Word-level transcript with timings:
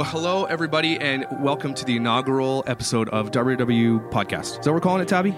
Well, 0.00 0.08
hello, 0.08 0.44
everybody, 0.46 0.98
and 0.98 1.26
welcome 1.30 1.74
to 1.74 1.84
the 1.84 1.96
inaugural 1.96 2.64
episode 2.66 3.10
of 3.10 3.30
WW 3.32 4.10
Podcast. 4.10 4.44
Is 4.44 4.64
that 4.64 4.68
what 4.68 4.72
we're 4.76 4.80
calling 4.80 5.02
it, 5.02 5.08
Tabby? 5.08 5.36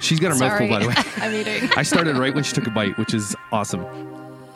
She's 0.00 0.18
got 0.18 0.32
her 0.32 0.34
Sorry, 0.34 0.68
mouthful, 0.68 0.68
by 0.68 0.78
the 0.82 0.88
way. 0.88 0.94
I'm 1.24 1.32
eating. 1.32 1.70
I 1.76 1.84
started 1.84 2.16
right 2.16 2.34
when 2.34 2.42
she 2.42 2.52
took 2.52 2.66
a 2.66 2.70
bite, 2.72 2.98
which 2.98 3.14
is 3.14 3.36
awesome. 3.52 3.82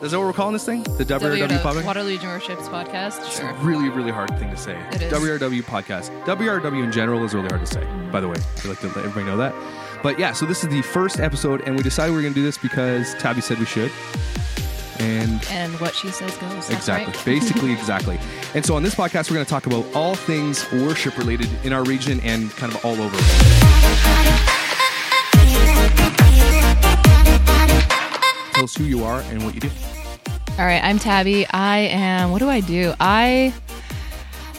Is 0.01 0.11
that 0.11 0.19
what 0.19 0.25
we're 0.25 0.33
calling 0.33 0.51
this 0.51 0.65
thing? 0.65 0.83
The 0.83 1.05
WRW 1.05 1.47
Podcast? 1.61 1.85
Waterloo 1.85 2.09
Region 2.09 2.27
Worships 2.27 2.67
podcast. 2.67 3.19
It's 3.25 3.37
Sure. 3.37 3.51
a 3.51 3.53
really, 3.63 3.87
really 3.87 4.11
hard 4.11 4.37
thing 4.37 4.49
to 4.51 4.57
say. 4.57 4.77
It 4.91 5.03
is. 5.03 5.13
WRW 5.13 5.61
podcast. 5.63 6.09
WRW 6.25 6.83
in 6.83 6.91
general 6.91 7.23
is 7.23 7.33
really 7.33 7.47
hard 7.47 7.65
to 7.65 7.73
say, 7.73 7.85
by 8.11 8.19
the 8.19 8.27
way. 8.27 8.35
I'd 8.57 8.65
like 8.65 8.81
to 8.81 8.87
let 8.87 8.97
everybody 8.97 9.27
know 9.27 9.37
that. 9.37 9.55
But 10.03 10.19
yeah, 10.19 10.33
so 10.33 10.45
this 10.45 10.61
is 10.65 10.69
the 10.71 10.81
first 10.81 11.21
episode, 11.21 11.61
and 11.61 11.77
we 11.77 11.83
decided 11.83 12.11
we 12.11 12.17
were 12.17 12.21
going 12.21 12.33
to 12.33 12.39
do 12.41 12.43
this 12.45 12.57
because 12.57 13.13
Tabby 13.13 13.39
said 13.39 13.59
we 13.59 13.65
should. 13.65 13.93
And 14.99 15.45
And 15.49 15.79
what 15.79 15.93
she 15.93 16.09
says 16.09 16.35
goes. 16.37 16.69
Exactly, 16.69 17.13
right. 17.13 17.25
basically, 17.25 17.71
exactly. 17.79 18.19
And 18.53 18.65
so 18.65 18.75
on 18.75 18.83
this 18.83 18.95
podcast, 18.95 19.29
we're 19.29 19.35
going 19.35 19.45
to 19.45 19.49
talk 19.49 19.65
about 19.65 19.85
all 19.95 20.15
things 20.15 20.69
worship 20.71 21.17
related 21.17 21.49
in 21.63 21.73
our 21.73 21.83
region 21.83 22.19
and 22.21 22.49
kind 22.51 22.73
of 22.73 22.83
all 22.85 22.99
over. 23.01 23.17
Tell 28.53 28.63
us 28.63 28.75
who 28.75 28.85
you 28.85 29.03
are 29.03 29.19
and 29.21 29.43
what 29.43 29.53
you 29.53 29.59
do. 29.59 29.69
All 30.57 30.65
right, 30.65 30.81
I'm 30.81 30.97
Tabby. 30.97 31.45
I 31.47 31.79
am. 31.79 32.31
What 32.31 32.39
do 32.39 32.49
I 32.49 32.61
do? 32.61 32.93
I. 32.99 33.53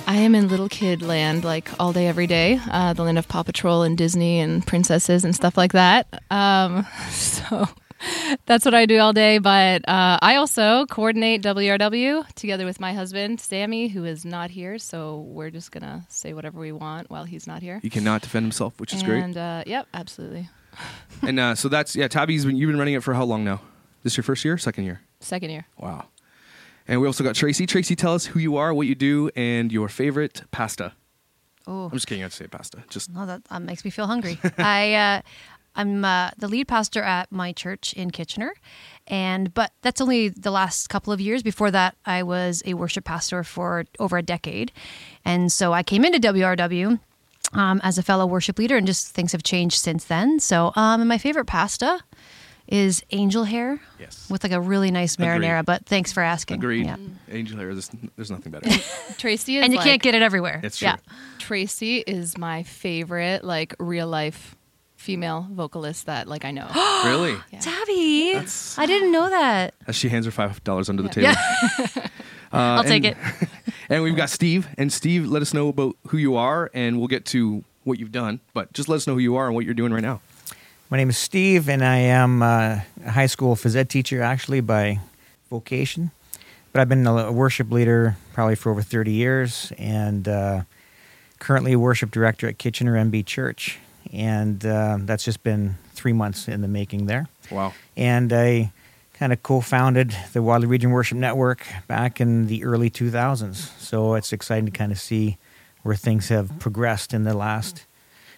I 0.09 0.17
am 0.19 0.35
in 0.37 0.47
little 0.49 0.69
kid 0.69 1.03
land, 1.03 1.43
like 1.43 1.69
all 1.81 1.93
day, 1.93 2.07
every 2.07 2.27
day. 2.29 2.61
Uh, 2.71 2.93
the 2.93 3.03
land 3.03 3.19
of 3.19 3.27
Paw 3.27 3.43
Patrol 3.43 3.83
and 3.83 3.97
Disney 3.99 4.39
and 4.39 4.65
princesses 4.65 5.25
and 5.25 5.35
stuff 5.35 5.57
like 5.57 5.73
that. 5.73 6.23
Um, 6.31 6.87
so 7.11 7.67
that's 8.47 8.65
what 8.65 8.75
I 8.75 8.87
do 8.87 8.99
all 8.99 9.13
day. 9.13 9.39
But 9.39 9.89
uh, 9.89 10.19
I 10.21 10.37
also 10.37 10.87
coordinate 10.87 11.43
WRW 11.43 12.27
together 12.35 12.65
with 12.65 12.81
my 12.81 12.93
husband, 12.93 13.41
Sammy, 13.41 13.89
who 13.89 14.05
is 14.05 14.25
not 14.25 14.51
here. 14.51 14.79
So 14.79 15.21
we're 15.21 15.51
just 15.51 15.71
going 15.71 15.83
to 15.83 16.05
say 16.09 16.33
whatever 16.33 16.61
we 16.61 16.73
want 16.73 17.11
while 17.11 17.25
he's 17.25 17.47
not 17.47 17.63
here. 17.63 17.81
He 17.83 17.91
cannot 17.91 18.23
defend 18.23 18.45
himself, 18.45 18.79
which 18.81 18.93
is 18.93 19.03
great. 19.03 19.23
And 19.23 19.37
uh, 19.37 19.65
yep, 19.67 19.87
absolutely. 19.95 20.49
And 21.23 21.41
uh, 21.41 21.55
so 21.55 21.71
that's 21.71 21.97
yeah. 21.97 22.07
Tabby's 22.07 22.45
been 22.45 22.55
you've 22.57 22.69
been 22.69 22.79
running 22.79 22.93
it 22.93 23.03
for 23.03 23.15
how 23.15 23.25
long 23.25 23.45
now? 23.45 23.63
This 24.03 24.15
your 24.19 24.25
first 24.25 24.45
year, 24.45 24.59
second 24.59 24.85
year? 24.85 25.01
Second 25.21 25.49
year. 25.49 25.67
Wow. 25.79 26.09
And 26.87 27.01
we 27.01 27.07
also 27.07 27.25
got 27.25 27.35
Tracy. 27.35 27.67
Tracy, 27.67 27.97
tell 27.97 28.15
us 28.15 28.27
who 28.27 28.39
you 28.39 28.57
are, 28.57 28.73
what 28.73 28.87
you 28.87 28.95
do, 28.95 29.31
and 29.35 29.73
your 29.73 29.89
favorite 29.89 30.43
pasta. 30.51 30.93
Oh, 31.67 31.87
I'm 31.87 31.91
just 31.93 32.07
kidding. 32.07 32.23
I 32.23 32.27
have 32.27 32.33
to 32.33 32.37
say 32.37 32.47
pasta. 32.47 32.85
Just 32.89 33.11
no, 33.11 33.27
that, 33.27 33.45
that 33.45 33.63
makes 33.63 33.85
me 33.85 33.91
feel 33.91 34.07
hungry. 34.07 34.39
I 34.59 34.95
uh, 34.95 35.23
I'm 35.77 36.05
uh, 36.05 36.31
the 36.37 36.49
lead 36.49 36.69
pastor 36.69 37.03
at 37.03 37.31
my 37.31 37.53
church 37.53 37.93
in 37.93 38.11
Kitchener, 38.11 38.55
and 39.07 39.53
but 39.55 39.73
that's 39.83 40.01
only 40.01 40.29
the 40.29 40.51
last 40.51 40.89
couple 40.89 41.13
of 41.13 41.21
years. 41.21 41.43
Before 41.43 41.71
that, 41.71 41.97
I 42.05 42.23
was 42.23 42.63
a 42.67 42.75
worship 42.75 43.05
pastor 43.05 43.45
for 43.45 43.85
over 43.99 44.17
a 44.19 44.23
decade, 44.23 44.73
and 45.25 45.53
so 45.53 45.73
I 45.73 45.83
came 45.83 46.05
into 46.05 46.19
WRW. 46.19 46.99
Um, 47.53 47.81
as 47.85 47.97
a 47.97 48.03
fellow 48.03 48.27
worship 48.27 48.59
leader, 48.59 48.77
and 48.77 48.89
just 48.89 49.11
things 49.15 49.31
have 49.31 49.45
changed 49.45 49.77
since 49.79 50.05
then. 50.07 50.41
So, 50.41 50.73
um, 50.75 51.01
and 51.01 51.09
my 51.09 51.17
favorite 51.17 51.45
pasta 51.47 52.01
is 52.69 53.03
angel 53.11 53.45
hair 53.45 53.81
yes. 53.99 54.29
with 54.29 54.43
like 54.43 54.53
a 54.53 54.61
really 54.61 54.91
nice 54.91 55.15
Agreed. 55.15 55.27
marinara. 55.29 55.65
But 55.65 55.87
thanks 55.87 56.13
for 56.13 56.23
asking. 56.23 56.57
Agreed. 56.57 56.87
Yeah. 56.87 56.97
Angel 57.31 57.57
hair. 57.57 57.73
There's, 57.73 57.91
there's 58.17 58.31
nothing 58.31 58.53
better. 58.53 58.69
Tracy 59.19 59.59
is 59.59 59.65
And 59.65 59.73
you 59.73 59.79
like- 59.79 59.87
can't 59.87 60.03
get 60.03 60.15
it 60.15 60.23
everywhere. 60.23 60.61
It's 60.63 60.79
true. 60.79 60.89
Yeah. 60.89 60.97
Tracy 61.39 61.99
is 61.99 62.37
my 62.37 62.65
favorite, 62.65 63.45
like 63.45 63.75
real 63.79 64.09
life 64.09 64.57
female 65.07 65.47
vocalist 65.53 66.07
that 66.07 66.27
like 66.27 66.45
I 66.45 66.51
know. 66.51 66.67
really? 67.07 67.37
Yeah. 67.53 67.61
Tabby, 67.61 68.33
That's- 68.35 68.77
I 68.77 68.87
didn't 68.87 69.13
know 69.13 69.31
that. 69.31 69.73
As 69.87 69.95
she 69.95 70.09
hands 70.09 70.27
her 70.27 70.33
five 70.33 70.63
dollars 70.65 70.89
under 70.91 71.03
the 71.03 71.09
table. 71.09 71.31
Yeah. 71.31 72.09
Uh, 72.53 72.79
I'll 72.79 72.85
take 72.85 73.05
and- 73.05 73.17
it. 73.41 73.49
And 73.89 74.03
we've 74.05 74.17
got 74.17 74.31
Steve. 74.31 74.69
And 74.79 74.93
Steve, 74.93 75.27
let 75.27 75.43
us 75.43 75.53
know 75.53 75.69
about 75.69 75.97
who 76.09 76.17
you 76.17 76.37
are, 76.37 76.71
and 76.73 76.99
we'll 76.99 77.09
get 77.09 77.25
to 77.27 77.63
what 77.85 77.99
you've 77.99 78.13
done. 78.13 78.41
But 78.55 78.73
just 78.73 78.89
let 78.89 78.97
us 78.97 79.07
know 79.07 79.15
who 79.15 79.21
you 79.21 79.37
are 79.37 79.47
and 79.47 79.55
what 79.55 79.65
you're 79.65 79.75
doing 79.75 79.93
right 79.93 80.03
now. 80.03 80.21
My 80.89 80.97
name 80.97 81.09
is 81.11 81.19
Steve, 81.19 81.69
and 81.69 81.85
I 81.85 81.97
am 81.99 82.43
uh, 82.43 82.81
a 83.05 83.11
high 83.11 83.27
school 83.27 83.55
phys 83.57 83.77
ed 83.77 83.91
teacher 83.91 84.23
actually 84.23 84.61
by 84.61 85.01
vocation. 85.51 86.13
But 86.73 86.81
I've 86.81 86.89
been 86.89 87.07
a 87.07 87.31
worship 87.33 87.71
leader 87.71 88.17
probably 88.33 88.55
for 88.55 88.71
over 88.71 88.83
30 88.83 89.11
years, 89.13 89.73
and 89.77 90.27
uh, 90.29 90.63
currently 91.39 91.77
worship 91.77 92.11
director 92.13 92.49
at 92.49 92.59
Kitchener 92.59 92.95
MB 92.95 93.27
Church. 93.27 93.79
And 94.13 94.65
uh, 94.65 94.99
that's 95.01 95.25
just 95.25 95.43
been 95.43 95.77
three 95.95 96.13
months 96.13 96.49
in 96.49 96.61
the 96.63 96.69
making 96.69 97.07
there. 97.07 97.27
Wow. 97.51 97.73
And 97.97 98.33
I 98.33 98.73
kind 99.15 99.33
of 99.33 99.43
co 99.43 99.61
founded 99.61 100.15
the 100.33 100.43
Waterloo 100.43 100.69
Region 100.69 100.91
Worship 100.91 101.19
Network 101.19 101.67
back 101.89 102.21
in 102.21 102.47
the 102.47 102.65
early 102.65 102.91
2000s. 102.91 103.55
So 103.81 104.15
it's 104.15 104.33
exciting 104.33 104.67
to 104.67 104.71
kind 104.73 104.93
of 104.93 104.99
see 105.01 105.39
where 105.83 105.95
things 105.97 106.29
have 106.29 106.59
progressed 106.59 107.15
in 107.15 107.25
the 107.25 107.35
last 107.35 107.85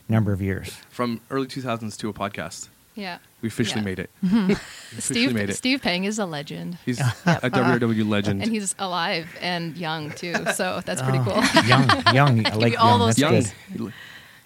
number 0.09 0.33
of 0.33 0.41
years. 0.43 0.71
From 0.91 1.21
early 1.31 1.47
2000s 1.47 1.97
to 1.99 2.09
a 2.09 2.13
podcast, 2.13 2.69
yeah. 2.95 3.19
we 3.43 3.49
officially 3.49 3.81
Yeah. 3.81 3.85
made 3.85 3.99
it. 3.99 4.11
We 4.23 4.53
officially 4.99 5.01
Steve 5.01 5.35
made 5.35 5.51
it. 5.51 5.55
Steve 5.57 5.83
Peng 5.83 6.05
is 6.05 6.19
a 6.19 6.27
legend. 6.27 6.79
He's 6.87 6.99
a 7.01 7.03
WRW 7.27 8.09
legend. 8.09 8.43
And 8.43 8.51
he's 8.51 8.75
alive 8.79 9.29
and 9.41 9.77
young 9.77 10.11
too, 10.13 10.35
so 10.55 10.81
that's 10.85 11.03
pretty 11.03 11.19
Oh, 11.19 11.25
cool. 11.25 11.63
young, 11.69 12.15
young. 12.15 12.47
I 12.47 12.55
like 12.55 12.79
all 12.79 12.91
young. 12.91 12.99
those 13.01 13.17
That's 13.17 13.53
young. 13.77 13.93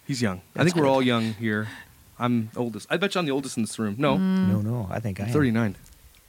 Good. 0.03 0.09
He's 0.09 0.23
young. 0.23 0.41
I 0.57 0.65
think 0.65 0.77
we're 0.77 0.87
all 0.89 1.03
young 1.03 1.35
here. 1.35 1.69
I'm 2.19 2.51
oldest. 2.57 2.87
I 2.91 2.97
bet 2.99 3.15
you 3.15 3.19
I'm 3.21 3.25
the 3.27 3.33
oldest 3.33 3.57
in 3.57 3.63
this 3.65 3.79
room. 3.79 3.97
No, 3.99 4.17
mm. 4.17 4.49
No, 4.49 4.61
no, 4.61 4.89
I 4.91 5.01
think 5.01 5.19
I 5.19 5.25
I'm 5.25 5.29
am. 5.29 5.33
39. 5.35 5.77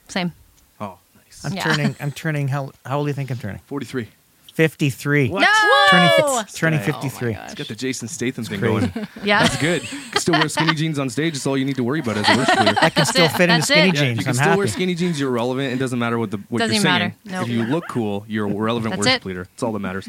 Same. 0.08 0.32
Oh, 0.80 0.98
nice. 1.14 1.44
I'm 1.44 1.52
Yeah. 1.52 1.62
turning. 1.62 1.96
I'm 2.00 2.10
turning. 2.10 2.48
How, 2.48 2.72
how 2.84 2.98
old 2.98 3.06
do 3.06 3.10
you 3.10 3.14
think 3.14 3.30
I'm 3.30 3.38
turning? 3.38 3.60
43. 3.66 4.08
Fifty-three. 4.54 5.30
What? 5.30 5.40
No! 5.40 5.48
Turning, 5.90 6.10
fif- 6.44 6.54
turning 6.54 6.78
Oh 6.78 6.82
my 6.82 6.86
fifty-three. 6.86 7.32
gosh. 7.32 7.44
It's 7.46 7.54
got 7.56 7.66
the 7.66 7.74
Jason 7.74 8.06
Statham 8.06 8.44
thing 8.44 8.60
crazy. 8.60 8.86
going. 8.86 9.08
Yeah. 9.24 9.42
That's 9.42 9.56
good. 9.60 9.82
You 9.82 9.98
can 10.12 10.20
still 10.20 10.34
wear 10.34 10.48
skinny 10.48 10.74
jeans 10.74 10.98
on 11.00 11.10
stage. 11.10 11.34
It's 11.34 11.44
all 11.44 11.58
you 11.58 11.64
need 11.64 11.74
to 11.74 11.82
worry 11.82 11.98
about 11.98 12.18
as 12.18 12.28
a 12.28 12.36
worship 12.38 12.60
leader. 12.60 12.78
I 12.80 12.90
can 12.90 13.04
still 13.04 13.24
it. 13.24 13.32
fit 13.32 13.50
into 13.50 13.54
That's 13.54 13.66
skinny 13.66 13.88
it. 13.88 13.94
Yeah, 13.96 14.00
jeans. 14.00 14.18
you 14.18 14.22
can 14.24 14.28
I'm 14.28 14.34
still 14.34 14.46
happy. 14.50 14.58
wear 14.58 14.66
skinny 14.68 14.94
jeans. 14.94 15.18
You're 15.18 15.30
relevant. 15.32 15.72
It 15.72 15.78
doesn't 15.80 15.98
matter 15.98 16.18
what 16.20 16.30
the 16.30 16.36
what 16.50 16.60
Doesn't 16.60 16.72
you're 16.72 16.82
even 16.82 16.92
singing. 17.00 17.14
matter. 17.24 17.36
Nope. 17.40 17.42
If 17.42 17.48
you 17.48 17.64
look 17.64 17.88
cool, 17.88 18.24
you're 18.28 18.46
a 18.46 18.54
relevant 18.54 18.92
That's 18.94 19.04
worship 19.06 19.22
it. 19.22 19.26
leader. 19.26 19.42
That's 19.44 19.62
all 19.64 19.72
that 19.72 19.80
matters. 19.80 20.08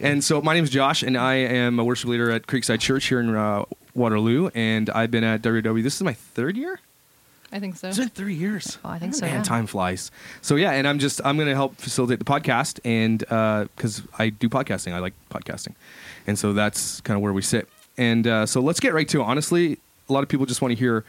And 0.00 0.22
so 0.22 0.40
my 0.40 0.54
name 0.54 0.64
is 0.64 0.70
Josh, 0.70 1.02
and 1.02 1.16
I 1.16 1.34
am 1.34 1.78
a 1.78 1.84
worship 1.84 2.08
leader 2.08 2.30
at 2.30 2.46
Creekside 2.46 2.80
Church 2.80 3.06
here 3.06 3.20
in 3.20 3.34
uh, 3.34 3.64
Waterloo. 3.94 4.50
And 4.54 4.88
I've 4.90 5.10
been 5.10 5.24
at 5.24 5.42
WW. 5.42 5.82
This 5.82 5.96
is 5.96 6.02
my 6.02 6.12
third 6.14 6.56
year. 6.56 6.80
I 7.50 7.58
think 7.60 7.76
so. 7.76 7.88
It's 7.88 7.98
been 7.98 8.10
three 8.10 8.34
years. 8.34 8.78
Oh, 8.84 8.90
I 8.90 8.98
think 8.98 9.14
so. 9.14 9.24
Man, 9.24 9.36
Yeah. 9.36 9.42
time 9.42 9.66
flies. 9.66 10.10
So 10.42 10.56
yeah, 10.56 10.72
and 10.72 10.86
I'm 10.86 10.98
just 10.98 11.20
I'm 11.24 11.36
going 11.36 11.48
to 11.48 11.54
help 11.54 11.76
facilitate 11.76 12.18
the 12.18 12.24
podcast, 12.26 12.78
and 12.84 13.18
because 13.74 14.02
I 14.18 14.28
do 14.28 14.48
podcasting, 14.50 14.92
I 14.92 14.98
like 14.98 15.14
podcasting, 15.30 15.74
and 16.26 16.38
so 16.38 16.52
that's 16.52 17.00
kind 17.00 17.16
of 17.16 17.22
where 17.22 17.32
we 17.32 17.40
sit. 17.42 17.66
And 17.96 18.26
uh, 18.26 18.44
so 18.46 18.60
let's 18.60 18.80
get 18.80 18.92
right 18.92 19.08
to 19.08 19.20
it. 19.20 19.24
Honestly, 19.24 19.78
a 20.08 20.12
lot 20.12 20.22
of 20.22 20.28
people 20.28 20.44
just 20.44 20.60
want 20.60 20.72
to 20.72 20.78
hear 20.78 21.04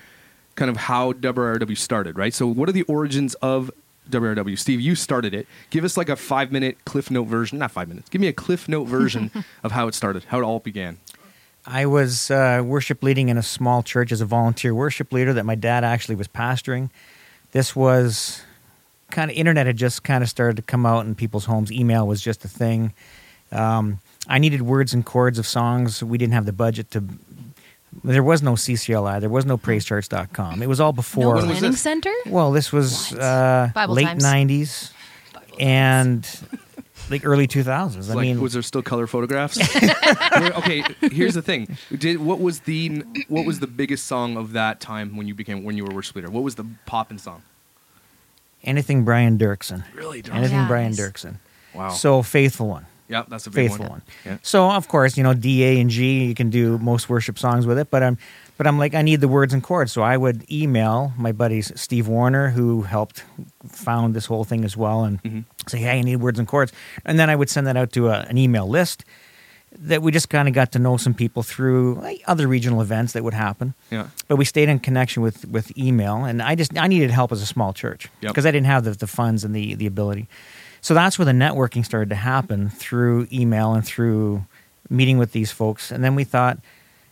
kind 0.56 0.72
of 0.72 0.78
how 0.78 1.12
WRW 1.14 1.78
started, 1.78 2.18
right? 2.18 2.34
So 2.34 2.48
what 2.48 2.70
are 2.70 2.74
the 2.74 2.84
origins 2.84 3.34
of 3.36 3.70
WRW? 4.10 4.58
Steve, 4.58 4.82
you 4.82 4.96
started 4.96 5.34
it. 5.34 5.48
Give 5.70 5.84
us 5.84 5.98
like 5.98 6.10
a 6.10 6.16
five 6.16 6.52
minute 6.52 6.78
cliff 6.86 7.10
note 7.12 7.26
version, 7.26 7.60
not 7.60 7.72
five 7.72 7.88
minutes. 7.88 8.10
Give 8.10 8.22
me 8.22 8.28
a 8.28 8.34
cliff 8.34 8.68
note 8.68 8.86
version 8.86 9.32
of 9.64 9.72
how 9.72 9.88
it 9.88 9.96
started, 9.96 10.26
how 10.26 10.40
it 10.40 10.44
all 10.44 10.60
began. 10.60 10.98
I 11.66 11.86
was 11.86 12.32
uh, 12.32 12.64
worship 12.66 13.04
leading 13.04 13.30
in 13.30 13.38
a 13.38 13.44
small 13.44 13.84
church 13.84 14.12
as 14.12 14.22
a 14.22 14.26
volunteer 14.26 14.74
worship 14.74 15.12
leader 15.12 15.34
that 15.34 15.46
my 15.46 15.56
dad 15.56 15.84
actually 15.84 16.16
was 16.16 16.28
pastoring. 16.28 16.90
This 17.52 17.76
was 17.76 18.42
kind 19.12 19.30
of 19.30 19.38
internet 19.38 19.66
had 19.66 19.78
just 19.78 20.04
kind 20.04 20.24
of 20.24 20.30
started 20.30 20.56
to 20.56 20.62
come 20.62 20.86
out 20.86 21.06
in 21.06 21.16
people's 21.16 21.46
homes. 21.46 21.72
Email 21.72 22.08
was 22.08 22.22
just 22.22 22.46
a 22.46 22.48
thing. 22.48 22.94
Um, 23.52 24.00
I 24.28 24.38
needed 24.38 24.62
words 24.62 24.94
and 24.94 25.06
chords 25.06 25.40
of 25.40 25.48
songs. 25.48 26.04
We 26.04 26.18
didn't 26.18 26.34
have 26.34 26.46
the 26.46 26.54
budget 26.54 26.92
to. 26.92 27.04
There 28.04 28.24
was 28.24 28.42
no 28.44 28.54
CCLI. 28.54 29.20
There 29.20 29.30
was 29.30 29.46
no 29.46 29.58
PraiseCharts.com. 29.58 30.62
It 30.62 30.68
was 30.68 30.80
all 30.80 30.94
before. 30.94 31.36
when 31.36 31.48
was 31.48 31.58
Planning 31.60 31.72
this? 31.72 31.82
center? 31.82 32.14
Well, 32.28 32.52
this 32.52 32.72
was 32.72 33.14
uh, 33.14 33.72
Bible 33.74 33.96
late 33.96 34.06
times. 34.06 34.24
'90s 34.24 34.92
and 35.60 36.28
like 37.10 37.26
early 37.26 37.48
2000s. 37.48 38.10
I 38.10 38.14
like, 38.14 38.22
mean, 38.22 38.42
was 38.42 38.54
there 38.54 38.62
still 38.62 38.84
color 38.84 39.08
photographs? 39.08 39.58
Where- 40.38 40.54
okay, 40.54 40.84
here's 41.02 41.34
the 41.34 41.42
thing. 41.42 41.78
Did 41.98 42.20
what 42.22 42.40
was 42.40 42.62
the 42.62 43.04
what 43.28 43.46
was 43.46 43.60
the 43.60 43.68
biggest 43.68 44.06
song 44.06 44.38
of 44.38 44.54
that 44.54 44.80
time 44.80 45.18
when 45.18 45.28
you 45.28 45.34
became 45.34 45.64
when 45.64 45.76
you 45.76 45.84
were 45.86 45.94
worship 45.94 46.16
leader? 46.16 46.30
What 46.30 46.44
was 46.44 46.56
the 46.56 46.66
poppin' 46.86 47.18
song? 47.20 47.42
anything 48.64 49.06
Brian 49.06 49.38
Doerksen. 49.38 49.84
Really? 49.96 50.22
Anything 50.32 50.58
Yeah, 50.58 50.68
Brian 50.68 50.92
nice. 50.92 51.00
Doerksen. 51.00 51.36
Wow. 51.74 51.90
So 51.92 52.22
faithful 52.22 52.68
one. 52.68 52.86
Yeah, 53.10 53.24
that's 53.28 53.48
a 53.48 53.50
big 53.50 53.68
faithful 53.70 53.86
one. 53.86 53.92
one. 53.92 54.02
Yeah. 54.26 54.38
So 54.42 54.70
of 54.72 54.88
course, 54.88 55.18
you 55.18 55.24
know, 55.24 55.34
D, 55.34 55.64
A, 55.66 55.82
and 55.82 55.90
G, 55.90 56.24
you 56.26 56.36
can 56.36 56.50
do 56.50 56.78
most 56.78 57.10
worship 57.10 57.38
songs 57.38 57.66
with 57.68 57.78
it, 57.78 57.90
but 57.92 58.02
I'm 58.04 58.18
but 58.58 58.68
I'm 58.68 58.78
like, 58.78 58.94
I 58.94 59.02
need 59.02 59.22
the 59.22 59.28
words 59.30 59.54
and 59.54 59.64
chords. 59.64 59.92
So 59.94 60.02
I 60.02 60.16
would 60.18 60.50
email 60.52 61.14
my 61.18 61.32
buddies 61.32 61.72
Steve 61.80 62.08
Warner, 62.10 62.50
who 62.50 62.82
helped 62.84 63.24
found 63.68 64.14
this 64.14 64.26
whole 64.26 64.44
thing 64.44 64.64
as 64.66 64.76
well, 64.78 65.04
and 65.06 65.22
Mhm. 65.24 65.44
say, 65.68 65.80
Hey, 65.80 66.00
I 66.00 66.02
need 66.02 66.18
words 66.18 66.40
and 66.40 66.48
chords. 66.48 66.72
And 67.06 67.18
then 67.20 67.30
I 67.30 67.36
would 67.36 67.50
send 67.50 67.68
that 67.68 67.78
out 67.78 67.92
to 67.94 68.10
a, 68.10 68.20
an 68.30 68.38
email 68.38 68.68
list 68.68 69.06
that 69.78 70.02
we 70.02 70.12
just 70.12 70.30
kind 70.30 70.48
of 70.48 70.54
got 70.56 70.72
to 70.72 70.80
know 70.80 70.98
some 70.98 71.14
people 71.14 71.44
through 71.44 71.94
like, 72.02 72.22
other 72.28 72.48
regional 72.48 72.82
events 72.82 73.14
that 73.14 73.24
would 73.24 73.36
happen. 73.36 73.76
Yeah. 73.92 74.08
But 74.28 74.38
we 74.38 74.44
stayed 74.44 74.68
in 74.68 74.80
connection 74.80 75.22
with, 75.24 75.46
with 75.48 75.72
email, 75.78 76.26
and 76.26 76.42
I 76.42 76.56
just 76.56 76.78
I 76.78 76.88
needed 76.88 77.12
help 77.12 77.32
as 77.32 77.42
a 77.42 77.46
small 77.46 77.72
church 77.72 78.10
Yep. 78.22 78.32
because 78.32 78.46
I 78.46 78.52
didn't 78.52 78.66
have 78.68 78.84
the, 78.84 78.92
the 78.92 79.08
funds 79.08 79.44
and 79.46 79.56
the, 79.56 79.76
the 79.76 79.86
ability. 79.88 80.28
So 80.82 80.94
that's 80.94 81.18
where 81.20 81.26
the 81.26 81.32
networking 81.32 81.84
started 81.86 82.10
to 82.10 82.16
happen 82.16 82.70
through 82.70 83.28
email 83.32 83.74
and 83.74 83.86
through 83.86 84.46
meeting 84.90 85.18
with 85.18 85.32
these 85.34 85.52
folks. 85.52 85.92
And 85.92 86.04
then 86.04 86.16
we 86.16 86.24
thought, 86.24 86.58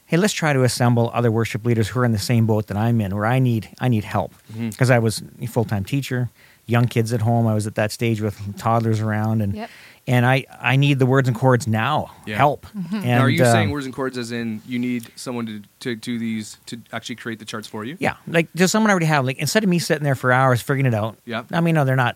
hey, 0.06 0.18
let's 0.18 0.34
try 0.34 0.54
to 0.54 0.64
assemble 0.64 1.12
other 1.14 1.31
worship 1.31 1.66
leaders 1.66 1.90
who 1.90 2.00
are 2.00 2.06
in 2.06 2.12
the 2.12 2.18
same 2.19 2.46
boat 2.48 2.68
that 2.68 2.78
I'm 2.78 3.00
in, 3.02 3.16
where 3.16 3.25
I 3.25 3.40
need 3.40 3.69
I 3.80 3.88
need 3.88 4.04
help 4.04 4.34
because 4.58 4.90
I 4.90 5.00
was 5.00 5.22
a 5.42 5.46
full 5.48 5.66
time 5.66 5.84
teacher, 5.84 6.30
young 6.66 6.86
kids 6.88 7.14
at 7.14 7.22
home. 7.22 7.46
I 7.48 7.54
was 7.54 7.68
at 7.68 7.75
that 7.75 7.92
stage 7.92 8.22
with 8.22 8.58
toddlers 8.58 9.00
around, 9.02 9.42
and 9.42 9.54
Yep. 9.54 9.69
and 10.08 10.25
I 10.25 10.46
I 10.62 10.75
need 10.78 11.00
the 11.00 11.06
words 11.06 11.28
and 11.28 11.36
chords 11.38 11.68
now. 11.68 12.12
Yeah. 12.25 12.38
Help. 12.38 12.66
And 12.94 13.04
now, 13.06 13.19
are 13.22 13.30
you 13.30 13.44
uh, 13.44 13.52
saying 13.52 13.69
words 13.69 13.86
and 13.86 13.94
chords 13.94 14.18
as 14.18 14.31
in 14.31 14.62
you 14.66 14.80
need 14.80 15.12
someone 15.18 15.46
to, 15.46 15.62
to 15.81 15.96
do 15.96 16.18
these 16.18 16.58
to 16.68 16.80
actually 16.94 17.18
create 17.18 17.40
the 17.40 17.46
charts 17.46 17.68
for 17.68 17.84
you? 17.84 17.98
Yeah, 18.00 18.16
like 18.28 18.48
does 18.54 18.72
someone 18.72 18.90
already 18.92 19.08
have 19.08 19.25
like 19.25 19.38
instead 19.40 19.64
of 19.64 19.69
me 19.69 19.78
sitting 19.80 20.04
there 20.06 20.16
for 20.16 20.31
hours 20.31 20.62
figuring 20.62 20.86
it 20.86 20.94
out? 20.94 21.18
Yeah. 21.25 21.44
I 21.52 21.60
mean, 21.62 21.75
no, 21.75 21.84
they're 21.84 21.96
not 21.98 22.16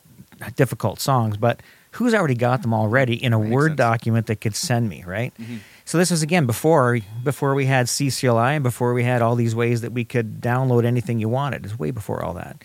difficult 0.55 0.99
songs, 0.99 1.37
but 1.37 1.61
who's 1.91 2.13
already 2.13 2.35
got 2.35 2.61
them 2.61 2.73
already 2.73 3.21
in 3.21 3.33
a 3.33 3.39
Makes 3.39 3.51
Word 3.51 3.69
sense. 3.71 3.77
document 3.77 4.27
that 4.27 4.41
could 4.41 4.55
send 4.55 4.87
me, 4.89 5.03
right? 5.05 5.33
Mhm. 5.39 5.59
So 5.85 5.97
this 5.97 6.09
was 6.11 6.21
again 6.23 6.45
before 6.45 6.99
before 7.23 7.53
we 7.55 7.65
had 7.65 7.87
CCLI 7.89 8.53
and 8.53 8.63
before 8.63 8.93
we 8.93 9.03
had 9.03 9.21
all 9.21 9.35
these 9.35 9.53
ways 9.55 9.81
that 9.81 9.91
we 9.91 10.05
could 10.05 10.39
download 10.41 10.85
anything 10.85 11.19
you 11.19 11.27
wanted. 11.29 11.65
It's 11.65 11.77
way 11.77 11.91
before 11.91 12.23
all 12.23 12.33
that. 12.35 12.63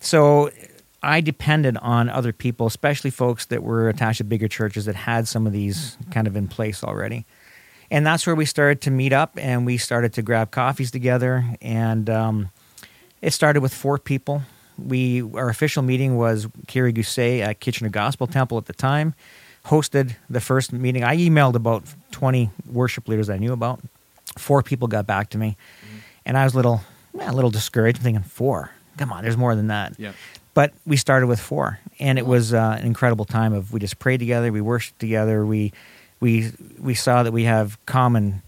So 0.00 0.50
I 1.02 1.20
depended 1.20 1.76
on 1.78 2.08
other 2.08 2.32
people, 2.32 2.66
especially 2.66 3.10
folks 3.10 3.46
that 3.46 3.62
were 3.62 3.88
attached 3.88 4.18
to 4.18 4.24
bigger 4.24 4.48
churches 4.48 4.84
that 4.86 4.94
had 4.94 5.26
some 5.28 5.46
of 5.46 5.52
these 5.52 5.96
kind 6.10 6.26
of 6.26 6.36
in 6.36 6.48
place 6.48 6.82
already. 6.84 7.26
And 7.90 8.06
that's 8.06 8.26
where 8.26 8.34
we 8.36 8.46
started 8.46 8.80
to 8.82 8.90
meet 8.90 9.12
up 9.12 9.32
and 9.36 9.66
we 9.66 9.76
started 9.76 10.12
to 10.14 10.22
grab 10.22 10.50
coffees 10.50 10.90
together. 10.90 11.44
And 11.60 12.08
um, 12.08 12.50
it 13.20 13.32
started 13.32 13.60
with 13.60 13.74
four 13.74 13.98
people. 13.98 14.42
We 14.86 15.22
our 15.22 15.48
official 15.48 15.82
meeting 15.82 16.16
was 16.16 16.46
Kerry 16.66 16.92
Gousset 16.92 17.40
at 17.40 17.60
Kitchener 17.60 17.90
Gospel 17.90 18.26
Temple 18.26 18.58
at 18.58 18.66
the 18.66 18.72
time. 18.72 19.14
Hosted 19.66 20.16
the 20.28 20.40
first 20.40 20.72
meeting. 20.72 21.04
I 21.04 21.16
emailed 21.16 21.54
about 21.54 21.84
twenty 22.10 22.50
worship 22.70 23.08
leaders 23.08 23.30
I 23.30 23.38
knew 23.38 23.52
about. 23.52 23.80
Four 24.36 24.62
people 24.62 24.88
got 24.88 25.06
back 25.06 25.30
to 25.30 25.38
me, 25.38 25.56
and 26.24 26.36
I 26.36 26.44
was 26.44 26.54
a 26.54 26.56
little, 26.56 26.80
a 27.20 27.32
little 27.32 27.50
discouraged, 27.50 27.98
thinking 27.98 28.22
four. 28.22 28.70
Come 28.96 29.12
on, 29.12 29.22
there's 29.22 29.36
more 29.36 29.54
than 29.54 29.68
that. 29.68 29.94
Yeah. 29.98 30.12
But 30.54 30.72
we 30.84 30.96
started 30.96 31.28
with 31.28 31.40
four, 31.40 31.78
and 31.98 32.18
it 32.18 32.26
was 32.26 32.52
uh, 32.52 32.76
an 32.78 32.86
incredible 32.86 33.24
time 33.24 33.52
of 33.52 33.72
we 33.72 33.80
just 33.80 33.98
prayed 33.98 34.18
together, 34.18 34.50
we 34.50 34.60
worshiped 34.60 34.98
together, 34.98 35.46
we 35.46 35.72
we 36.20 36.50
we 36.78 36.94
saw 36.94 37.22
that 37.22 37.32
we 37.32 37.44
have 37.44 37.78
common 37.86 38.42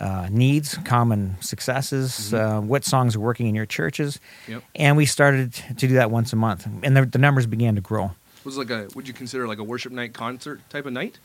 uh, 0.00 0.28
needs, 0.30 0.76
common 0.84 1.36
successes, 1.40 2.32
uh, 2.34 2.60
what 2.60 2.84
songs 2.84 3.14
are 3.16 3.20
working 3.20 3.46
in 3.46 3.54
your 3.54 3.66
churches, 3.66 4.18
Yep. 4.48 4.62
and 4.74 4.96
we 4.96 5.06
started 5.06 5.52
to 5.52 5.74
do 5.74 5.94
that 5.94 6.10
once 6.10 6.32
a 6.32 6.36
month, 6.36 6.66
and 6.82 6.96
the, 6.96 7.04
the 7.06 7.18
numbers 7.18 7.46
began 7.46 7.74
to 7.74 7.80
grow. 7.80 8.12
Was 8.44 8.56
it 8.56 8.60
like 8.60 8.70
a 8.70 8.88
would 8.94 9.06
you 9.06 9.12
consider 9.14 9.46
like 9.46 9.58
a 9.58 9.64
worship 9.64 9.92
night 9.92 10.14
concert 10.14 10.60
type 10.70 10.86
of 10.86 10.92
night? 10.94 11.18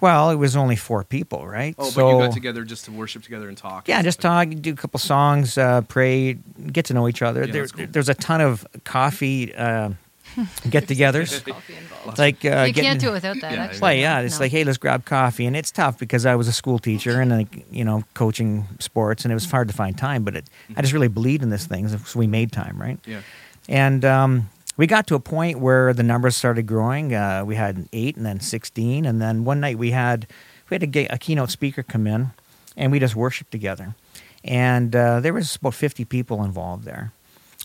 Well, 0.00 0.30
it 0.30 0.36
was 0.36 0.56
only 0.56 0.76
four 0.76 1.04
people, 1.04 1.46
right? 1.46 1.74
Oh, 1.78 1.88
so, 1.88 2.02
but 2.02 2.10
you 2.10 2.26
got 2.26 2.32
together 2.34 2.64
just 2.64 2.86
to 2.86 2.92
worship 2.92 3.22
together 3.22 3.48
and 3.48 3.56
talk. 3.56 3.86
Yeah, 3.86 3.96
and 3.98 4.04
just 4.04 4.20
talk, 4.20 4.48
do 4.48 4.72
a 4.72 4.76
couple 4.76 4.98
songs, 4.98 5.56
uh, 5.56 5.82
pray, 5.82 6.34
get 6.72 6.86
to 6.86 6.94
know 6.94 7.06
each 7.08 7.22
other. 7.22 7.44
Yeah, 7.44 7.52
there, 7.52 7.66
cool. 7.68 7.86
There's 7.88 8.08
a 8.08 8.14
ton 8.14 8.40
of 8.40 8.66
coffee 8.84 9.54
uh, 9.54 9.90
get-togethers. 10.70 11.44
Coffee 11.44 11.74
involved. 11.76 12.08
It's 12.08 12.18
like 12.18 12.44
uh, 12.44 12.64
you 12.66 12.72
getting, 12.72 12.82
can't 12.90 13.00
do 13.00 13.08
it 13.10 13.12
without 13.12 13.40
that. 13.40 13.52
Yeah, 13.52 13.64
actually. 13.64 13.80
Well, 13.80 13.94
yeah, 13.94 14.20
it's 14.20 14.38
No. 14.38 14.44
like, 14.44 14.52
hey, 14.52 14.64
let's 14.64 14.78
grab 14.78 15.04
coffee, 15.04 15.46
and 15.46 15.56
it's 15.56 15.70
tough 15.70 15.98
because 15.98 16.26
I 16.26 16.34
was 16.34 16.48
a 16.48 16.52
school 16.52 16.78
teacher 16.78 17.20
and 17.20 17.30
like 17.30 17.66
you 17.70 17.84
know 17.84 18.04
coaching 18.14 18.66
sports, 18.80 19.24
and 19.24 19.32
it 19.32 19.34
was 19.34 19.50
hard 19.50 19.68
to 19.68 19.74
find 19.74 19.96
time. 19.96 20.24
But 20.24 20.36
it, 20.36 20.50
I 20.76 20.80
just 20.82 20.92
really 20.92 21.08
believed 21.08 21.42
in 21.42 21.50
this 21.50 21.66
thing, 21.66 21.88
so 21.88 22.18
we 22.18 22.26
made 22.26 22.52
time, 22.52 22.80
right? 22.80 22.98
Yeah. 23.06 23.20
And 23.68 24.04
um, 24.04 24.50
we 24.76 24.86
got 24.86 25.06
to 25.06 25.14
a 25.14 25.20
point 25.20 25.58
where 25.60 25.92
the 25.94 26.02
numbers 26.02 26.36
started 26.36 26.66
growing. 26.66 27.14
Uh, 27.14 27.44
we 27.46 27.54
had 27.56 27.88
eight, 27.92 28.16
and 28.16 28.26
then 28.26 28.40
sixteen, 28.40 29.04
and 29.06 29.20
then 29.22 29.44
one 29.44 29.60
night 29.60 29.78
we 29.78 29.92
had 29.92 30.26
we 30.68 30.74
had 30.74 30.82
a, 30.82 30.86
ga- 30.86 31.08
a 31.08 31.18
keynote 31.18 31.50
speaker 31.50 31.82
come 31.82 32.06
in, 32.06 32.30
and 32.76 32.92
we 32.92 32.98
just 32.98 33.16
worshiped 33.16 33.50
together. 33.50 33.94
And 34.42 34.94
uh, 34.94 35.20
there 35.20 35.32
was 35.32 35.56
about 35.56 35.74
fifty 35.74 36.04
people 36.04 36.44
involved 36.44 36.84
there. 36.84 37.12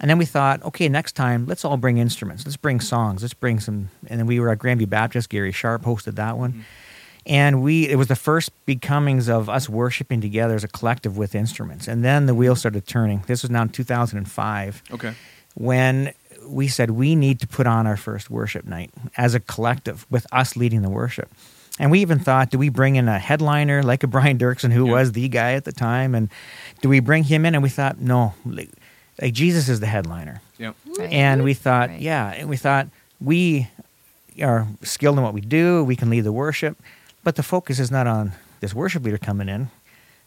And 0.02 0.10
then 0.10 0.18
we 0.18 0.26
thought, 0.26 0.64
okay, 0.64 0.88
next 0.88 1.14
time 1.14 1.46
let's 1.46 1.66
all 1.66 1.76
bring 1.78 1.98
instruments. 1.98 2.46
Let's 2.46 2.56
bring 2.58 2.80
songs. 2.80 3.22
Let's 3.22 3.34
bring 3.34 3.60
some. 3.60 3.90
And 4.08 4.20
then 4.20 4.28
we 4.28 4.40
were 4.40 4.50
at 4.50 4.60
Grandview 4.60 4.90
Baptist. 4.90 5.30
Gary 5.30 5.52
Sharp 5.52 5.82
hosted 5.84 6.16
that 6.16 6.38
one. 6.38 6.52
Mm-hmm. 6.52 6.62
And 7.26 7.62
we, 7.62 7.88
it 7.88 7.96
was 7.98 8.08
the 8.08 8.16
first 8.16 8.50
becomings 8.66 9.28
of 9.30 9.50
us 9.50 9.68
worshiping 9.70 10.22
together 10.22 10.56
as 10.56 10.64
a 10.64 10.68
collective 10.70 11.18
with 11.18 11.36
instruments. 11.36 11.88
And 11.88 12.04
then 12.04 12.26
the 12.28 12.34
wheels 12.34 12.60
started 12.60 12.88
turning. 12.88 13.24
This 13.28 13.42
was 13.44 13.52
now 13.52 13.64
in 13.64 13.70
2005 13.70 14.84
Okay. 14.94 15.14
when 15.54 16.14
we 16.48 16.68
said 16.70 16.92
we 16.92 17.16
need 17.16 17.40
to 17.42 17.48
put 17.48 17.68
on 17.68 17.86
our 17.86 17.98
first 17.98 18.30
worship 18.30 18.66
night 18.66 18.90
as 19.18 19.36
a 19.36 19.40
collective 19.40 20.06
with 20.10 20.26
us 20.32 20.56
leading 20.56 20.82
the 20.82 20.90
worship. 20.90 21.30
And 21.78 21.92
we 21.92 22.00
even 22.00 22.20
thought, 22.20 22.50
do 22.50 22.58
we 22.58 22.70
bring 22.70 22.96
in 22.96 23.08
a 23.08 23.20
headliner 23.20 23.84
like 23.84 24.04
a 24.04 24.08
Brian 24.08 24.38
Doerksen, 24.38 24.72
who 24.72 24.86
Yeah. 24.88 24.92
was 24.94 25.12
the 25.12 25.28
guy 25.30 25.54
at 25.54 25.66
the 25.66 25.72
time? 25.72 26.16
And 26.16 26.30
do 26.82 26.90
we 26.90 27.00
bring 27.00 27.26
him 27.26 27.46
in? 27.46 27.54
And 27.54 27.62
we 27.62 27.70
thought, 27.70 28.00
no, 28.00 28.34
like, 29.20 29.24
like 29.28 29.34
Jesus 29.34 29.70
is 29.70 29.80
the 29.80 29.88
headliner. 29.88 30.42
Yeah. 30.58 30.74
Right. 30.98 31.12
And 31.12 31.44
we 31.44 31.54
thought, 31.54 31.90
Right. 31.90 32.02
yeah, 32.02 32.32
and 32.32 32.50
we 32.50 32.58
thought 32.58 32.88
we 33.22 33.68
are 34.42 34.68
skilled 34.84 35.18
in 35.18 35.24
what 35.24 35.34
we 35.34 35.42
do. 35.42 35.84
We 35.84 35.96
can 35.96 36.10
lead 36.10 36.22
the 36.22 36.32
worship, 36.32 36.78
but 37.24 37.36
the 37.36 37.44
focus 37.44 37.80
is 37.80 37.92
not 37.92 38.08
on 38.08 38.32
this 38.62 38.74
worship 38.74 39.04
leader 39.04 39.18
coming 39.18 39.50
in; 39.50 39.70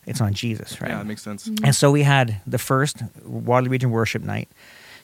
it's 0.06 0.20
on 0.20 0.34
Jesus, 0.34 0.80
right? 0.80 0.90
Yeah, 0.90 1.00
it 1.00 1.06
makes 1.06 1.22
sense. 1.22 1.48
Mm-hmm. 1.48 1.64
and 1.64 1.74
so 1.74 1.90
we 1.90 2.02
had 2.02 2.40
the 2.46 2.58
first 2.58 3.02
Waterloo 3.24 3.70
Region 3.70 3.90
Worship 3.90 4.22
Night, 4.22 4.48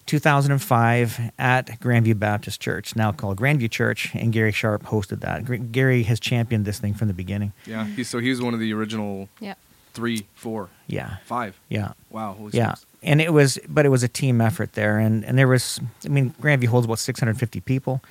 2005, 0.06 1.30
at 1.38 1.66
Grandview 1.80 2.18
Baptist 2.18 2.60
Church, 2.60 2.96
now 2.96 3.12
called 3.12 3.36
Grandview 3.38 3.70
Church, 3.70 4.14
and 4.14 4.32
Gary 4.32 4.52
Sharp 4.52 4.84
hosted 4.84 5.20
that. 5.20 5.70
Gary 5.72 6.02
has 6.04 6.18
championed 6.20 6.64
this 6.64 6.78
thing 6.78 6.94
from 6.94 7.08
the 7.08 7.14
beginning. 7.14 7.52
Yeah. 7.66 7.84
He, 7.86 8.04
so 8.04 8.18
he 8.18 8.30
was 8.30 8.40
one 8.40 8.54
of 8.54 8.60
the 8.60 8.72
original 8.72 9.28
Yeah. 9.40 9.54
three, 9.94 10.26
four, 10.34 10.68
Yeah, 10.86 11.16
five. 11.24 11.58
yeah. 11.68 11.92
Wow. 12.10 12.34
Holy 12.38 12.52
Yeah, 12.52 12.74
smokes. 12.74 12.86
And 13.02 13.20
it 13.20 13.32
was, 13.32 13.58
but 13.68 13.86
it 13.86 13.90
was 13.90 14.02
a 14.02 14.08
team 14.08 14.40
effort 14.40 14.72
there, 14.72 14.98
and 14.98 15.24
and 15.24 15.38
there 15.38 15.48
was, 15.48 15.80
I 16.04 16.08
mean, 16.08 16.34
Grandview 16.40 16.66
holds 16.68 16.84
about 16.86 16.98
650 16.98 17.60
people, 17.60 18.02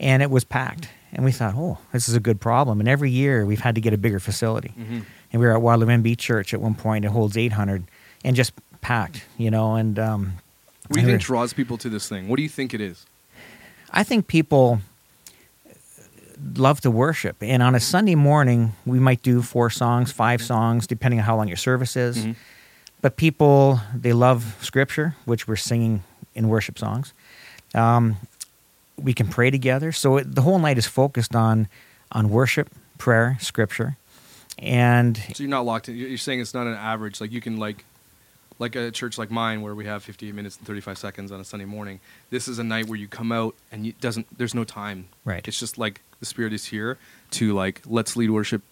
and 0.00 0.22
it 0.22 0.30
was 0.30 0.44
packed, 0.44 0.88
and 1.12 1.24
we 1.24 1.32
thought, 1.32 1.54
oh, 1.56 1.78
this 1.92 2.08
is 2.08 2.14
a 2.14 2.20
good 2.20 2.40
problem, 2.40 2.80
and 2.80 2.88
every 2.88 3.10
year 3.10 3.44
we've 3.46 3.60
had 3.60 3.74
to 3.76 3.80
get 3.80 3.92
a 3.92 3.98
bigger 3.98 4.20
facility, 4.20 4.72
Mhm. 4.78 5.04
and 5.32 5.40
we 5.40 5.46
were 5.46 5.56
at 5.56 5.62
MB 5.62 6.16
Church 6.18 6.52
at 6.54 6.60
one 6.60 6.74
point, 6.74 7.04
it 7.04 7.10
holds 7.12 7.36
800, 7.36 7.84
and 8.24 8.34
just 8.36 8.52
packed, 8.80 9.24
you 9.38 9.50
know, 9.50 9.76
and 9.76 9.98
um, 9.98 10.32
What 10.88 10.96
do 10.96 11.00
you 11.02 11.06
think 11.06 11.20
draws 11.22 11.52
people 11.52 11.78
to 11.78 11.88
this 11.88 12.08
thing? 12.08 12.28
What 12.28 12.36
do 12.36 12.42
you 12.42 12.48
think 12.48 12.74
it 12.74 12.80
is? 12.80 13.06
I 13.92 14.02
think 14.02 14.26
people 14.26 14.80
love 16.56 16.80
to 16.80 16.90
worship, 16.90 17.36
and 17.40 17.62
on 17.62 17.74
a 17.76 17.80
Sunday 17.80 18.16
morning 18.16 18.72
we 18.84 18.98
might 18.98 19.22
do 19.22 19.42
four 19.42 19.70
songs, 19.70 20.10
five 20.10 20.42
songs, 20.42 20.86
depending 20.88 21.20
on 21.20 21.26
how 21.26 21.36
long 21.36 21.46
your 21.46 21.56
service 21.56 21.96
is. 21.96 22.26
Mhm. 22.26 22.34
But 23.02 23.16
people 23.16 23.80
they 23.94 24.12
love 24.12 24.56
Scripture, 24.62 25.16
which 25.26 25.46
we're 25.46 25.56
singing 25.56 26.04
in 26.34 26.48
worship 26.48 26.78
songs. 26.78 27.12
Um, 27.74 28.16
we 28.96 29.12
can 29.12 29.26
pray 29.28 29.50
together, 29.50 29.92
so 29.92 30.18
it, 30.18 30.34
the 30.34 30.42
whole 30.42 30.58
night 30.58 30.78
is 30.78 30.86
focused 30.86 31.34
on 31.34 31.68
on 32.12 32.30
worship, 32.30 32.70
prayer, 32.98 33.36
Scripture, 33.40 33.96
and 34.58 35.16
So 35.16 35.42
you're 35.42 35.48
not 35.48 35.64
locked 35.64 35.88
in. 35.88 35.96
You're 35.96 36.16
saying 36.18 36.40
it's 36.40 36.54
not 36.54 36.66
an 36.66 36.74
average. 36.74 37.20
Like 37.20 37.32
you 37.32 37.40
can 37.40 37.56
like, 37.56 37.84
like 38.58 38.76
a 38.76 38.90
church 38.90 39.18
like 39.18 39.30
mine 39.30 39.62
where 39.62 39.74
we 39.74 39.86
have 39.86 40.04
58 40.04 40.34
minutes 40.34 40.56
and 40.56 40.66
35 40.66 40.98
seconds 40.98 41.32
on 41.32 41.40
a 41.40 41.44
Sunday 41.44 41.64
morning. 41.64 42.00
This 42.30 42.46
is 42.46 42.58
a 42.58 42.64
night 42.64 42.86
where 42.86 42.98
you 42.98 43.08
come 43.08 43.32
out 43.32 43.56
and 43.72 43.86
it 43.86 44.00
doesn't. 44.00 44.26
There's 44.36 44.54
no 44.54 44.64
time. 44.64 45.08
Right. 45.24 45.46
It's 45.48 45.58
just 45.58 45.78
like 45.78 46.00
the 46.20 46.26
Spirit 46.26 46.52
is 46.52 46.66
here 46.66 46.98
to 47.32 47.52
like 47.54 47.82
let's 47.86 48.14
lead 48.16 48.30
worship, 48.30 48.62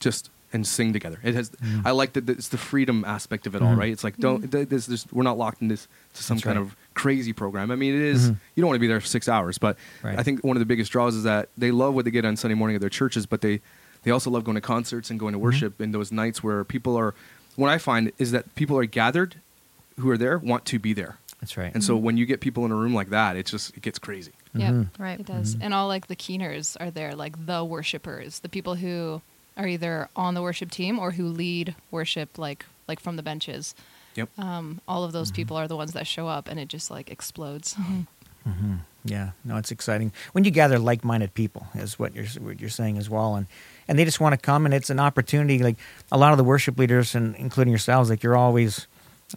just 0.00 0.30
and 0.52 0.66
sing 0.66 0.92
together. 0.92 1.18
It 1.22 1.34
has. 1.34 1.50
Mm. 1.50 1.82
I 1.84 1.90
like 1.90 2.14
that. 2.14 2.28
It's 2.28 2.48
the 2.48 2.58
freedom 2.58 3.04
aspect 3.04 3.46
of 3.46 3.54
it 3.54 3.62
all, 3.62 3.74
Mhm. 3.74 3.78
right? 3.78 3.92
It's 3.92 4.04
like 4.04 4.16
don't. 4.16 4.50
th- 4.50 4.68
This, 4.68 4.86
this, 4.86 5.06
we're 5.12 5.22
not 5.22 5.36
locked 5.38 5.60
in 5.62 5.68
this 5.68 5.86
to 6.14 6.22
some 6.22 6.36
That's 6.36 6.44
kind 6.44 6.58
right. 6.58 6.66
of 6.66 6.76
crazy 6.94 7.32
program. 7.32 7.70
I 7.70 7.76
mean, 7.76 7.94
it 7.94 8.00
is- 8.00 8.30
Mhm. 8.30 8.36
You 8.54 8.60
don't 8.62 8.68
want 8.68 8.76
to 8.76 8.80
be 8.80 8.86
there 8.86 9.00
for 9.00 9.06
six 9.06 9.28
hours, 9.28 9.58
but 9.58 9.76
Right. 10.02 10.18
I 10.18 10.22
think 10.22 10.42
one 10.44 10.56
of 10.56 10.60
the 10.60 10.66
biggest 10.66 10.90
draws 10.92 11.14
is 11.14 11.24
that 11.24 11.48
they 11.58 11.70
love 11.70 11.94
what 11.94 12.04
they 12.04 12.10
get 12.10 12.24
on 12.24 12.36
Sunday 12.36 12.54
morning 12.54 12.74
at 12.76 12.80
their 12.80 12.90
churches, 12.90 13.26
but 13.26 13.40
they 13.40 13.60
they 14.04 14.10
also 14.12 14.30
love 14.30 14.44
going 14.44 14.54
to 14.54 14.60
concerts 14.60 15.10
and 15.10 15.18
going 15.18 15.32
Mm-hmm. 15.32 15.40
to 15.40 15.44
worship 15.44 15.80
in 15.80 15.90
those 15.92 16.12
nights 16.12 16.42
where 16.42 16.62
people 16.64 16.96
are. 16.96 17.14
What 17.56 17.68
I 17.68 17.78
find 17.78 18.12
is 18.18 18.30
that 18.30 18.54
people 18.54 18.78
are 18.78 18.84
gathered, 18.86 19.34
who 19.98 20.08
are 20.10 20.16
there 20.16 20.38
want 20.38 20.64
to 20.66 20.78
be 20.78 20.92
there, 20.92 21.16
that's 21.40 21.56
right. 21.56 21.74
and 21.74 21.82
so 21.82 21.96
when 21.96 22.16
you 22.16 22.24
get 22.24 22.40
people 22.40 22.64
in 22.64 22.70
a 22.70 22.76
room 22.76 22.94
like 22.94 23.10
that, 23.10 23.36
it 23.36 23.46
just 23.46 23.76
it 23.76 23.82
gets 23.82 23.98
crazy. 23.98 24.30
Yeah, 24.54 24.70
Mhm. 24.70 24.86
Right. 24.98 25.18
it 25.20 25.26
does. 25.26 25.56
And 25.60 25.74
all 25.74 25.88
like 25.88 26.06
the 26.06 26.14
keeners 26.16 26.76
are 26.80 26.90
there, 26.92 27.14
like 27.16 27.44
the 27.46 27.64
worshipers, 27.64 28.38
the 28.38 28.48
people 28.48 28.76
who 28.76 29.20
are 29.58 29.66
either 29.66 30.08
on 30.16 30.34
the 30.34 30.42
worship 30.42 30.70
team 30.70 30.98
or 30.98 31.10
who 31.10 31.26
lead 31.26 31.74
worship, 31.90 32.38
like 32.38 32.64
like 32.86 33.00
from 33.00 33.16
the 33.16 33.22
benches. 33.22 33.74
Yep. 34.14 34.30
Um, 34.38 34.80
all 34.88 35.04
of 35.04 35.12
those 35.12 35.30
people 35.30 35.56
are 35.56 35.68
the 35.68 35.76
ones 35.76 35.92
that 35.92 36.06
show 36.06 36.26
up, 36.26 36.48
and 36.48 36.58
it 36.58 36.68
just 36.68 36.90
like 36.90 37.10
explodes. 37.10 37.74
hmm 38.44 38.76
Yeah, 39.04 39.30
no, 39.44 39.56
it's 39.56 39.70
exciting 39.70 40.12
when 40.32 40.44
you 40.44 40.50
gather 40.50 40.78
like-minded 40.78 41.34
people, 41.34 41.66
is 41.74 41.98
what 41.98 42.14
you're 42.14 42.26
what 42.40 42.60
you're 42.60 42.70
saying 42.70 42.98
as 42.98 43.10
well, 43.10 43.34
and 43.36 43.46
and 43.86 43.98
they 43.98 44.04
just 44.04 44.20
want 44.20 44.32
to 44.32 44.38
come, 44.38 44.64
and 44.64 44.74
it's 44.74 44.90
an 44.90 45.00
opportunity. 45.00 45.58
Like 45.58 45.76
a 46.10 46.18
lot 46.18 46.32
of 46.32 46.38
the 46.38 46.44
worship 46.44 46.78
leaders, 46.78 47.14
and 47.14 47.36
including 47.36 47.70
yourselves, 47.72 48.10
like 48.10 48.22
you're 48.22 48.36
always, 48.36 48.86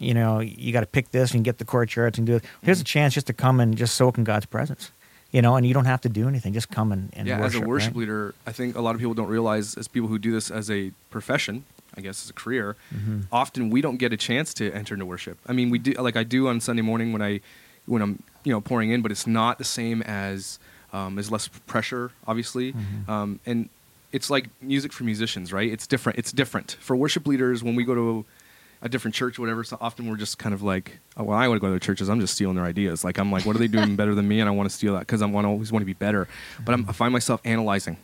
you 0.00 0.14
know, 0.14 0.40
you 0.40 0.72
got 0.72 0.80
to 0.80 0.86
pick 0.86 1.10
this 1.10 1.32
and 1.34 1.44
get 1.44 1.58
the 1.58 1.64
chord 1.64 1.88
charts 1.88 2.18
and 2.18 2.26
do 2.26 2.36
it. 2.36 2.44
Here's 2.62 2.80
a 2.80 2.84
chance 2.84 3.14
just 3.14 3.26
to 3.28 3.32
come 3.32 3.60
and 3.60 3.76
just 3.76 3.94
soak 3.96 4.18
in 4.18 4.24
God's 4.24 4.46
presence, 4.46 4.90
you 5.32 5.42
know, 5.42 5.56
and 5.56 5.66
you 5.66 5.74
don't 5.74 5.86
have 5.86 6.00
to 6.02 6.08
do 6.08 6.28
anything. 6.28 6.52
Just 6.52 6.70
come 6.70 6.92
and, 6.92 7.10
and 7.14 7.26
yeah, 7.26 7.40
worship. 7.40 7.56
as 7.56 7.62
a 7.62 7.66
worship 7.66 7.88
right? 7.94 7.96
leader, 8.00 8.34
I 8.46 8.52
think 8.52 8.76
a 8.76 8.80
lot 8.80 8.94
of 8.94 9.00
people 9.00 9.14
don't 9.14 9.28
realize, 9.28 9.74
as 9.76 9.88
people 9.88 10.08
who 10.08 10.18
do 10.18 10.30
this 10.30 10.50
as 10.50 10.70
a 10.70 10.92
profession, 11.10 11.64
I 11.96 12.00
guess 12.02 12.22
as 12.24 12.30
a 12.30 12.32
career, 12.34 12.76
Mhm. 12.94 13.24
often 13.32 13.70
we 13.70 13.80
don't 13.80 13.96
get 13.96 14.12
a 14.12 14.16
chance 14.16 14.54
to 14.54 14.70
enter 14.72 14.94
into 14.94 15.06
worship. 15.06 15.38
I 15.46 15.52
mean, 15.52 15.70
we 15.70 15.78
do 15.78 15.92
like 15.94 16.16
I 16.16 16.22
do 16.24 16.48
on 16.48 16.60
Sunday 16.60 16.82
morning 16.82 17.12
when 17.12 17.22
I 17.22 17.40
when 17.86 18.00
I'm 18.02 18.22
you 18.44 18.52
know 18.52 18.60
pouring 18.60 18.90
in, 18.90 19.02
but 19.02 19.10
it's 19.10 19.26
not 19.26 19.58
the 19.58 19.64
same 19.64 20.02
as 20.02 20.58
um, 20.92 21.14
there's 21.16 21.30
less 21.30 21.48
pressure, 21.66 22.10
obviously, 22.26 22.74
Mhm. 22.74 23.08
um, 23.08 23.40
and 23.46 23.68
it's 24.12 24.28
like 24.28 24.48
music 24.60 24.92
for 24.92 25.04
musicians, 25.04 25.50
right? 25.52 25.70
It's 25.72 25.86
different. 25.86 26.18
It's 26.18 26.32
different 26.32 26.76
for 26.80 26.94
worship 26.94 27.26
leaders 27.26 27.62
when 27.64 27.74
we 27.74 27.82
go 27.84 27.94
to 27.94 28.24
a 28.82 28.88
different 28.88 29.14
church, 29.14 29.38
whatever. 29.38 29.62
So 29.64 29.78
often 29.80 30.08
we're 30.08 30.16
just 30.16 30.38
kind 30.38 30.54
of 30.54 30.62
like, 30.62 30.98
oh, 31.16 31.24
well, 31.24 31.38
I 31.38 31.46
want 31.48 31.58
to 31.58 31.60
go 31.60 31.68
to 31.68 31.70
their 31.70 31.78
churches. 31.78 32.10
I'm 32.10 32.20
just 32.20 32.34
stealing 32.34 32.56
their 32.56 32.64
ideas. 32.64 33.04
Like 33.04 33.18
I'm 33.18 33.30
like, 33.30 33.46
what 33.46 33.54
are 33.54 33.60
they 33.60 33.68
doing 33.68 33.96
better 33.96 34.14
than 34.14 34.26
me? 34.26 34.40
And 34.40 34.48
I 34.48 34.52
want 34.52 34.68
to 34.68 34.74
steal 34.74 34.94
that 34.94 35.00
because 35.00 35.22
I 35.22 35.26
want 35.26 35.44
to 35.44 35.48
always 35.48 35.70
want 35.70 35.82
to 35.82 35.86
be 35.86 35.92
better. 35.92 36.26
But 36.64 36.74
I'm, 36.74 36.88
I 36.88 36.92
find 36.92 37.12
myself 37.12 37.40
analyzing. 37.44 37.96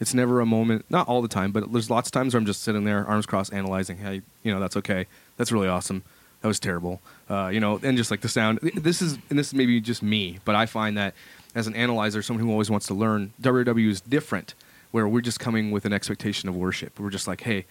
It's 0.00 0.12
never 0.12 0.40
a 0.40 0.46
moment, 0.46 0.84
not 0.90 1.06
all 1.06 1.22
the 1.22 1.28
time, 1.28 1.52
but 1.52 1.72
there's 1.72 1.88
lots 1.88 2.08
of 2.08 2.12
times 2.12 2.34
where 2.34 2.40
I'm 2.40 2.46
just 2.46 2.62
sitting 2.62 2.84
there, 2.84 3.06
arms 3.06 3.26
crossed, 3.26 3.54
analyzing. 3.54 3.98
Hey, 3.98 4.22
you 4.42 4.52
know, 4.52 4.58
that's 4.58 4.76
okay. 4.78 5.06
That's 5.36 5.52
really 5.52 5.68
awesome. 5.68 6.02
That 6.42 6.48
was 6.48 6.58
terrible. 6.58 7.00
Uh, 7.30 7.48
you 7.52 7.60
know, 7.60 7.78
and 7.82 7.96
just 7.96 8.10
like 8.10 8.20
the 8.20 8.28
sound. 8.28 8.58
This 8.60 9.00
is, 9.00 9.18
and 9.30 9.38
this 9.38 9.46
is 9.46 9.54
maybe 9.54 9.80
just 9.80 10.02
me, 10.02 10.40
but 10.44 10.56
I 10.56 10.66
find 10.66 10.98
that 10.98 11.14
as 11.54 11.68
an 11.68 11.76
analyzer, 11.76 12.22
someone 12.22 12.44
who 12.44 12.50
always 12.50 12.70
wants 12.70 12.88
to 12.88 12.94
learn, 12.94 13.32
WW 13.40 13.88
is 13.88 14.00
different, 14.00 14.54
where 14.90 15.06
we're 15.06 15.20
just 15.20 15.38
coming 15.38 15.70
with 15.70 15.84
an 15.84 15.92
expectation 15.92 16.48
of 16.48 16.56
worship. 16.56 16.98
We're 16.98 17.10
just 17.10 17.28
like, 17.28 17.42
hey, 17.42 17.64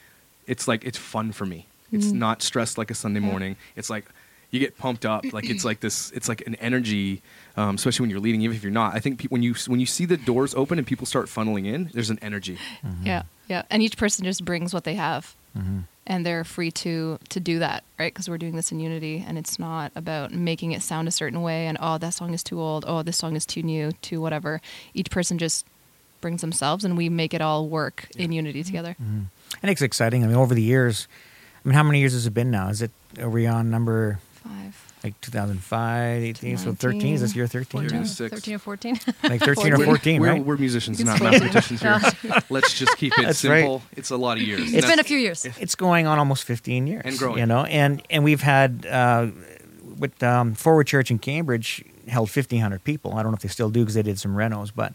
it's 0.48 0.68
like 0.68 0.86
it's 0.86 0.98
fun 0.98 1.34
for 1.34 1.46
me. 1.46 1.68
It's 1.94 2.08
Mhm. 2.08 2.14
not 2.14 2.42
stressed 2.42 2.78
like 2.78 2.92
a 2.92 2.96
Sunday 2.96 3.22
Yeah. 3.22 3.28
morning. 3.28 3.56
It's 3.78 3.90
like 3.90 4.06
you 4.52 4.60
get 4.60 4.78
pumped 4.78 5.06
up. 5.06 5.24
Like 5.32 5.50
it's 5.50 5.64
like 5.70 5.80
this. 5.80 6.12
It's 6.12 6.28
like 6.28 6.46
an 6.46 6.56
energy, 6.56 7.22
um, 7.56 7.76
especially 7.76 8.04
when 8.04 8.10
you're 8.10 8.20
leading. 8.20 8.42
Even 8.42 8.56
if 8.58 8.64
you're 8.64 8.72
not, 8.72 8.96
I 8.96 9.00
think 9.00 9.20
pe- 9.20 9.28
when 9.30 9.42
you 9.44 9.56
when 9.68 9.80
you 9.80 9.86
see 9.86 10.06
the 10.06 10.18
doors 10.18 10.54
open 10.56 10.78
and 10.78 10.86
people 10.86 11.06
start 11.08 11.28
funneling 11.28 11.66
in, 11.66 11.90
there's 11.94 12.10
an 12.10 12.20
energy. 12.22 12.58
Mm-hmm. 12.86 13.06
Yeah, 13.08 13.24
yeah. 13.48 13.64
And 13.70 13.82
each 13.82 13.98
person 13.98 14.26
just 14.26 14.44
brings 14.46 14.74
what 14.74 14.84
they 14.84 14.94
have, 14.96 15.34
Mhm. 15.58 15.84
and 16.06 16.24
they're 16.26 16.44
free 16.44 16.70
to 16.72 17.18
to 17.30 17.40
do 17.40 17.58
that, 17.60 17.84
right? 17.98 18.14
Because 18.14 18.30
we're 18.30 18.38
doing 18.38 18.56
this 18.56 18.72
in 18.72 18.80
unity, 18.80 19.24
and 19.26 19.38
it's 19.40 19.58
not 19.58 19.92
about 19.96 20.32
making 20.34 20.72
it 20.72 20.84
sound 20.84 21.08
a 21.08 21.12
certain 21.12 21.42
way. 21.42 21.66
And 21.68 21.78
oh, 21.82 21.98
that 21.98 22.14
song 22.14 22.34
is 22.34 22.44
too 22.44 22.60
old. 22.62 22.86
Oh, 22.88 23.02
this 23.02 23.18
song 23.18 23.36
is 23.36 23.46
too 23.48 23.64
new. 23.64 23.92
To 24.04 24.22
whatever. 24.22 24.62
Each 24.94 25.10
person 25.10 25.38
just 25.40 25.66
brings 26.22 26.42
themselves, 26.42 26.86
and 26.86 26.96
we 26.96 27.10
make 27.10 27.34
it 27.34 27.42
all 27.42 27.68
work 27.68 28.08
in 28.16 28.32
unity 28.32 28.64
together. 28.64 28.96
Mhm. 29.02 29.26
And 29.64 29.70
it's 29.72 29.82
exciting. 29.82 30.24
I 30.24 30.28
mean, 30.28 30.36
over 30.38 30.54
the 30.56 30.62
years, 30.62 31.08
I 31.64 31.70
mean, 31.70 31.76
how 31.76 31.84
many 31.84 32.00
years 32.00 32.14
has 32.14 32.26
it 32.26 32.34
been 32.34 32.52
now? 32.52 32.70
Is 32.70 32.82
it 32.82 32.92
are 33.20 33.30
we 33.30 33.48
on 33.48 33.70
number 33.70 34.20
Five. 34.44 34.92
like 35.04 35.20
2005, 35.22 36.24
18, 36.24 36.58
so 36.58 36.74
13? 36.74 37.14
Is 37.14 37.22
this 37.22 37.36
year 37.36 37.48
13? 37.48 37.90
Fourteen. 37.90 38.06
13 38.06 38.56
or 38.56 38.60
14. 38.60 39.00
Like 39.24 39.40
13 39.42 39.74
or 39.74 39.78
We're- 39.78 39.86
14, 39.86 40.22
we're, 40.22 40.28
right? 40.34 40.44
We're 40.46 40.58
musicians, 40.58 41.00
It's 41.00 41.08
not 41.10 41.22
mathematicians 41.22 41.82
here. 41.82 42.02
Let's 42.50 42.78
just 42.78 42.98
keep 42.98 43.14
it 43.18 43.22
That's 43.24 43.44
right. 43.46 43.60
simple. 43.62 43.82
It's 43.96 44.10
a 44.10 44.18
lot 44.18 44.38
of 44.38 44.44
years. 44.44 44.74
It's 44.74 44.86
been 44.88 45.00
a 45.00 45.04
few 45.04 45.18
years. 45.18 45.46
it's 45.46 45.76
going 45.76 46.06
on 46.08 46.20
almost 46.20 46.44
15 46.44 46.88
years 46.88 47.02
And 47.06 47.18
growing. 47.18 47.38
you 47.40 47.46
know 47.46 47.64
and 47.66 48.02
and 48.10 48.24
we've 48.26 48.42
had 48.42 48.86
uh, 48.90 49.28
with 49.98 50.22
um, 50.24 50.54
forward 50.56 50.88
church 50.88 51.12
in 51.12 51.20
cambridge 51.20 51.86
held 52.08 52.28
1500 52.28 52.84
people 52.84 53.14
i 53.14 53.24
don't 53.24 53.32
know 53.32 53.36
if 53.38 53.42
they 53.42 53.48
still 53.48 53.70
do 53.70 53.80
because 53.80 53.94
they 53.94 54.02
did 54.02 54.20
some 54.20 54.36
renos 54.36 54.72
but 54.76 54.92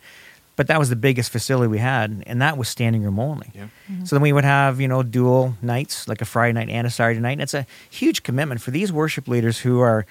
but 0.58 0.66
that 0.66 0.78
was 0.78 0.90
the 0.90 0.96
biggest 0.96 1.30
facility 1.30 1.68
we 1.68 1.78
had 1.78 2.22
and 2.26 2.42
that 2.42 2.58
was 2.58 2.68
standing 2.68 3.02
room 3.02 3.18
only 3.18 3.50
Yeah. 3.54 3.68
so 4.04 4.16
then 4.16 4.22
we 4.22 4.32
would 4.32 4.44
have 4.44 4.80
you 4.80 4.88
know 4.88 5.02
dual 5.02 5.54
nights 5.62 6.06
like 6.08 6.20
a 6.20 6.24
friday 6.26 6.52
night 6.52 6.68
and 6.68 6.86
a 6.86 6.90
saturday 6.90 7.20
night 7.20 7.32
and 7.38 7.42
it's 7.42 7.54
a 7.54 7.64
huge 7.88 8.22
commitment 8.24 8.60
for 8.60 8.72
these 8.72 8.92
worship 8.92 9.28
leaders 9.28 9.60
who 9.60 9.80
are 9.80 10.04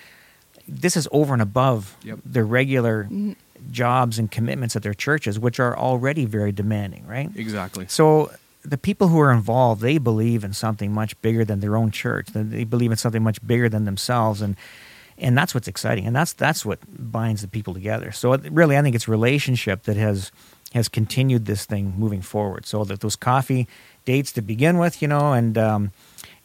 this 0.67 0.97
is 0.97 1.07
over 1.11 1.33
and 1.33 1.41
above 1.41 1.95
Yep. 2.03 2.19
their 2.25 2.45
regular 2.45 3.03
Mhm. 3.11 3.35
jobs 3.71 4.17
and 4.19 4.31
commitments 4.31 4.75
at 4.75 4.81
their 4.83 4.93
churches 4.93 5.37
which 5.37 5.59
are 5.59 5.77
already 5.77 6.25
very 6.25 6.51
demanding 6.53 7.05
right 7.05 7.29
Exactly. 7.35 7.85
so 7.89 8.31
the 8.63 8.77
people 8.77 9.07
who 9.07 9.19
are 9.19 9.31
involved, 9.31 9.79
they 9.81 9.97
believe 9.97 10.43
in 10.43 10.51
something 10.51 10.91
much 10.93 11.13
bigger 11.21 11.45
than 11.45 11.61
their 11.61 11.77
own 11.77 11.89
church. 11.89 12.27
They- 12.33 12.43
They 12.43 12.63
believe 12.65 12.91
in 12.91 12.97
something 12.97 13.23
much 13.23 13.39
bigger 13.47 13.69
than 13.69 13.85
themselves, 13.85 14.41
and 14.41 14.57
and 15.17 15.37
that's 15.37 15.53
what's 15.53 15.67
exciting, 15.67 16.05
and 16.05 16.15
that's 16.15 16.33
that's 16.33 16.65
what 16.65 16.79
binds 16.87 17.41
the 17.41 17.47
people 17.47 17.73
together. 17.73 18.11
So 18.11 18.35
really, 18.37 18.77
I 18.77 18.81
think 18.81 18.95
it's 18.95 19.07
relationship 19.07 19.83
that 19.83 19.97
has 19.97 20.31
has 20.73 20.87
continued 20.87 21.45
this 21.45 21.65
thing 21.65 21.93
moving 21.97 22.21
forward. 22.21 22.65
So 22.65 22.83
that 22.83 22.99
those 22.99 23.15
coffee 23.15 23.67
dates 24.05 24.31
to 24.33 24.41
begin 24.41 24.77
with, 24.77 25.01
you 25.01 25.07
know, 25.07 25.33
and 25.33 25.57
um, 25.57 25.91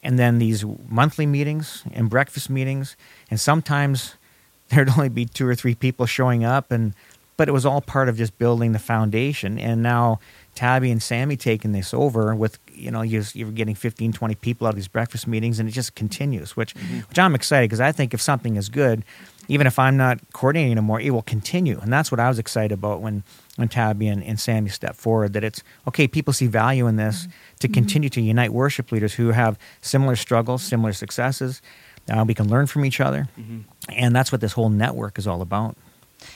and 0.03 0.19
then 0.19 0.39
these 0.39 0.65
monthly 0.89 1.27
meetings 1.27 1.85
and 1.93 2.09
breakfast 2.09 2.49
meetings, 2.49 2.97
and 3.31 3.41
sometimes 3.41 4.15
there'd 4.69 4.91
only 4.91 5.09
be 5.09 5.27
two 5.27 5.47
or 5.47 5.55
three 5.55 5.75
people 5.75 6.07
showing 6.07 6.45
up, 6.45 6.71
and 6.71 6.95
but 7.37 7.49
it 7.49 7.53
was 7.53 7.67
all 7.67 7.81
part 7.81 8.09
of 8.09 8.17
just 8.17 8.39
building 8.39 8.73
the 8.73 8.79
foundation. 8.79 9.59
And 9.59 9.83
now 9.83 10.21
Tabby 10.55 10.91
and 10.91 11.03
Sammy 11.03 11.37
taking 11.37 11.73
this 11.73 11.95
over 11.95 12.35
with 12.35 12.59
you 12.73 12.91
know 12.91 13.03
you're, 13.03 13.25
you're 13.33 13.51
getting 13.51 13.75
15, 13.75 14.13
20 14.13 14.35
people 14.37 14.67
out 14.67 14.71
of 14.71 14.77
these 14.77 14.89
breakfast 14.89 15.27
meetings, 15.27 15.59
and 15.59 15.69
it 15.69 15.73
just 15.73 15.95
continues, 15.95 16.57
which 16.57 16.75
mm-hmm. 16.75 17.01
which 17.01 17.19
I'm 17.19 17.35
excited 17.35 17.71
because 17.71 17.81
I 17.81 17.93
think 17.93 18.13
if 18.13 18.21
something 18.21 18.57
is 18.57 18.69
good, 18.69 19.05
even 19.49 19.67
if 19.67 19.79
I'm 19.79 19.97
not 19.97 20.21
coordinating 20.33 20.73
anymore, 20.73 21.01
it 21.01 21.11
will 21.11 21.23
continue, 21.23 21.79
and 21.81 21.93
that's 21.93 22.11
what 22.11 22.21
I 22.21 22.29
was 22.29 22.39
excited 22.39 22.73
about 22.73 23.01
when 23.01 23.25
when 23.57 23.69
Tabby 23.69 24.09
and, 24.09 24.23
and 24.23 24.39
Sammy 24.39 24.69
stepped 24.69 24.97
forward. 24.97 25.33
That 25.33 25.45
it's 25.45 25.63
okay, 25.89 26.07
people 26.07 26.33
see 26.33 26.47
value 26.47 26.87
in 26.87 26.97
this 26.97 27.23
mm-hmm. 27.23 27.31
to 27.61 27.69
continue 27.69 28.09
to 28.11 28.21
unite 28.21 28.53
worship 28.53 28.93
leaders 28.93 29.15
who 29.15 29.29
have 29.31 29.59
similar 29.81 30.17
struggles, 30.17 30.63
similar 30.63 30.93
successes. 30.93 31.63
Uh, 32.11 32.25
we 32.27 32.35
can 32.35 32.49
learn 32.49 32.67
from 32.67 32.85
each 32.85 33.01
other, 33.01 33.29
mm-hmm. 33.39 33.61
and 33.89 34.15
that's 34.15 34.33
what 34.33 34.41
this 34.41 34.53
whole 34.53 34.69
network 34.69 35.19
is 35.19 35.27
all 35.27 35.41
about. 35.41 35.77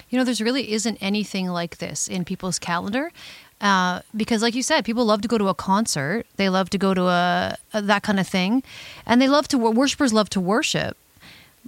You 0.08 0.18
know, 0.18 0.25
there's 0.25 0.40
really 0.40 0.73
isn't 0.73 0.99
anything 1.00 1.49
like 1.49 1.78
this 1.78 2.08
in 2.08 2.25
people's 2.25 2.58
calendar. 2.58 3.11
Uh, 3.60 4.00
because, 4.14 4.42
like 4.42 4.54
you 4.54 4.62
said, 4.62 4.84
people 4.84 5.04
love 5.04 5.22
to 5.22 5.28
go 5.28 5.38
to 5.38 5.48
a 5.48 5.54
concert. 5.54 6.26
They 6.36 6.48
love 6.48 6.68
to 6.70 6.78
go 6.78 6.92
to 6.92 7.04
a, 7.04 7.56
a 7.72 7.82
that 7.82 8.02
kind 8.02 8.20
of 8.20 8.28
thing, 8.28 8.62
and 9.06 9.20
they 9.20 9.28
love 9.28 9.48
to. 9.48 9.58
Worshippers 9.58 10.12
love 10.12 10.28
to 10.30 10.40
worship. 10.40 10.96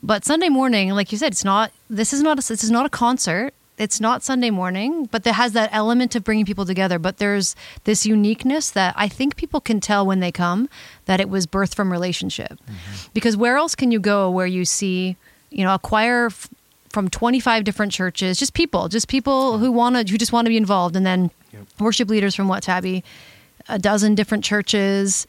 But 0.03 0.25
Sunday 0.25 0.49
morning, 0.49 0.91
like 0.91 1.11
you 1.13 1.19
said, 1.19 1.33
it's 1.33 1.45
not. 1.45 1.73
This 1.89 2.13
is 2.13 2.23
not. 2.23 2.39
A, 2.39 2.47
this 2.47 2.63
is 2.63 2.71
not 2.71 2.85
a 2.85 2.91
concert. 2.91 3.55
It's 3.79 4.01
not 4.01 4.25
Sunday 4.25 4.51
morning, 4.51 5.07
but 5.07 5.25
it 5.25 5.35
has 5.35 5.53
that 5.53 5.71
element 5.73 6.17
of 6.17 6.25
bringing 6.25 6.45
people 6.45 6.67
together. 6.67 6.99
But 6.99 7.19
there's 7.19 7.55
this 7.85 8.05
uniqueness 8.05 8.71
that 8.73 8.93
I 8.97 9.09
think 9.09 9.37
people 9.37 9.61
can 9.61 9.81
tell 9.81 10.05
when 10.05 10.19
they 10.21 10.33
come 10.33 10.69
that 11.07 11.21
it 11.21 11.29
was 11.31 11.47
birthed 11.47 11.75
from 11.77 11.93
relationship. 11.93 12.59
Because 13.15 13.37
where 13.37 13.57
else 13.57 13.75
can 13.77 13.93
you 13.93 14.01
go 14.01 14.31
where 14.31 14.47
you 14.47 14.65
see, 14.65 15.17
you 15.51 15.65
know, 15.65 15.73
a 15.75 15.79
choir 15.79 16.27
f- 16.27 16.49
from 16.99 17.09
25 17.09 17.63
different 17.63 17.93
churches, 17.93 18.37
just 18.39 18.55
people, 18.55 18.89
just 18.89 19.07
people 19.07 19.59
who 19.59 19.71
want 19.71 19.95
to, 19.95 20.11
who 20.11 20.19
just 20.19 20.33
want 20.33 20.47
to 20.47 20.49
be 20.49 20.57
involved, 20.57 20.97
and 20.97 21.07
then 21.07 21.31
Yep. 21.53 21.63
worship 21.79 22.09
leaders 22.11 22.35
from 22.35 22.49
what 22.49 22.65
Tabby, 22.65 23.05
a 23.69 23.79
dozen 23.79 24.17
different 24.17 24.43
churches 24.43 25.29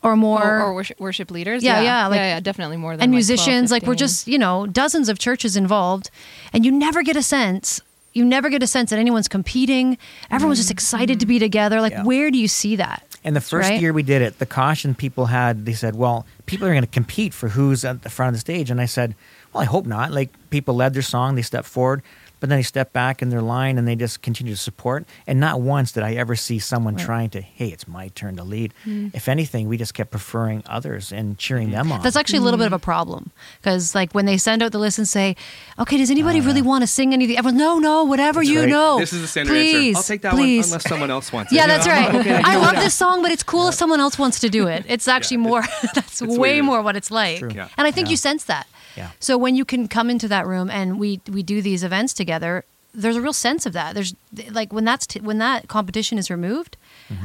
or 0.00 0.14
more, 0.14 0.60
Or, 0.60 0.62
or 0.66 0.74
worship, 0.74 1.00
worship 1.00 1.32
leaders. 1.32 1.64
Yeah, 1.64 1.80
yeah, 1.80 2.06
like- 2.06 2.18
yeah, 2.18 2.34
yeah, 2.34 2.40
definitely 2.40 2.76
more 2.76 2.92
than 2.92 2.98
that. 3.00 3.04
and 3.06 3.12
like 3.12 3.26
12, 3.26 3.36
musicians. 3.36 3.72
like 3.72 3.82
we're 3.82 3.96
just, 3.96 4.28
you 4.28 4.38
know, 4.38 4.64
dozens 4.68 5.08
of 5.08 5.18
churches 5.18 5.56
involved, 5.56 6.08
and 6.52 6.64
you 6.64 6.70
never 6.70 7.02
get 7.02 7.16
a 7.16 7.22
sense. 7.22 7.80
You 8.12 8.24
never 8.24 8.48
get 8.48 8.62
a 8.62 8.68
sense 8.68 8.90
that 8.90 9.00
anyone's 9.00 9.26
competing. 9.26 9.98
Everyone's 10.30 10.60
just 10.60 10.70
excited 10.70 11.18
to 11.18 11.26
be 11.26 11.34
mm-hmm. 11.38 11.46
together. 11.46 11.80
Like, 11.80 11.94
Yeah. 11.94 12.04
where 12.04 12.30
do 12.30 12.38
you 12.38 12.46
see 12.46 12.76
that? 12.76 13.02
And 13.24 13.34
the 13.34 13.40
first 13.40 13.68
Right? 13.70 13.80
year 13.80 13.92
we 13.92 14.04
did 14.04 14.22
it, 14.22 14.38
the 14.38 14.46
caution 14.46 14.94
people 14.94 15.26
had, 15.26 15.66
they 15.66 15.72
said, 15.72 15.96
well, 15.96 16.26
people 16.46 16.68
are 16.68 16.70
going 16.70 16.82
to 16.82 16.86
compete 16.86 17.34
for 17.34 17.48
who's 17.48 17.84
at 17.84 18.02
the 18.02 18.08
front 18.08 18.28
of 18.28 18.34
the 18.34 18.40
stage. 18.40 18.70
And 18.70 18.80
I 18.80 18.86
said, 18.86 19.16
well, 19.52 19.62
I 19.62 19.66
hope 19.66 19.86
not. 19.86 20.10
Like, 20.12 20.30
people 20.50 20.74
led 20.74 20.94
their 20.94 21.02
song, 21.02 21.34
they 21.34 21.42
stepped 21.42 21.68
forward, 21.68 22.02
but 22.40 22.48
then 22.48 22.58
they 22.60 22.62
stepped 22.62 22.92
back 22.92 23.20
in 23.20 23.30
their 23.30 23.42
line 23.42 23.78
and 23.78 23.88
they 23.88 23.96
just 23.96 24.22
continue 24.22 24.52
to 24.54 24.60
support. 24.60 25.04
And 25.26 25.40
not 25.40 25.60
once 25.60 25.90
did 25.90 26.04
I 26.04 26.14
ever 26.14 26.36
see 26.36 26.60
someone 26.60 26.94
Right. 26.94 27.04
trying 27.04 27.30
to, 27.30 27.40
hey, 27.40 27.66
it's 27.68 27.88
my 27.88 28.08
turn 28.14 28.36
to 28.36 28.44
lead. 28.44 28.72
Mm. 28.86 29.12
If 29.12 29.28
anything, 29.28 29.66
we 29.66 29.76
just 29.76 29.92
kept 29.92 30.12
preferring 30.12 30.62
others 30.68 31.10
and 31.10 31.36
cheering 31.36 31.68
mm-hmm. 31.70 31.88
them 31.88 31.92
on. 31.92 32.02
That's 32.02 32.14
actually 32.14 32.38
a 32.38 32.42
little 32.42 32.58
bit 32.58 32.68
of 32.68 32.72
a 32.72 32.78
problem 32.78 33.32
because, 33.60 33.92
like, 33.92 34.12
when 34.12 34.24
they 34.26 34.36
send 34.38 34.62
out 34.62 34.70
the 34.70 34.78
list 34.78 34.98
and 34.98 35.08
say, 35.08 35.34
"Okay, 35.80 35.96
does 35.96 36.12
anybody 36.12 36.40
Oh, 36.40 36.44
really 36.44 36.60
uh. 36.60 36.64
want 36.64 36.82
to 36.82 36.86
sing 36.86 37.12
anything?" 37.12 37.36
Everyone, 37.36 37.58
no, 37.58 37.80
no, 37.80 38.04
whatever 38.04 38.40
you 38.40 38.60
right. 38.60 38.68
know. 38.68 39.00
This 39.00 39.12
is 39.12 39.22
the 39.22 39.26
standard 39.26 39.50
please, 39.54 39.96
answer. 39.96 39.96
I'll 39.98 40.02
take 40.04 40.22
that 40.22 40.32
please. 40.34 40.66
one 40.66 40.68
unless 40.74 40.88
someone 40.88 41.10
else 41.10 41.32
wants 41.32 41.50
it. 41.52 41.56
Yeah, 41.56 41.66
that's 41.66 41.88
right. 41.96 42.14
Okay, 42.14 42.36
I 42.36 42.52
you 42.54 42.60
love 42.60 42.74
know. 42.74 42.80
this 42.82 42.94
song, 42.94 43.20
but 43.20 43.32
it's 43.32 43.42
cool 43.42 43.66
if 43.68 43.74
someone 43.74 43.98
else 43.98 44.16
wants 44.16 44.38
to 44.40 44.48
do 44.48 44.68
it. 44.68 44.84
It's 44.88 45.08
actually 45.08 45.38
more. 45.38 45.64
that's 45.94 46.22
way 46.22 46.58
it 46.58 46.60
is. 46.60 46.64
more 46.64 46.82
what 46.82 46.94
it's 46.94 47.10
like. 47.10 47.40
True. 47.40 47.50
Yeah. 47.52 47.66
And 47.76 47.84
I 47.88 47.90
think 47.90 48.06
Yeah. 48.06 48.12
you 48.12 48.16
sense 48.16 48.44
that. 48.44 48.68
Yeah. 48.96 49.10
So 49.20 49.38
when 49.38 49.54
you 49.54 49.64
can 49.64 49.88
come 49.88 50.10
into 50.10 50.28
that 50.28 50.46
room 50.46 50.70
and 50.70 50.98
we 50.98 51.20
we 51.30 51.42
do 51.42 51.62
these 51.62 51.84
events 51.84 52.12
together, 52.12 52.64
there's 52.94 53.16
a 53.16 53.22
real 53.22 53.32
sense 53.32 53.66
of 53.66 53.72
that. 53.74 53.94
There's 53.94 54.14
like 54.50 54.72
when 54.72 54.84
that's 54.84 55.06
t- 55.06 55.20
when 55.20 55.38
that 55.38 55.68
competition 55.68 56.18
is 56.18 56.30
removed, 56.30 56.76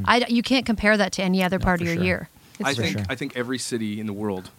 I 0.06 0.26
you 0.28 0.44
can't 0.44 0.66
compare 0.66 0.98
that 0.98 1.12
to 1.14 1.24
any 1.24 1.44
other 1.44 1.60
part 1.60 1.82
of 1.82 1.88
your 1.88 1.96
sure. 1.96 2.04
year. 2.04 2.30
I 2.64 2.74
think 2.74 2.98
sure. 2.98 3.06
I 3.10 3.16
think 3.16 3.36
every 3.36 3.58
city 3.58 4.00
in 4.00 4.06
the 4.06 4.14
world 4.14 4.50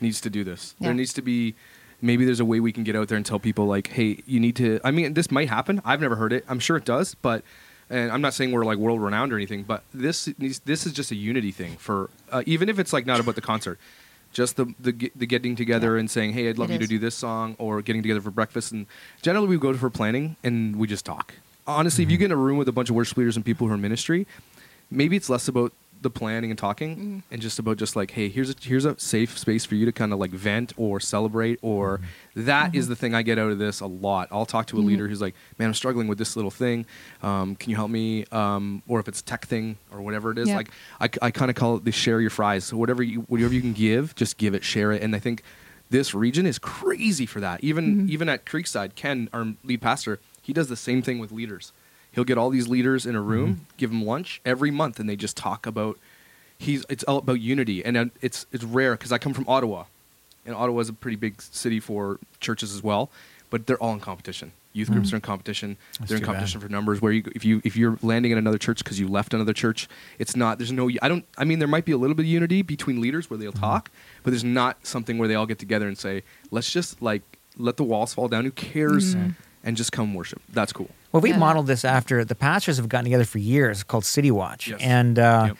needs 0.00 0.20
to 0.22 0.30
do 0.30 0.44
this. 0.44 0.74
Yeah. 0.78 0.88
There 0.88 0.94
needs 0.94 1.12
to 1.14 1.22
be 1.22 1.54
maybe 2.02 2.24
there's 2.24 2.40
a 2.40 2.44
way 2.44 2.60
we 2.60 2.72
can 2.72 2.84
get 2.84 2.96
out 2.96 3.08
there 3.08 3.16
and 3.16 3.24
tell 3.24 3.38
people 3.38 3.66
like, 3.66 3.88
hey, 3.88 4.22
you 4.26 4.40
need 4.40 4.56
to. 4.56 4.80
I 4.84 4.90
mean, 4.90 5.14
this 5.14 5.30
might 5.30 5.48
happen. 5.48 5.80
I've 5.84 6.00
never 6.00 6.16
heard 6.16 6.32
it. 6.32 6.44
I'm 6.48 6.60
sure 6.60 6.76
it 6.76 6.84
does, 6.84 7.14
but. 7.14 7.42
And 7.88 8.10
I'm 8.10 8.20
not 8.20 8.34
saying 8.34 8.50
we're 8.50 8.64
like 8.64 8.78
world 8.78 9.00
renowned 9.00 9.32
or 9.32 9.36
anything, 9.36 9.62
but 9.62 9.84
this 9.94 10.24
this 10.38 10.86
is 10.86 10.92
just 10.92 11.12
a 11.12 11.14
unity 11.14 11.52
thing 11.52 11.76
for 11.76 12.10
uh, 12.32 12.42
even 12.44 12.68
if 12.68 12.80
it's 12.80 12.92
like 12.92 13.06
not 13.06 13.20
about 13.20 13.36
the 13.36 13.40
concert, 13.40 13.78
just 14.36 14.56
the 14.56 14.66
the, 14.78 15.10
the 15.16 15.26
getting 15.26 15.56
together 15.56 15.96
and 15.96 16.10
saying, 16.10 16.34
"Hey, 16.34 16.48
I'd 16.48 16.58
love 16.58 16.70
It 16.70 16.74
you 16.74 16.78
to 16.80 16.86
do 16.86 16.98
this 16.98 17.14
song," 17.14 17.56
or 17.58 17.80
getting 17.80 18.02
together 18.02 18.20
for 18.20 18.30
breakfast. 18.30 18.70
And 18.70 18.86
generally, 19.22 19.48
we 19.48 19.56
go 19.56 19.72
to 19.72 19.78
for 19.78 19.90
planning 19.90 20.36
and 20.44 20.76
we 20.76 20.86
just 20.86 21.06
talk. 21.06 21.34
Honestly, 21.66 22.04
if 22.04 22.10
you 22.10 22.16
mm-hmm. 22.16 22.20
get 22.20 22.26
in 22.26 22.32
a 22.32 22.36
room 22.36 22.58
with 22.58 22.68
a 22.68 22.72
bunch 22.72 22.90
of 22.90 22.94
worship 22.94 23.16
leaders 23.16 23.34
and 23.34 23.44
people 23.44 23.66
who 23.66 23.72
are 23.72 23.76
in 23.76 23.80
ministry, 23.80 24.26
maybe 24.90 25.16
it's 25.16 25.30
less 25.30 25.48
about 25.48 25.72
the 26.02 26.10
planning 26.10 26.50
and 26.50 26.58
talking 26.58 26.96
mm-hmm. 26.96 27.18
and 27.30 27.42
just 27.42 27.58
about 27.58 27.76
just 27.76 27.96
like 27.96 28.10
hey 28.10 28.28
here's 28.28 28.50
a 28.50 28.54
here's 28.60 28.84
a 28.84 28.98
safe 28.98 29.38
space 29.38 29.64
for 29.64 29.74
you 29.74 29.84
to 29.84 29.92
kind 29.92 30.12
of 30.12 30.18
like 30.18 30.30
vent 30.30 30.72
or 30.76 31.00
celebrate 31.00 31.58
or 31.62 31.98
mm-hmm. 31.98 32.44
that 32.44 32.74
is 32.74 32.84
mm-hmm. 32.84 32.90
the 32.90 32.96
thing 32.96 33.14
i 33.14 33.22
get 33.22 33.38
out 33.38 33.50
of 33.50 33.58
this 33.58 33.80
a 33.80 33.86
lot. 33.86 34.28
I'll 34.30 34.46
talk 34.46 34.66
to 34.68 34.78
a 34.78 34.80
leader 34.80 35.08
who's 35.08 35.20
like 35.20 35.34
man 35.58 35.68
i'm 35.68 35.74
struggling 35.74 36.08
with 36.08 36.18
this 36.18 36.36
little 36.36 36.50
thing. 36.50 36.86
Um, 37.22 37.56
can 37.56 37.70
you 37.70 37.76
help 37.76 37.90
me 37.90 38.24
um, 38.32 38.82
or 38.86 39.00
if 39.00 39.08
it's 39.08 39.20
a 39.20 39.24
tech 39.24 39.46
thing 39.46 39.78
or 39.92 40.00
whatever 40.02 40.30
it 40.30 40.38
is 40.38 40.48
Yeah. 40.48 40.56
like 40.56 40.70
i, 41.00 41.08
I 41.22 41.30
kind 41.30 41.50
of 41.50 41.54
call 41.54 41.76
it 41.76 41.84
the 41.84 41.92
share 41.92 42.20
your 42.20 42.30
fries. 42.30 42.64
So 42.64 42.76
whatever 42.76 43.02
you 43.02 43.20
whatever 43.22 43.54
you 43.54 43.60
can 43.60 43.72
give 43.72 44.14
just 44.14 44.36
give 44.36 44.54
it 44.54 44.64
share 44.64 44.92
it. 44.92 45.02
And 45.02 45.14
i 45.14 45.18
think 45.18 45.42
this 45.88 46.14
region 46.14 46.46
is 46.46 46.58
crazy 46.58 47.26
for 47.26 47.40
that. 47.40 47.62
Even 47.62 48.08
even 48.10 48.28
at 48.28 48.44
creekside 48.44 48.94
ken 48.94 49.28
our 49.32 49.54
lead 49.64 49.80
pastor 49.80 50.20
he 50.42 50.52
does 50.52 50.68
the 50.68 50.76
same 50.76 51.02
thing 51.02 51.18
with 51.18 51.32
leaders 51.32 51.72
he'll 52.16 52.24
get 52.24 52.38
all 52.38 52.50
these 52.50 52.66
leaders 52.66 53.06
in 53.06 53.14
a 53.14 53.20
mm-hmm. 53.20 53.28
room 53.28 53.66
give 53.76 53.90
them 53.90 54.04
lunch 54.04 54.40
every 54.44 54.72
month 54.72 54.98
and 54.98 55.08
they 55.08 55.14
just 55.14 55.36
talk 55.36 55.66
about 55.66 55.96
he's 56.58 56.84
it's 56.88 57.04
all 57.04 57.18
about 57.18 57.40
unity. 57.40 57.84
And 57.84 58.10
it's 58.20 58.46
it's 58.50 58.64
rare 58.64 58.92
because 58.92 59.12
i 59.12 59.18
come 59.18 59.34
from 59.34 59.48
ottawa 59.48 59.84
and 60.44 60.56
ottawa 60.56 60.80
is 60.80 60.88
a 60.88 60.92
pretty 60.92 61.16
big 61.16 61.40
city 61.40 61.78
for 61.78 62.18
churches 62.40 62.74
as 62.74 62.82
well 62.82 63.10
but 63.48 63.68
they're 63.68 63.80
all 63.80 63.92
in 63.92 64.00
competition. 64.00 64.50
Youth 64.72 64.90
groups 64.90 65.10
mm. 65.10 65.12
are 65.12 65.16
in 65.16 65.22
competition. 65.22 65.76
That's 66.00 66.10
they're 66.10 66.16
in 66.16 66.22
too 66.22 66.26
bad. 66.26 66.32
competition 66.32 66.60
for 66.60 66.68
numbers. 66.68 67.00
Where 67.00 67.12
you 67.12 67.22
if 67.34 67.44
you 67.44 67.62
if 67.64 67.76
you're 67.76 67.96
landing 68.02 68.32
in 68.32 68.38
another 68.38 68.58
church 68.58 68.82
because 68.82 68.98
you 68.98 69.08
left 69.08 69.32
another 69.32 69.52
church 69.52 69.88
it's 70.18 70.34
not 70.34 70.58
there's 70.58 70.72
no 70.72 70.90
i 71.00 71.08
don't 71.08 71.24
i 71.38 71.44
mean 71.44 71.60
there 71.60 71.68
might 71.68 71.84
be 71.84 71.92
a 71.92 71.96
little 71.96 72.16
bit 72.16 72.24
of 72.24 72.28
unity 72.28 72.62
between 72.62 73.00
leaders 73.00 73.30
where 73.30 73.38
they'll 73.38 73.52
mm-hmm. 73.52 73.60
talk 73.60 73.90
but 74.22 74.32
there's 74.32 74.44
not 74.44 74.84
something 74.84 75.16
where 75.16 75.28
they 75.28 75.34
all 75.34 75.46
get 75.46 75.58
together 75.58 75.86
and 75.88 75.96
say 75.96 76.22
let's 76.50 76.70
just 76.70 77.00
like 77.00 77.22
let 77.58 77.76
the 77.76 77.84
walls 77.84 78.14
fall 78.14 78.28
down. 78.28 78.44
Who 78.44 78.50
cares 78.50 79.14
and 79.66 79.76
just 79.76 79.92
come 79.92 80.14
worship 80.14 80.40
that's 80.54 80.72
cool 80.72 80.88
Well, 81.12 81.20
we 81.22 81.30
Yeah. 81.30 81.38
modeled 81.38 81.66
this 81.66 81.84
after 81.84 82.24
the 82.24 82.34
pastors 82.34 82.76
have 82.78 82.88
gotten 82.88 83.04
together 83.04 83.24
for 83.24 83.38
years 83.38 83.82
called 83.82 84.04
City 84.04 84.30
Watch, 84.30 84.68
Yes. 84.68 84.80
and 84.82 85.18
uh, 85.18 85.44
Yep. 85.48 85.56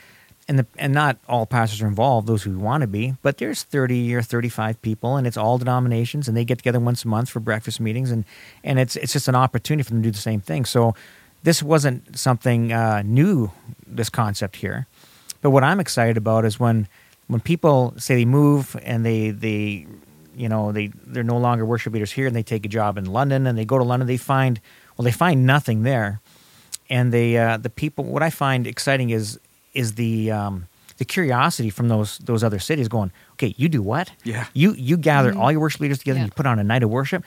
and 0.49 0.59
the 0.61 0.67
and 0.79 0.93
not 0.93 1.17
all 1.29 1.45
pastors 1.47 1.81
are 1.83 1.87
involved; 1.89 2.27
those 2.29 2.43
who 2.45 2.57
want 2.59 2.83
to 2.83 2.87
be. 2.87 3.15
But 3.23 3.39
there's 3.39 3.63
thirty 3.65 4.15
or 4.15 4.23
thirty 4.23 4.49
five 4.51 4.81
people, 4.83 5.17
and 5.17 5.27
it's 5.27 5.37
all 5.37 5.57
denominations, 5.59 6.29
and 6.29 6.37
they 6.37 6.45
get 6.45 6.59
together 6.59 6.79
once 6.81 7.05
a 7.05 7.09
month 7.09 7.29
for 7.31 7.41
breakfast 7.41 7.81
meetings, 7.81 8.11
and 8.11 8.25
and 8.63 8.79
it's 8.79 8.97
it's 8.97 9.13
just 9.13 9.29
an 9.29 9.35
opportunity 9.35 9.83
for 9.83 9.91
them 9.95 10.03
to 10.03 10.09
do 10.09 10.13
the 10.13 10.27
same 10.31 10.41
thing. 10.41 10.65
So 10.67 10.95
this 11.43 11.63
wasn't 11.63 12.19
something 12.19 12.73
uh, 12.73 13.03
new. 13.05 13.51
This 13.87 14.11
concept 14.11 14.57
here, 14.57 14.87
but 15.43 15.51
what 15.51 15.65
I'm 15.65 15.81
excited 15.81 16.17
about 16.19 16.45
is 16.45 16.61
when 16.61 16.87
when 17.29 17.41
people 17.41 17.95
say 17.97 18.15
they 18.15 18.25
move 18.27 18.77
and 18.85 19.05
they 19.07 19.31
they 19.33 19.87
you 20.37 20.49
know 20.49 20.71
they 20.71 20.89
they're 21.07 21.25
no 21.25 21.39
longer 21.39 21.65
worship 21.65 21.93
leaders 21.93 22.13
here 22.13 22.27
and 22.27 22.37
they 22.37 22.43
take 22.43 22.65
a 22.67 22.69
job 22.69 22.99
in 22.99 23.07
London 23.07 23.47
and 23.47 23.57
they 23.57 23.65
go 23.65 23.79
to 23.79 23.85
London 23.85 24.07
they 24.07 24.17
find 24.17 24.61
well 24.97 25.05
they 25.05 25.13
find 25.13 25.47
nothing 25.47 25.83
there. 25.83 26.21
And 26.89 27.13
they 27.13 27.37
uh, 27.37 27.57
the 27.57 27.71
people 27.71 28.05
what 28.05 28.23
I 28.23 28.31
find 28.31 28.67
exciting 28.67 29.11
is 29.11 29.41
is 29.75 29.95
the 29.95 30.31
um, 30.31 30.69
the 30.99 31.05
curiosity 31.05 31.71
from 31.71 31.89
those 31.89 32.19
those 32.19 32.45
other 32.45 32.59
cities 32.59 32.89
going 32.89 33.11
okay 33.33 33.55
you 33.57 33.69
do 33.69 33.83
what? 33.83 34.13
Yeah. 34.25 34.47
you 34.53 34.75
you 34.75 34.97
gather 34.97 35.37
all 35.37 35.51
your 35.51 35.61
worship 35.61 35.81
leaders 35.81 35.99
together 35.99 36.19
and 36.21 36.29
you 36.29 36.33
put 36.33 36.47
on 36.47 36.59
a 36.59 36.65
night 36.65 36.83
of 36.83 36.91
worship? 36.91 37.25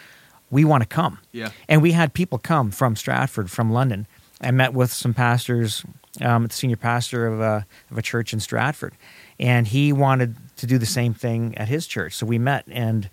We 0.52 0.66
want 0.66 0.82
to 0.82 0.88
come. 0.88 1.20
Yeah. 1.32 1.52
and 1.68 1.82
we 1.82 1.92
had 1.92 2.14
people 2.14 2.38
come 2.38 2.72
from 2.72 2.96
Stratford 2.96 3.52
from 3.52 3.72
London. 3.72 4.08
I 4.42 4.52
met 4.52 4.74
with 4.74 4.92
some 4.92 5.14
pastors 5.14 5.84
um, 6.22 6.48
the 6.48 6.54
senior 6.54 6.78
pastor 6.78 7.28
of 7.28 7.40
a, 7.40 7.66
of 7.92 7.98
a 7.98 8.02
church 8.02 8.34
in 8.34 8.40
Stratford 8.40 8.94
and 9.40 9.68
he 9.68 9.94
wanted 9.94 10.36
to 10.60 10.68
do 10.68 10.78
the 10.78 10.86
same 10.86 11.14
thing 11.14 11.58
at 11.58 11.68
his 11.68 11.88
church. 11.88 12.14
So 12.14 12.26
we 12.26 12.38
met 12.38 12.66
and 12.70 13.10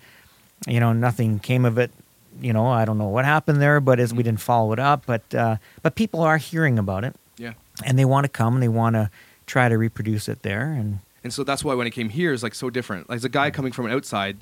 you 0.67 0.79
know 0.79 0.93
nothing 0.93 1.39
came 1.39 1.65
of 1.65 1.77
it. 1.77 1.91
You 2.39 2.53
know 2.53 2.67
i 2.67 2.85
don't 2.85 2.99
know 2.99 3.07
what 3.07 3.25
happened 3.25 3.59
there 3.59 3.79
but 3.79 3.99
as 3.99 4.13
we 4.13 4.21
didn't 4.21 4.41
follow 4.41 4.71
it 4.73 4.79
up. 4.79 5.05
But 5.05 5.33
uh, 5.33 5.57
but 5.81 5.95
people 5.95 6.21
are 6.21 6.37
hearing 6.37 6.77
about 6.77 7.03
it. 7.03 7.15
Yeah. 7.37 7.53
And 7.83 7.97
they 7.97 8.05
want 8.05 8.25
to 8.25 8.29
come 8.29 8.53
and 8.55 8.63
they 8.63 8.67
want 8.67 8.95
to 8.95 9.09
try 9.45 9.69
to 9.69 9.77
reproduce 9.77 10.27
it 10.29 10.41
there 10.43 10.71
and 10.73 10.99
And 11.23 11.33
so 11.33 11.43
that's 11.43 11.63
why 11.63 11.73
when 11.73 11.87
I 11.87 11.89
came 11.89 12.09
here, 12.09 12.33
it's 12.33 12.43
like 12.43 12.55
so 12.55 12.69
different. 12.69 13.09
Like, 13.09 13.17
as 13.17 13.25
a 13.25 13.29
guy 13.29 13.51
coming 13.51 13.71
from 13.73 13.85
an 13.85 13.91
outside 13.91 14.37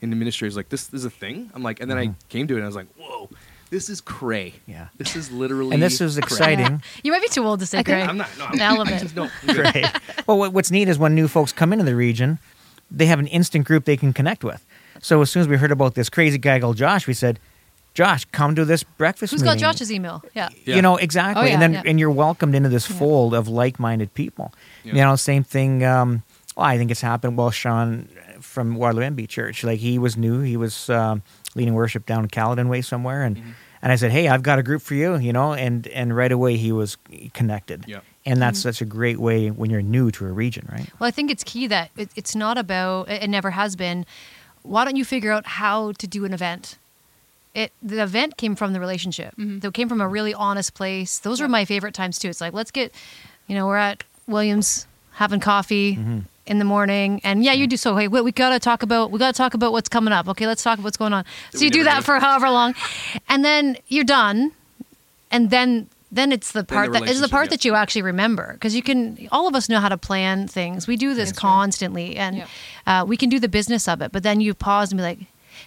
in 0.00 0.10
the 0.10 0.16
ministry 0.16 0.48
is 0.48 0.56
like, 0.56 0.68
this, 0.68 0.86
this 0.86 1.00
is 1.00 1.04
a 1.04 1.10
thing. 1.10 1.50
I'm 1.54 1.62
like, 1.62 1.80
and 1.80 1.90
then 1.90 1.98
I 1.98 2.14
came 2.28 2.46
to 2.48 2.54
it 2.54 2.58
and 2.58 2.64
I 2.64 2.68
was 2.68 2.76
like, 2.76 2.88
whoa, 2.96 3.28
this 3.72 3.88
is 3.88 4.02
cray. 4.02 4.52
Yeah. 4.66 4.88
This 4.98 5.16
is 5.16 5.32
literally. 5.32 5.72
and 5.72 5.82
this 5.82 6.00
is 6.00 6.16
cray. 6.16 6.22
exciting 6.24 6.82
You 7.02 7.10
might 7.10 7.22
be 7.22 7.28
too 7.28 7.42
old 7.44 7.60
to 7.60 7.66
say 7.66 7.82
cray. 7.82 8.02
I'm 8.02 8.18
not. 8.18 8.28
No, 8.38 8.44
I'm, 8.44 8.52
An 8.52 8.60
element. 8.60 8.96
I 8.96 8.98
just, 9.00 9.16
no, 9.16 9.30
I'm 9.48 9.90
well 10.26 10.38
what, 10.38 10.52
what's 10.52 10.70
neat 10.70 10.88
is 10.88 10.98
when 10.98 11.14
new 11.14 11.26
folks 11.26 11.52
come 11.52 11.72
into 11.72 11.84
the 11.84 11.96
region 11.96 12.38
they 12.90 13.06
have 13.06 13.18
an 13.18 13.26
instant 13.28 13.66
group 13.66 13.86
they 13.86 13.96
can 13.96 14.12
connect 14.12 14.44
with 14.44 14.64
so 15.00 15.22
as 15.22 15.30
soon 15.30 15.40
as 15.40 15.48
we 15.48 15.56
heard 15.56 15.72
about 15.72 15.94
this 15.94 16.10
crazy 16.10 16.36
guy 16.36 16.60
called 16.60 16.76
josh 16.76 17.06
we 17.06 17.14
said 17.14 17.38
josh 17.94 18.26
come 18.26 18.54
to 18.54 18.66
this 18.66 18.82
breakfast 18.82 19.32
Who's 19.32 19.42
got 19.42 19.52
meeting." 19.52 19.62
Josh's 19.70 19.90
email? 19.90 20.22
Yeah. 20.34 20.50
Yeah. 20.64 20.76
You 20.76 20.82
know 20.82 20.96
exactly, 20.96 21.44
Oh, 21.44 21.46
yeah, 21.46 21.52
and 21.54 21.62
then 21.62 21.72
yeah. 21.72 21.82
and 21.86 21.98
you're 21.98 22.10
welcomed 22.10 22.54
into 22.54 22.68
this 22.68 22.86
fold 22.86 23.32
of 23.34 23.48
like-minded 23.48 24.12
people. 24.12 24.52
Yeah. 24.84 24.92
You 24.94 25.00
know, 25.02 25.16
same 25.16 25.44
thing. 25.44 25.82
Um, 25.84 26.22
well, 26.56 26.66
I 26.66 26.76
think 26.76 26.90
it's 26.90 27.00
happened. 27.00 27.38
Well, 27.38 27.50
Sean 27.50 28.08
from 28.40 28.76
Waterloo 28.76 29.02
MB 29.02 29.28
Church, 29.28 29.64
like 29.64 29.78
he 29.78 29.98
was 29.98 30.16
new. 30.16 30.40
He 30.40 30.56
was 30.56 30.90
um, 30.90 31.22
leading 31.54 31.74
worship 31.74 32.06
down 32.06 32.28
Caledon 32.28 32.68
Way 32.68 32.82
somewhere, 32.82 33.22
and 33.22 33.36
Mm-hmm. 33.36 33.50
and 33.82 33.92
I 33.92 33.96
said, 33.96 34.10
"Hey, 34.12 34.28
I've 34.28 34.42
got 34.42 34.58
a 34.58 34.62
group 34.62 34.82
for 34.82 34.94
you." 34.94 35.16
You 35.16 35.32
know, 35.32 35.52
and 35.54 35.86
and 35.88 36.14
right 36.16 36.30
away 36.32 36.56
he 36.56 36.72
was 36.72 36.96
connected. 37.34 37.84
Yeah. 37.86 38.00
And 38.24 38.40
that's 38.40 38.60
mm-hmm. 38.60 38.68
such 38.68 38.80
a 38.80 38.84
great 38.84 39.18
way 39.18 39.50
when 39.50 39.68
you're 39.70 39.82
new 39.82 40.12
to 40.12 40.26
a 40.26 40.32
region, 40.32 40.68
right? 40.70 40.88
Well, 41.00 41.08
I 41.08 41.10
think 41.10 41.30
it's 41.30 41.42
key 41.42 41.66
that 41.66 41.90
it, 41.96 42.10
it's 42.14 42.36
not 42.36 42.56
about. 42.58 43.08
It 43.08 43.24
it 43.24 43.30
never 43.30 43.50
has 43.50 43.76
been. 43.76 44.06
Why 44.62 44.84
don't 44.84 44.96
you 44.96 45.04
figure 45.04 45.32
out 45.32 45.44
how 45.46 45.92
to 45.92 46.06
do 46.06 46.24
an 46.24 46.32
event? 46.32 46.78
It 47.54 47.72
the 47.82 48.02
event 48.02 48.36
came 48.36 48.54
from 48.54 48.72
the 48.72 48.80
relationship. 48.80 49.34
Mm-hmm. 49.36 49.66
It 49.66 49.74
came 49.74 49.88
from 49.88 50.00
a 50.00 50.08
really 50.08 50.34
honest 50.34 50.74
place. 50.74 51.18
Those 51.18 51.40
were 51.40 51.48
my 51.48 51.64
favorite 51.64 51.94
times 51.94 52.18
too. 52.18 52.28
It's 52.28 52.40
like 52.40 52.52
let's 52.52 52.70
get, 52.70 52.94
you 53.48 53.54
know, 53.54 53.66
we're 53.66 53.76
at 53.76 54.04
Williams 54.26 54.86
having 55.12 55.40
coffee 55.40 55.96
mm-hmm. 55.96 56.20
In 56.46 56.58
the 56.58 56.64
morning, 56.64 57.20
and 57.24 57.44
yeah, 57.44 57.52
you 57.52 57.66
do 57.66 57.76
so. 57.76 57.96
Hey, 57.96 58.08
we, 58.08 58.20
we 58.20 58.32
gotta 58.32 58.58
talk 58.58 58.82
about 58.82 59.10
we 59.10 59.18
gotta 59.18 59.36
talk 59.36 59.54
about 59.54 59.72
what's 59.72 59.88
coming 59.88 60.12
up. 60.12 60.28
Okay, 60.28 60.46
let's 60.46 60.62
talk 60.62 60.74
about 60.78 60.84
what's 60.84 60.96
going 60.96 61.12
on. 61.12 61.24
So 61.52 61.60
we 61.60 61.66
you 61.66 61.70
do 61.70 61.84
that 61.84 61.98
do. 61.98 62.02
for 62.02 62.18
however 62.18 62.50
long, 62.50 62.74
and 63.28 63.44
then 63.44 63.76
you're 63.88 64.04
done, 64.04 64.52
and 65.30 65.50
then 65.50 65.88
then 66.10 66.30
it's 66.32 66.52
the 66.52 66.62
part 66.64 66.92
the 66.92 67.00
that 67.00 67.08
is 67.08 67.20
the 67.20 67.28
part 67.28 67.46
yeah. 67.46 67.50
that 67.50 67.64
you 67.64 67.74
actually 67.74 68.02
remember 68.02 68.52
because 68.54 68.74
you 68.74 68.82
can 68.82 69.28
all 69.32 69.48
of 69.48 69.54
us 69.54 69.68
know 69.68 69.80
how 69.80 69.88
to 69.88 69.96
plan 69.96 70.46
things 70.46 70.86
we 70.86 70.94
do 70.96 71.14
this 71.14 71.32
constantly 71.32 72.16
and 72.16 72.36
Yep. 72.36 72.48
uh, 72.86 73.04
we 73.08 73.16
can 73.16 73.30
do 73.30 73.40
the 73.40 73.48
business 73.48 73.88
of 73.88 74.02
it 74.02 74.12
but 74.12 74.22
then 74.22 74.38
you 74.42 74.52
pause 74.52 74.92
and 74.92 74.98
be 74.98 75.02
like 75.02 75.18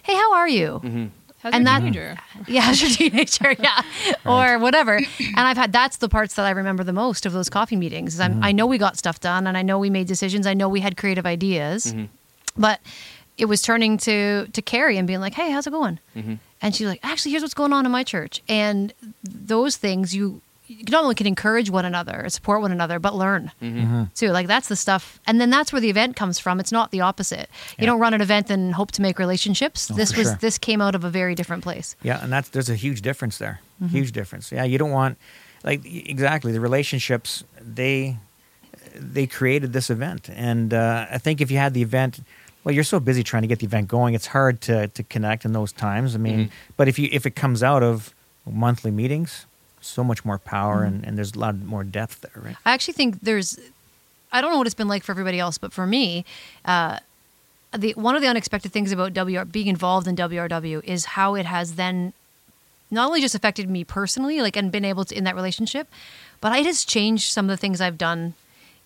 hey 0.04 0.14
how 0.14 0.34
are 0.34 0.48
you 0.48 0.80
Mm-hmm. 0.84 1.06
How's 1.46 1.54
And 1.54 1.64
your 1.64 1.72
that- 1.72 1.78
teenager? 1.80 2.16
yeah 2.48 2.60
how's 2.62 2.82
your 2.82 2.90
teenager? 2.90 3.54
Yeah. 3.62 3.82
Or 4.24 4.58
whatever. 4.58 4.96
And 4.96 5.38
i've 5.48 5.56
had 5.56 5.70
that's 5.72 5.98
the 5.98 6.08
parts 6.08 6.34
that 6.34 6.44
i 6.44 6.50
remember 6.50 6.82
the 6.82 6.92
most 6.92 7.24
of 7.24 7.32
those 7.32 7.48
coffee 7.48 7.76
meetings 7.76 8.14
is 8.14 8.20
I'm, 8.20 8.32
mm-hmm. 8.34 8.44
i 8.44 8.50
know 8.52 8.66
we 8.66 8.78
got 8.78 8.96
stuff 8.96 9.20
done 9.20 9.46
and 9.46 9.56
i 9.56 9.62
know 9.62 9.78
we 9.78 9.88
made 9.90 10.08
decisions. 10.08 10.44
I 10.46 10.54
know 10.54 10.68
we 10.68 10.80
had 10.80 10.96
creative 10.96 11.24
ideas 11.24 11.86
mm-hmm. 11.86 12.06
but 12.56 12.80
it 13.38 13.44
was 13.44 13.62
turning 13.62 13.96
to 13.98 14.48
to 14.48 14.60
carrie 14.60 14.98
and 14.98 15.06
being 15.06 15.20
like 15.20 15.34
hey 15.34 15.50
how's 15.52 15.68
it 15.68 15.70
going? 15.70 16.00
Mm-hmm. 16.16 16.34
And 16.62 16.74
she's 16.74 16.88
like 16.88 17.00
actually 17.04 17.30
here's 17.30 17.42
what's 17.42 17.54
going 17.54 17.72
on 17.72 17.86
in 17.86 17.92
my 17.92 18.02
church. 18.02 18.42
And 18.48 18.92
those 19.22 19.76
things 19.76 20.14
you 20.16 20.40
you 20.68 20.84
not 20.90 21.02
only 21.04 21.14
can 21.14 21.26
encourage 21.26 21.70
one 21.70 21.84
another 21.84 22.26
support 22.28 22.60
one 22.60 22.72
another 22.72 22.98
but 22.98 23.14
learn 23.14 23.50
too 24.14 24.28
like 24.30 24.46
that's 24.46 24.68
the 24.68 24.76
stuff 24.76 25.20
and 25.26 25.40
then 25.40 25.50
that's 25.50 25.72
where 25.72 25.80
the 25.80 25.90
event 25.90 26.16
comes 26.16 26.38
from 26.38 26.58
it's 26.60 26.72
not 26.72 26.90
the 26.90 27.00
opposite 27.00 27.48
you 27.78 27.86
don't 27.86 28.00
run 28.00 28.14
an 28.14 28.20
event 28.20 28.50
and 28.50 28.74
hope 28.74 28.90
to 28.92 29.02
make 29.02 29.18
relationships 29.18 29.90
Oh, 29.90 29.94
this 29.94 30.16
was 30.16 30.26
sure. 30.28 30.38
this 30.40 30.58
came 30.58 30.80
out 30.80 30.94
of 30.94 31.04
a 31.04 31.10
very 31.10 31.34
different 31.34 31.62
place 31.62 31.96
Yeah, 32.02 32.22
and 32.22 32.32
that's 32.32 32.48
there's 32.50 32.70
a 32.70 32.74
huge 32.76 33.02
difference 33.02 33.38
there. 33.38 33.60
Mm-hmm. 33.82 33.96
Huge 33.96 34.12
difference. 34.12 34.50
Yeah, 34.52 34.64
you 34.64 34.78
don't 34.78 34.90
want 34.92 35.18
like 35.64 35.84
exactly 35.84 36.52
the 36.52 36.60
relationships 36.60 37.44
they 37.60 38.16
they 38.94 39.26
created 39.26 39.72
this 39.72 39.90
event, 39.90 40.30
and 40.34 40.72
uh, 40.72 41.06
I 41.10 41.18
think 41.18 41.40
if 41.42 41.50
you 41.50 41.58
had 41.58 41.74
the 41.74 41.82
event, 41.82 42.20
well, 42.64 42.74
you're 42.74 42.84
so 42.84 42.98
busy 42.98 43.22
trying 43.22 43.42
to 43.42 43.46
get 43.48 43.58
the 43.58 43.66
event 43.66 43.88
going, 43.88 44.14
it's 44.14 44.28
hard 44.28 44.60
to 44.62 44.88
to 44.88 45.02
connect 45.02 45.44
in 45.44 45.52
those 45.52 45.72
times. 45.72 46.14
I 46.14 46.18
mean, 46.18 46.50
but 46.78 46.88
if 46.88 46.98
you 46.98 47.08
if 47.12 47.26
it 47.26 47.32
comes 47.36 47.62
out 47.62 47.82
of 47.82 48.14
monthly 48.46 48.90
meetings, 48.90 49.46
so 49.86 50.02
much 50.04 50.24
more 50.24 50.38
power 50.38 50.76
Mm-hmm. 50.84 50.94
and, 50.96 51.04
and 51.06 51.18
there's 51.18 51.34
a 51.34 51.38
lot 51.38 51.56
more 51.56 51.84
depth 51.84 52.20
there, 52.22 52.42
right? 52.42 52.56
I 52.64 52.72
actually 52.72 52.94
think 52.94 53.20
there's, 53.22 53.58
I 54.32 54.40
don't 54.40 54.50
know 54.52 54.58
what 54.58 54.66
it's 54.66 54.74
been 54.74 54.88
like 54.88 55.04
for 55.04 55.12
everybody 55.12 55.38
else, 55.38 55.58
but 55.58 55.72
for 55.72 55.86
me, 55.86 56.24
uh, 56.64 56.98
the 57.76 57.92
one 57.94 58.14
of 58.16 58.22
the 58.22 58.28
unexpected 58.28 58.72
things 58.72 58.92
about 58.92 59.12
WR 59.16 59.44
being 59.44 59.66
involved 59.66 60.06
in 60.06 60.16
WRW 60.16 60.82
is 60.84 61.04
how 61.04 61.34
it 61.34 61.46
has 61.46 61.74
then 61.74 62.12
not 62.90 63.06
only 63.08 63.20
just 63.20 63.34
affected 63.34 63.68
me 63.68 63.84
personally, 63.84 64.40
like 64.40 64.56
and 64.56 64.70
been 64.70 64.84
able 64.84 65.04
to 65.04 65.14
in 65.14 65.24
that 65.24 65.34
relationship, 65.34 65.88
but 66.40 66.56
it 66.56 66.64
has 66.66 66.84
changed 66.84 67.32
some 67.32 67.46
of 67.46 67.50
the 67.50 67.56
things 67.56 67.80
I've 67.80 67.98
done 67.98 68.34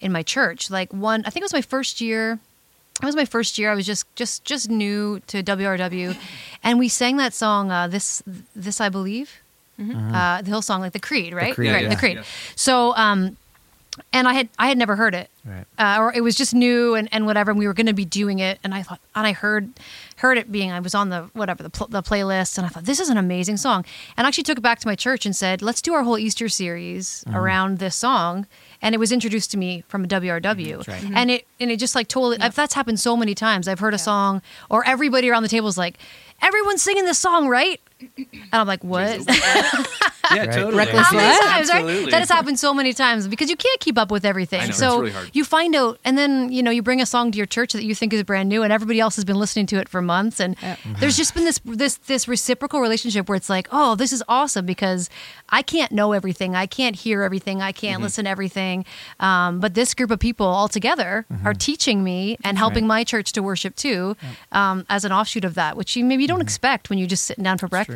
in 0.01 0.11
my 0.11 0.23
church. 0.23 0.71
Like 0.71 0.93
one, 0.93 1.21
I 1.27 1.31
think 1.31 1.43
it 1.43 1.45
was 1.45 1.53
my 1.53 1.63
first 1.63 2.01
year. 2.01 2.39
It 3.03 3.07
was 3.07 3.15
my 3.17 3.25
first 3.27 3.59
year. 3.59 3.71
I 3.71 3.75
was 3.75 3.87
just 3.87 4.05
just 4.17 4.45
just 4.45 4.69
new 4.71 5.21
to 5.29 5.43
WRW, 5.43 6.17
and 6.63 6.79
we 6.79 6.89
sang 6.89 7.17
that 7.19 7.33
song. 7.35 7.71
Uh, 7.71 7.87
this 7.89 8.23
this 8.57 8.81
I 8.81 8.89
believe, 8.89 9.40
uh, 9.81 10.43
the 10.43 10.51
Hillsong, 10.51 10.81
like 10.81 10.93
the 10.93 11.01
Creed, 11.01 11.33
right? 11.35 11.55
Creed, 11.55 11.73
right, 11.73 11.83
yeah. 11.85 11.89
the 11.89 11.97
Creed. 11.97 12.17
Yeah. 12.17 12.23
So 12.57 12.95
um, 12.97 13.37
and 14.13 14.29
I 14.29 14.35
had 14.35 14.49
I 14.59 14.69
had 14.69 14.79
never 14.79 14.97
heard 14.97 15.15
it, 15.15 15.31
Right. 15.45 15.65
uh, 15.79 16.01
or 16.01 16.13
it 16.15 16.21
was 16.23 16.37
just 16.37 16.55
new 16.55 16.95
and, 16.95 17.09
and 17.13 17.27
whatever. 17.27 17.51
And 17.51 17.59
we 17.59 17.67
were 17.67 17.75
going 17.75 17.87
to 17.87 17.93
be 17.93 18.05
doing 18.05 18.39
it, 18.39 18.59
and 18.63 18.73
I 18.75 18.83
thought, 18.83 19.01
and 19.15 19.27
I 19.27 19.33
heard 19.33 19.71
heard 20.17 20.39
it 20.39 20.53
being 20.53 20.71
I 20.71 20.81
was 20.81 20.95
on 20.95 21.09
the 21.09 21.23
whatever 21.33 21.63
the 21.63 21.71
pl- 21.71 21.89
the 21.89 22.03
playlist, 22.03 22.57
and 22.57 22.67
I 22.67 22.71
thought 22.71 22.85
this 22.85 23.01
is 23.01 23.09
an 23.09 23.17
amazing 23.17 23.57
song, 23.57 23.85
and 24.17 24.27
I 24.27 24.29
actually 24.29 24.45
took 24.45 24.59
it 24.59 24.63
back 24.63 24.79
to 24.81 24.87
my 24.87 24.95
church 24.95 25.27
and 25.27 25.35
said, 25.35 25.61
let's 25.63 25.83
do 25.83 25.93
our 25.95 26.03
whole 26.05 26.19
Easter 26.19 26.49
series 26.49 27.25
around 27.33 27.79
this 27.79 27.97
song. 27.97 28.47
And 28.83 28.95
it 28.95 28.99
was 28.99 29.13
introduced 29.13 29.51
to 29.51 29.59
me 29.59 29.83
from 29.89 30.05
a 30.05 30.09
WRW, 30.09 30.87
right. 30.89 31.05
and 31.15 31.31
it 31.31 31.47
and 31.59 31.71
it 31.71 31.79
just 31.79 31.95
like 31.95 32.09
totally. 32.09 32.39
That's 32.39 32.75
happened 32.75 33.01
so 33.01 33.17
many 33.17 33.35
times. 33.35 33.69
I've 33.69 33.81
heard 33.81 33.93
a 33.95 33.99
song, 33.99 34.41
or 34.71 34.87
everybody 34.87 35.29
around 35.29 35.43
the 35.43 35.51
table 35.51 35.69
is 35.69 35.77
like, 35.77 35.97
"Everyone's 36.41 36.81
singing 36.83 37.05
this 37.05 37.19
song, 37.19 37.49
right?" 37.49 37.81
And 38.01 38.55
I'm 38.55 38.67
like, 38.67 38.83
"What?" 38.85 39.21
Yeah, 40.33 40.43
Right. 40.45 40.53
totally. 40.53 40.77
Reckless 40.77 41.07
How 41.09 41.17
many 41.17 41.27
What? 41.29 41.45
times, 41.45 41.69
right? 41.71 42.11
That 42.13 42.21
has 42.21 42.29
happened 42.29 42.57
so 42.61 42.73
many 42.73 42.93
times 42.93 43.27
because 43.27 43.51
you 43.51 43.57
can't 43.57 43.81
keep 43.81 43.99
up 43.99 44.13
with 44.13 44.25
everything. 44.25 44.61
I 44.61 44.65
know, 44.65 44.69
it's 44.69 44.79
so 44.79 45.01
really 45.01 45.11
hard. 45.11 45.31
you 45.33 45.43
find 45.45 45.75
out, 45.75 45.99
and 46.05 46.17
then 46.17 46.53
you 46.53 46.63
know 46.63 46.71
you 46.71 46.83
bring 46.83 47.01
a 47.01 47.07
song 47.07 47.33
to 47.33 47.37
your 47.37 47.47
church 47.47 47.73
that 47.73 47.83
you 47.83 47.97
think 47.97 48.13
is 48.13 48.23
brand 48.23 48.49
new, 48.49 48.63
and 48.63 48.73
everybody 48.73 49.01
else 49.01 49.17
has 49.17 49.25
been 49.25 49.41
listening 49.41 49.67
to 49.67 49.79
it 49.81 49.89
for 49.89 50.01
months, 50.01 50.39
and 50.39 50.55
Yeah. 50.63 50.77
there's 51.01 51.17
just 51.17 51.35
been 51.35 51.45
this 51.47 51.59
this 51.65 51.97
this 52.07 52.29
reciprocal 52.29 52.81
relationship 52.81 53.29
where 53.29 53.35
it's 53.35 53.51
like, 53.51 53.67
oh, 53.73 53.97
this 53.97 54.13
is 54.13 54.23
awesome 54.29 54.67
because 54.67 55.11
I 55.49 55.63
can't 55.63 55.91
know 55.91 56.13
everything, 56.13 56.55
I 56.55 56.67
can't 56.67 56.95
hear 56.95 57.23
everything, 57.25 57.61
I 57.61 57.73
Mm-hmm. 57.73 57.81
can't 57.81 58.03
listen 58.03 58.25
to 58.27 58.31
everything, 58.31 58.85
um, 59.19 59.59
but 59.59 59.75
this 59.75 59.95
group 59.95 60.13
of 60.13 60.21
people 60.21 60.47
all 60.47 60.69
together 60.69 61.27
Mm-hmm. 61.33 61.47
are 61.47 61.55
teaching 61.55 62.05
me 62.05 62.37
and 62.45 62.57
helping 62.57 62.85
right. 62.85 62.99
my 63.01 63.05
church 63.05 63.33
to 63.33 63.43
worship 63.43 63.75
too, 63.75 64.17
um, 64.53 64.87
as 64.89 65.05
an 65.05 65.11
offshoot 65.11 65.45
of 65.45 65.55
that, 65.55 65.77
which 65.77 65.97
you 65.97 66.05
maybe 66.05 66.23
you 66.23 66.29
Mm-hmm. 66.29 66.37
don't 66.37 66.43
expect 66.43 66.89
when 66.89 67.01
you're 67.01 67.09
just 67.09 67.25
sitting 67.25 67.43
down 67.43 67.59
for 67.59 67.67
breakfast. 67.67 67.90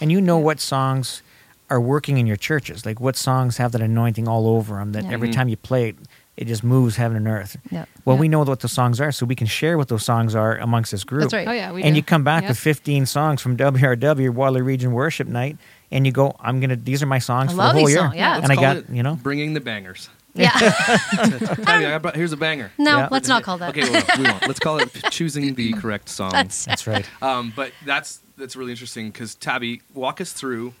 And 0.00 0.10
you 0.12 0.20
know 0.20 0.38
what 0.38 0.60
songs 0.60 1.22
are 1.70 1.80
working 1.80 2.16
in 2.18 2.26
your 2.26 2.36
churches. 2.36 2.86
Like 2.86 3.00
what 3.00 3.16
songs 3.16 3.56
have 3.58 3.72
that 3.72 3.82
anointing 3.82 4.26
all 4.26 4.46
over 4.48 4.76
them 4.76 4.92
that 4.92 5.04
Yeah. 5.04 5.10
every 5.12 5.28
Mhm. 5.28 5.32
time 5.34 5.48
you 5.50 5.56
play 5.56 5.90
it, 5.90 5.96
it 6.36 6.46
just 6.46 6.64
moves 6.64 6.96
heaven 6.96 7.16
and 7.16 7.28
earth. 7.28 7.56
Yeah. 7.70 7.84
Well, 8.06 8.16
Yeah. 8.16 8.20
we 8.20 8.28
know 8.28 8.38
what 8.40 8.60
those 8.60 8.72
songs 8.72 9.00
are, 9.00 9.12
so 9.12 9.26
we 9.26 9.34
can 9.34 9.46
share 9.46 9.76
what 9.76 9.88
those 9.88 10.04
songs 10.04 10.34
are 10.34 10.56
amongst 10.56 10.92
this 10.92 11.04
group. 11.04 11.22
That's 11.22 11.34
right. 11.34 11.46
Oh 11.48 11.52
yeah, 11.52 11.72
we 11.72 11.82
and 11.82 11.92
do. 11.94 11.96
you 11.96 12.02
come 12.02 12.24
back 12.24 12.44
Yep. 12.44 12.50
with 12.50 12.58
15 12.58 13.04
songs 13.06 13.42
from 13.42 13.56
WRW 13.56 14.30
Waterloo 14.32 14.62
Region 14.62 14.92
Worship 14.92 15.26
Night, 15.28 15.58
and 15.92 16.06
you 16.06 16.12
go, 16.12 16.34
"I'm 16.40 16.60
gonna. 16.60 16.76
These 16.76 17.02
are 17.02 17.06
my 17.06 17.18
songs 17.18 17.50
I 17.50 17.52
for 17.52 17.58
love 17.58 17.72
the 17.74 17.78
whole 17.80 17.86
these 17.86 17.94
year." 17.96 18.04
songs, 18.04 18.14
yeah. 18.16 18.32
and 18.34 18.42
Let's 18.42 18.50
I 18.50 18.54
call 18.54 18.62
got 18.64 18.76
it 18.78 18.86
you 18.90 19.02
know, 19.02 19.16
bringing 19.16 19.52
the 19.54 19.60
bangers. 19.60 20.08
Yeah. 20.34 20.50
Tabby, 20.58 21.66
I 21.86 21.98
got- 21.98 22.14
here's 22.16 22.32
a 22.32 22.36
banger. 22.36 22.70
no, 22.78 22.98
Yeah. 22.98 23.08
let's 23.10 23.28
not 23.28 23.42
call 23.42 23.58
that. 23.58 23.70
Okay, 23.76 23.88
well, 23.90 24.04
we 24.18 24.24
won't. 24.24 24.46
Let's 24.46 24.60
call 24.60 24.78
it 24.78 24.90
choosing 25.10 25.54
the 25.54 25.72
correct 25.74 26.08
song. 26.08 26.30
That's 26.32 26.64
that's 26.64 26.86
right. 26.86 27.06
Um, 27.22 27.52
but 27.56 27.72
that's 27.84 28.20
that's 28.36 28.54
really 28.54 28.70
interesting 28.72 29.10
because 29.10 29.34
Tabby, 29.34 29.82
walk 29.94 30.20
us 30.20 30.32
through. 30.32 30.74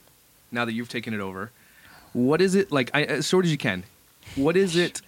Now 0.50 0.64
that 0.64 0.72
you've 0.72 0.88
taken 0.88 1.12
it 1.12 1.20
over, 1.20 1.50
what 2.14 2.40
is 2.40 2.54
it 2.54 2.72
like? 2.72 2.90
I, 2.94 3.02
as 3.04 3.26
short 3.28 3.44
as 3.44 3.50
you 3.52 3.58
can. 3.58 3.84
What 4.36 4.56
is 4.56 4.76
it, 4.76 5.00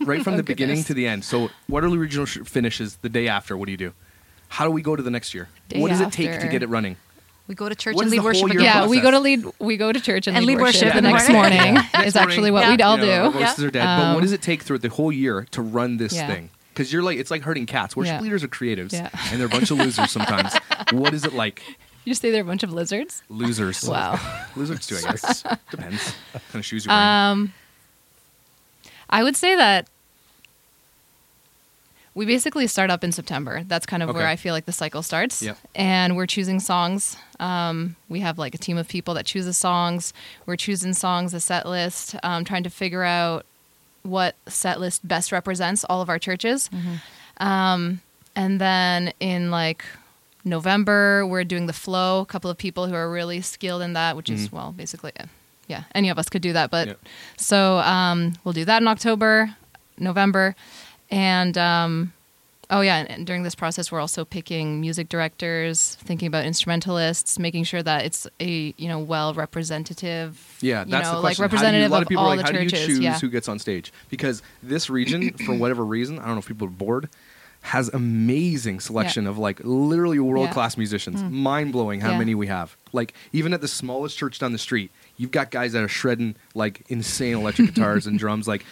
right 0.00 0.22
from 0.22 0.34
Oh, 0.34 0.36
the 0.38 0.42
beginning 0.42 0.74
goodness. 0.76 0.86
to 0.88 0.94
the 0.94 1.06
end? 1.06 1.24
So 1.24 1.50
Waterloo 1.68 1.98
Regional 1.98 2.26
sh- 2.26 2.38
finishes 2.44 2.96
the 2.96 3.08
day 3.08 3.28
after. 3.28 3.56
What 3.56 3.66
do 3.66 3.70
you 3.72 3.76
do? 3.78 3.92
How 4.48 4.64
do 4.64 4.70
we 4.72 4.82
go 4.82 4.94
to 4.96 5.02
the 5.02 5.10
next 5.10 5.34
year? 5.34 5.48
Day 5.68 5.80
what 5.80 5.88
does 5.88 6.00
it 6.00 6.12
take 6.12 6.28
to 6.30 6.34
after. 6.36 6.48
get 6.48 6.62
it 6.64 6.68
running? 6.68 6.96
We 7.48 7.54
go 7.54 7.68
to 7.68 7.74
church 7.74 7.94
What 7.94 8.02
and 8.02 8.10
lead 8.10 8.22
worship 8.24 8.48
year 8.48 8.60
again. 8.60 8.64
yeah, 8.82 8.86
we 8.88 9.00
go 9.00 9.10
to 9.10 9.20
lead. 9.20 9.44
We 9.60 9.76
go 9.76 9.92
to 9.92 10.00
church 10.00 10.26
and, 10.26 10.36
And 10.36 10.44
lead 10.46 10.56
lead 10.56 10.62
worship, 10.62 10.82
worship 10.88 10.94
the 10.94 11.00
the 11.02 11.08
next 11.12 11.28
morning. 11.30 11.58
morning. 11.58 11.74
Next 11.94 12.06
is 12.08 12.16
actually 12.16 12.50
morning, 12.50 12.52
what 12.54 12.60
Yeah. 12.64 12.70
we'd 12.70 12.82
all 12.82 12.98
you 12.98 13.06
know, 13.06 13.32
do. 13.32 13.38
voices 13.38 13.58
Yeah. 13.60 13.66
are 13.66 13.70
dead. 13.70 13.84
but 13.84 14.02
Um, 14.04 14.14
what 14.14 14.20
does 14.22 14.32
it 14.32 14.42
take 14.42 14.62
through 14.62 14.78
the 14.78 14.88
whole 14.88 15.12
year 15.12 15.46
to 15.52 15.62
run 15.62 15.96
this 15.98 16.12
Yeah. 16.14 16.26
thing? 16.26 16.50
Because 16.74 16.92
you're 16.92 17.02
like, 17.02 17.18
it's 17.18 17.30
like 17.30 17.42
herding 17.42 17.66
cats. 17.66 17.96
Worship 17.96 18.14
Yeah. 18.14 18.20
leaders 18.20 18.42
are 18.42 18.48
creatives, 18.48 18.92
Yeah. 18.92 19.10
and 19.30 19.38
they're 19.38 19.46
a 19.46 19.50
bunch 19.50 19.70
of 19.70 19.78
losers 19.78 20.10
sometimes. 20.10 20.54
what 20.92 21.14
is 21.14 21.24
it 21.24 21.32
like? 21.34 21.62
You 22.04 22.14
say 22.14 22.30
they're 22.30 22.42
a 22.42 22.44
bunch 22.44 22.62
of 22.62 22.72
lizards. 22.72 23.22
Losers. 23.28 23.82
Wow. 23.84 24.18
Lizards 24.56 24.86
too, 24.86 24.96
I 24.96 25.10
guess. 25.12 25.42
Depends. 25.70 26.14
What 26.32 26.42
kind 26.52 26.60
of 26.60 26.64
shoes 26.66 26.84
you're 26.84 26.94
wearing. 26.94 27.08
Um, 27.08 27.52
I 29.08 29.22
would 29.22 29.36
say 29.36 29.56
that 29.56 29.88
we 32.16 32.24
basically 32.24 32.66
start 32.66 32.90
up 32.90 33.04
in 33.04 33.12
September. 33.12 33.62
That's 33.68 33.84
kind 33.86 34.02
of 34.02 34.12
where 34.14 34.26
I 34.26 34.36
feel 34.36 34.54
like 34.54 34.64
the 34.64 34.72
cycle 34.72 35.02
starts. 35.02 35.42
Yep. 35.42 35.58
And 35.74 36.16
we're 36.16 36.26
choosing 36.26 36.60
songs. 36.60 37.16
Um, 37.38 37.94
we 38.08 38.20
have 38.20 38.38
like 38.38 38.54
a 38.54 38.58
team 38.58 38.78
of 38.78 38.88
people 38.88 39.12
that 39.14 39.26
chooses 39.26 39.56
songs. 39.58 40.14
We're 40.46 40.56
choosing 40.56 40.94
songs, 40.94 41.34
a 41.34 41.40
set 41.40 41.66
list, 41.66 42.16
um, 42.22 42.44
trying 42.44 42.62
to 42.64 42.70
figure 42.70 43.02
out 43.04 43.44
what 44.02 44.34
set 44.48 44.80
list 44.80 45.06
best 45.06 45.30
represents 45.30 45.84
all 45.84 46.00
of 46.00 46.08
our 46.08 46.18
churches. 46.18 46.70
Um, 47.38 48.00
and 48.34 48.60
then 48.60 49.12
in 49.20 49.50
like 49.50 49.84
November, 50.44 51.26
we're 51.26 51.44
doing 51.44 51.66
the 51.66 51.72
flow. 51.74 52.20
A 52.20 52.26
couple 52.26 52.50
of 52.50 52.56
people 52.56 52.86
who 52.86 52.94
are 52.94 53.10
really 53.10 53.40
skilled 53.42 53.82
in 53.82 53.92
that, 53.92 54.16
which 54.16 54.30
is 54.30 54.48
Mhm. 54.48 54.52
well, 54.52 54.72
basically, 54.72 55.12
yeah, 55.68 55.84
any 55.94 56.08
of 56.08 56.18
us 56.18 56.28
could 56.30 56.40
do 56.42 56.52
that. 56.54 56.70
But 56.70 56.86
Yep. 56.88 57.00
so 57.36 57.78
um, 57.80 58.34
we'll 58.44 58.54
do 58.54 58.64
that 58.64 58.80
in 58.80 58.88
October, 58.88 59.54
November, 59.98 60.54
and 61.10 61.56
um, 61.56 62.12
oh 62.70 62.80
yeah, 62.80 62.98
and, 62.98 63.10
and 63.10 63.26
during 63.26 63.42
this 63.42 63.54
process, 63.54 63.90
we're 63.90 64.00
also 64.00 64.24
picking 64.24 64.80
music 64.80 65.08
directors, 65.08 65.96
thinking 65.96 66.26
about 66.26 66.44
instrumentalists, 66.44 67.38
making 67.38 67.64
sure 67.64 67.82
that 67.82 68.04
it's 68.04 68.26
a 68.40 68.74
you 68.76 68.88
know 68.88 68.98
well 68.98 69.34
representative. 69.34 70.58
Yeah, 70.60 70.84
you 70.84 70.90
that's 70.90 71.08
know, 71.08 71.16
the 71.16 71.20
like 71.20 71.36
question. 71.36 71.42
representative 71.42 71.90
how 71.90 72.00
do 72.00 72.14
you, 72.14 72.18
a 72.18 72.20
lot 72.20 72.28
of 72.28 72.32
of 72.32 72.32
all 72.32 72.32
are 72.32 72.36
like, 72.36 72.46
the 72.46 72.52
how 72.52 72.58
churches. 72.58 72.72
do 72.72 72.78
you 72.78 72.86
choose 72.86 72.98
yeah. 73.00 73.18
who 73.18 73.28
gets 73.28 73.48
on 73.48 73.58
stage? 73.58 73.92
Because 74.08 74.42
this 74.62 74.90
region, 74.90 75.32
for 75.32 75.54
whatever 75.58 75.84
reason, 75.84 76.18
I 76.18 76.26
don't 76.26 76.34
know 76.34 76.38
if 76.40 76.46
people 76.46 76.66
are 76.66 76.70
bored, 76.70 77.08
has 77.62 77.88
amazing 77.88 78.78
selection 78.78 79.26
of 79.26 79.38
like 79.38 79.60
literally 79.64 80.20
world 80.20 80.50
class 80.50 80.76
musicians. 80.76 81.22
Mind 81.22 81.72
blowing 81.72 82.00
how. 82.00 82.12
Yeah. 82.12 82.18
many 82.18 82.34
we 82.34 82.46
have. 82.46 82.76
Like 82.92 83.12
even 83.32 83.52
at 83.52 83.60
the 83.60 83.68
smallest 83.68 84.16
church 84.16 84.38
down 84.38 84.52
the 84.52 84.58
street, 84.58 84.90
you've 85.16 85.32
got 85.32 85.50
guys 85.50 85.72
that 85.72 85.82
are 85.82 85.88
shredding 85.88 86.36
like 86.54 86.82
insane 86.88 87.34
electric 87.34 87.68
guitars 87.74 88.06
and 88.06 88.18
drums. 88.18 88.46
Like 88.46 88.64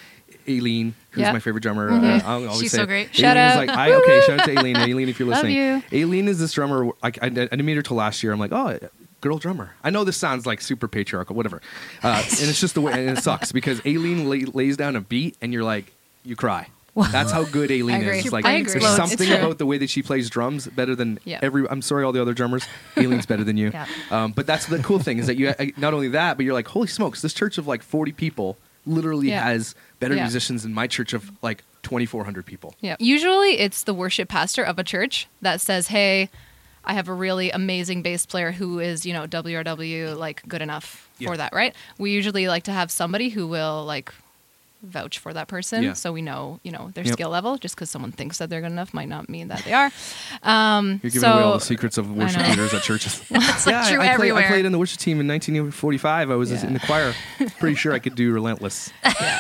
Aileen, 0.49 0.95
who's 1.11 1.23
Yeah. 1.23 1.33
my 1.33 1.41
favorite 1.41 1.63
drummer. 1.63 1.91
Mhm. 1.91 2.21
Uh, 2.23 2.27
I'll 2.27 2.45
always 2.49 2.61
She's 2.61 2.71
say 2.73 2.79
so 2.79 2.87
great. 2.87 3.15
Shout 3.15 3.37
Aileen 3.37 3.51
is 3.51 3.53
out. 3.57 3.67
like, 3.69 3.79
I, 3.79 3.93
okay, 3.95 4.21
shout 4.27 4.41
out 4.41 4.47
to 4.47 4.53
Aileen. 4.59 4.77
Aileen, 4.77 5.09
if 5.09 5.19
you're 5.19 5.29
Love 5.29 5.45
listening. 5.45 5.57
you. 5.57 5.83
Aileen 6.05 6.29
is 6.29 6.39
this 6.39 6.53
drummer. 6.53 6.87
I, 7.03 7.09
I, 7.09 7.11
I 7.23 7.29
didn't 7.31 7.65
meet 7.65 7.77
her 7.77 7.83
till 7.83 7.97
last 7.97 8.23
year. 8.23 8.33
I'm 8.33 8.39
like, 8.41 8.53
oh, 8.53 8.79
girl 9.21 9.39
drummer. 9.39 9.75
I 9.83 9.91
know 9.91 10.05
this 10.05 10.17
sounds 10.17 10.45
like 10.47 10.61
super 10.61 10.87
patriarchal, 10.89 11.35
whatever. 11.37 11.63
Uh, 12.03 12.23
and 12.23 12.49
it's 12.49 12.61
just 12.61 12.75
the 12.75 12.81
way, 12.81 12.93
and 12.93 13.17
it 13.19 13.23
sucks 13.23 13.53
because 13.53 13.81
Aileen 13.87 14.29
lay, 14.29 14.41
lays 14.45 14.77
down 14.77 14.97
a 14.97 15.01
beat 15.01 15.37
and 15.41 15.53
you're 15.53 15.65
like, 15.65 15.93
you 16.25 16.37
cry. 16.37 16.69
That's 17.11 17.33
how 17.33 17.43
good 17.43 17.73
Aileen 17.73 17.97
I 17.97 17.99
agree. 17.99 18.19
is. 18.21 18.33
Like, 18.33 18.45
there's 18.45 18.87
something 18.95 19.33
about 19.33 19.59
the 19.59 19.67
way 19.67 19.79
that 19.79 19.91
she 19.91 20.01
plays 20.01 20.31
drums 20.31 20.69
better 20.69 20.95
than 20.95 21.19
Yeah. 21.25 21.41
every. 21.43 21.67
I'm 21.69 21.83
sorry, 21.83 22.05
all 22.05 22.13
the 22.13 22.23
other 22.23 22.35
drummers. 22.35 22.65
Aileen's 22.97 23.27
better 23.27 23.43
than 23.43 23.57
you. 23.57 23.71
Yeah. 23.73 23.87
Um, 24.13 24.31
but 24.31 24.47
that's 24.47 24.67
the 24.67 24.79
cool 24.79 25.01
thing 25.01 25.19
is 25.19 25.27
that 25.27 25.37
you 25.37 25.53
not 25.77 25.93
only 25.93 26.07
that, 26.11 26.37
but 26.37 26.45
you're 26.47 26.55
like, 26.55 26.69
holy 26.69 26.87
smokes, 26.87 27.21
this 27.21 27.35
church 27.35 27.59
of 27.59 27.67
like 27.67 27.83
40 27.83 28.13
people 28.13 28.59
literally 28.87 29.31
Yeah. 29.31 29.43
has 29.43 29.75
better 30.05 30.15
Yeah. 30.17 30.23
musicians 30.25 30.63
than 30.65 30.73
my 30.75 30.87
church 30.87 31.13
of 31.15 31.31
like 31.43 31.65
2,400 31.83 32.45
people. 32.47 32.75
Yeah. 32.81 32.97
Usually 32.99 33.59
it's 33.59 33.83
the 33.85 33.95
worship 33.95 34.29
pastor 34.29 34.63
of 34.63 34.79
a 34.79 34.85
church 34.85 35.27
that 35.43 35.61
says, 35.61 35.89
"Hey, 35.89 36.29
I 36.85 36.93
have 36.95 37.09
a 37.09 37.15
really 37.15 37.51
amazing 37.51 38.03
bass 38.03 38.27
player 38.27 38.53
who 38.53 38.79
is, 38.81 39.07
you 39.07 39.13
know, 39.15 39.27
WRW 39.27 40.15
like 40.15 40.43
good 40.47 40.61
enough 40.63 41.09
Yeah. 41.19 41.29
for 41.31 41.37
that, 41.39 41.53
right?" 41.55 41.75
We 41.99 42.11
usually 42.11 42.47
like 42.49 42.65
to 42.65 42.73
have 42.73 42.91
somebody 42.91 43.31
who 43.31 43.47
will 43.47 43.85
like 43.85 44.13
vouch 44.85 45.19
for 45.19 45.33
that 45.33 45.49
person 45.49 45.83
Yeah. 45.83 45.93
so 45.95 46.13
we 46.13 46.23
know, 46.23 46.61
you 46.63 46.71
know, 46.73 46.91
their 46.95 47.05
Yep. 47.05 47.13
skill 47.15 47.31
level 47.31 47.57
just 47.59 47.77
cuz 47.77 47.91
someone 47.91 48.13
thinks 48.13 48.39
that 48.39 48.51
they're 48.51 48.61
good 48.61 48.71
enough 48.73 48.93
might 48.95 49.09
not 49.09 49.29
mean 49.29 49.49
that 49.49 49.65
they 49.65 49.73
are. 49.73 49.91
Um 50.43 51.01
You're 51.03 51.11
giving 51.11 51.21
so 51.21 51.33
away 51.33 51.43
all 51.43 51.55
the 51.55 51.61
secrets 51.65 51.99
of 51.99 52.11
worship 52.11 52.47
leaders 52.49 52.73
at 52.75 52.83
churches. 52.83 53.21
It's 53.31 53.67
like 53.67 53.75
yeah, 53.75 53.91
true 53.91 54.01
I, 54.01 54.13
I, 54.13 54.17
played, 54.17 54.33
I 54.33 54.47
played 54.47 54.65
in 54.65 54.73
the 54.73 54.79
worship 54.79 54.99
team 55.01 55.21
in 55.21 55.27
1945. 55.29 56.31
I 56.31 56.35
was 56.37 56.51
Yeah. 56.51 56.67
in 56.67 56.73
the 56.75 56.81
choir. 56.81 57.15
Pretty 57.59 57.77
sure 57.77 57.93
I 57.93 57.99
could 57.99 58.15
do 58.15 58.33
Relentless. 58.41 58.91
yeah. 59.05 59.39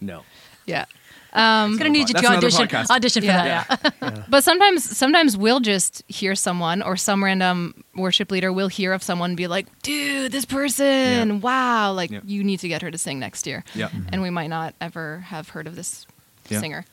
No. 0.00 0.22
Yeah. 0.66 0.84
Um, 1.32 1.42
I'm 1.72 1.76
gonna 1.76 1.90
need 1.90 2.08
you 2.08 2.14
to 2.14 2.26
audition 2.26 2.66
podcast. 2.66 2.90
audition 2.90 3.22
for 3.22 3.26
Yeah. 3.26 3.64
that. 3.68 3.94
Yeah. 4.02 4.22
But 4.28 4.44
sometimes, 4.44 4.84
sometimes 4.96 5.36
we'll 5.36 5.60
just 5.60 6.02
hear 6.08 6.34
someone 6.34 6.80
or 6.82 6.96
some 6.96 7.22
random 7.22 7.84
worship 7.94 8.30
leader 8.30 8.52
will 8.52 8.68
hear 8.68 8.92
of 8.92 9.02
someone 9.02 9.30
and 9.30 9.36
be 9.36 9.46
like, 9.46 9.66
"Dude, 9.82 10.32
this 10.32 10.44
person, 10.46 10.86
Yeah. 11.28 11.34
wow! 11.34 11.92
Like 11.92 12.10
Yeah. 12.10 12.20
you 12.24 12.42
need 12.44 12.60
to 12.60 12.68
get 12.68 12.80
her 12.82 12.90
to 12.90 12.98
sing 12.98 13.18
next 13.18 13.46
year." 13.46 13.62
Yeah. 13.74 13.88
And 13.92 14.06
mm-hmm. 14.06 14.22
we 14.22 14.30
might 14.30 14.48
not 14.48 14.74
ever 14.80 15.20
have 15.28 15.50
heard 15.50 15.66
of 15.66 15.76
this 15.76 16.06
Yeah. 16.48 16.60
singer. 16.60 16.84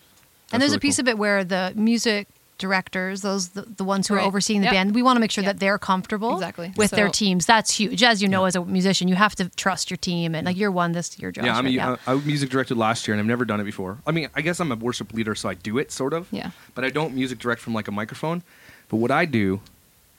and 0.51 0.61
there's 0.61 0.71
really 0.71 0.77
a 0.77 0.79
piece 0.81 0.97
cool. 0.97 1.05
of 1.05 1.07
it 1.09 1.17
where 1.17 1.43
the 1.43 1.73
music 1.75 2.27
directors, 2.57 3.21
those 3.21 3.49
the, 3.49 3.61
the 3.63 3.83
ones 3.83 4.07
who 4.07 4.13
are 4.15 4.19
overseeing 4.19 4.61
the 4.61 4.65
Yep. 4.65 4.73
band, 4.73 4.95
we 4.95 5.01
want 5.03 5.17
to 5.17 5.19
make 5.19 5.31
sure 5.31 5.43
Yep. 5.43 5.53
that 5.55 5.59
they're 5.59 5.77
comfortable 5.77 6.33
Exactly. 6.35 6.71
with 6.77 6.91
their 6.91 7.09
teams. 7.09 7.45
That's 7.45 7.71
huge. 7.71 8.01
As 8.03 8.21
you 8.21 8.27
know, 8.27 8.41
Yeah. 8.43 8.47
as 8.47 8.55
a 8.55 8.65
musician, 8.65 9.07
you 9.07 9.15
have 9.15 9.35
to 9.35 9.49
trust 9.49 9.89
your 9.89 9.97
team, 9.97 10.33
and 10.35 10.45
like 10.45 10.57
you're 10.57 10.71
one 10.71 10.93
this 10.93 11.17
year, 11.19 11.31
Josh. 11.31 11.45
Yeah, 11.45 11.57
I 11.57 11.61
mean, 11.61 11.77
right? 11.79 11.99
I, 12.07 12.13
I 12.13 12.15
music 12.15 12.49
directed 12.49 12.77
last 12.77 13.07
year, 13.07 13.13
and 13.13 13.19
I've 13.19 13.27
never 13.27 13.45
done 13.45 13.59
it 13.59 13.65
before. 13.65 13.97
I 14.07 14.11
mean, 14.11 14.29
I 14.35 14.41
guess 14.41 14.59
I'm 14.59 14.71
a 14.71 14.75
worship 14.75 15.13
leader, 15.13 15.35
so 15.35 15.49
I 15.49 15.53
do 15.55 15.77
it 15.77 15.91
sort 15.91 16.13
of. 16.13 16.27
Yeah. 16.31 16.51
But 16.73 16.85
I 16.85 16.89
don't 16.89 17.13
music 17.13 17.39
direct 17.39 17.61
from 17.61 17.73
like 17.73 17.87
a 17.87 17.91
microphone. 17.91 18.43
But 18.89 18.97
what 18.97 19.11
I 19.11 19.25
do, 19.25 19.59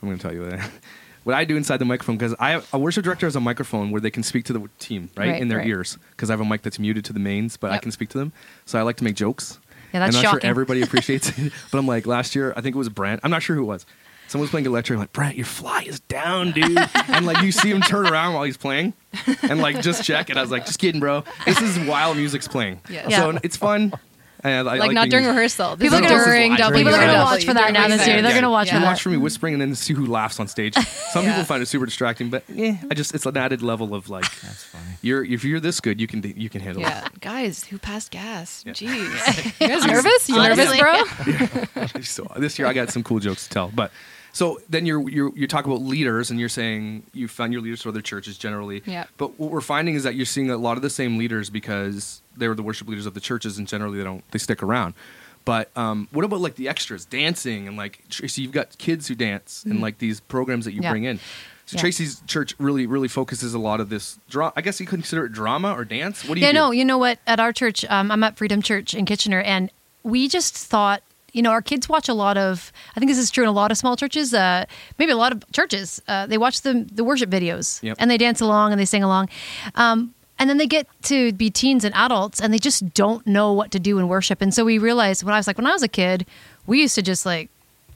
I'm 0.03 0.09
going 0.09 0.19
to 0.19 0.23
tell 0.23 0.35
you 0.35 0.49
that. 0.51 0.71
What 1.25 1.35
I 1.35 1.45
do 1.45 1.57
inside 1.57 1.79
the 1.79 1.85
microphone, 1.85 2.17
because 2.17 2.37
I 2.39 2.63
a 2.73 2.79
worship 2.79 3.03
director 3.03 3.27
has 3.27 3.35
a 3.35 3.41
microphone 3.41 3.91
where 3.91 4.01
they 4.01 4.13
can 4.13 4.23
speak 4.23 4.45
to 4.45 4.53
the 4.53 4.69
team 4.79 5.11
right, 5.17 5.31
Right, 5.31 5.43
in 5.43 5.49
their 5.49 5.59
right. 5.59 5.67
ears, 5.67 5.99
because 6.11 6.31
I 6.31 6.35
have 6.35 6.41
a 6.41 6.45
mic 6.45 6.63
that's 6.63 6.79
muted 6.79 7.05
to 7.07 7.13
the 7.13 7.19
mains, 7.19 7.57
but 7.57 7.73
I 7.73 7.79
can 7.79 7.91
speak 7.91 8.11
to 8.11 8.19
them. 8.19 8.31
So 8.65 8.79
I 8.79 8.83
like 8.83 8.97
to 8.99 9.05
make 9.05 9.17
jokes. 9.17 9.59
Yeah, 9.97 10.01
that's 10.01 10.17
I'm 10.17 10.23
not 10.23 10.29
shocking. 10.31 10.41
sure 10.43 10.51
everybody 10.51 10.83
appreciates 10.89 11.37
it, 11.39 11.53
but 11.71 11.79
I'm 11.79 11.87
like 11.87 12.07
last 12.07 12.35
year, 12.35 12.53
I 12.57 12.61
think 12.61 12.75
it 12.77 12.79
was 12.79 12.89
Brent. 12.89 13.21
I'm 13.25 13.31
not 13.31 13.43
sure 13.43 13.57
who 13.57 13.63
it 13.63 13.67
was. 13.67 13.87
Someone's 14.29 14.51
playing 14.51 14.67
electric. 14.67 14.97
I'm 14.97 15.01
like, 15.01 15.13
Brent, 15.13 15.37
your 15.37 15.47
fly 15.47 15.83
is 15.87 16.01
down, 16.01 16.51
dude. 16.51 16.77
and 17.09 17.25
like 17.27 17.43
you 17.43 17.53
see 17.53 17.71
him 17.71 17.81
turn 17.81 18.07
around 18.09 18.35
while 18.35 18.43
he's 18.43 18.57
playing, 18.57 18.93
and 19.43 19.61
like 19.61 19.81
just 19.83 20.03
check. 20.05 20.31
And 20.31 20.39
I 20.39 20.43
was 20.43 20.51
like, 20.51 20.67
just 20.67 20.79
kidding, 20.81 21.01
bro. 21.01 21.23
This 21.45 21.63
is 21.63 21.79
while 21.89 22.13
music's 22.15 22.49
playing. 22.49 22.81
Yeah. 22.91 23.07
Yeah. 23.09 23.19
So 23.21 23.39
it's 23.45 23.57
fun. 23.57 23.93
And 24.47 24.69
I 24.69 24.77
like, 24.77 24.93
not 24.93 25.09
during 25.09 25.27
rehearsal. 25.27 25.77
This 25.77 25.87
People 25.91 25.99
are 25.99 26.03
gonna- 26.09 26.25
during 26.25 26.53
This 26.53 26.61
is 26.61 26.65
live. 26.65 26.71
W. 26.71 26.85
People 26.85 26.95
are 26.95 27.07
gonna 27.07 27.25
watch 27.25 27.45
for 27.45 27.55
that 27.55 27.73
now 27.73 27.89
this 27.89 28.07
year. 28.07 28.23
They're 28.23 28.35
gonna 28.35 28.51
watch 28.51 28.67
You 28.67 28.71
for 28.71 28.75
can 28.77 28.83
that. 28.83 28.89
watch 28.89 29.03
for 29.03 29.09
me 29.11 29.17
whispering 29.17 29.55
and 29.55 29.61
then 29.61 29.75
see 29.75 29.93
who 29.95 30.07
laughs 30.07 30.39
on 30.39 30.47
stage. 30.49 30.75
Some 31.13 31.25
Yeah. 31.25 31.33
people 31.33 31.45
find 31.45 31.63
it 31.63 31.67
super 31.67 31.85
distracting, 31.87 32.31
but 32.31 32.45
yeah, 32.49 32.77
I 32.91 32.95
just 32.95 33.15
it's 33.15 33.27
an 33.27 33.37
added 33.37 33.63
level 33.63 33.95
of 33.95 34.09
like 34.09 34.25
That's 34.43 34.65
funny. 34.65 34.85
you're 35.03 35.25
if 35.25 35.43
you're 35.45 35.61
this 35.61 35.81
good, 35.81 36.01
you 36.01 36.07
can 36.07 36.23
you 36.37 36.49
can 36.49 36.61
handle 36.61 36.83
it. 36.83 36.89
Yeah, 36.89 37.09
guys, 37.21 37.65
who 37.65 37.79
passed 37.79 38.11
gas? 38.11 38.63
Yeah. 38.67 38.73
Jeez, 38.73 39.61
you 39.61 39.69
guys 39.69 39.85
nervous? 39.85 40.29
You 40.29 40.37
Honestly. 40.39 40.81
nervous, 40.81 41.11
bro? 41.25 41.83
it. 42.01 42.05
so 42.05 42.27
this 42.37 42.59
year 42.59 42.69
I 42.69 42.73
got 42.73 42.91
some 42.91 43.03
cool 43.03 43.19
jokes 43.19 43.45
to 43.49 43.51
tell, 43.53 43.71
but. 43.75 43.91
So 44.33 44.61
then 44.69 44.85
you're, 44.85 45.09
you're 45.09 45.33
you 45.35 45.47
talk 45.47 45.65
about 45.65 45.81
leaders 45.81 46.31
and 46.31 46.39
you're 46.39 46.51
saying 46.51 47.05
you 47.15 47.27
found 47.27 47.55
your 47.55 47.63
leaders 47.63 47.81
for 47.81 47.89
other 47.89 48.03
churches 48.03 48.37
generally. 48.37 48.83
Yeah. 48.85 49.05
But 49.17 49.41
what 49.41 49.51
we're 49.51 49.63
finding 49.63 49.95
is 49.95 50.03
that 50.03 50.15
you're 50.15 50.27
seeing 50.27 50.51
a 50.51 50.59
lot 50.59 50.77
of 50.77 50.83
the 50.83 50.91
same 50.91 51.17
leaders 51.17 51.49
because 51.49 52.21
they 52.37 52.49
were 52.49 52.55
the 52.55 52.63
worship 52.63 52.89
leaders 52.89 53.07
of 53.07 53.15
the 53.15 53.21
churches 53.21 53.59
and 53.59 53.67
generally 53.69 53.99
they 53.99 54.05
don't 54.05 54.23
they 54.33 54.39
stick 54.39 54.63
around. 54.63 54.95
But 55.45 55.71
um, 55.77 56.09
what 56.11 56.25
about 56.25 56.41
like 56.41 56.57
the 56.57 56.69
extras, 56.69 57.05
dancing 57.05 57.69
and 57.69 57.77
like 57.77 58.03
Tracy? 58.11 58.43
You've 58.43 58.51
got 58.53 58.77
kids 58.79 59.07
who 59.07 59.15
dance 59.15 59.65
and 59.65 59.81
like 59.81 59.99
these 59.99 60.19
programs 60.21 60.65
that 60.65 60.73
you 60.73 60.83
Yeah. 60.83 60.91
bring 60.91 61.05
in. 61.05 61.19
So 61.67 61.77
Yeah. 61.77 61.81
Tracy's 61.83 62.21
church 62.27 62.55
really 62.59 62.87
really 62.87 63.07
focuses 63.09 63.55
a 63.55 63.59
lot 63.59 63.79
of 63.81 63.89
this. 63.89 64.19
Dra- 64.29 64.53
I 64.57 64.61
guess 64.61 64.81
you 64.81 64.87
could 64.87 64.99
consider 65.01 65.25
it 65.27 65.33
drama 65.33 65.73
or 65.73 65.85
dance. 65.85 66.25
What 66.25 66.35
do 66.35 66.41
you 66.41 66.47
yeah, 66.47 66.53
do? 66.53 66.59
no, 66.59 66.71
you 66.73 66.85
know 66.85 66.99
what? 66.99 67.19
At 67.27 67.39
our 67.41 67.53
church, 67.53 67.85
um, 67.89 68.11
I'm 68.11 68.23
at 68.25 68.37
Freedom 68.37 68.61
Church 68.61 68.93
in 68.95 69.05
Kitchener, 69.05 69.41
and 69.41 69.71
we 70.03 70.29
just 70.29 70.57
thought, 70.57 71.03
you 71.33 71.43
know, 71.43 71.51
our 71.51 71.63
kids 71.63 71.89
watch 71.89 72.09
a 72.09 72.15
lot 72.15 72.37
of. 72.39 72.73
I 72.97 73.01
think 73.01 73.11
this 73.11 73.19
is 73.19 73.31
true 73.31 73.45
in 73.45 73.49
a 73.49 73.53
lot 73.53 73.71
of 73.71 73.79
small 73.79 73.95
churches. 73.97 74.33
Uh, 74.35 74.65
maybe 74.99 75.13
a 75.13 75.17
lot 75.17 75.31
of 75.33 75.45
churches. 75.53 76.01
Uh, 76.09 76.27
they 76.27 76.39
watch 76.39 76.63
the 76.63 76.87
the 76.91 77.05
worship 77.05 77.31
videos, 77.31 77.81
Yep. 77.83 77.97
and 78.01 78.11
they 78.11 78.19
dance 78.19 78.41
along 78.41 78.73
and 78.73 78.81
they 78.81 78.85
sing 78.85 79.03
along. 79.05 79.29
Um, 79.77 80.13
and 80.39 80.49
then 80.51 80.59
they 80.59 80.67
get 80.67 80.87
to 81.05 81.33
be 81.33 81.51
teens 81.51 81.85
and 81.85 81.95
adults, 81.95 82.41
and 82.41 82.53
they 82.53 82.59
just 82.59 82.93
don't 82.95 83.27
know 83.27 83.53
what 83.53 83.71
to 83.73 83.79
do 83.79 83.99
in 83.99 84.09
worship. 84.09 84.41
And 84.43 84.53
so 84.53 84.65
we 84.65 84.79
realized 84.79 85.23
when 85.25 85.35
I 85.35 85.39
was 85.39 85.47
like, 85.47 85.57
when 85.59 85.67
I 85.67 85.73
was 85.73 85.83
a 85.83 85.89
kid, 85.89 86.27
we 86.67 86.81
used 86.81 86.95
to 86.97 87.03
just 87.03 87.25
like 87.27 87.49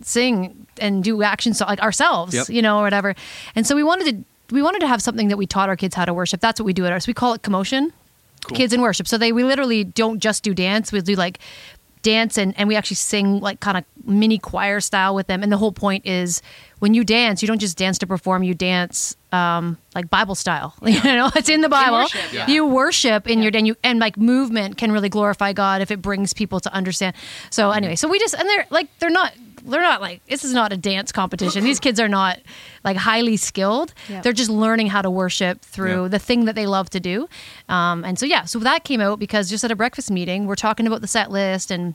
sing 0.02 0.66
and 0.80 1.04
do 1.04 1.22
action 1.22 1.52
so 1.54 1.66
like 1.66 1.80
ourselves, 1.82 2.34
Yep. 2.34 2.48
you 2.48 2.62
know, 2.62 2.78
or 2.78 2.82
whatever. 2.82 3.14
And 3.54 3.66
so 3.66 3.76
we 3.76 3.82
wanted 3.82 4.06
to 4.48 4.54
we 4.54 4.62
wanted 4.62 4.80
to 4.80 4.88
have 4.88 5.00
something 5.02 5.28
that 5.28 5.36
we 5.36 5.46
taught 5.46 5.68
our 5.68 5.76
kids 5.76 5.94
how 5.94 6.04
to 6.04 6.14
worship. 6.14 6.40
That's 6.40 6.58
what 6.58 6.64
we 6.66 6.72
do 6.72 6.84
at 6.86 6.92
ours. 6.92 7.06
We 7.06 7.14
call 7.14 7.34
it 7.34 7.42
commotion. 7.42 7.92
Cool. 8.46 8.56
Kids 8.56 8.72
in 8.72 8.80
worship. 8.80 9.06
So 9.06 9.18
they 9.18 9.32
we 9.32 9.44
literally 9.44 9.84
don't 9.84 10.18
just 10.18 10.42
do 10.42 10.54
dance. 10.54 10.90
We 10.92 11.00
do 11.02 11.14
like 11.14 11.38
dance 12.02 12.38
and, 12.38 12.58
and 12.58 12.68
we 12.68 12.76
actually 12.76 12.96
sing 12.96 13.40
like 13.40 13.60
kind 13.60 13.76
of 13.76 13.84
mini 14.04 14.38
choir 14.38 14.80
style 14.80 15.14
with 15.14 15.26
them. 15.26 15.42
And 15.42 15.52
the 15.52 15.56
whole 15.56 15.72
point 15.72 16.06
is 16.06 16.42
when 16.78 16.94
you 16.94 17.04
dance, 17.04 17.42
you 17.42 17.48
don't 17.48 17.58
just 17.58 17.76
dance 17.76 17.98
to 17.98 18.06
perform, 18.06 18.42
you 18.42 18.54
dance 18.54 19.16
um, 19.32 19.78
like 19.94 20.10
Bible 20.10 20.34
style. 20.34 20.74
You 20.90 21.00
know, 21.02 21.30
it's 21.36 21.48
in 21.48 21.60
the 21.60 21.68
Bible. 21.68 21.98
worship, 21.98 22.32
yeah. 22.32 22.46
You 22.46 22.66
worship 22.66 23.28
in 23.28 23.42
your 23.42 23.52
and 23.54 23.66
you 23.66 23.76
and 23.84 23.98
like 23.98 24.16
movement 24.16 24.76
can 24.76 24.92
really 24.92 25.08
glorify 25.08 25.52
God 25.52 25.82
if 25.82 25.90
it 25.90 26.02
brings 26.02 26.32
people 26.32 26.58
to 26.60 26.72
understand. 26.74 27.14
So 27.50 27.70
anyway, 27.70 27.96
so 27.96 28.08
we 28.08 28.18
just 28.18 28.34
and 28.34 28.48
they're 28.48 28.66
like 28.70 28.88
they're 28.98 29.08
not 29.08 29.32
they're 29.64 29.80
not 29.82 30.00
like 30.00 30.24
this 30.26 30.44
is 30.44 30.52
not 30.52 30.72
a 30.72 30.76
dance 30.76 31.12
competition. 31.12 31.64
These 31.64 31.80
kids 31.80 31.98
are 32.00 32.08
not 32.08 32.38
like 32.84 32.96
highly 32.96 33.36
skilled. 33.36 33.92
Yeah. 34.08 34.20
They're 34.22 34.32
just 34.32 34.50
learning 34.50 34.88
how 34.88 35.02
to 35.02 35.10
worship 35.10 35.60
through 35.62 36.02
Yeah. 36.02 36.08
the 36.08 36.18
thing 36.18 36.44
that 36.46 36.54
they 36.54 36.66
love 36.66 36.90
to 36.90 37.00
do. 37.00 37.28
Um, 37.68 38.04
and 38.04 38.18
so 38.18 38.26
yeah, 38.26 38.44
so 38.44 38.58
that 38.60 38.84
came 38.84 39.00
out 39.00 39.18
because 39.18 39.50
just 39.50 39.64
at 39.64 39.70
a 39.70 39.76
breakfast 39.76 40.10
meeting, 40.10 40.46
we're 40.46 40.54
talking 40.56 40.86
about 40.86 41.00
the 41.00 41.06
set 41.08 41.30
list 41.30 41.70
and 41.70 41.94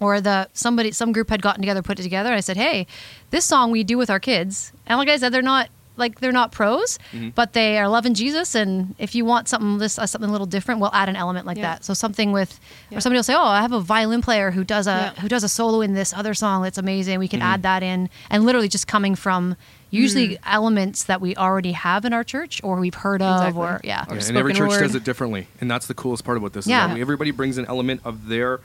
or 0.00 0.20
the 0.20 0.48
somebody 0.54 0.90
some 0.90 1.12
group 1.12 1.30
had 1.30 1.40
gotten 1.40 1.62
together 1.62 1.80
put 1.80 2.00
it 2.00 2.02
together 2.02 2.30
and 2.30 2.36
i 2.36 2.40
said 2.40 2.56
hey 2.56 2.84
this 3.30 3.44
song 3.44 3.70
we 3.70 3.84
do 3.84 3.96
with 3.96 4.10
our 4.10 4.18
kids 4.18 4.72
and 4.86 4.98
like 4.98 5.08
i 5.08 5.16
said 5.16 5.32
they're 5.32 5.40
not 5.40 5.68
like 5.96 6.20
they're 6.20 6.32
not 6.32 6.50
pros 6.52 6.98
Mm-hmm. 7.12 7.30
but 7.30 7.52
they 7.52 7.78
are 7.78 7.88
loving 7.88 8.14
jesus 8.14 8.54
and 8.54 8.94
if 8.98 9.14
you 9.14 9.24
want 9.24 9.48
something 9.48 9.78
this 9.78 9.98
uh, 9.98 10.06
something 10.06 10.28
a 10.28 10.32
little 10.32 10.46
different 10.46 10.80
we'll 10.80 10.92
add 10.94 11.08
an 11.08 11.16
element 11.16 11.46
like 11.46 11.56
Yeah. 11.56 11.74
that 11.74 11.84
so 11.84 11.94
something 11.94 12.32
with 12.32 12.58
Yeah. 12.90 12.98
or 12.98 13.00
somebody 13.00 13.18
will 13.18 13.22
say 13.24 13.34
oh 13.34 13.42
i 13.44 13.60
have 13.62 13.72
a 13.72 13.80
violin 13.80 14.20
player 14.22 14.50
who 14.50 14.64
does 14.64 14.86
a 14.86 15.12
Yeah. 15.16 15.20
who 15.22 15.28
does 15.28 15.44
a 15.44 15.48
solo 15.48 15.80
in 15.82 15.94
this 15.94 16.12
other 16.12 16.34
song 16.34 16.62
that's 16.62 16.78
amazing 16.78 17.18
we 17.18 17.28
can 17.28 17.40
Mm-hmm. 17.40 17.48
add 17.48 17.62
that 17.62 17.82
in 17.82 18.08
and 18.30 18.44
literally 18.44 18.68
just 18.68 18.86
coming 18.86 19.14
from 19.14 19.56
usually 19.90 20.28
Mm. 20.30 20.38
elements 20.46 21.04
that 21.04 21.20
we 21.20 21.36
already 21.36 21.72
have 21.72 22.04
in 22.04 22.12
our 22.12 22.24
church 22.24 22.60
or 22.64 22.80
we've 22.80 22.94
heard 22.94 23.22
of 23.22 23.40
Exactly. 23.40 23.62
or 23.62 23.80
yeah 23.84 24.04
Or 24.08 24.16
Yeah, 24.16 24.22
and 24.28 24.36
every 24.36 24.54
church 24.54 24.70
word. 24.70 24.80
does 24.80 24.94
it 24.96 25.04
differently, 25.04 25.46
and 25.60 25.70
that's 25.70 25.86
the 25.86 25.94
coolest 25.94 26.24
part 26.24 26.36
about 26.36 26.52
this. 26.52 26.64
is 26.66 26.70
Yeah. 26.70 26.88
that 26.88 26.98
everybody 26.98 27.30
brings 27.30 27.58
an 27.58 27.66
element 27.66 28.00
of 28.04 28.26
their 28.26 28.60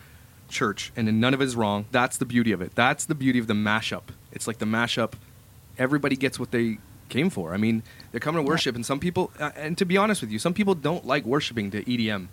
church, 0.49 0.91
and 0.97 1.07
then 1.07 1.19
none 1.19 1.35
of 1.35 1.41
it 1.41 1.45
is 1.45 1.55
wrong. 1.55 1.85
That's 1.91 2.17
the 2.17 2.25
beauty 2.25 2.51
of 2.51 2.61
it. 2.63 2.71
That's 2.73 3.05
the 3.05 3.13
beauty 3.13 3.37
of 3.37 3.45
the 3.45 3.53
mashup. 3.53 4.05
It's 4.31 4.47
like 4.47 4.57
the 4.57 4.65
mashup. 4.65 5.13
Everybody 5.77 6.15
gets 6.15 6.39
what 6.39 6.49
they 6.49 6.79
came 7.09 7.29
for. 7.29 7.53
I 7.53 7.57
mean, 7.57 7.83
they're 8.11 8.19
coming 8.19 8.43
to 8.43 8.47
worship, 8.49 8.75
and 8.75 8.85
some 8.85 8.99
people, 8.99 9.31
uh, 9.39 9.51
and 9.55 9.77
to 9.77 9.85
be 9.85 9.97
honest 9.97 10.21
with 10.21 10.31
you, 10.31 10.39
some 10.39 10.53
people 10.53 10.75
don't 10.75 11.05
like 11.05 11.25
worshiping 11.25 11.71
to 11.71 11.83
EDM, 11.83 12.27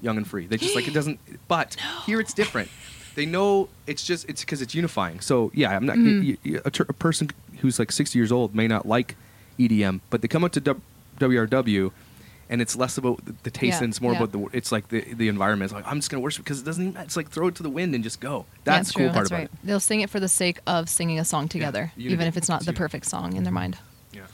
young 0.00 0.16
and 0.16 0.26
free. 0.26 0.46
They 0.46 0.56
just 0.58 0.74
like 0.76 0.86
it 0.88 0.94
doesn't. 0.94 1.18
But 1.48 1.76
here 2.06 2.20
it's 2.20 2.32
different. 2.34 2.68
They 3.14 3.26
know 3.26 3.68
it's 3.86 4.04
just 4.04 4.28
it's 4.28 4.40
because 4.42 4.62
it's 4.62 4.74
unifying. 4.74 5.20
So 5.20 5.50
yeah, 5.54 5.76
I'm 5.76 5.84
not 5.86 5.96
y- 5.96 6.38
y- 6.44 6.60
a, 6.64 6.72
a 6.88 6.92
person 6.94 7.28
who's 7.60 7.78
like 7.78 7.92
60 7.92 8.18
years 8.18 8.32
old 8.32 8.54
may 8.54 8.66
not 8.68 8.86
like 8.86 9.16
EDM, 9.58 10.00
but 10.10 10.22
they 10.22 10.28
come 10.28 10.44
out 10.44 10.52
to 10.54 10.60
w- 10.60 10.80
WRW, 11.18 11.92
and 12.48 12.62
it's 12.62 12.74
less 12.74 12.96
about 12.98 13.20
the, 13.44 13.50
taste 13.50 13.78
Yeah, 13.78 13.84
and 13.84 13.92
it's 13.92 14.00
more 14.00 14.12
yeah. 14.12 14.18
about 14.22 14.32
the 14.32 14.48
it's 14.56 14.72
like 14.72 14.88
the 14.88 15.00
the 15.14 15.28
environment. 15.28 15.70
It's 15.70 15.74
like 15.74 15.86
I'm 15.86 15.98
just 15.98 16.10
gonna 16.10 16.22
worship 16.22 16.44
because 16.44 16.60
it 16.60 16.64
doesn't. 16.64 16.88
Even, 16.88 17.02
it's 17.02 17.16
like 17.16 17.28
throw 17.30 17.48
it 17.48 17.54
to 17.56 17.62
the 17.62 17.70
wind 17.70 17.94
and 17.94 18.02
just 18.02 18.18
go. 18.20 18.46
That's 18.64 18.88
the 18.88 18.92
true. 18.94 19.04
cool 19.06 19.12
part 19.12 19.24
That's 19.24 19.30
about 19.30 19.38
right. 19.38 19.44
it. 19.52 19.66
They'll 19.66 19.80
sing 19.80 20.00
it 20.00 20.08
for 20.10 20.18
the 20.20 20.28
sake 20.28 20.58
of 20.66 20.88
singing 20.88 21.18
a 21.18 21.24
song 21.24 21.48
together, 21.48 21.92
unity. 21.96 22.14
even 22.14 22.26
if 22.26 22.36
it's 22.38 22.48
not 22.48 22.56
It's 22.62 22.66
the 22.66 22.70
unity. 22.72 22.78
perfect 22.78 23.06
song 23.06 23.36
in 23.36 23.44
their 23.44 23.52
mind. 23.52 23.76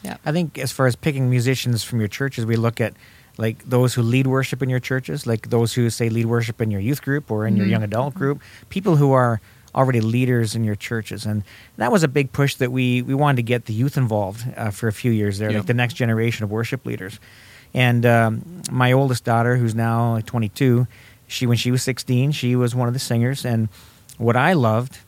Yeah. 0.02 0.16
I 0.24 0.32
think 0.32 0.58
as 0.58 0.70
far 0.72 0.86
as 0.86 0.96
picking 0.96 1.28
musicians 1.30 1.82
from 1.84 1.98
your 1.98 2.08
churches, 2.08 2.46
we 2.46 2.56
look 2.56 2.80
at 2.80 2.94
like 3.36 3.62
those 3.68 3.94
who 3.94 4.02
lead 4.02 4.26
worship 4.26 4.62
in 4.62 4.68
your 4.68 4.80
churches, 4.80 5.26
like 5.26 5.50
those 5.50 5.72
who 5.74 5.90
say 5.90 6.08
lead 6.08 6.26
worship 6.26 6.60
in 6.60 6.70
your 6.70 6.80
youth 6.80 7.02
group 7.02 7.30
or 7.30 7.46
in 7.46 7.56
your 7.56 7.66
Mhm. 7.66 7.70
young 7.70 7.82
adult 7.84 8.14
group, 8.14 8.40
people 8.68 8.96
who 8.96 9.12
are 9.12 9.40
already 9.74 10.00
leaders 10.00 10.54
in 10.56 10.64
your 10.64 10.74
churches, 10.74 11.24
and 11.26 11.42
that 11.76 11.92
was 11.92 12.02
a 12.02 12.08
big 12.08 12.32
push 12.32 12.54
that 12.56 12.72
we 12.72 13.02
we 13.02 13.14
wanted 13.14 13.36
to 13.36 13.42
get 13.42 13.66
the 13.66 13.72
youth 13.72 13.96
involved 13.96 14.44
uh, 14.56 14.70
for 14.70 14.88
a 14.88 14.92
few 14.92 15.12
years 15.12 15.38
there, 15.38 15.50
Yeah. 15.50 15.58
like 15.58 15.66
the 15.66 15.74
next 15.74 15.94
generation 15.94 16.42
of 16.44 16.50
worship 16.50 16.84
leaders. 16.86 17.20
And 17.74 18.04
um, 18.06 18.62
my 18.72 18.92
oldest 18.92 19.24
daughter, 19.24 19.56
who's 19.56 19.74
now 19.74 20.12
like 20.14 20.26
22, 20.26 20.86
she 21.28 21.46
when 21.46 21.56
she 21.58 21.70
was 21.70 21.82
16, 21.82 22.32
she 22.32 22.56
was 22.56 22.74
one 22.74 22.88
of 22.88 22.94
the 22.94 23.00
singers, 23.00 23.44
and 23.44 23.68
what 24.16 24.36
I 24.36 24.52
loved 24.54 24.98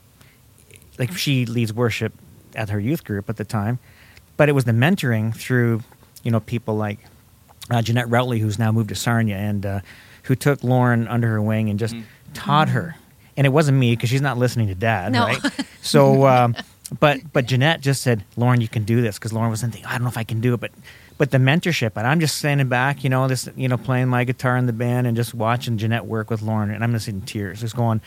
like 0.99 1.17
she 1.17 1.47
leads 1.47 1.73
worship 1.73 2.13
at 2.55 2.69
her 2.69 2.79
youth 2.79 3.03
group 3.05 3.29
at 3.31 3.37
the 3.39 3.45
time, 3.45 3.79
but 4.41 4.49
it 4.49 4.53
was 4.53 4.65
the 4.65 4.73
mentoring 4.73 5.37
through 5.37 5.83
you 6.23 6.31
know 6.31 6.41
people 6.41 6.75
like 6.75 6.99
uh, 7.71 7.83
Jeanette 7.83 8.07
Routley, 8.09 8.41
who's 8.41 8.59
now 8.59 8.73
moved 8.73 8.89
to 8.89 8.95
Sarnia, 8.95 9.37
and 9.37 9.67
uh, 9.67 9.81
who 10.23 10.35
took 10.35 10.65
Lauren 10.65 11.07
under 11.09 11.29
her 11.29 11.43
wing 11.43 11.69
and 11.69 11.79
just 11.79 11.95
Mhm. 11.95 12.05
taught 12.33 12.71
her. 12.71 12.97
And 13.37 13.47
it 13.47 13.51
wasn't 13.51 13.77
me 13.77 13.95
because 13.95 14.09
she's 14.09 14.23
not 14.23 14.39
listening 14.39 14.69
to 14.69 14.75
Dad, 14.75 15.13
No. 15.13 15.27
right? 15.27 15.43
So, 15.83 16.27
um, 16.27 16.57
but 17.01 17.19
but 17.35 17.45
Jeanette 17.47 17.83
just 17.83 18.01
said, 18.01 18.25
"Lauren, 18.37 18.63
you 18.63 18.69
can 18.69 18.85
do 18.85 19.03
this," 19.03 19.19
because 19.19 19.33
Lauren 19.35 19.51
was 19.51 19.61
thinking, 19.61 19.85
"I 19.85 19.93
don't 19.93 20.05
know 20.05 20.09
if 20.09 20.17
I 20.17 20.25
can 20.25 20.41
do 20.41 20.55
it," 20.55 20.61
but 20.61 20.71
but 21.19 21.31
the 21.33 21.39
mentorship, 21.39 21.93
and 21.97 22.07
I'm 22.07 22.19
just 22.19 22.37
standing 22.39 22.69
back, 22.69 23.05
you 23.05 23.11
know, 23.11 23.29
this 23.29 23.47
you 23.57 23.69
know 23.69 23.77
playing 23.77 24.09
my 24.09 24.25
guitar 24.25 24.57
in 24.57 24.65
the 24.65 24.73
band 24.73 25.07
and 25.07 25.15
just 25.17 25.35
watching 25.35 25.77
Jeanette 25.77 26.07
work 26.07 26.31
with 26.31 26.41
Lauren, 26.41 26.71
and 26.71 26.83
I'm 26.83 26.93
just 26.93 27.09
in 27.09 27.21
tears, 27.21 27.61
just 27.61 27.77
going. 27.77 28.01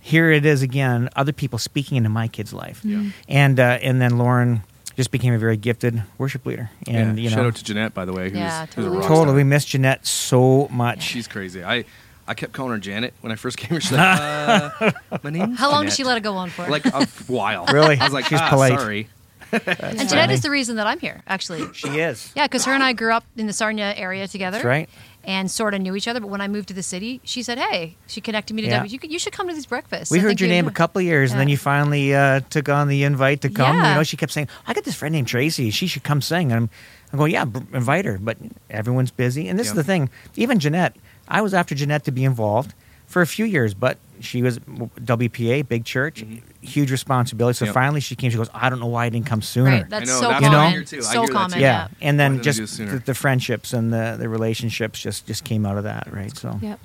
Here 0.00 0.30
it 0.30 0.44
is 0.46 0.60
again. 0.62 1.08
Other 1.16 1.32
people 1.32 1.58
speaking 1.58 1.96
into 1.96 2.10
my 2.10 2.28
kid's 2.28 2.52
life, 2.52 2.80
Yeah. 2.84 3.02
and 3.28 3.58
uh, 3.58 3.78
and 3.82 4.00
then 4.02 4.16
Lauren 4.18 4.62
just 4.98 5.12
became 5.12 5.32
a 5.32 5.38
very 5.38 5.56
gifted 5.56 6.02
worship 6.18 6.44
leader. 6.44 6.70
And 6.88 7.16
yeah. 7.16 7.22
you 7.22 7.30
know, 7.30 7.36
Shout 7.36 7.46
out 7.46 7.54
to 7.54 7.62
Jeanette, 7.62 7.94
by 7.94 8.04
the 8.04 8.12
way. 8.12 8.30
Who's, 8.30 8.38
Yeah, 8.38 8.66
who's 8.66 8.72
a 8.72 8.74
totally. 8.74 8.96
rock 8.98 9.06
totally, 9.06 9.24
star. 9.26 9.34
we 9.36 9.44
miss 9.44 9.64
Jeanette 9.64 10.04
so 10.04 10.66
much. 10.72 11.02
She's 11.04 11.28
crazy. 11.28 11.62
I 11.62 11.84
I 12.26 12.34
kept 12.34 12.52
calling 12.52 12.72
her 12.72 12.78
Janet 12.78 13.14
when 13.20 13.30
I 13.30 13.36
first 13.36 13.56
came 13.58 13.70
here. 13.70 13.80
She's 13.80 13.92
like, 13.92 14.00
uh, 14.20 14.90
my 15.22 15.30
name's 15.30 15.56
how 15.60 15.70
long 15.70 15.84
did 15.84 15.92
she 15.94 16.02
let 16.02 16.16
it 16.16 16.24
go 16.24 16.34
on 16.34 16.50
for 16.50 16.66
Like 16.66 16.84
a 16.86 17.06
while. 17.28 17.64
Really? 17.72 17.96
I 17.96 18.02
was 18.04 18.12
like, 18.12 18.24
She's 18.24 18.40
ah, 18.40 18.50
polite. 18.50 18.76
sorry. 18.76 19.08
and 19.52 19.62
funny. 19.62 20.06
Jeanette 20.08 20.30
is 20.32 20.42
the 20.42 20.50
reason 20.50 20.76
that 20.76 20.88
I'm 20.88 20.98
here, 20.98 21.22
actually. 21.28 21.72
She 21.74 22.00
is. 22.00 22.32
Yeah, 22.34 22.46
because 22.46 22.64
her 22.64 22.72
and 22.72 22.82
I 22.82 22.92
grew 22.92 23.12
up 23.12 23.24
in 23.36 23.46
the 23.46 23.52
Sarnia 23.52 23.94
area 23.96 24.26
together. 24.26 24.56
That's 24.56 24.64
right. 24.64 24.88
And 25.24 25.50
sort 25.50 25.74
of 25.74 25.82
knew 25.82 25.94
each 25.94 26.08
other. 26.08 26.20
But 26.20 26.30
when 26.30 26.40
I 26.40 26.48
moved 26.48 26.68
to 26.68 26.74
the 26.74 26.82
city, 26.82 27.20
she 27.22 27.42
said, 27.42 27.58
"Hey," 27.58 27.96
she 28.06 28.20
connected 28.20 28.54
me 28.54 28.62
to 28.62 28.68
Yeah. 28.68 28.76
W. 28.78 28.98
You, 29.02 29.08
you 29.10 29.18
should 29.18 29.32
come 29.34 29.46
to 29.48 29.54
these 29.54 29.66
breakfasts. 29.66 30.10
We 30.10 30.20
I 30.20 30.22
heard 30.22 30.40
your 30.40 30.48
name 30.48 30.66
a 30.66 30.70
couple 30.70 31.00
of 31.00 31.04
years, 31.04 31.32
and 31.32 31.40
then 31.40 31.48
you 31.48 31.58
finally 31.58 32.14
uh, 32.14 32.40
took 32.48 32.68
on 32.70 32.88
the 32.88 33.02
invite 33.02 33.42
to 33.42 33.50
come. 33.50 33.76
You 33.76 33.82
know, 33.82 34.02
she 34.04 34.16
kept 34.16 34.32
saying, 34.32 34.48
"I 34.66 34.72
got 34.72 34.84
this 34.84 34.94
friend 34.94 35.12
named 35.12 35.26
Tracy. 35.28 35.70
She 35.70 35.86
should 35.86 36.02
come 36.04 36.22
sing." 36.22 36.50
And 36.52 36.56
I'm, 36.62 36.70
I'm 37.12 37.18
going, 37.18 37.32
"Yeah, 37.32 37.44
br- 37.44 37.76
invite 37.76 38.06
her." 38.06 38.16
But 38.16 38.38
everyone's 38.70 39.10
busy, 39.10 39.48
and 39.48 39.58
this 39.58 39.66
is 39.68 39.74
the 39.74 39.84
thing. 39.84 40.08
Even 40.36 40.60
Jeanette, 40.60 40.96
I 41.26 41.42
was 41.42 41.52
after 41.52 41.74
Jeanette 41.74 42.04
to 42.04 42.12
be 42.12 42.24
involved 42.24 42.72
for 43.06 43.20
a 43.20 43.26
few 43.26 43.44
years, 43.44 43.74
but 43.74 43.98
she 44.20 44.42
was 44.42 44.58
WPA, 44.58 45.62
big 45.62 45.84
church, 45.84 46.24
Mhm. 46.24 46.42
huge 46.60 46.90
responsibility. 46.90 47.56
So 47.56 47.64
Yep. 47.66 47.74
finally, 47.74 48.00
she 48.00 48.14
came. 48.16 48.30
She 48.30 48.36
goes, 48.36 48.50
"I 48.54 48.68
don't 48.70 48.80
know 48.80 48.86
why 48.86 49.06
I 49.06 49.08
didn't 49.08 49.26
come 49.26 49.42
sooner." 49.42 49.70
Right, 49.70 49.88
that's 49.90 50.10
I 50.10 50.12
know, 50.14 50.20
so 50.20 50.28
that's 50.28 50.44
common. 50.46 50.70
hear 50.70 50.84
too. 50.84 50.98
I 50.98 51.00
So 51.00 51.22
hear 51.22 51.32
common. 51.32 51.50
too. 51.52 51.60
yeah. 51.60 51.88
Yeah. 51.90 52.08
and 52.08 52.18
then 52.20 52.42
just 52.42 52.58
do 52.58 52.64
it 52.64 52.68
sooner? 52.68 52.92
the, 52.92 52.98
the 52.98 53.14
friendships 53.14 53.72
and 53.72 53.92
the, 53.92 54.16
the 54.18 54.28
relationships 54.28 55.00
just 55.00 55.26
just 55.26 55.44
came 55.44 55.64
out 55.66 55.76
of 55.78 55.84
that, 55.84 56.08
right? 56.12 56.36
So 56.36 56.58
Yep. 56.62 56.78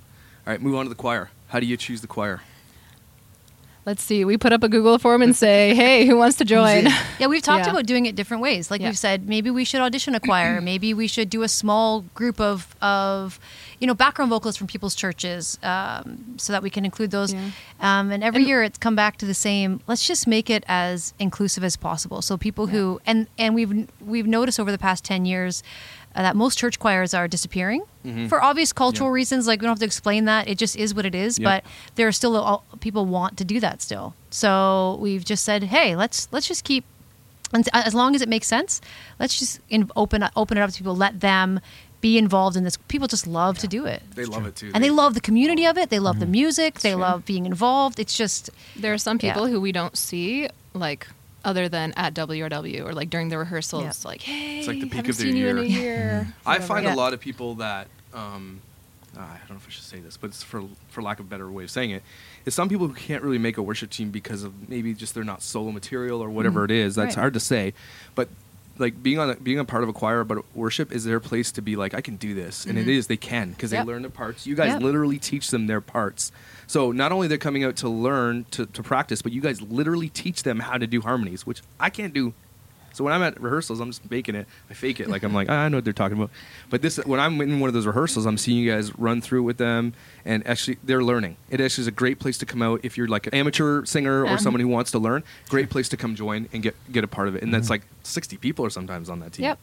All 0.46 0.52
right, 0.54 0.62
move 0.62 0.76
on 0.76 0.86
to 0.86 0.90
the 0.90 0.96
choir. 0.96 1.30
How 1.48 1.60
do 1.60 1.66
you 1.66 1.78
choose 1.78 2.02
the 2.02 2.08
choir? 2.08 2.42
Let's 3.86 4.02
see. 4.04 4.24
We 4.26 4.38
put 4.38 4.54
up 4.54 4.64
a 4.64 4.70
Google 4.70 4.98
form 5.00 5.22
and 5.22 5.36
say, 5.36 5.74
hey, 5.82 6.06
who 6.06 6.18
wants 6.18 6.38
to 6.38 6.46
join? 6.46 6.86
Yeah, 7.20 7.28
we've 7.28 7.42
talked 7.44 7.66
Yeah. 7.66 7.72
about 7.72 7.86
doing 7.86 8.06
it 8.06 8.16
different 8.16 8.42
ways. 8.44 8.72
Like 8.72 8.82
Yeah. 8.82 8.88
we've 8.90 8.98
said, 8.98 9.28
maybe 9.28 9.50
we 9.50 9.66
should 9.66 9.82
audition 9.82 10.16
a 10.16 10.20
choir. 10.20 10.62
maybe 10.74 10.94
we 10.94 11.08
should 11.08 11.30
do 11.30 11.44
a 11.44 11.48
small 11.48 12.02
group 12.14 12.40
of 12.40 12.76
of 12.82 13.40
you 13.80 13.88
know 13.88 13.94
background 13.94 14.30
vocalists 14.30 14.58
from 14.58 14.68
people's 14.68 14.96
churches, 14.96 15.60
um, 15.64 16.36
so 16.38 16.54
that 16.54 16.64
we 16.64 16.70
can 16.70 16.86
include 16.86 17.12
those. 17.12 17.34
Yeah. 17.34 17.50
Um, 17.82 18.12
and 18.12 18.24
every 18.24 18.42
And- 18.42 18.48
year 18.48 18.64
it's 18.64 18.78
come 18.78 18.96
back 18.96 19.18
to 19.18 19.26
the 19.26 19.34
same. 19.34 19.82
Let's 19.88 20.08
just 20.08 20.26
make 20.28 20.50
it 20.50 20.64
as 20.68 21.14
inclusive 21.20 21.64
as 21.66 21.76
possible. 21.76 22.22
So 22.22 22.38
people 22.38 22.68
who 22.68 23.02
and 23.06 23.28
and 23.38 23.54
we've 23.56 23.88
we've 24.00 24.28
noticed 24.28 24.60
over 24.60 24.72
the 24.72 24.78
past 24.78 25.04
ten 25.04 25.26
years. 25.26 25.64
Uh, 26.16 26.22
that 26.22 26.36
most 26.36 26.60
church 26.60 26.78
choirs 26.80 27.14
are 27.16 27.28
disappearing 27.28 27.82
for 28.30 28.44
obvious 28.44 28.72
cultural 28.74 29.10
Yeah. 29.10 29.14
reasons. 29.16 29.48
Like 29.48 29.62
we 29.62 29.66
don't 29.66 29.72
have 29.72 29.80
to 29.80 29.86
explain 29.86 30.26
that; 30.26 30.48
it 30.48 30.58
just 30.60 30.76
is 30.76 30.94
what 30.94 31.06
it 31.06 31.16
is. 31.16 31.40
Yeah. 31.40 31.44
But 31.50 31.64
there 31.96 32.08
are 32.08 32.12
still 32.12 32.36
all, 32.38 32.64
people 32.82 33.06
want 33.06 33.38
to 33.38 33.46
do 33.46 33.60
that 33.62 33.82
still. 33.82 34.14
So 34.30 34.98
we've 35.02 35.26
just 35.26 35.44
said, 35.44 35.64
hey, 35.64 35.96
let's 35.96 36.28
let's 36.32 36.48
just 36.48 36.64
keep 36.66 36.84
and 37.54 37.68
as 37.74 37.94
long 37.94 38.16
as 38.16 38.22
it 38.22 38.30
makes 38.30 38.48
sense, 38.48 38.82
let's 39.20 39.38
just 39.40 39.60
in, 39.70 39.90
open 39.96 40.28
open 40.36 40.58
it 40.58 40.62
up 40.62 40.70
to 40.72 40.78
people. 40.78 40.96
Let 40.96 41.20
them 41.20 41.60
be 42.02 42.18
involved 42.18 42.58
in 42.58 42.64
this. 42.64 42.78
People 42.90 43.08
just 43.08 43.26
love 43.26 43.58
to 43.60 43.68
do 43.68 43.86
it, 43.86 44.04
They 44.14 44.26
love 44.26 44.46
it 44.46 44.56
too. 44.58 44.72
and 44.74 44.84
they 44.84 44.90
love 44.92 45.14
the 45.14 45.22
community 45.22 45.66
of 45.66 45.78
it. 45.78 45.90
They 45.90 46.00
love 46.00 46.20
the 46.20 46.26
Mm-hmm. 46.26 46.32
music. 46.44 46.80
They 46.82 46.92
True. 46.92 47.02
love 47.02 47.26
being 47.26 47.46
involved. 47.46 47.98
It's 48.00 48.16
just 48.18 48.50
There 48.76 48.94
are 48.94 48.98
some 49.00 49.18
Yeah. 49.22 49.34
people 49.34 49.48
who 49.48 49.62
we 49.62 49.72
don't 49.72 49.96
see, 49.98 50.50
like 50.74 51.08
other 51.46 51.68
than 51.70 51.94
at 51.98 52.14
WRW 52.14 52.86
or 52.86 52.94
like 52.94 53.10
during 53.10 53.30
the 53.30 53.38
rehearsals, 53.38 54.06
like, 54.06 54.22
hey, 54.22 54.60
It's 54.60 54.68
like 54.68 54.80
the 54.80 54.86
peak 54.88 54.96
haven't 54.96 55.10
of 55.12 55.18
their 55.18 55.28
seen 55.28 55.36
you 55.36 55.48
in 55.50 55.58
a 55.58 55.64
year. 55.64 55.82
year. 55.82 56.34
I 56.46 56.60
find 56.60 56.86
Yeah. 56.86 56.94
a 56.94 56.98
lot 56.98 57.14
of 57.14 57.20
people 57.20 57.56
that 57.56 57.88
um, 58.14 58.62
uh, 59.18 59.20
I 59.22 59.38
don't 59.48 59.52
know 59.52 59.56
if 59.58 59.68
I 59.68 59.70
should 59.72 59.84
say 59.84 60.00
this, 60.00 60.18
but 60.18 60.28
it's 60.32 60.42
for 60.44 60.64
for 60.90 61.02
lack 61.02 61.20
of 61.20 61.26
a 61.26 61.30
better 61.30 61.50
way 61.52 61.64
of 61.64 61.72
saying 61.72 61.92
it. 61.92 62.04
Is 62.46 62.54
some 62.56 62.70
people 62.70 62.88
who 62.88 62.94
can't 62.94 63.22
really 63.24 63.38
make 63.38 63.58
a 63.58 63.62
worship 63.62 63.90
team 63.90 64.10
because 64.10 64.44
of 64.44 64.70
maybe 64.70 64.94
just 64.94 65.14
they're 65.14 65.24
not 65.24 65.42
solo 65.42 65.72
material 65.72 66.22
or 66.22 66.30
whatever 66.30 66.64
it 66.66 66.72
is. 66.72 66.96
That's 66.96 67.16
Right. 67.16 67.22
hard 67.22 67.34
to 67.36 67.40
say, 67.40 67.74
but 68.16 68.30
like 68.80 69.04
being 69.04 69.20
on 69.20 69.30
a, 69.32 69.36
being 69.36 69.60
a 69.60 69.66
part 69.66 69.84
of 69.84 69.90
a 69.90 69.94
choir, 69.94 70.24
but 70.24 70.44
worship 70.56 70.92
is 70.92 71.04
their 71.06 71.20
place 71.20 71.52
to 71.52 71.62
be 71.62 71.76
like 71.76 71.94
I 71.94 72.02
can 72.02 72.16
do 72.16 72.34
this, 72.34 72.66
and 72.66 72.78
it 72.78 72.88
is 72.88 73.06
they 73.08 73.18
can 73.18 73.52
because 73.52 73.72
Yep. 73.72 73.86
they 73.86 73.92
learn 73.92 74.02
their 74.02 74.10
parts. 74.12 74.48
You 74.48 74.56
guys 74.56 74.70
Yep. 74.74 74.82
literally 74.82 75.20
teach 75.20 75.50
them 75.52 75.68
their 75.68 75.82
parts. 75.82 76.32
So 76.68 76.92
not 76.92 77.12
only 77.12 77.28
they're 77.28 77.38
coming 77.38 77.64
out 77.64 77.76
to 77.78 77.90
learn 77.90 78.46
to, 78.52 78.66
to 78.66 78.84
practice, 78.84 79.22
but 79.22 79.32
you 79.32 79.42
guys 79.42 79.62
literally 79.62 80.10
teach 80.10 80.44
them 80.44 80.60
how 80.60 80.78
to 80.78 80.88
do 80.88 81.02
harmonies, 81.02 81.46
which 81.46 81.62
I 81.80 81.90
can't 81.90 82.14
do 82.14 82.34
so 82.96 83.04
when 83.04 83.12
I'm 83.12 83.24
at 83.24 83.42
rehearsals, 83.42 83.80
I'm 83.80 83.90
just 83.90 84.04
faking 84.04 84.36
it. 84.36 84.46
I 84.70 84.76
fake 84.76 85.00
it 85.00 85.10
like 85.10 85.24
I'm 85.24 85.34
like 85.34 85.48
"Ah, 85.50 85.62
I 85.64 85.68
know 85.70 85.78
what 85.78 85.84
they're 85.84 85.94
talking 85.94 86.16
about. 86.16 86.30
But 86.70 86.84
this 86.84 86.98
when 86.98 87.20
I'm 87.20 87.42
in 87.42 87.60
one 87.60 87.68
of 87.68 87.74
those 87.74 87.88
rehearsals, 87.88 88.28
I'm 88.28 88.38
seeing 88.38 88.60
you 88.64 88.72
guys 88.72 88.96
run 89.00 89.20
through 89.20 89.42
with 89.42 89.58
them, 89.58 89.94
and 90.26 90.46
actually 90.46 90.78
they're 90.84 91.04
learning. 91.04 91.38
It 91.50 91.60
actually 91.60 91.82
is 91.82 91.88
a 91.88 91.92
great 91.92 92.20
place 92.20 92.38
to 92.38 92.46
come 92.46 92.62
out 92.62 92.82
if 92.84 92.96
you're 92.96 93.08
like 93.08 93.26
an 93.26 93.34
amateur 93.34 93.84
singer 93.86 94.24
Yeah. 94.26 94.36
or 94.36 94.38
someone 94.38 94.60
who 94.62 94.68
wants 94.68 94.92
to 94.92 95.00
learn. 95.00 95.24
Great 95.50 95.72
place 95.72 95.90
to 95.90 95.98
come 95.98 96.14
join 96.14 96.48
and 96.54 96.62
get 96.62 96.76
get 96.92 97.04
a 97.04 97.08
part 97.08 97.28
of 97.28 97.36
it. 97.36 97.42
And 97.42 97.52
that's 97.52 97.68
like 97.72 97.82
60 98.04 98.38
people 98.38 98.64
or 98.64 98.70
sometimes 98.70 99.10
on 99.10 99.22
that 99.22 99.34
team. 99.34 99.46
Yep. 99.46 99.60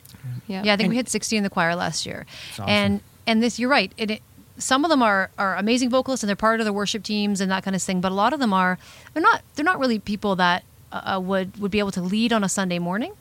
Yeah. 0.48 0.62
Yeah, 0.64 0.72
I 0.72 0.76
think 0.76 0.86
And- 0.86 0.90
we 0.90 0.96
hit 0.96 1.08
60 1.08 1.36
in 1.36 1.44
the 1.44 1.50
choir 1.50 1.76
last 1.76 2.06
year. 2.06 2.26
That's 2.48 2.58
awesome. 2.58 2.68
And 2.68 3.00
and 3.28 3.40
this 3.40 3.60
you're 3.60 3.70
right. 3.70 3.92
It, 3.96 4.10
it, 4.10 4.22
some 4.60 4.84
of 4.84 4.90
them 4.90 5.02
are, 5.02 5.30
are 5.38 5.56
amazing 5.56 5.90
vocalists 5.90 6.22
and 6.22 6.28
they're 6.28 6.36
part 6.36 6.60
of 6.60 6.66
the 6.66 6.72
worship 6.72 7.02
teams 7.02 7.40
and 7.40 7.50
that 7.50 7.64
kind 7.64 7.74
of 7.74 7.82
thing, 7.82 8.00
but 8.00 8.12
a 8.12 8.14
lot 8.14 8.32
of 8.32 8.40
them 8.40 8.52
are 8.52 8.78
they're 9.12 9.22
not 9.22 9.42
they're 9.54 9.64
not 9.64 9.78
really 9.78 9.98
people 9.98 10.36
that 10.36 10.64
uh, 10.92 11.14
uh, 11.16 11.20
would 11.20 11.56
would 11.60 11.70
be 11.70 11.78
able 11.78 11.92
to 11.92 12.00
lead 12.02 12.32
on 12.32 12.44
a 12.44 12.48
Sunday 12.48 12.78
morning, 12.78 13.12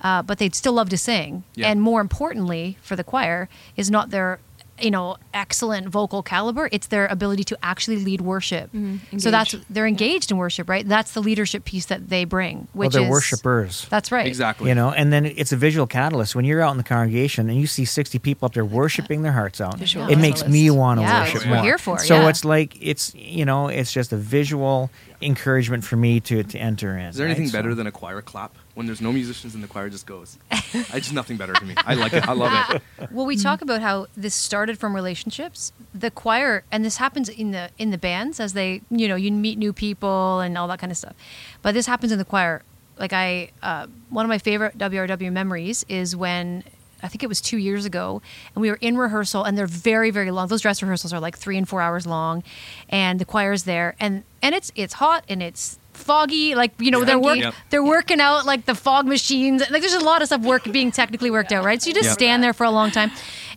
uh, 0.00 0.22
but 0.22 0.38
they'd 0.38 0.54
still 0.54 0.74
love 0.74 0.88
to 0.90 0.98
sing. 0.98 1.44
Yeah. 1.54 1.68
And 1.68 1.80
more 1.82 2.00
importantly 2.00 2.78
for 2.82 2.96
the 2.96 3.04
choir 3.04 3.48
is 3.76 3.90
not 3.90 4.10
their 4.10 4.38
you 4.80 4.90
know 4.90 5.16
excellent 5.32 5.88
vocal 5.88 6.22
caliber 6.22 6.68
it's 6.72 6.88
their 6.88 7.06
ability 7.06 7.44
to 7.44 7.56
actually 7.62 7.98
lead 8.04 8.20
worship 8.20 8.72
Mhm, 8.72 9.20
so 9.20 9.30
that's 9.30 9.54
they're 9.70 9.86
engaged 9.86 10.30
in 10.32 10.36
worship 10.36 10.68
right 10.68 10.86
that's 10.88 11.12
the 11.12 11.20
leadership 11.22 11.64
piece 11.64 11.86
that 11.86 12.08
they 12.08 12.24
bring 12.24 12.66
Well, 12.74 12.86
which 12.88 12.92
they're 12.94 13.02
is 13.04 13.08
worshipers. 13.10 13.86
that's 13.88 14.10
right 14.10 14.26
Exactly. 14.26 14.68
You 14.68 14.74
know, 14.74 14.90
and 14.90 15.12
then 15.12 15.26
it's 15.26 15.52
a 15.52 15.56
visual 15.56 15.86
catalyst. 15.86 16.34
When 16.34 16.44
you're 16.44 16.60
out 16.60 16.72
in 16.72 16.76
the 16.78 16.82
congregation 16.84 17.48
and 17.48 17.58
you 17.60 17.66
see 17.66 17.84
60 17.84 18.18
people 18.18 18.46
up 18.46 18.54
there 18.54 18.64
worshiping 18.64 19.22
their 19.22 19.32
hearts 19.32 19.60
out, 19.60 19.78
Visual 19.78 20.08
it 20.08 20.16
makes 20.16 20.46
me 20.46 20.70
want 20.70 20.98
to 20.98 21.02
Yeah, 21.02 21.20
worship 21.20 21.34
that's 21.34 21.44
what 21.46 21.50
more. 21.50 21.58
we're 21.58 21.64
here 21.64 21.78
for, 21.78 21.98
So 21.98 22.14
yeah. 22.22 22.28
it's 22.28 22.44
like 22.44 22.76
it's 22.80 23.14
you 23.14 23.44
know 23.44 23.68
it's 23.68 23.92
just 23.92 24.12
a 24.12 24.16
visual 24.16 24.90
encouragement 25.22 25.84
for 25.84 25.96
me 25.96 26.20
to 26.20 26.42
to 26.42 26.58
enter 26.58 26.96
in. 26.98 27.06
Is 27.06 27.16
there 27.16 27.26
right? 27.26 27.36
anything 27.36 27.52
better 27.52 27.70
So- 27.70 27.74
than 27.76 27.86
a 27.86 27.92
choir 27.92 28.22
clap 28.22 28.56
when 28.74 28.86
there's 28.86 29.00
no 29.00 29.12
musicians 29.12 29.54
and 29.54 29.62
the 29.62 29.68
choir 29.68 29.88
just 29.88 30.06
goes? 30.06 30.38
I 30.50 30.98
just 30.98 31.12
nothing 31.12 31.36
better 31.36 31.52
to 31.52 31.64
me. 31.64 31.74
I 31.76 31.94
like 31.94 32.12
it. 32.12 32.28
I 32.28 32.32
love 32.32 32.52
it. 32.70 32.82
Well, 33.10 33.26
we 33.26 33.36
talk 33.36 33.62
about 33.62 33.80
how 33.80 34.06
this 34.16 34.34
started 34.34 34.78
from 34.78 34.94
relationships. 34.94 35.72
The 35.94 36.10
choir, 36.10 36.64
and 36.72 36.84
this 36.84 36.96
happens 36.96 37.28
in 37.28 37.52
the 37.52 37.70
in 37.78 37.90
the 37.90 37.98
bands 37.98 38.40
as 38.40 38.52
they, 38.52 38.82
you 38.90 39.08
know, 39.08 39.16
you 39.16 39.30
meet 39.30 39.58
new 39.58 39.72
people 39.72 40.40
and 40.40 40.58
all 40.58 40.68
that 40.68 40.78
kind 40.78 40.90
of 40.90 40.98
stuff. 40.98 41.14
But 41.62 41.74
this 41.74 41.86
happens 41.86 42.12
in 42.12 42.18
the 42.18 42.24
choir. 42.24 42.62
Like 42.98 43.12
I, 43.12 43.50
uh, 43.62 43.86
one 44.10 44.24
of 44.24 44.28
my 44.28 44.38
favorite 44.38 44.78
WRW 44.78 45.32
memories 45.32 45.84
is 45.88 46.14
when 46.14 46.62
I 47.02 47.08
think 47.08 47.22
it 47.22 47.28
was 47.28 47.40
two 47.40 47.58
years 47.58 47.84
ago, 47.84 48.22
and 48.54 48.62
we 48.62 48.70
were 48.70 48.78
in 48.80 48.96
rehearsal, 48.96 49.44
and 49.44 49.58
they're 49.58 49.66
very 49.66 50.10
very 50.10 50.30
long. 50.30 50.48
Those 50.48 50.62
dress 50.62 50.82
rehearsals 50.82 51.12
are 51.12 51.20
like 51.20 51.36
three 51.36 51.58
and 51.58 51.68
four 51.68 51.80
hours 51.82 52.06
long, 52.06 52.42
and 52.88 53.20
the 53.20 53.24
choir's 53.24 53.64
there, 53.64 53.94
and 54.00 54.24
and 54.42 54.54
it's 54.54 54.72
it's 54.74 54.94
hot 54.94 55.24
and 55.28 55.42
it's 55.42 55.78
foggy 55.96 56.54
like 56.54 56.72
you 56.78 56.90
know 56.90 57.00
Yeah. 57.00 57.04
they're 57.06 57.18
work, 57.18 57.38
Yep. 57.38 57.54
they're 57.70 57.84
working 57.84 58.20
out 58.20 58.44
like 58.46 58.66
the 58.66 58.74
fog 58.74 59.06
machines. 59.06 59.62
Like 59.70 59.80
there's 59.82 59.94
a 59.94 60.00
lot 60.00 60.20
of 60.22 60.26
stuff 60.28 60.42
work 60.42 60.70
being 60.70 60.90
technically 60.92 61.30
worked 61.30 61.52
out 61.52 61.64
right? 61.64 61.80
So 61.82 61.88
you 61.88 61.94
just 61.94 62.06
Yep. 62.06 62.14
stand 62.14 62.42
there 62.42 62.52
for 62.52 62.64
a 62.64 62.70
long 62.70 62.90
time. 62.90 63.10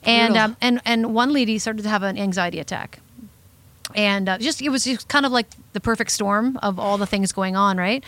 And 0.04 0.38
um, 0.38 0.58
and 0.62 0.82
and 0.86 1.14
one 1.14 1.32
lady 1.34 1.58
started 1.60 1.84
to 1.84 1.90
have 1.90 2.04
an 2.04 2.18
anxiety 2.18 2.60
attack. 2.60 3.00
And 3.96 4.28
uh, 4.28 4.38
just 4.38 4.62
it 4.62 4.70
was 4.70 4.84
just 4.84 5.08
kind 5.08 5.26
of 5.26 5.32
like 5.32 5.48
the 5.74 5.80
perfect 5.80 6.12
storm 6.12 6.60
of 6.62 6.78
all 6.78 6.98
the 6.98 7.08
things 7.08 7.32
going 7.32 7.56
on 7.56 7.78
right? 7.78 8.04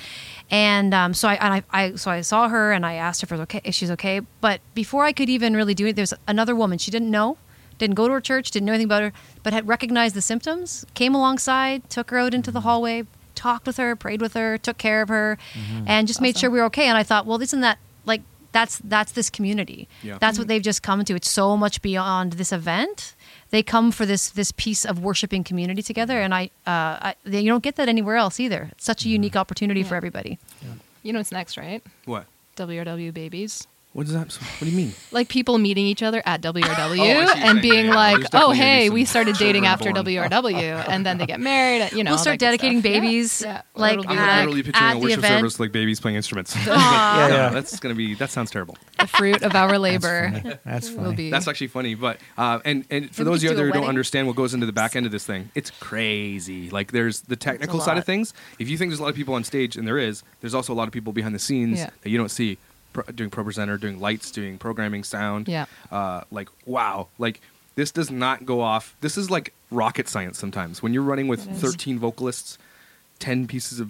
And 0.52 0.94
um, 0.94 1.13
so 1.13 1.28
I, 1.30 1.34
and 1.36 1.54
I, 1.54 1.63
I 1.72 1.96
so 1.96 2.12
I 2.12 2.22
saw 2.22 2.50
her 2.50 2.72
and 2.74 2.86
I 2.86 2.96
asked 2.96 3.22
her 3.22 3.26
if, 3.26 3.32
it 3.32 3.39
okay, 3.44 3.62
if 3.63 3.74
she's 3.76 3.92
okay. 3.92 4.22
But 4.42 4.60
before 4.74 5.06
I 5.06 5.13
could 5.13 5.30
even 5.30 5.56
really 5.56 5.74
do 5.74 5.88
it 5.88 5.96
there's 5.96 6.13
another 6.28 6.56
woman. 6.56 6.78
She 6.78 6.92
didn't 6.92 7.10
know 7.12 7.38
didn't 7.78 7.96
go 7.96 8.08
to 8.10 8.13
her 8.13 8.20
church 8.20 8.52
didn't 8.52 8.65
know 8.65 8.74
anything 8.74 8.88
about 8.88 9.02
her 9.02 9.13
but 9.42 9.54
had 9.54 9.65
recognized 9.65 10.13
the 10.13 10.22
symptoms 10.22 10.86
came 10.96 11.15
alongside 11.15 11.89
took 11.89 12.12
her 12.12 12.18
out 12.20 12.34
into 12.34 12.52
the 12.52 12.60
hallway 12.60 13.04
talked 13.39 13.65
with 13.65 13.78
her 13.78 13.95
prayed 13.95 14.21
with 14.21 14.34
her 14.34 14.58
took 14.58 14.78
care 14.78 15.02
of 15.02 15.10
her 15.10 15.38
mm-hmm. 15.54 15.86
and 15.88 16.08
just 16.08 16.21
made 16.21 16.38
sure 16.38 16.49
we 16.49 16.60
were 16.60 16.65
okay. 16.65 16.88
And 16.88 16.97
I 16.97 17.04
thought 17.04 17.25
well 17.25 17.41
isn't 17.41 17.62
that 17.62 17.78
like 18.06 18.21
that's 18.52 18.80
that's 18.84 19.12
this 19.13 19.30
community. 19.30 19.88
Yeah. 20.04 20.17
that's 20.19 20.38
what 20.38 20.43
mm-hmm. 20.43 20.49
they've 20.49 20.62
just 20.62 20.84
come 20.84 21.06
to. 21.06 21.15
It's 21.15 21.30
so 21.30 21.56
much 21.56 21.82
beyond 21.82 22.34
this 22.34 22.52
event. 22.52 23.15
They 23.52 23.63
come 23.63 23.91
for 23.91 24.06
this 24.06 24.30
this 24.30 24.52
piece 24.52 24.86
of 24.86 24.99
worshiping 24.99 25.43
community 25.43 25.82
together. 25.82 26.19
And 26.19 26.34
i, 26.34 26.45
uh, 26.67 27.13
I 27.13 27.15
they, 27.23 27.41
you 27.41 27.49
don't 27.49 27.63
get 27.63 27.75
that 27.78 27.88
anywhere 27.88 28.17
else 28.17 28.39
either. 28.39 28.69
It's 28.73 28.86
such 28.86 29.04
a 29.04 29.06
mm-hmm. 29.06 29.13
unique 29.13 29.36
opportunity 29.36 29.84
for 29.84 29.93
Yeah. 29.93 29.97
everybody. 29.97 30.39
You 31.04 31.13
know 31.13 31.19
what's 31.19 31.32
next, 31.32 31.58
right? 31.58 31.82
What? 32.06 32.25
WRW 32.58 33.13
babies. 33.13 33.67
What 33.93 34.06
does 34.06 34.13
that? 34.13 34.32
What 34.32 34.60
do 34.60 34.67
you 34.67 34.78
mean? 34.78 34.93
Like 35.12 35.30
people 35.30 35.58
meeting 35.58 35.88
each 35.88 36.04
other 36.04 36.21
at 36.23 36.41
WRW 36.41 36.60
Oh, 36.69 36.91
I 36.91 36.95
see 36.95 36.99
what 37.25 37.38
you're 37.38 37.45
and 37.47 37.62
being 37.62 37.86
Yeah, 37.88 37.91
yeah. 37.91 37.95
like, 37.95 38.25
"Oh, 38.34 38.52
hey, 38.52 38.91
we 38.91 39.04
started 39.04 39.36
dating 39.38 39.65
after 39.65 39.91
born. 39.91 40.06
WRW," 40.06 40.86
and 40.89 41.04
then 41.04 41.17
they 41.17 41.25
get 41.25 41.39
married. 41.39 41.91
You 41.93 42.04
know, 42.04 42.12
we'll 42.12 42.17
start 42.19 42.38
dedicating 42.39 42.82
stuff. 42.82 42.91
Yeah. 42.91 42.99
babies 42.99 43.41
Yeah. 43.41 43.62
like 43.73 43.99
I'm 44.08 44.17
at, 44.17 44.39
literally 44.41 44.62
picturing 44.63 44.84
at 44.89 44.91
a 44.91 44.99
the 44.99 45.04
worship 45.04 45.17
event 45.19 45.39
service 45.39 45.60
like 45.60 45.71
babies 45.71 45.99
playing 45.99 46.17
instruments. 46.17 46.56
Aw. 46.67 46.67
Yeah, 46.67 47.28
yeah. 47.36 47.49
that's 47.49 47.80
gonna 47.80 47.95
be. 47.95 48.13
That 48.13 48.30
sounds 48.30 48.52
terrible. 48.52 48.78
the 48.99 49.08
fruit 49.08 49.41
of 49.41 49.56
our 49.56 49.69
That's 49.69 49.82
labor 49.82 50.32
funny. 50.39 50.56
That's 50.63 50.91
will 50.91 51.04
funny. 51.06 51.15
be. 51.15 51.30
That's 51.32 51.47
actually 51.47 51.67
funny, 51.67 51.95
but 51.95 52.19
uh, 52.38 52.60
and 52.65 52.86
and 52.91 53.13
for 53.13 53.23
Maybe 53.23 53.32
those 53.32 53.39
of 53.39 53.43
you 53.43 53.49
could 53.49 53.54
out 53.54 53.56
do 53.56 53.58
there 53.58 53.69
a 53.69 53.73
who 53.73 53.80
don't 53.80 53.89
understand 53.89 54.28
what 54.28 54.36
goes 54.36 54.54
into 54.54 54.67
the 54.67 54.71
back 54.71 54.95
end 54.95 55.08
of 55.08 55.12
this 55.12 55.25
thing, 55.25 55.49
it's 55.56 55.71
crazy. 55.71 56.69
Like 56.69 56.91
there's 56.91 57.21
the 57.21 57.36
technical 57.36 57.80
side 57.80 57.97
of 57.97 58.06
things. 58.06 58.36
If 58.60 58.69
you 58.69 58.78
think 58.78 58.91
there's 58.91 58.99
a 58.99 59.04
lot 59.04 59.10
of 59.10 59.15
people 59.15 59.34
on 59.34 59.43
stage, 59.43 59.75
and 59.75 59.88
there 59.88 59.97
is, 59.97 60.21
there's 60.41 60.54
also 60.54 60.73
a 60.73 60.75
lot 60.75 60.88
of 60.88 60.93
people 60.93 61.12
behind 61.12 61.34
the 61.34 61.39
scenes 61.39 61.80
that 61.80 62.10
you 62.10 62.17
don't 62.17 62.30
see, 62.30 62.58
pro- 62.93 63.04
doing 63.13 63.30
pro 63.30 63.43
presenter, 63.43 63.78
doing 63.78 63.99
lights, 63.99 64.32
doing 64.32 64.58
programming, 64.58 65.04
sound. 65.04 65.47
Yeah. 65.47 65.65
Uh, 65.91 66.21
like 66.32 66.49
wow, 66.65 67.08
like 67.17 67.41
this 67.75 67.91
does 67.91 68.12
not 68.12 68.45
go 68.45 68.62
off. 68.62 68.95
This 69.02 69.17
is 69.17 69.30
like 69.32 69.54
rocket 69.71 70.08
science 70.10 70.38
sometimes. 70.38 70.82
When 70.84 70.93
you're 70.93 71.04
running 71.04 71.28
with 71.28 71.47
It 71.47 71.54
is. 71.54 71.62
13 71.62 71.97
vocalists, 71.99 72.58
10 73.19 73.47
pieces 73.47 73.80
of 73.80 73.89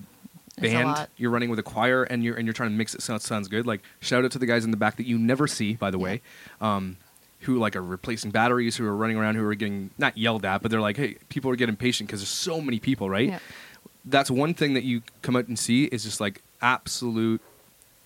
a 0.58 0.62
band, 0.62 0.88
lot. 0.88 1.10
you're 1.18 1.32
running 1.32 1.50
with 1.50 1.58
a 1.60 1.64
choir, 1.64 2.04
and 2.04 2.24
you're 2.24 2.36
and 2.36 2.46
you're 2.46 2.54
trying 2.54 2.70
to 2.72 2.76
mix 2.76 2.94
it 2.94 3.02
so 3.02 3.16
it 3.16 3.22
sounds 3.22 3.48
good. 3.48 3.66
Like 3.66 3.82
shout 4.02 4.26
out 4.26 4.32
to 4.32 4.40
the 4.40 4.46
guys 4.46 4.66
in 4.66 4.72
the 4.72 4.78
back 4.78 4.98
that 4.98 5.06
you 5.06 5.18
never 5.18 5.48
see, 5.48 5.74
by 5.74 5.90
the 5.92 6.00
way. 6.00 6.22
Um, 6.62 6.98
who 7.44 7.58
like 7.58 7.76
are 7.78 7.82
replacing 7.82 8.32
batteries, 8.32 8.76
who 8.76 8.86
are 8.86 8.96
running 8.96 9.16
around, 9.16 9.36
who 9.36 9.46
are 9.48 9.56
getting 9.56 9.92
not 9.98 10.18
yelled 10.18 10.44
at, 10.44 10.62
but 10.62 10.70
they're 10.70 10.82
like, 10.82 10.98
hey, 10.98 11.16
people 11.30 11.50
are 11.50 11.56
getting 11.56 11.72
impatient 11.74 12.10
because 12.10 12.20
there's 12.20 12.28
so 12.30 12.60
many 12.60 12.80
people, 12.80 13.10
right? 13.10 13.30
Yeah. 13.30 13.40
That's 14.04 14.30
one 14.30 14.54
thing 14.54 14.74
that 14.74 14.84
you 14.84 15.02
come 15.22 15.38
out 15.38 15.48
and 15.48 15.58
see 15.58 15.86
is 15.86 16.04
just 16.04 16.20
like 16.20 16.42
absolute 16.62 17.42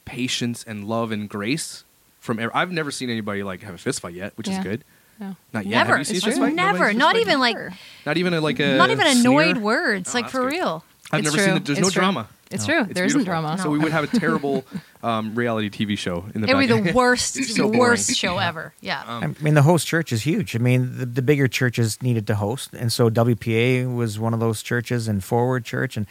patience 0.05 0.63
and 0.67 0.85
love 0.85 1.11
and 1.11 1.29
grace 1.29 1.83
from. 2.19 2.39
ev- 2.39 2.51
I've 2.53 2.71
never 2.71 2.91
seen 2.91 3.09
anybody 3.09 3.43
like 3.43 3.61
have 3.63 3.75
a 3.75 3.77
fist 3.77 4.01
fight 4.01 4.13
yet, 4.13 4.33
which 4.37 4.47
Yeah. 4.47 4.57
is 4.59 4.63
good. 4.63 4.83
No. 5.19 5.35
Not 5.53 5.65
yet. 5.65 5.77
never 5.77 5.97
Have 5.97 5.99
you 5.99 6.05
seen 6.05 6.17
a 6.17 6.21
fist 6.21 6.39
fight? 6.39 6.53
never 6.55 6.77
Nobody's 6.93 6.97
not 6.97 7.13
fist 7.15 7.21
even 7.27 7.33
fight? 7.39 7.55
like 7.57 7.73
Not 8.05 8.17
even 8.17 8.33
a, 8.33 8.41
like 8.41 8.59
a 8.59 8.77
not 8.77 8.89
even 8.89 9.05
annoyed 9.07 9.51
sneer? 9.57 9.63
words 9.63 10.09
Oh, 10.13 10.17
like 10.17 10.29
for 10.29 10.41
good. 10.41 10.53
real 10.53 10.85
I've 11.11 11.19
It's 11.19 11.25
never 11.27 11.37
seen 11.37 11.47
true. 11.49 11.55
it. 11.57 11.65
There's 11.65 11.77
It's 11.77 11.87
no 11.87 11.91
true. 11.91 11.99
drama. 12.01 12.27
It's 12.53 12.67
No. 12.67 12.73
true. 12.73 12.83
It's 12.85 12.93
there 12.93 13.05
isn't 13.05 13.19
beautiful. 13.19 13.41
drama. 13.41 13.57
So 13.61 13.69
we 13.69 13.79
would 13.79 13.91
have 13.91 14.03
a 14.03 14.19
terrible 14.19 14.63
um, 15.03 15.35
reality 15.35 15.69
TV 15.69 15.97
show 15.97 16.25
in 16.33 16.41
the 16.41 16.49
It 16.49 16.55
would 16.55 16.67
be 16.67 16.81
the 16.81 16.93
worst, 16.93 17.35
so 17.55 17.67
worst 17.67 18.15
show 18.15 18.37
ever. 18.37 18.73
Yeah. 18.81 19.03
Um, 19.05 19.35
I 19.39 19.43
mean, 19.43 19.53
the 19.55 19.61
host 19.63 19.87
church 19.87 20.11
is 20.13 20.23
huge. 20.23 20.55
I 20.55 20.59
mean, 20.59 20.97
the, 20.97 21.05
the 21.05 21.21
bigger 21.21 21.47
churches 21.47 22.01
needed 22.01 22.27
to 22.27 22.35
host, 22.35 22.69
and 22.73 22.91
so 22.93 23.09
WPA 23.09 23.93
was 23.93 24.19
one 24.19 24.33
of 24.33 24.39
those 24.39 24.61
churches, 24.63 25.07
and 25.07 25.23
Forward 25.23 25.65
Church, 25.65 25.97
and 25.97 26.05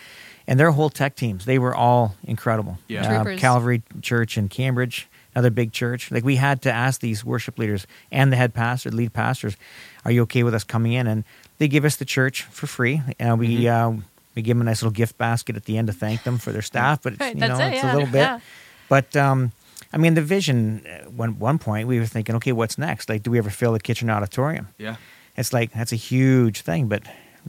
and 0.47 0.59
their 0.59 0.73
whole 0.73 0.91
tech 0.91 1.15
teams. 1.15 1.45
They 1.45 1.59
were 1.59 1.75
all 1.75 2.17
incredible. 2.25 2.79
Yeah. 2.89 3.23
Uh, 3.23 3.37
Calvary 3.37 3.83
Church 4.01 4.37
in 4.37 4.49
Cambridge, 4.49 5.09
another 5.35 5.51
big 5.51 5.73
church. 5.73 6.11
Like 6.11 6.25
we 6.25 6.35
had 6.37 6.63
to 6.63 6.73
ask 6.73 7.01
these 7.01 7.25
worship 7.25 7.59
leaders 7.59 7.87
and 8.11 8.33
the 8.33 8.37
head 8.37 8.53
pastor, 8.53 8.91
lead 8.91 9.13
pastors, 9.13 9.57
"Are 10.05 10.11
you 10.11 10.23
okay 10.23 10.43
with 10.43 10.55
us 10.55 10.65
coming 10.65 10.93
in?" 10.95 11.07
And 11.07 11.23
they 11.59 11.69
give 11.69 11.85
us 11.85 11.95
the 11.97 12.05
church 12.05 12.43
for 12.43 12.67
free. 12.67 13.01
and 13.21 13.39
we 13.39 13.61
Mm-hmm. 13.63 13.99
uh, 13.99 14.03
we 14.35 14.43
give 14.43 14.57
them 14.57 14.63
a 14.67 14.71
nice 14.71 14.83
little 14.83 14.93
gift 14.95 15.19
basket 15.19 15.57
at 15.57 15.65
the 15.65 15.77
end 15.79 15.87
to 15.89 15.93
thank 15.93 16.23
them 16.25 16.39
for 16.39 16.53
their 16.53 16.63
staff, 16.63 17.03
but 17.03 17.15
it's, 17.15 17.21
Right, 17.21 17.35
you 17.35 17.41
know 17.41 17.59
it, 17.59 17.75
it's 17.75 17.83
yeah, 17.83 17.93
a 17.93 17.95
little 17.95 18.09
bit. 18.13 18.21
yeah. 18.21 18.41
But 18.89 19.17
um, 19.17 19.53
I 19.93 19.97
mean, 19.99 20.15
the 20.15 20.23
vision. 20.23 20.85
uh, 20.87 21.11
One 21.11 21.39
one 21.39 21.59
point, 21.59 21.89
we 21.89 21.99
were 21.99 22.07
thinking, 22.07 22.35
okay, 22.37 22.53
what's 22.53 22.77
next? 22.79 23.09
Like, 23.09 23.23
do 23.23 23.31
we 23.31 23.39
ever 23.39 23.51
fill 23.51 23.73
the 23.73 23.81
kitchen 23.81 24.11
auditorium? 24.11 24.69
yeah. 24.79 24.97
It's 25.37 25.53
like 25.53 25.73
that's 25.73 25.93
a 25.93 25.97
huge 25.97 26.61
thing, 26.61 26.89
but 26.89 27.03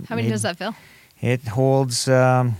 How 0.08 0.16
many 0.16 0.28
it, 0.28 0.32
does 0.32 0.44
that 0.44 0.58
fill? 0.58 0.74
It 1.22 1.48
holds 1.48 2.08
um, 2.08 2.56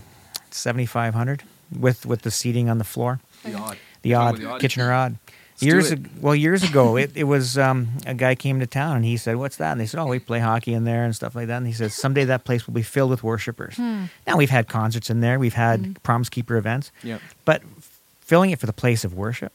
seventy 0.50 0.86
five 0.86 1.14
hundred 1.14 1.42
with 1.78 2.04
with 2.06 2.22
the 2.22 2.30
seating 2.30 2.68
on 2.68 2.76
the 2.78 2.84
floor, 2.84 3.20
The 3.42 3.54
Aud. 3.54 3.76
the 4.02 4.10
What's 4.12 4.18
wrong 4.18 4.26
Aud 4.28 4.32
with 4.38 4.42
the 4.52 4.58
Kitchener 4.58 4.92
Aud. 4.92 5.16
Do 5.58 5.66
years 5.66 5.90
it. 5.92 5.98
ag- 6.00 6.10
well, 6.20 6.34
years 6.34 6.62
ago, 6.62 6.96
it, 6.96 7.12
it 7.14 7.24
was 7.24 7.56
um, 7.58 7.88
a 8.06 8.14
guy 8.14 8.34
came 8.34 8.60
to 8.60 8.66
town 8.66 8.96
and 8.96 9.04
he 9.04 9.16
said, 9.16 9.36
"What's 9.36 9.56
that?" 9.56 9.72
And 9.72 9.80
they 9.80 9.86
said, 9.86 10.00
"Oh, 10.00 10.06
we 10.06 10.18
play 10.18 10.40
hockey 10.40 10.72
in 10.74 10.84
there 10.84 11.04
and 11.04 11.14
stuff 11.14 11.34
like 11.34 11.46
that." 11.48 11.56
And 11.58 11.66
he 11.66 11.72
says, 11.72 11.94
"Someday 11.94 12.24
that 12.24 12.44
place 12.44 12.66
will 12.66 12.74
be 12.74 12.82
filled 12.82 13.10
with 13.10 13.22
worshipers." 13.22 13.78
Now 13.78 14.36
we've 14.36 14.50
had 14.50 14.68
concerts 14.68 15.10
in 15.10 15.20
there, 15.20 15.38
we've 15.38 15.54
had 15.54 16.02
Promise 16.02 16.28
Keeper 16.30 16.56
events, 16.56 16.90
Yeah. 17.02 17.18
but 17.44 17.62
filling 18.20 18.50
it 18.50 18.58
for 18.58 18.66
the 18.66 18.72
place 18.72 19.04
of 19.04 19.14
worship. 19.14 19.52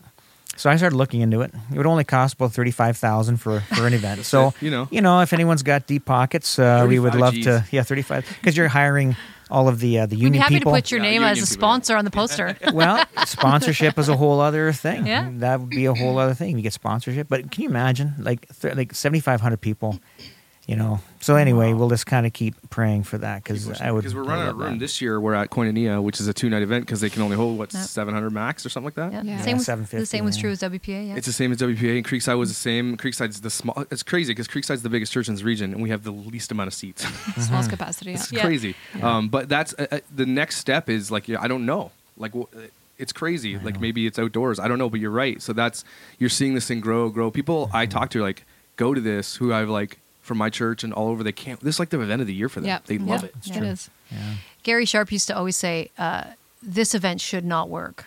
So 0.55 0.69
I 0.69 0.75
started 0.75 0.95
looking 0.97 1.21
into 1.21 1.41
it. 1.41 1.53
It 1.71 1.77
would 1.77 1.85
only 1.85 2.03
cost 2.03 2.33
about 2.35 2.51
thirty 2.51 2.71
five 2.71 2.97
thousand 2.97 3.37
for 3.37 3.61
for 3.61 3.87
an 3.87 3.93
event. 3.93 4.25
so 4.25 4.47
it, 4.49 4.53
you 4.61 4.71
know. 4.71 4.87
you 4.91 4.99
know, 5.01 5.21
if 5.21 5.31
anyone's 5.31 5.63
got 5.63 5.87
deep 5.87 6.05
pockets, 6.05 6.59
uh, 6.59 6.85
we 6.87 6.99
would 6.99 7.15
love 7.15 7.33
geez. 7.33 7.45
to. 7.45 7.65
Yeah, 7.71 7.83
thirty 7.83 8.01
five 8.01 8.25
because 8.39 8.57
you're 8.57 8.67
hiring 8.67 9.15
all 9.49 9.67
of 9.67 9.79
the 9.79 9.99
uh, 9.99 10.05
the 10.05 10.15
We'd 10.17 10.31
be 10.31 10.37
happy 10.37 10.55
people. 10.55 10.71
to 10.71 10.77
put 10.77 10.91
your 10.91 10.99
name 10.99 11.13
union 11.21 11.31
as 11.31 11.37
a 11.39 11.41
people, 11.41 11.53
sponsor 11.53 11.95
on 11.97 12.05
the 12.05 12.11
poster. 12.11 12.55
well, 12.73 13.03
sponsorship 13.25 13.97
is 13.97 14.09
a 14.09 14.15
whole 14.17 14.39
other 14.39 14.71
thing. 14.73 15.05
Yeah. 15.07 15.29
that 15.35 15.59
would 15.59 15.69
be 15.69 15.85
a 15.85 15.93
whole 15.93 16.17
other 16.17 16.33
thing. 16.33 16.55
You 16.57 16.61
get 16.63 16.73
sponsorship, 16.73 17.27
but 17.29 17.51
can 17.51 17.63
you 17.63 17.69
imagine 17.69 18.13
like 18.19 18.47
th- 18.59 18.75
like 18.75 18.93
seventy 18.93 19.19
five 19.19 19.41
hundred 19.41 19.61
people? 19.61 19.99
You 20.69 20.75
know. 20.75 20.99
So 21.19 21.35
anyway, 21.35 21.73
we'll 21.73 21.89
just 21.89 22.05
kind 22.05 22.27
of 22.27 22.33
keep 22.33 22.53
praying 22.69 23.03
for 23.03 23.17
that 23.17 23.43
because 23.43 23.81
I 23.81 23.91
would. 23.91 24.01
because 24.01 24.13
we're 24.13 24.23
running 24.23 24.43
out 24.45 24.49
of 24.51 24.57
room 24.57 24.73
that. 24.73 24.79
this 24.79 25.01
year. 25.01 25.19
We're 25.19 25.33
at 25.33 25.49
Koinonia, 25.49 26.01
which 26.01 26.19
is 26.19 26.27
a 26.27 26.33
two 26.33 26.47
night 26.47 26.61
event 26.61 26.85
because 26.85 27.01
they 27.01 27.09
can 27.09 27.23
only 27.23 27.35
hold 27.35 27.57
what 27.57 27.73
Yep. 27.73 27.83
700 27.83 28.29
max 28.29 28.65
or 28.65 28.69
something 28.69 28.85
like 28.85 28.93
that. 28.93 29.11
Yeah. 29.11 29.23
Yeah. 29.23 29.37
Same 29.41 29.47
Yeah, 29.49 29.55
was, 29.55 29.65
750, 29.65 29.99
the 29.99 30.05
same 30.05 30.25
was 30.25 30.37
true 30.37 30.51
as 30.51 30.59
WPA. 30.61 31.07
Yeah. 31.07 31.15
It's 31.15 31.25
the 31.25 31.33
same 31.33 31.51
as 31.51 31.57
WPA, 31.57 31.97
and 31.97 32.05
Creekside 32.05 32.37
was 32.37 32.49
the 32.49 32.55
same. 32.55 32.97
Creekside's 32.97 33.41
the 33.41 33.49
small. 33.49 33.83
It's 33.89 34.03
crazy 34.03 34.31
because 34.31 34.47
Creekside's 34.47 34.83
the 34.83 34.89
biggest 34.89 35.11
church 35.11 35.27
in 35.27 35.33
this 35.33 35.43
region, 35.43 35.73
and 35.73 35.81
we 35.81 35.89
have 35.89 36.03
the 36.03 36.11
least 36.11 36.51
amount 36.51 36.67
of 36.67 36.75
seats. 36.75 37.03
Smallest 37.43 37.71
capacity. 37.71 38.13
It's 38.13 38.31
Yeah. 38.31 38.41
crazy. 38.45 38.75
Yeah. 38.95 39.17
Um, 39.17 39.27
but 39.29 39.49
that's 39.49 39.73
uh, 39.79 39.87
uh, 39.91 39.99
the 40.15 40.27
next 40.27 40.57
step 40.57 40.87
is 40.87 41.09
like 41.09 41.27
yeah, 41.27 41.41
I 41.41 41.47
don't 41.47 41.65
know. 41.65 41.91
Like 42.15 42.33
wh- 42.33 42.45
it's 42.99 43.11
crazy. 43.11 43.57
I 43.57 43.59
Like 43.63 43.73
know. 43.75 43.79
maybe 43.81 44.05
it's 44.05 44.19
outdoors. 44.19 44.59
I 44.59 44.67
don't 44.67 44.77
know, 44.77 44.89
but 44.91 44.99
you're 44.99 45.09
right. 45.09 45.41
So 45.41 45.51
that's 45.51 45.83
you're 46.19 46.29
seeing 46.29 46.53
this 46.53 46.67
thing 46.67 46.79
grow, 46.79 47.09
grow. 47.09 47.31
People 47.31 47.71
I 47.73 47.87
talk 47.87 48.11
to 48.11 48.21
like 48.21 48.45
go 48.75 48.93
to 48.93 49.01
this 49.01 49.37
who 49.37 49.51
I've 49.51 49.69
like 49.69 49.97
from 50.29 50.37
my 50.37 50.49
church 50.49 50.85
and 50.85 50.93
all 50.93 51.09
over. 51.09 51.21
They 51.23 51.33
can't. 51.33 51.59
This 51.59 51.75
is 51.75 51.79
like 51.79 51.89
the 51.89 51.99
event 51.99 52.21
of 52.21 52.27
the 52.27 52.33
year 52.33 52.47
for 52.47 52.61
them. 52.61 52.69
Yeah. 52.69 52.79
They 52.85 52.97
love 52.97 53.23
Yeah. 53.43 53.53
it. 53.53 53.57
It 53.57 53.63
is. 53.63 53.89
Yeah. 54.09 54.17
Gary 54.63 54.85
Sharp 54.85 55.11
used 55.11 55.27
to 55.27 55.35
always 55.35 55.57
say, 55.57 55.89
uh, 55.97 56.23
"This 56.63 56.95
event 56.95 57.19
should 57.19 57.43
not 57.43 57.67
work 57.69 58.05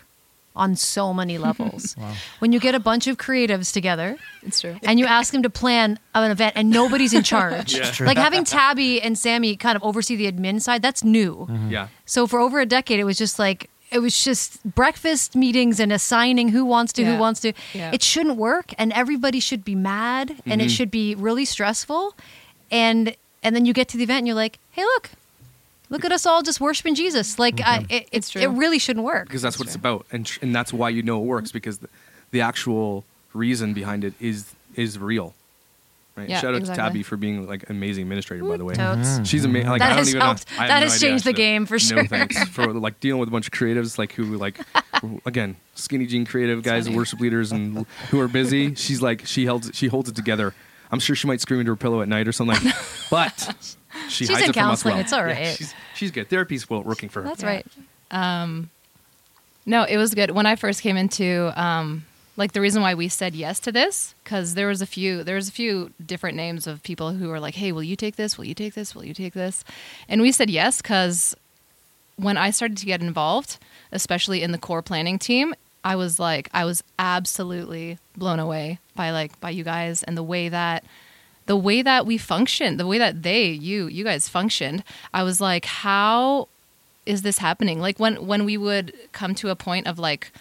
on 0.55 0.75
so 0.75 1.13
many 1.13 1.37
levels." 1.47 1.95
Wow. 1.97 2.13
When 2.39 2.51
you 2.53 2.59
get 2.59 2.73
a 2.75 2.79
bunch 2.79 3.05
of 3.07 3.17
creatives 3.17 3.73
together 3.73 4.17
It's 4.43 4.61
true. 4.61 4.77
and 4.83 4.99
you 4.99 5.05
ask 5.05 5.31
them 5.33 5.43
to 5.43 5.49
plan 5.49 5.99
an 6.15 6.31
event 6.31 6.53
and 6.55 6.69
nobody's 6.69 7.13
in 7.13 7.23
charge, 7.23 7.73
Yeah. 7.77 7.91
True. 7.91 8.07
like 8.07 8.17
having 8.17 8.43
Tabby 8.43 9.01
and 9.01 9.17
Sammy 9.17 9.55
kind 9.55 9.75
of 9.75 9.83
oversee 9.83 10.15
the 10.15 10.31
admin 10.31 10.61
side, 10.61 10.81
that's 10.81 11.03
new. 11.03 11.47
Yeah. 11.69 11.87
So 12.05 12.25
for 12.27 12.39
over 12.39 12.59
a 12.59 12.65
decade, 12.65 12.99
it 12.99 13.03
was 13.05 13.17
just 13.17 13.37
like 13.39 13.69
it 13.93 13.99
was 13.99 14.23
just 14.23 14.63
breakfast 14.75 15.35
meetings 15.35 15.79
and 15.79 15.93
assigning 15.93 16.49
who 16.49 16.65
wants 16.65 16.91
to, 16.93 17.01
Yeah. 17.03 17.13
who 17.13 17.19
wants 17.19 17.39
to. 17.41 17.53
Yeah. 17.73 17.91
It 17.93 18.01
shouldn't 18.03 18.37
work, 18.37 18.73
and 18.77 18.91
everybody 18.93 19.39
should 19.39 19.63
be 19.63 19.75
mad, 19.75 20.31
and 20.31 20.39
Mm-hmm. 20.45 20.61
it 20.61 20.69
should 20.71 20.91
be 20.91 21.15
really 21.15 21.45
stressful, 21.45 22.15
and 22.71 23.15
and 23.43 23.55
then 23.55 23.65
you 23.65 23.73
get 23.73 23.87
to 23.89 23.97
the 23.97 24.03
event 24.03 24.19
and 24.19 24.27
you're 24.27 24.35
like, 24.35 24.57
hey, 24.71 24.83
look. 24.83 25.09
Look 25.89 26.05
at 26.05 26.11
us 26.11 26.25
all 26.25 26.41
just 26.41 26.59
worshiping 26.59 26.95
Jesus. 26.95 27.37
Like 27.37 27.61
I, 27.61 27.85
it, 27.87 28.07
It's 28.11 28.29
it, 28.29 28.31
true. 28.31 28.41
it 28.41 28.47
really 28.47 28.79
shouldn't 28.79 29.05
work. 29.05 29.27
because 29.27 29.43
that's, 29.43 29.57
That's 29.57 29.59
what 29.59 29.67
it's 29.67 29.75
about, 29.75 30.05
and 30.11 30.25
tr- 30.25 30.39
and 30.41 30.55
that's 30.55 30.73
why 30.73 30.89
you 30.89 31.03
know 31.03 31.21
it 31.21 31.25
works 31.25 31.51
because 31.51 31.77
the, 31.79 31.89
the 32.31 32.41
actual 32.41 33.03
reason 33.33 33.73
behind 33.73 34.03
it 34.03 34.13
is 34.19 34.55
is 34.75 34.97
real. 34.97 35.35
Right. 36.15 36.29
Yeah, 36.29 36.39
Shout 36.41 36.53
out 36.53 36.59
exactly. 36.59 36.83
to 36.83 36.87
Tabby 36.89 37.03
for 37.03 37.17
being 37.17 37.47
like 37.47 37.63
an 37.69 37.75
amazing 37.75 38.03
administrator, 38.03 38.43
by 38.43 38.57
the 38.57 38.63
way. 38.65 38.75
Totes. 38.75 39.27
She's 39.27 39.45
amazing. 39.45 39.69
Like, 39.71 39.79
That 39.79 39.85
I 39.85 39.89
don't 39.89 39.97
has 39.97 40.09
even 40.09 40.21
helped. 40.21 40.51
Know, 40.51 40.57
I 40.63 40.67
That 40.67 40.79
no 40.81 40.85
has 40.85 41.01
changed 41.01 41.25
the 41.25 41.33
game 41.33 41.65
for 41.65 41.73
no 41.73 41.77
sure. 41.79 42.05
thanks 42.05 42.43
for 42.49 42.71
like 42.71 42.99
dealing 42.99 43.19
with 43.19 43.29
a 43.29 43.31
bunch 43.31 43.47
of 43.47 43.51
creatives 43.53 43.97
like 43.97 44.11
who 44.13 44.37
like 44.37 44.59
again 45.25 45.55
skinny 45.73 46.05
jean 46.05 46.23
creative 46.25 46.61
guys, 46.61 46.85
funny. 46.85 46.95
worship 46.97 47.19
leaders, 47.19 47.51
and 47.51 47.87
who 48.11 48.19
are 48.19 48.27
busy. 48.27 48.75
She's 48.75 49.01
like 49.01 49.25
she 49.25 49.45
held 49.45 49.73
she 49.73 49.87
holds 49.87 50.07
it 50.07 50.15
together. 50.15 50.53
I'm 50.91 50.99
sure 50.99 51.15
she 51.15 51.25
might 51.25 51.41
scream 51.41 51.59
into 51.61 51.71
her 51.71 51.75
pillow 51.75 52.01
at 52.03 52.07
night 52.07 52.27
or 52.27 52.31
something, 52.31 52.71
but 53.09 53.55
she 54.07 54.25
She's 54.25 54.29
hides 54.29 54.43
in 54.43 54.49
it 54.51 54.53
from 54.53 54.63
us 54.65 54.83
counseling. 54.83 54.93
well. 54.93 55.01
It's 55.01 55.13
all 55.13 55.23
right. 55.23 55.39
Yeah, 55.39 55.53
she's, 55.53 55.73
she's 55.95 56.11
good. 56.11 56.29
Therapy's 56.29 56.69
well 56.69 56.83
working 56.83 57.09
for 57.09 57.23
her. 57.23 57.27
That's 57.29 57.41
Yeah. 57.41 57.49
right. 57.49 57.65
Um, 58.11 58.69
no, 59.65 59.83
it 59.85 59.97
was 59.97 60.13
good. 60.13 60.29
When 60.29 60.45
I 60.45 60.55
first 60.57 60.81
came 60.83 60.95
into, 60.95 61.51
um, 61.59 62.05
like 62.35 62.53
the 62.53 62.61
reason 62.61 62.81
why 62.81 62.93
we 62.93 63.07
said 63.07 63.35
yes 63.35 63.59
to 63.61 63.71
this, 63.71 64.15
because 64.23 64.55
there 64.55 64.67
was 64.67 64.81
a 64.81 64.85
few, 64.85 65.23
there 65.23 65.35
was 65.35 65.49
a 65.49 65.51
few 65.51 65.91
different 66.03 66.35
names 66.35 66.65
of 66.65 66.81
people 66.83 67.11
who 67.11 67.29
were 67.29 67.39
like, 67.39 67.55
"Hey, 67.55 67.71
will 67.71 67.83
you 67.83 67.95
take 67.95 68.15
this? 68.15 68.37
Will 68.37 68.45
you 68.45 68.55
take 68.55 68.73
this? 68.73 68.95
Will 68.95 69.05
you 69.05 69.13
take 69.13 69.33
this?" 69.33 69.63
And 70.09 70.21
we 70.21 70.31
said 70.31 70.49
yes 70.49 70.81
because 70.81 71.35
when 72.15 72.37
I 72.37 72.51
started 72.51 72.77
to 72.77 72.85
get 72.85 73.01
involved, 73.01 73.57
especially 73.91 74.41
in 74.41 74.51
the 74.51 74.57
core 74.57 74.81
planning 74.81 75.19
team, 75.19 75.53
I 75.83 75.95
was 75.95 76.19
like, 76.19 76.49
I 76.53 76.65
was 76.65 76.83
absolutely 76.97 77.97
blown 78.15 78.39
away 78.39 78.79
by 78.95 79.11
like 79.11 79.39
by 79.39 79.49
you 79.49 79.63
guys 79.63 80.03
and 80.03 80.17
the 80.17 80.23
way 80.23 80.49
that 80.49 80.83
the 81.45 81.57
way 81.57 81.81
that 81.81 82.05
we 82.05 82.17
functioned, 82.17 82.79
the 82.79 82.87
way 82.87 82.97
that 82.97 83.23
they, 83.23 83.47
you, 83.47 83.87
you 83.87 84.05
guys 84.05 84.29
functioned. 84.29 84.81
I 85.13 85.23
was 85.23 85.41
like, 85.41 85.65
how 85.65 86.47
is 87.05 87.21
this 87.21 87.39
happening? 87.39 87.79
Like 87.79 87.99
when 87.99 88.25
when 88.25 88.45
we 88.45 88.57
would 88.57 88.93
come 89.11 89.35
to 89.35 89.49
a 89.49 89.55
point 89.55 89.87
of 89.87 89.99
like 89.99 90.31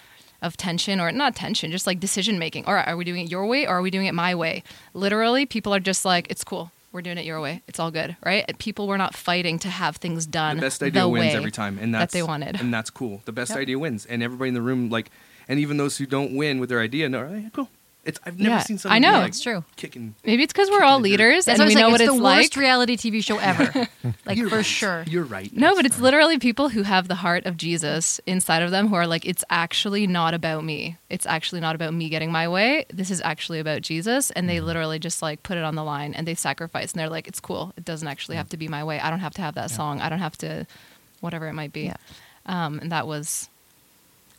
of 0.43 0.57
tension 0.57 1.01
or 1.01 1.11
not 1.12 1.34
tension, 1.34 1.70
just 1.70 1.86
like 1.86 2.01
decision 2.01 2.38
making. 2.38 2.66
Or 2.66 2.76
are 2.78 2.97
we 2.97 3.05
doing 3.05 3.24
it 3.24 3.30
your 3.30 3.47
way 3.47 3.66
or 3.66 3.78
are 3.78 3.82
we 3.82 3.90
doing 3.90 4.07
it 4.07 4.14
my 4.14 4.34
way? 4.34 4.62
Literally, 4.93 5.47
people 5.47 5.74
are 5.74 5.80
just 5.80 6.05
like, 6.05 6.26
it's 6.30 6.45
cool. 6.45 6.70
We're 6.93 7.01
doing 7.01 7.16
it 7.16 7.24
your 7.24 7.40
way. 7.40 7.62
It's 7.66 7.80
all 7.80 7.90
good, 7.90 8.16
right? 8.22 8.45
People 8.59 8.86
were 8.86 8.99
not 8.99 9.14
fighting 9.14 9.59
to 9.61 9.68
have 9.68 9.97
things 9.97 10.26
done. 10.26 10.57
the 10.57 10.62
best 10.62 10.82
idea 10.82 11.03
the 11.03 11.09
wins 11.09 11.34
every 11.34 11.51
time, 11.51 11.78
and 11.80 11.95
that 11.95 12.01
that's 12.01 12.12
they 12.12 12.22
wanted. 12.22 12.61
and 12.61 12.74
that's 12.74 12.90
cool. 12.90 13.22
The 13.24 13.32
best 13.32 13.51
Yep. 13.53 13.59
idea 13.61 13.78
wins, 13.78 14.05
and 14.05 14.22
everybody 14.22 14.49
in 14.49 14.55
the 14.55 14.61
room 14.61 14.90
like, 14.90 15.11
and 15.49 15.59
even 15.59 15.78
those 15.78 15.97
who 15.97 16.05
don't 16.05 16.34
win 16.36 16.59
with 16.61 16.68
their 16.68 16.80
idea, 16.80 17.09
no, 17.09 17.32
yeah, 17.32 17.49
cool. 17.55 17.70
It's 18.05 18.18
I've 18.26 18.36
never 18.36 18.57
Yeah, 18.57 18.62
seen 18.62 18.78
I 18.84 18.98
know. 18.98 19.12
like 19.12 19.28
It's 19.28 19.40
true. 19.40 19.64
kicking. 19.76 20.16
Maybe 20.24 20.42
it's 20.42 20.53
because 20.53 20.68
we're 20.70 20.82
all 20.82 20.98
Kicking 20.98 21.12
dirt. 21.16 21.20
leaders 21.20 21.44
That's 21.44 21.61
and 21.61 21.68
we 21.68 21.74
know 21.76 21.88
was 21.90 22.00
what 22.00 22.00
like. 22.00 22.00
it's 22.00 22.11
It's 22.11 22.16
the 22.18 22.22
like. 22.22 22.38
worst 22.38 22.57
reality 22.57 22.96
TV 22.96 23.22
show 23.22 23.38
ever. 23.50 23.88
like 24.26 24.36
You're 24.36 24.48
for 24.48 24.57
right. 24.57 24.64
sure. 24.66 25.05
You're 25.07 25.22
right. 25.24 25.53
No, 25.57 25.76
but 25.76 25.86
it's 25.86 26.00
literally 26.00 26.38
people 26.40 26.68
who 26.70 26.82
have 26.82 27.07
the 27.07 27.14
heart 27.14 27.46
of 27.46 27.57
Jesus 27.57 28.20
inside 28.26 28.62
of 28.62 28.72
them 28.72 28.88
who 28.88 28.96
are 28.96 29.07
like, 29.07 29.24
it's 29.24 29.44
actually 29.50 30.09
not 30.09 30.34
about 30.34 30.64
me. 30.64 30.96
It's 31.11 31.26
actually 31.26 31.61
not 31.61 31.76
about 31.76 31.94
me 31.94 32.09
getting 32.09 32.32
my 32.32 32.48
way. 32.48 32.86
This 32.92 33.11
is 33.12 33.20
actually 33.20 33.61
about 33.61 33.82
Jesus. 33.82 34.32
And 34.32 34.48
they 34.48 34.61
literally 34.61 34.98
just 34.98 35.22
like 35.22 35.44
put 35.44 35.57
it 35.57 35.62
on 35.62 35.76
the 35.76 35.84
line 35.84 36.12
and 36.14 36.26
they 36.26 36.34
sacrifice 36.34 36.90
and 36.92 36.98
they're 37.00 37.09
like, 37.09 37.28
it's 37.28 37.38
cool. 37.38 37.72
It 37.76 37.84
doesn't 37.84 38.09
actually 38.09 38.36
have 38.36 38.48
to 38.48 38.57
be 38.57 38.66
my 38.66 38.82
way. 38.82 38.98
I 38.98 39.11
don't 39.11 39.20
have 39.20 39.34
to 39.34 39.42
have 39.42 39.55
that 39.55 39.70
song. 39.70 40.00
I 40.00 40.09
don't 40.09 40.18
have 40.18 40.36
to, 40.38 40.66
whatever 41.20 41.46
it 41.46 41.53
might 41.53 41.72
be. 41.72 41.82
Yeah. 41.82 41.96
Um, 42.46 42.80
and 42.80 42.90
that 42.90 43.07
was, 43.07 43.48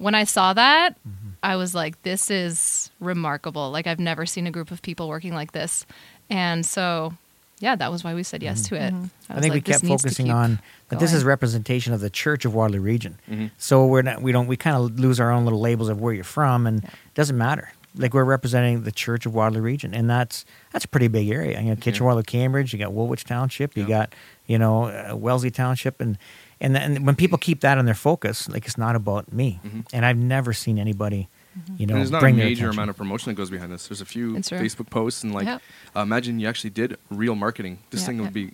when 0.03 0.15
I 0.15 0.23
saw 0.25 0.53
that, 0.53 0.95
I 1.41 1.55
was 1.55 1.73
like, 1.73 2.01
this 2.03 2.29
is 2.29 2.91
remarkable. 2.99 3.71
Like, 3.71 3.87
I've 3.87 3.99
never 3.99 4.25
seen 4.25 4.47
a 4.47 4.51
group 4.51 4.71
of 4.71 4.81
people 4.81 5.07
working 5.07 5.33
like 5.33 5.51
this. 5.51 5.85
And 6.29 6.65
so, 6.65 7.13
yeah, 7.59 7.75
that 7.75 7.91
was 7.91 8.03
why 8.03 8.13
we 8.13 8.23
said 8.23 8.43
yes 8.43 8.67
to 8.67 8.75
it. 8.75 8.93
Mhm. 8.93 9.09
I 9.29 9.33
was 9.35 9.41
think 9.41 9.53
like, 9.53 9.67
we 9.67 9.71
kept 9.73 9.85
focusing 9.85 10.31
on 10.31 10.59
that 10.89 10.99
this 10.99 11.13
is 11.13 11.23
representation 11.23 11.93
of 11.93 12.01
the 12.01 12.09
Church 12.09 12.45
of 12.45 12.53
Waterloo 12.53 12.81
Region. 12.81 13.17
Mhm. 13.29 13.51
So 13.57 13.85
we're 13.85 14.01
not 14.01 14.21
we 14.21 14.31
don't 14.31 14.47
we 14.47 14.57
kind 14.57 14.75
of 14.75 14.99
lose 14.99 15.19
our 15.19 15.31
own 15.31 15.43
little 15.45 15.59
labels 15.61 15.89
of 15.89 15.99
where 16.01 16.13
you're 16.13 16.23
from, 16.23 16.67
and 16.67 16.83
it 16.83 16.89
doesn't 17.15 17.37
matter. 17.37 17.71
Like 17.95 18.13
we're 18.13 18.23
representing 18.23 18.83
the 18.83 18.91
Church 18.91 19.25
of 19.25 19.33
Waterloo 19.35 19.61
Region, 19.61 19.93
and 19.93 20.09
that's 20.09 20.45
that's 20.71 20.83
a 20.85 20.87
pretty 20.87 21.07
big 21.07 21.29
area. 21.29 21.61
You 21.61 21.69
know, 21.69 21.75
Kitchener, 21.75 22.05
Waterloo, 22.07 22.23
Cambridge. 22.23 22.73
You 22.73 22.79
got 22.79 22.91
Woolwich 22.91 23.23
Township. 23.23 23.77
You 23.77 23.83
Yeah. 23.83 23.89
got 23.89 24.15
you 24.47 24.57
know 24.57 24.85
uh, 24.85 25.15
Wellesley 25.15 25.51
Township, 25.51 26.01
and 26.01 26.17
and 26.63 26.75
and 26.77 27.05
when 27.05 27.15
people 27.15 27.37
keep 27.37 27.59
that 27.61 27.77
in 27.77 27.85
their 27.85 27.93
focus, 27.93 28.49
like 28.49 28.65
it's 28.65 28.77
not 28.77 28.95
about 28.95 29.31
me. 29.31 29.59
Mhm. 29.63 29.85
And 29.93 30.05
I've 30.05 30.17
never 30.17 30.53
seen 30.53 30.79
anybody, 30.79 31.27
you 31.77 31.85
know, 31.85 31.93
and 31.93 32.01
there's 32.01 32.09
not 32.11 32.17
a 32.17 32.21
bring 32.21 32.37
their 32.37 32.45
major 32.45 32.63
attention. 32.65 32.79
amount 32.79 32.89
of 32.89 32.97
promotion 32.97 33.29
that 33.31 33.35
goes 33.35 33.49
behind 33.51 33.71
this. 33.71 33.87
There's 33.87 34.01
a 34.01 34.05
few 34.05 34.33
Facebook 34.35 34.89
posts 34.89 35.23
and 35.23 35.33
like, 35.33 35.45
Yep. 35.45 35.61
uh, 35.95 35.99
imagine 35.99 36.39
you 36.39 36.47
actually 36.47 36.71
did 36.71 36.97
real 37.11 37.35
marketing. 37.35 37.77
This 37.91 38.01
Yeah. 38.01 38.07
thing 38.07 38.21
would 38.21 38.33
be 38.33 38.51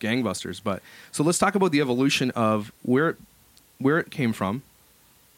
gangbusters. 0.00 0.60
But 0.62 0.82
so 1.12 1.22
let's 1.24 1.38
talk 1.38 1.54
about 1.54 1.72
the 1.72 1.80
evolution 1.80 2.30
of 2.32 2.72
where 2.82 3.16
where 3.78 3.98
it 3.98 4.10
came 4.10 4.32
from, 4.32 4.62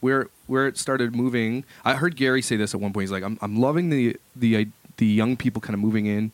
where 0.00 0.28
where 0.46 0.66
it 0.66 0.78
started 0.78 1.14
moving. 1.14 1.64
I 1.84 1.94
heard 1.94 2.16
Gary 2.16 2.42
say 2.42 2.56
this 2.56 2.74
at 2.74 2.80
one 2.80 2.92
point. 2.92 3.04
He's 3.04 3.10
like, 3.12 3.22
"I'm 3.22 3.38
I'm 3.42 3.56
loving 3.56 3.90
the 3.90 4.16
the 4.36 4.68
the 4.98 5.06
young 5.06 5.36
people 5.36 5.60
kind 5.60 5.74
of 5.74 5.80
moving 5.80 6.06
in." 6.06 6.32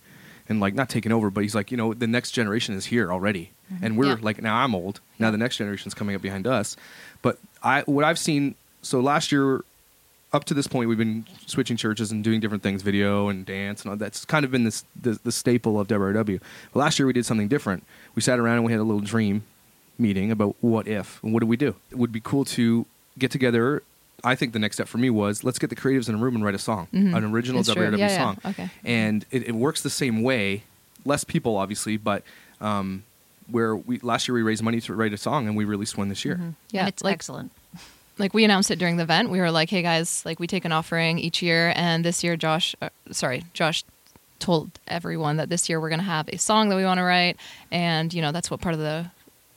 And 0.49 0.61
like 0.61 0.75
not 0.75 0.89
taking 0.89 1.11
over, 1.11 1.29
but 1.31 1.43
he's 1.43 1.55
like, 1.57 1.71
you 1.73 1.77
know, 1.77 1.93
the 1.93 2.07
next 2.07 2.31
generation 2.31 2.75
is 2.77 2.87
here 2.87 3.11
already, 3.13 3.51
mm-hmm. 3.73 3.85
and 3.85 3.99
we're 3.99 4.07
Yeah. 4.11 4.17
like, 4.21 4.41
now 4.41 4.57
I'm 4.57 4.75
old. 4.77 5.01
Now 5.19 5.31
the 5.33 5.39
next 5.39 5.57
generation's 5.57 5.93
coming 5.95 6.15
up 6.15 6.23
behind 6.23 6.47
us. 6.47 6.77
But 7.23 7.39
I, 7.65 7.83
what 7.83 8.05
I've 8.05 8.19
seen, 8.19 8.55
so 8.83 9.01
last 9.01 9.33
year, 9.33 9.65
up 10.33 10.45
to 10.45 10.55
this 10.55 10.67
point, 10.67 10.89
we've 10.89 10.99
been 10.99 11.25
switching 11.47 11.77
churches 11.77 12.13
and 12.13 12.23
doing 12.23 12.41
different 12.41 12.63
things, 12.63 12.83
video 12.83 13.29
and 13.29 13.45
dance, 13.47 13.83
and 13.83 13.91
all 13.91 13.97
that's 13.97 14.25
kind 14.25 14.45
of 14.45 14.51
been 14.53 14.65
this 14.65 14.85
the, 15.01 15.19
the 15.25 15.33
staple 15.33 15.81
of 15.81 15.89
WRW. 15.89 16.41
But 16.73 16.79
last 16.79 16.99
year 16.99 17.07
we 17.07 17.13
did 17.13 17.27
something 17.27 17.49
different. 17.49 17.85
We 18.15 18.23
sat 18.23 18.39
around 18.39 18.57
and 18.57 18.65
we 18.65 18.73
had 18.73 18.81
a 18.81 18.85
little 18.85 19.01
dream 19.01 19.43
meeting 19.99 20.31
about 20.31 20.55
what 20.61 20.87
if 20.87 21.23
and 21.25 21.33
what 21.33 21.41
do 21.41 21.47
we 21.47 21.57
do. 21.57 21.75
It 21.91 21.97
would 21.99 22.13
be 22.13 22.21
cool 22.21 22.45
to 22.45 22.87
get 23.19 23.31
together. 23.31 23.83
I 24.25 24.35
think 24.35 24.53
the 24.53 24.59
next 24.59 24.77
step 24.77 24.89
for 24.89 24.99
me 24.99 25.11
was 25.11 25.45
let's 25.45 25.59
get 25.59 25.71
the 25.71 25.77
creatives 25.77 26.09
in 26.09 26.15
a 26.15 26.19
room 26.19 26.35
and 26.35 26.45
write 26.45 26.55
a 26.55 26.59
song, 26.59 26.89
Mhm. 26.93 27.15
an 27.17 27.25
original 27.25 27.61
It's 27.61 27.73
true. 27.73 27.83
WRW 27.85 27.99
Yeah, 27.99 28.09
yeah. 28.09 28.17
song, 28.19 28.39
Okay. 28.45 28.71
and 28.85 29.25
it, 29.31 29.45
it 29.49 29.55
works 29.55 29.83
the 29.83 29.91
same 29.91 30.23
way. 30.23 30.63
Less 31.05 31.23
people, 31.25 31.57
obviously, 31.57 31.97
but 31.97 32.23
um, 32.61 33.05
where 33.51 33.77
we 33.77 33.99
last 34.01 34.27
year 34.27 34.35
we 34.35 34.43
raised 34.43 34.63
money 34.63 34.81
to 34.81 34.95
write 34.95 35.13
a 35.13 35.17
song 35.19 35.47
and 35.47 35.57
we 35.57 35.65
released 35.65 35.97
one 35.99 36.09
this 36.09 36.25
year. 36.25 36.41
Yeah, 36.73 36.81
And 36.81 36.89
it's 36.89 37.05
like 37.05 37.13
excellent. 37.15 37.53
like 38.19 38.33
we 38.35 38.45
announced 38.45 38.71
it 38.71 38.79
during 38.79 38.97
the 38.97 39.03
event. 39.05 39.31
We 39.31 39.39
were 39.39 39.51
like, 39.51 39.71
"Hey 39.71 39.83
guys, 39.83 40.23
like 40.25 40.41
we 40.41 40.47
take 40.47 40.65
an 40.65 40.73
offering 40.73 41.19
each 41.19 41.43
year, 41.43 41.73
and 41.77 42.05
this 42.05 42.25
year, 42.25 42.37
Josh, 42.37 42.75
uh, 42.83 42.89
sorry, 43.13 43.45
Josh." 43.53 43.85
told 44.39 44.71
everyone 44.87 45.39
that 45.39 45.49
this 45.49 45.67
year 45.67 45.81
we're 45.81 45.89
going 45.89 45.99
to 45.99 46.05
have 46.05 46.29
a 46.29 46.37
song 46.37 46.69
that 46.69 46.77
we 46.77 46.85
want 46.85 46.99
to 46.99 47.03
write 47.03 47.39
and 47.73 48.13
you 48.13 48.21
know 48.21 48.33
that's 48.33 48.51
what 48.51 48.61
part 48.61 48.75
of 48.75 48.79
the 48.79 49.07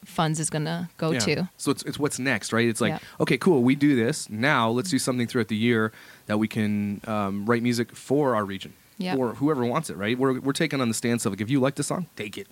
funds 0.06 0.40
is 0.40 0.50
going 0.50 0.66
to 0.66 0.90
go 0.98 1.12
Yeah. 1.12 1.20
to 1.20 1.50
So 1.58 1.72
it's, 1.72 1.84
it's 1.84 2.00
what's 2.00 2.20
next, 2.20 2.52
right? 2.54 2.68
It's 2.68 2.82
like, 2.82 2.92
Yeah. 2.94 3.00
okay, 3.22 3.38
cool, 3.38 3.62
we 3.64 3.76
do 3.76 3.96
this. 3.96 4.30
Now 4.30 4.70
let's 4.70 4.90
do 4.90 5.00
something 5.00 5.28
throughout 5.28 5.48
the 5.50 5.56
year 5.58 5.92
that 6.28 6.38
we 6.38 6.48
can 6.48 7.02
um, 7.06 7.46
write 7.46 7.64
music 7.64 7.96
for 7.96 8.36
our 8.36 8.46
region 8.46 8.74
Yeah. 8.98 9.16
or 9.16 9.36
whoever 9.36 9.66
wants 9.66 9.90
it, 9.90 9.98
right? 9.98 10.18
We're, 10.18 10.40
we're 10.40 10.54
taking 10.54 10.82
on 10.82 10.88
the 10.88 10.94
stance 10.94 11.26
of 11.26 11.34
like, 11.34 11.42
if 11.42 11.50
you 11.50 11.60
like 11.60 11.76
the 11.76 11.84
song, 11.84 12.08
take 12.16 12.38
it. 12.38 12.48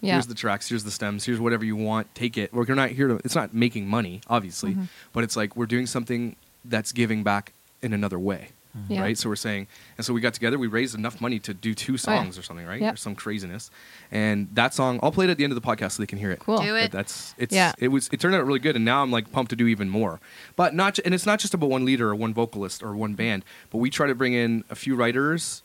yeah 0.00 0.14
Here's 0.14 0.26
the 0.26 0.34
tracks, 0.34 0.68
here's 0.68 0.84
the 0.84 0.90
stems, 0.90 1.24
here's 1.24 1.40
whatever 1.40 1.64
you 1.64 1.76
want, 1.76 2.12
take 2.14 2.36
it. 2.38 2.52
We're 2.52 2.64
not 2.74 2.90
here 2.90 3.08
to, 3.08 3.16
it's 3.24 3.34
not 3.34 3.52
making 3.54 3.86
money, 3.88 4.20
obviously, 4.28 4.74
Mhm. 4.74 4.88
but 5.12 5.24
it's 5.24 5.36
like 5.36 5.56
we're 5.56 5.66
doing 5.66 5.86
something 5.86 6.36
that's 6.64 6.92
giving 6.92 7.22
back 7.22 7.52
in 7.82 7.92
another 7.92 8.18
way. 8.18 8.48
Mm-hmm. 8.76 8.92
Yeah. 8.92 9.00
Right, 9.02 9.18
so 9.18 9.28
we're 9.28 9.34
saying, 9.36 9.66
and 9.98 10.04
so 10.06 10.14
we 10.14 10.20
got 10.20 10.32
together. 10.32 10.56
We 10.56 10.68
raised 10.68 10.94
enough 10.94 11.20
money 11.20 11.40
to 11.40 11.52
do 11.52 11.74
two 11.74 11.92
Oh, 11.92 11.94
yeah. 11.94 11.98
songs 12.22 12.38
or 12.38 12.42
something, 12.42 12.64
right? 12.66 12.80
Yep. 12.80 12.94
Or 12.94 12.96
some 12.96 13.16
craziness, 13.16 13.68
and 14.12 14.48
that 14.54 14.74
song 14.74 15.00
I'll 15.02 15.10
play 15.10 15.26
it 15.26 15.30
at 15.30 15.38
the 15.38 15.42
end 15.44 15.52
of 15.52 15.60
the 15.60 15.66
podcast 15.66 15.92
so 15.92 16.02
they 16.02 16.06
can 16.06 16.18
hear 16.18 16.30
it. 16.30 16.38
Cool. 16.38 16.58
Do 16.62 16.70
But 16.72 16.82
it. 16.84 16.92
that's 16.92 17.34
it's 17.36 17.52
Yeah. 17.52 17.72
it 17.78 17.88
was 17.88 18.08
it 18.12 18.20
turned 18.20 18.36
out 18.36 18.46
really 18.46 18.60
good 18.60 18.76
and 18.76 18.84
now 18.84 19.02
I'm 19.02 19.10
like 19.10 19.32
pumped 19.32 19.50
to 19.50 19.56
do 19.56 19.66
even 19.66 19.88
more. 19.88 20.20
But 20.54 20.72
not 20.74 21.00
and 21.04 21.12
it's 21.12 21.26
not 21.26 21.40
just 21.40 21.52
about 21.52 21.68
one 21.68 21.84
leader 21.84 22.10
or 22.10 22.14
one 22.14 22.32
vocalist 22.32 22.80
or 22.82 22.94
one 22.94 23.14
band, 23.14 23.44
but 23.70 23.78
we 23.78 23.90
try 23.90 24.06
to 24.06 24.14
bring 24.14 24.34
in 24.34 24.62
a 24.70 24.76
few 24.76 24.94
writers. 24.94 25.62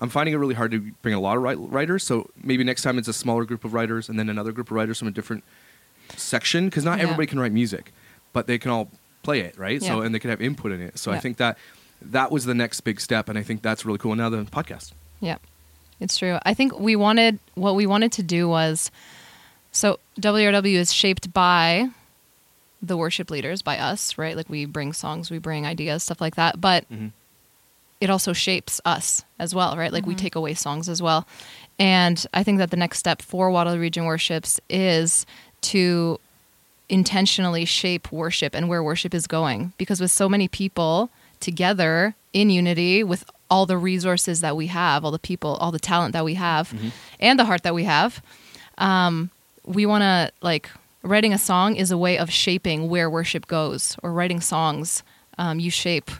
I'm 0.00 0.08
finding 0.08 0.34
it 0.34 0.38
really 0.38 0.54
hard 0.56 0.72
to 0.72 0.80
bring 1.02 1.14
a 1.14 1.20
lot 1.20 1.36
of 1.36 1.42
wri- 1.44 1.72
writers, 1.72 2.02
so 2.04 2.28
maybe 2.42 2.64
next 2.64 2.82
time 2.82 2.98
it's 2.98 3.08
a 3.08 3.12
smaller 3.12 3.44
group 3.44 3.64
of 3.64 3.72
writers 3.72 4.08
and 4.08 4.18
then 4.18 4.28
another 4.28 4.50
group 4.52 4.68
of 4.70 4.76
writers 4.76 4.98
from 4.98 5.06
a 5.08 5.12
different 5.12 5.44
section 6.16 6.66
because 6.66 6.84
not 6.84 6.98
Yeah. 6.98 7.04
everybody 7.04 7.26
can 7.26 7.38
write 7.38 7.52
music, 7.52 7.92
but 8.32 8.46
they 8.46 8.58
can 8.58 8.70
all 8.70 8.90
play 9.22 9.40
it, 9.40 9.58
right? 9.58 9.82
So 9.82 10.00
and 10.00 10.14
they 10.14 10.18
can 10.18 10.30
have 10.30 10.40
input 10.40 10.72
in 10.72 10.80
it. 10.80 10.98
So 10.98 11.12
I 11.12 11.18
think 11.18 11.36
that 11.38 11.58
that 12.00 12.30
was 12.30 12.44
the 12.44 12.54
next 12.54 12.80
big 12.82 13.00
step 13.00 13.28
and 13.28 13.38
I 13.38 13.42
think 13.42 13.62
that's 13.62 13.84
really 13.84 13.98
cool. 13.98 14.12
And 14.12 14.20
now 14.20 14.30
the 14.30 14.44
podcast. 14.44 14.92
Yeah, 15.20 15.38
it's 16.00 16.16
true. 16.16 16.38
I 16.44 16.54
think 16.54 16.78
we 16.78 16.96
wanted 16.96 17.38
what 17.54 17.74
we 17.74 17.86
wanted 17.86 18.12
to 18.12 18.22
do 18.22 18.48
was 18.48 18.90
so 19.72 19.98
WRW 20.20 20.74
is 20.74 20.92
shaped 20.92 21.32
by 21.32 21.88
the 22.80 22.96
worship 22.96 23.30
leaders, 23.30 23.60
by 23.62 23.76
us, 23.78 24.16
right? 24.16 24.36
Like 24.36 24.48
we 24.48 24.64
bring 24.64 24.92
songs, 24.92 25.30
we 25.30 25.38
bring 25.38 25.66
ideas, 25.66 26.04
stuff 26.04 26.20
like 26.20 26.36
that. 26.36 26.60
But 26.60 26.88
Mhm. 26.90 27.10
it 28.00 28.08
also 28.10 28.32
shapes 28.32 28.80
us 28.84 29.24
as 29.40 29.54
well, 29.54 29.76
right? 29.76 29.92
Like 29.92 30.06
we 30.06 30.14
take 30.14 30.36
away 30.36 30.54
songs 30.54 30.88
as 30.88 31.02
well. 31.02 31.26
And 31.80 32.24
I 32.32 32.44
think 32.44 32.58
that 32.58 32.70
the 32.70 32.76
next 32.76 32.98
step 32.98 33.20
for 33.22 33.50
Waterloo 33.50 33.80
Region 33.80 34.04
Worships 34.04 34.60
is 34.70 35.26
to 35.62 36.20
intentionally 36.88 37.64
shape 37.64 38.10
worship 38.12 38.54
and 38.54 38.68
where 38.68 38.82
worship 38.82 39.14
is 39.14 39.26
going. 39.26 39.72
Because 39.78 40.00
with 40.00 40.10
so 40.12 40.28
many 40.28 40.46
people 40.48 41.10
together 41.40 42.14
in 42.32 42.50
unity, 42.50 43.02
with 43.02 43.24
all 43.50 43.66
the 43.66 43.78
resources 43.78 44.40
that 44.40 44.56
we 44.56 44.66
have, 44.66 45.04
all 45.04 45.10
the 45.10 45.18
people, 45.18 45.54
all 45.56 45.72
the 45.72 45.78
talent 45.78 46.12
that 46.12 46.24
we 46.24 46.34
have, 46.34 46.74
and 47.18 47.38
the 47.38 47.44
heart 47.44 47.62
that 47.62 47.74
we 47.74 47.84
have, 47.84 48.22
um, 48.78 49.30
we 49.64 49.86
want 49.86 50.02
to 50.02 50.30
like 50.42 50.70
writing 51.02 51.32
a 51.32 51.38
song 51.38 51.76
is 51.76 51.90
a 51.90 51.98
way 51.98 52.18
of 52.18 52.30
shaping 52.30 52.88
where 52.88 53.08
worship 53.08 53.46
goes, 53.46 53.96
or 54.02 54.12
writing 54.12 54.40
songs. 54.40 55.02
Um, 55.38 55.60
you 55.60 55.70
shape 55.70 56.10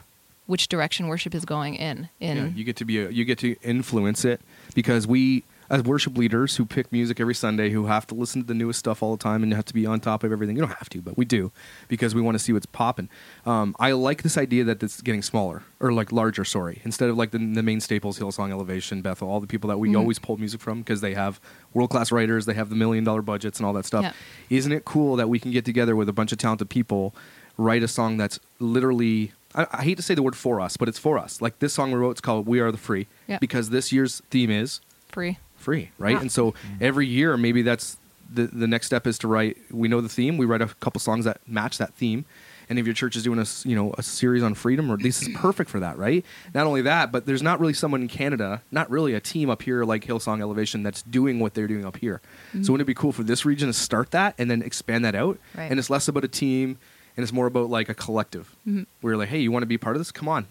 which 0.47 0.67
direction 0.67 1.07
worship 1.07 1.35
is 1.35 1.45
going 1.45 1.75
in. 1.75 2.09
In 2.19 2.37
Yeah, 2.37 2.47
you 2.47 2.63
get 2.63 2.75
to 2.77 2.85
be 2.85 2.99
a, 2.99 3.09
you 3.09 3.25
get 3.25 3.37
to 3.39 3.55
influence 3.61 4.25
it 4.25 4.41
because 4.73 5.05
we 5.05 5.43
as 5.69 5.83
worship 5.83 6.17
leaders 6.17 6.55
who 6.55 6.65
pick 6.65 6.91
music 6.91 7.19
every 7.19 7.35
Sunday 7.35 7.69
who 7.69 7.85
have 7.85 8.07
to 8.07 8.15
listen 8.15 8.41
to 8.41 8.47
the 8.47 8.53
newest 8.53 8.79
stuff 8.79 9.03
all 9.03 9.15
the 9.15 9.21
time 9.23 9.43
and 9.43 9.53
have 9.53 9.65
to 9.65 9.73
be 9.73 9.85
on 9.85 9.99
top 9.99 10.23
of 10.23 10.31
everything. 10.31 10.55
You 10.55 10.61
don't 10.63 10.73
have 10.77 10.89
to, 10.89 11.01
but 11.01 11.17
we 11.17 11.25
do 11.25 11.51
because 11.87 12.15
we 12.15 12.21
want 12.21 12.35
to 12.35 12.39
see 12.39 12.53
what's 12.53 12.65
popping. 12.65 13.07
Um, 13.45 13.75
I 13.79 13.91
like 13.91 14.23
this 14.23 14.37
idea 14.37 14.63
that 14.63 14.81
it's 14.81 15.01
getting 15.01 15.21
smaller 15.21 15.63
or 15.79 15.93
like 15.93 16.11
larger. 16.11 16.43
Sorry, 16.43 16.81
instead 16.83 17.09
of 17.09 17.17
like 17.17 17.31
the, 17.31 17.37
the 17.37 17.63
main 17.63 17.79
staples, 17.81 18.17
Hillsong, 18.19 18.49
Elevation, 18.51 19.01
Bethel, 19.01 19.29
all 19.29 19.39
the 19.39 19.47
people 19.47 19.67
that 19.69 19.77
we 19.77 19.89
Mhm. 19.89 19.99
always 19.99 20.17
pull 20.19 20.37
music 20.37 20.59
from 20.61 20.79
because 20.79 21.01
they 21.01 21.13
have 21.13 21.39
world 21.73 21.89
class 21.89 22.11
writers, 22.11 22.45
they 22.45 22.53
have 22.55 22.69
the 22.69 22.75
million 22.75 23.03
dollar 23.03 23.21
budgets 23.21 23.59
and 23.59 23.65
all 23.67 23.73
that 23.73 23.85
stuff. 23.85 24.03
Yeah. 24.03 24.11
Isn't 24.49 24.71
it 24.71 24.85
cool 24.85 25.15
that 25.17 25.29
we 25.29 25.39
can 25.39 25.51
get 25.51 25.65
together 25.65 25.95
with 25.95 26.09
a 26.09 26.13
bunch 26.13 26.31
of 26.31 26.37
talented 26.37 26.69
people, 26.69 27.13
write 27.57 27.83
a 27.83 27.87
song 27.87 28.17
that's 28.17 28.39
literally 28.59 29.31
I, 29.55 29.65
I 29.71 29.83
hate 29.83 29.95
to 29.97 30.03
say 30.03 30.13
the 30.13 30.21
word 30.21 30.35
for 30.35 30.61
us, 30.61 30.77
but 30.77 30.87
it's 30.87 30.99
for 30.99 31.17
us. 31.17 31.41
Like 31.41 31.57
this 31.57 31.73
song 31.73 31.91
we 31.91 31.97
wrote, 31.97 32.11
it's 32.11 32.21
called 32.21 32.45
"We 32.45 32.59
Are 32.59 32.71
the 32.71 32.77
Free" 32.77 33.07
Yeah. 33.27 33.39
because 33.39 33.71
this 33.71 33.91
year's 33.91 34.21
theme 34.29 34.51
is 34.51 34.79
free. 35.07 35.39
Free, 35.59 35.91
right? 35.97 36.11
Yeah. 36.15 36.21
And 36.21 36.31
so 36.31 36.53
every 36.81 37.07
year, 37.07 37.37
maybe 37.37 37.61
that's 37.61 37.97
the 38.33 38.47
the 38.47 38.67
next 38.67 38.85
step 38.87 39.07
is 39.07 39.17
to 39.19 39.27
write. 39.27 39.57
We 39.71 39.87
know 39.87 40.01
the 40.01 40.09
theme. 40.09 40.37
We 40.37 40.45
write 40.45 40.61
a 40.61 40.67
couple 40.79 40.99
songs 40.99 41.25
that 41.25 41.41
match 41.47 41.77
that 41.77 41.93
theme. 41.93 42.25
And 42.71 42.77
if 42.77 42.85
your 42.85 42.93
church 42.93 43.15
is 43.15 43.23
doing 43.23 43.39
a 43.39 43.45
you 43.67 43.75
know 43.75 43.95
a 43.97 44.03
series 44.03 44.43
on 44.43 44.53
freedom, 44.53 44.91
or 44.91 44.97
this 44.97 45.23
is 45.23 45.29
perfect 45.35 45.71
for 45.71 45.79
that, 45.79 45.97
right? 45.97 46.23
Not 46.53 46.67
only 46.67 46.83
that, 46.83 47.11
but 47.11 47.25
there's 47.25 47.41
not 47.41 47.59
really 47.59 47.73
someone 47.73 48.01
in 48.03 48.07
Canada, 48.07 48.61
not 48.69 48.91
really 48.91 49.15
a 49.15 49.19
team 49.19 49.49
up 49.49 49.63
here 49.63 49.83
like 49.85 50.05
Hillsong 50.05 50.39
Elevation 50.39 50.83
that's 50.83 51.01
doing 51.01 51.39
what 51.39 51.55
they're 51.55 51.67
doing 51.67 51.83
up 51.83 51.97
here. 51.97 52.21
So 52.61 52.71
wouldn't 52.73 52.81
it 52.81 52.85
be 52.85 52.93
cool 52.93 53.11
for 53.11 53.23
this 53.23 53.43
region 53.43 53.67
to 53.69 53.73
start 53.73 54.11
that 54.11 54.35
and 54.37 54.51
then 54.51 54.61
expand 54.61 55.03
that 55.03 55.15
out? 55.15 55.39
Right. 55.57 55.69
And 55.71 55.79
it's 55.79 55.89
less 55.89 56.07
about 56.07 56.23
a 56.23 56.27
team 56.27 56.77
and 57.17 57.23
it's 57.23 57.33
more 57.33 57.47
about 57.47 57.71
like 57.71 57.89
a 57.89 57.95
collective. 57.95 58.55
Mhm. 58.67 58.85
Where 59.01 59.17
like, 59.17 59.29
hey, 59.29 59.39
you 59.39 59.51
want 59.51 59.63
to 59.63 59.67
be 59.67 59.79
part 59.79 59.95
of 59.95 59.99
this? 59.99 60.11
Come 60.11 60.27
on. 60.27 60.45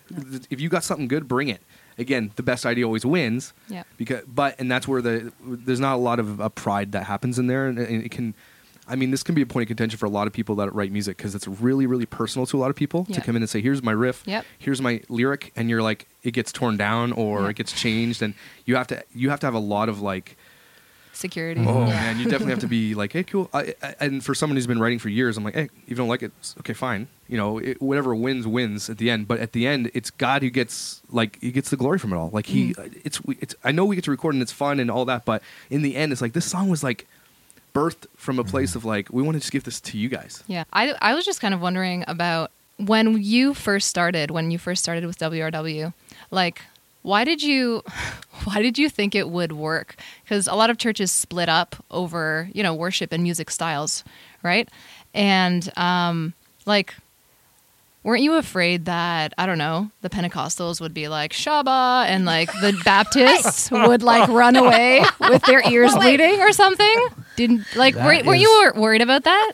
If 0.51 0.61
you 0.61 0.69
got 0.69 0.83
something 0.83 1.07
good, 1.07 1.29
bring 1.29 1.47
it. 1.47 1.63
Again, 1.99 2.31
the 2.37 2.43
best 2.43 2.65
idea 2.65 2.85
always 2.87 3.05
wins 3.05 3.53
Yeah. 3.69 3.83
because 3.97 4.23
but 4.27 4.55
and 4.61 4.71
that's 4.71 4.87
where 4.87 5.03
the 5.03 5.33
there's 5.45 5.81
not 5.81 5.95
a 5.95 5.99
lot 5.99 6.19
of 6.21 6.41
uh, 6.41 6.49
pride 6.51 6.93
that 6.93 7.05
happens 7.05 7.39
in 7.39 7.47
there 7.49 7.67
and, 7.67 7.79
and 7.79 8.05
it 8.05 8.11
can 8.11 8.35
i 8.91 8.97
mean 8.97 9.11
this 9.11 9.23
can 9.23 9.35
be 9.35 9.43
a 9.43 9.47
point 9.47 9.63
of 9.65 9.69
contention 9.69 9.99
for 9.99 10.07
a 10.07 10.11
lot 10.11 10.27
of 10.27 10.33
people 10.33 10.55
that 10.55 10.73
write 10.75 10.91
music 10.93 11.17
because 11.19 11.35
it's 11.35 11.47
really 11.47 11.87
really 11.87 12.07
personal 12.07 12.47
to 12.47 12.57
a 12.57 12.61
lot 12.61 12.71
of 12.71 12.77
people 12.77 13.05
Yeah. 13.09 13.17
to 13.17 13.21
come 13.21 13.37
in 13.37 13.43
and 13.43 13.51
say 13.51 13.61
here's 13.61 13.83
my 13.83 13.93
riff 13.93 14.23
Yep. 14.27 14.45
here's 14.59 14.81
my 14.81 15.03
lyric 15.11 15.53
and 15.57 15.69
you're 15.69 15.83
like 15.83 16.07
it 16.23 16.31
gets 16.31 16.53
torn 16.53 16.77
down 16.79 17.13
or 17.13 17.43
Yeah. 17.43 17.49
it 17.51 17.57
gets 17.57 17.73
changed 17.73 18.23
and 18.23 18.33
you 18.65 18.77
have 18.77 18.87
to 18.87 19.03
you 19.15 19.29
have 19.31 19.41
to 19.41 19.47
have 19.47 19.55
a 19.55 19.59
lot 19.59 19.89
of 19.91 20.01
like 20.01 20.37
Security. 21.19 21.65
oh 21.67 21.81
Yeah. 21.81 21.87
man 21.87 22.19
you 22.19 22.25
definitely 22.25 22.51
have 22.51 22.61
to 22.61 22.69
be 22.69 22.95
like 22.95 23.13
hey 23.13 23.25
cool 23.25 23.51
I, 23.53 23.75
I, 23.83 23.95
and 24.01 24.25
for 24.25 24.35
someone 24.35 24.57
who's 24.57 24.69
been 24.69 24.79
writing 24.79 25.01
for 25.01 25.09
years 25.09 25.37
i'm 25.37 25.43
like 25.43 25.55
hey 25.55 25.65
if 25.85 25.91
you 25.91 25.97
don't 25.97 26.09
like 26.09 26.23
it 26.23 26.33
okay 26.61 26.75
fine. 26.75 27.09
You 27.27 27.37
know 27.37 27.59
it, 27.59 27.83
whatever 27.83 28.15
wins 28.15 28.47
wins 28.47 28.89
at 28.89 28.99
the 28.99 29.11
end 29.11 29.27
but 29.27 29.39
at 29.41 29.53
the 29.53 29.67
end 29.67 29.91
it's 29.95 30.11
god 30.11 30.43
who 30.43 30.51
gets 30.51 31.03
like 31.11 31.39
he 31.41 31.51
gets 31.51 31.71
the 31.71 31.77
glory 31.77 31.99
from 31.99 32.13
it 32.13 32.17
all. 32.17 32.31
Like 32.33 32.47
he 32.47 32.73
mm. 32.75 33.01
it's 33.05 33.23
we- 33.25 33.37
it's 33.41 33.55
i 33.65 33.73
know 33.73 33.85
we 33.85 33.97
get 33.97 34.05
to 34.05 34.11
record 34.11 34.35
and 34.35 34.43
it's 34.43 34.53
fun 34.53 34.79
and 34.81 34.91
all 34.91 35.05
that 35.07 35.25
but 35.25 35.43
in 35.71 35.83
the 35.83 35.97
end 35.97 36.13
it's 36.13 36.23
like 36.23 36.33
this 36.33 36.47
song 36.47 36.69
was 36.71 36.83
like 36.83 37.07
birthed 37.75 38.07
from 38.17 38.39
a 38.39 38.45
place 38.45 38.73
mm. 38.73 38.77
of 38.77 38.85
like 38.85 39.09
we 39.13 39.23
want 39.23 39.35
to 39.35 39.41
just 39.41 39.53
give 39.53 39.65
this 39.65 39.81
to 39.81 39.99
you 39.99 40.09
guys. 40.09 40.43
Yeah, 40.47 40.65
I, 40.73 40.95
I 41.01 41.15
was 41.15 41.25
just 41.25 41.41
kind 41.41 41.53
of 41.55 41.61
wondering 41.61 42.05
about 42.09 42.51
when 42.79 43.23
you 43.23 43.55
first 43.55 43.89
started, 43.89 44.31
when 44.31 44.51
you 44.51 44.59
first 44.59 44.83
started 44.83 45.05
with 45.05 45.19
WRW, 45.19 45.93
like 46.31 46.63
why 47.09 47.25
did 47.25 47.43
you 47.43 47.83
why 48.45 48.63
did 48.63 48.79
you 48.79 48.89
think 48.89 49.15
it 49.15 49.29
would 49.31 49.53
work? 49.53 49.97
Because 50.23 50.47
a 50.47 50.55
lot 50.55 50.71
of 50.71 50.79
churches 50.79 51.11
split 51.11 51.49
up 51.49 51.75
over 51.91 52.49
you 52.53 52.63
know 52.63 52.75
worship 52.75 53.13
and 53.13 53.23
music 53.23 53.51
styles, 53.51 54.05
right? 54.43 54.69
And 55.15 55.71
um, 55.77 56.35
like. 56.67 56.95
Weren't 58.05 58.23
you 58.23 58.37
afraid 58.37 58.87
that 58.87 59.35
I 59.37 59.45
don't 59.45 59.59
know 59.59 59.91
the 60.01 60.09
Pentecostals 60.09 60.81
would 60.81 60.95
be 60.95 61.09
like 61.09 61.33
Shaba 61.33 62.07
and 62.07 62.25
like 62.25 62.51
the 62.53 62.81
Baptists 62.85 63.71
would 63.71 64.03
like 64.03 64.29
run 64.31 64.57
away 64.57 65.05
with 65.21 65.43
their 65.43 65.69
ears 65.71 65.95
bleeding 65.95 66.41
or 66.41 66.53
something? 66.53 67.09
Didn't 67.37 67.67
like 67.77 67.97
That 67.97 68.25
were, 68.25 68.31
were 68.31 68.35
you 68.37 68.73
worried 68.77 69.03
about 69.03 69.25
that? 69.25 69.53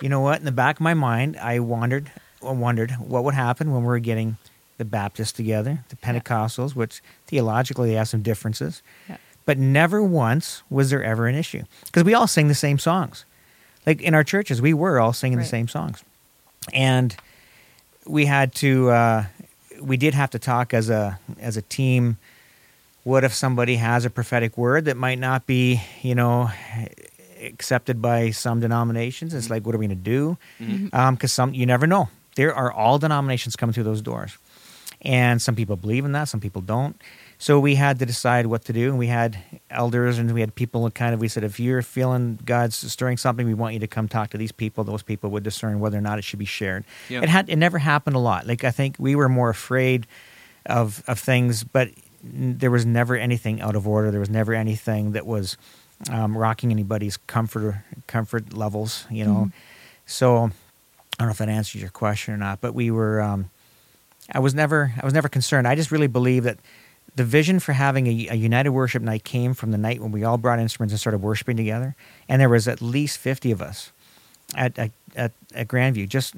You 0.00 0.08
know 0.08 0.20
what? 0.20 0.38
In 0.38 0.46
the 0.46 0.52
back 0.52 0.76
of 0.76 0.80
my 0.80 0.94
mind, 0.94 1.36
I 1.36 1.58
wondered, 1.58 2.10
I 2.42 2.52
wondered 2.52 2.92
what 2.92 3.24
would 3.24 3.34
happen 3.34 3.70
when 3.72 3.82
we 3.82 3.88
were 3.88 3.98
getting 3.98 4.38
the 4.80 4.84
Baptists 4.86 5.32
together, 5.32 5.84
the 5.90 5.96
Pentecostals, 5.96 6.74
which 6.74 7.02
theologically 7.26 7.90
they 7.90 7.96
have 7.96 8.08
some 8.08 8.22
differences, 8.22 8.80
Yeah. 9.06 9.18
but 9.44 9.58
never 9.58 10.02
once 10.02 10.62
was 10.70 10.88
there 10.88 11.04
ever 11.04 11.26
an 11.28 11.34
issue 11.34 11.64
because 11.84 12.02
we 12.02 12.14
all 12.14 12.26
sing 12.26 12.48
the 12.48 12.54
same 12.54 12.78
songs. 12.78 13.26
Like 13.86 14.00
in 14.00 14.14
our 14.14 14.24
churches, 14.24 14.62
we 14.62 14.72
were 14.72 14.98
all 14.98 15.12
singing 15.12 15.36
Right. 15.36 15.44
the 15.44 15.50
same 15.50 15.68
songs, 15.68 16.02
and 16.72 17.14
we 18.06 18.24
had 18.24 18.54
to 18.56 18.88
uh, 18.88 19.24
we 19.82 19.98
did 19.98 20.14
have 20.14 20.30
to 20.30 20.38
talk 20.38 20.72
as 20.72 20.88
a 20.88 21.18
as 21.38 21.58
a 21.58 21.62
team. 21.62 22.16
What 23.04 23.22
if 23.22 23.34
somebody 23.34 23.76
has 23.76 24.06
a 24.06 24.10
prophetic 24.10 24.56
word 24.56 24.86
that 24.86 24.96
might 24.96 25.18
not 25.18 25.46
be, 25.46 25.82
you 26.00 26.14
know, 26.14 26.50
accepted 27.42 28.00
by 28.00 28.30
some 28.30 28.60
denominations? 28.60 29.34
It's 29.34 29.44
mm-hmm. 29.44 29.54
like, 29.54 29.66
what 29.66 29.74
are 29.74 29.78
we 29.78 29.86
going 29.86 29.98
to 29.98 30.04
do? 30.04 30.38
Mm-hmm. 30.58 30.94
Um, 30.94 31.14
because 31.16 31.32
some 31.32 31.52
you 31.52 31.66
never 31.66 31.86
know. 31.86 32.08
There 32.36 32.54
are 32.54 32.72
all 32.72 32.98
denominations 32.98 33.56
coming 33.56 33.74
through 33.74 33.84
those 33.84 34.00
doors, 34.00 34.38
and 35.02 35.40
some 35.40 35.56
people 35.56 35.76
believe 35.76 36.04
in 36.04 36.12
that, 36.12 36.24
some 36.24 36.40
people 36.40 36.62
don't. 36.62 37.00
So 37.38 37.58
we 37.58 37.76
had 37.76 37.98
to 38.00 38.06
decide 38.06 38.46
what 38.46 38.66
to 38.66 38.72
do, 38.74 38.90
and 38.90 38.98
we 38.98 39.06
had 39.06 39.38
elders 39.70 40.18
and 40.18 40.30
we 40.34 40.40
had 40.40 40.54
people 40.54 40.90
kind 40.90 41.14
of. 41.14 41.20
We 41.20 41.28
said, 41.28 41.42
if 41.42 41.58
you're 41.58 41.80
feeling 41.80 42.38
God's 42.44 42.76
stirring 42.76 43.16
something, 43.16 43.46
we 43.46 43.54
want 43.54 43.72
you 43.72 43.80
to 43.80 43.86
come 43.86 44.08
talk 44.08 44.28
to 44.30 44.38
these 44.38 44.52
people. 44.52 44.84
Those 44.84 45.02
people 45.02 45.30
would 45.30 45.42
discern 45.42 45.80
whether 45.80 45.96
or 45.96 46.02
not 46.02 46.18
it 46.18 46.22
should 46.22 46.38
be 46.38 46.44
shared. 46.44 46.84
Yeah. 47.08 47.22
It 47.22 47.30
had 47.30 47.48
it 47.48 47.56
never 47.56 47.78
happened 47.78 48.14
a 48.14 48.18
lot. 48.18 48.46
Like 48.46 48.62
I 48.62 48.70
think 48.70 48.96
we 48.98 49.14
were 49.14 49.28
more 49.30 49.48
afraid 49.48 50.06
of 50.66 51.02
of 51.06 51.18
things, 51.18 51.64
but 51.64 51.88
there 52.22 52.70
was 52.70 52.84
never 52.84 53.16
anything 53.16 53.62
out 53.62 53.74
of 53.74 53.88
order. 53.88 54.10
There 54.10 54.20
was 54.20 54.28
never 54.28 54.52
anything 54.52 55.12
that 55.12 55.24
was 55.24 55.56
um, 56.10 56.36
rocking 56.36 56.70
anybody's 56.70 57.16
comfort 57.16 57.76
comfort 58.06 58.52
levels. 58.52 59.06
You 59.10 59.24
know, 59.24 59.50
so 60.04 60.36
I 60.44 60.50
don't 61.18 61.28
know 61.28 61.30
if 61.30 61.38
that 61.38 61.48
answers 61.48 61.80
your 61.80 61.90
question 61.90 62.34
or 62.34 62.36
not, 62.36 62.60
but 62.60 62.74
we 62.74 62.90
were. 62.90 63.22
Um, 63.22 63.50
I 64.32 64.38
was 64.38 64.54
never 64.54 64.92
I 65.00 65.04
was 65.04 65.14
never 65.14 65.28
concerned. 65.28 65.66
I 65.66 65.74
just 65.74 65.90
really 65.90 66.06
believe 66.06 66.44
that 66.44 66.58
the 67.16 67.24
vision 67.24 67.58
for 67.58 67.72
having 67.72 68.06
a, 68.06 68.28
a 68.30 68.34
united 68.34 68.70
worship 68.70 69.02
night 69.02 69.24
came 69.24 69.54
from 69.54 69.72
the 69.72 69.78
night 69.78 70.00
when 70.00 70.12
we 70.12 70.24
all 70.24 70.38
brought 70.38 70.58
instruments 70.58 70.92
and 70.92 71.00
started 71.00 71.18
worshiping 71.18 71.56
together, 71.56 71.96
and 72.28 72.40
there 72.40 72.48
was 72.48 72.68
at 72.68 72.80
least 72.80 73.18
fifty 73.18 73.50
of 73.50 73.60
us 73.60 73.92
at 74.54 74.78
at, 74.78 74.90
at, 75.16 75.32
at 75.54 75.68
Grandview 75.68 76.08
just 76.08 76.34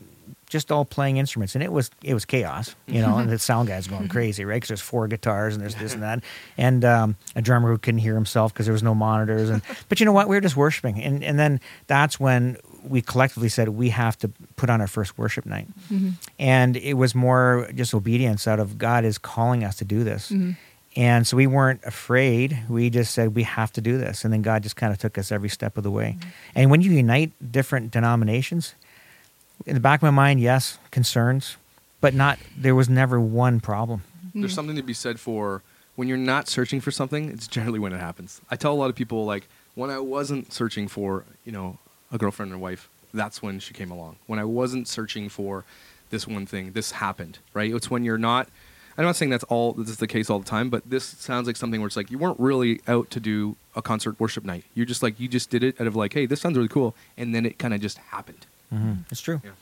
just 0.53 0.70
all 0.70 0.84
playing 0.84 1.16
instruments, 1.16 1.55
and 1.55 1.64
it 1.64 1.72
was 1.72 1.90
it 2.03 2.12
was 2.12 2.24
chaos, 2.26 2.76
you 2.86 3.01
know. 3.01 3.16
and 3.16 3.30
the 3.30 3.38
sound 3.51 3.68
guy's 3.68 3.86
going 3.86 4.09
crazy, 4.09 4.45
right? 4.45 4.57
Because 4.57 4.68
there's 4.68 4.80
four 4.82 5.09
guitars 5.09 5.55
and 5.55 5.62
there's 5.62 5.74
this 5.74 5.95
and 5.95 6.03
that, 6.05 6.22
and 6.59 6.84
um, 6.84 7.16
a 7.34 7.43
drummer 7.43 7.70
who 7.70 7.78
couldn't 7.78 8.01
hear 8.01 8.14
himself 8.14 8.53
because 8.53 8.66
there 8.66 8.74
was 8.74 8.82
no 8.82 8.95
monitors. 8.95 9.49
And 9.49 9.62
but 9.88 9.99
you 9.99 10.07
know 10.07 10.12
what? 10.12 10.28
We 10.28 10.36
were 10.36 10.40
just 10.43 10.57
worshiping, 10.57 11.03
and 11.03 11.24
and 11.24 11.38
then 11.38 11.59
that's 11.86 12.20
when 12.20 12.59
we 12.85 13.03
collectively 13.03 13.49
said 13.49 13.68
we 13.70 13.91
have 13.91 14.18
to 14.18 14.28
put 14.57 14.70
on 14.70 14.80
our 14.80 14.87
first 14.87 15.16
worship 15.18 15.47
night, 15.47 15.68
mm-hmm. 15.93 16.11
and 16.39 16.76
it 16.76 16.95
was 16.95 17.14
more 17.14 17.68
just 17.74 17.95
obedience 17.95 18.47
out 18.47 18.61
of 18.61 18.78
God 18.78 19.05
is 19.05 19.18
calling 19.18 19.64
us 19.64 19.76
to 19.76 19.85
do 19.85 20.05
this. 20.05 20.30
Mm-hmm. 20.30 20.53
And 20.95 21.26
so 21.26 21.39
we 21.39 21.47
weren't 21.47 21.83
afraid. 21.85 22.64
We 22.68 22.91
just 22.91 23.14
said 23.14 23.35
we 23.35 23.45
have 23.45 23.72
to 23.72 23.80
do 23.80 23.97
this, 23.97 24.24
and 24.24 24.33
then 24.33 24.43
God 24.43 24.62
just 24.62 24.76
kind 24.76 24.93
of 24.93 24.99
took 24.99 25.16
us 25.16 25.33
every 25.33 25.49
step 25.49 25.76
of 25.76 25.85
the 25.85 25.91
way. 25.91 26.16
Mm-hmm. 26.18 26.30
And 26.55 26.70
when 26.70 26.83
you 26.83 26.91
unite 26.93 27.33
different 27.53 27.91
denominations, 27.91 28.74
in 29.66 29.74
the 29.74 29.80
back 29.80 30.01
of 30.01 30.03
my 30.03 30.11
mind, 30.11 30.41
yes, 30.41 30.78
concerns, 30.91 31.57
but 32.01 32.14
not. 32.14 32.39
There 32.57 32.74
was 32.74 32.89
never 32.89 33.20
one 33.20 33.61
problem. 33.61 34.03
There's 34.35 34.55
something 34.55 34.76
to 34.76 34.83
be 34.83 34.95
said 34.95 35.20
for 35.20 35.62
when 35.95 36.09
you're 36.09 36.16
not 36.16 36.49
searching 36.49 36.80
for 36.80 36.91
something, 36.91 37.28
it's 37.28 37.47
generally 37.47 37.78
when 37.78 37.93
it 37.93 38.01
happens. 38.01 38.41
I 38.51 38.57
tell 38.57 38.72
a 38.72 38.74
lot 38.74 38.91
of 38.91 38.97
people 38.97 39.24
like 39.24 39.47
when 39.74 39.91
I 39.91 39.99
wasn't 39.99 40.53
searching 40.53 40.89
for, 40.89 41.24
you 41.45 41.53
know, 41.53 41.78
a 42.13 42.19
girlfriend 42.19 42.53
or 42.53 42.59
wife, 42.59 42.89
that's 43.13 43.43
when 43.43 43.59
she 43.59 43.75
came 43.75 43.91
along. 43.91 44.17
When 44.27 44.39
I 44.39 44.45
wasn't 44.45 44.87
searching 44.87 45.29
for 45.29 45.65
this 46.11 46.27
one 46.27 46.47
thing, 46.47 46.73
this 46.73 46.93
happened, 46.93 47.39
right? 47.55 47.75
It's 47.75 47.91
when 47.91 48.05
you're 48.05 48.19
not 48.19 48.49
I'm 48.97 49.05
not 49.05 49.17
saying 49.17 49.31
that's 49.31 49.45
all 49.45 49.73
this 49.73 49.89
is 49.89 49.97
the 49.97 50.07
case 50.07 50.29
all 50.29 50.39
the 50.39 50.45
time, 50.45 50.69
but 50.69 50.89
this 50.89 51.05
sounds 51.05 51.47
like 51.47 51.57
something 51.57 51.81
where 51.81 51.87
it's 51.87 51.97
like 51.97 52.11
you 52.11 52.19
weren't 52.19 52.39
really 52.39 52.81
out 52.87 53.11
to 53.11 53.21
do 53.21 53.57
a 53.75 53.83
concert 53.83 54.19
worship 54.21 54.45
night. 54.45 54.65
You're 54.75 54.87
just 54.87 55.03
like 55.03 55.19
you 55.19 55.29
just 55.29 55.51
did 55.51 55.65
it 55.65 55.81
out 55.81 55.87
of 55.87 55.97
like, 55.97 56.13
hey, 56.13 56.27
this 56.27 56.41
sounds 56.41 56.57
really 56.57 56.69
cool, 56.69 56.95
and 57.17 57.35
then 57.35 57.47
it 57.47 57.59
kind 57.59 57.73
of 57.73 57.81
just 57.81 57.99
happened. 57.99 58.47
Mm-hmm. 58.73 59.03
It's 59.11 59.21
true. 59.21 59.41
Yeah. 59.45 59.53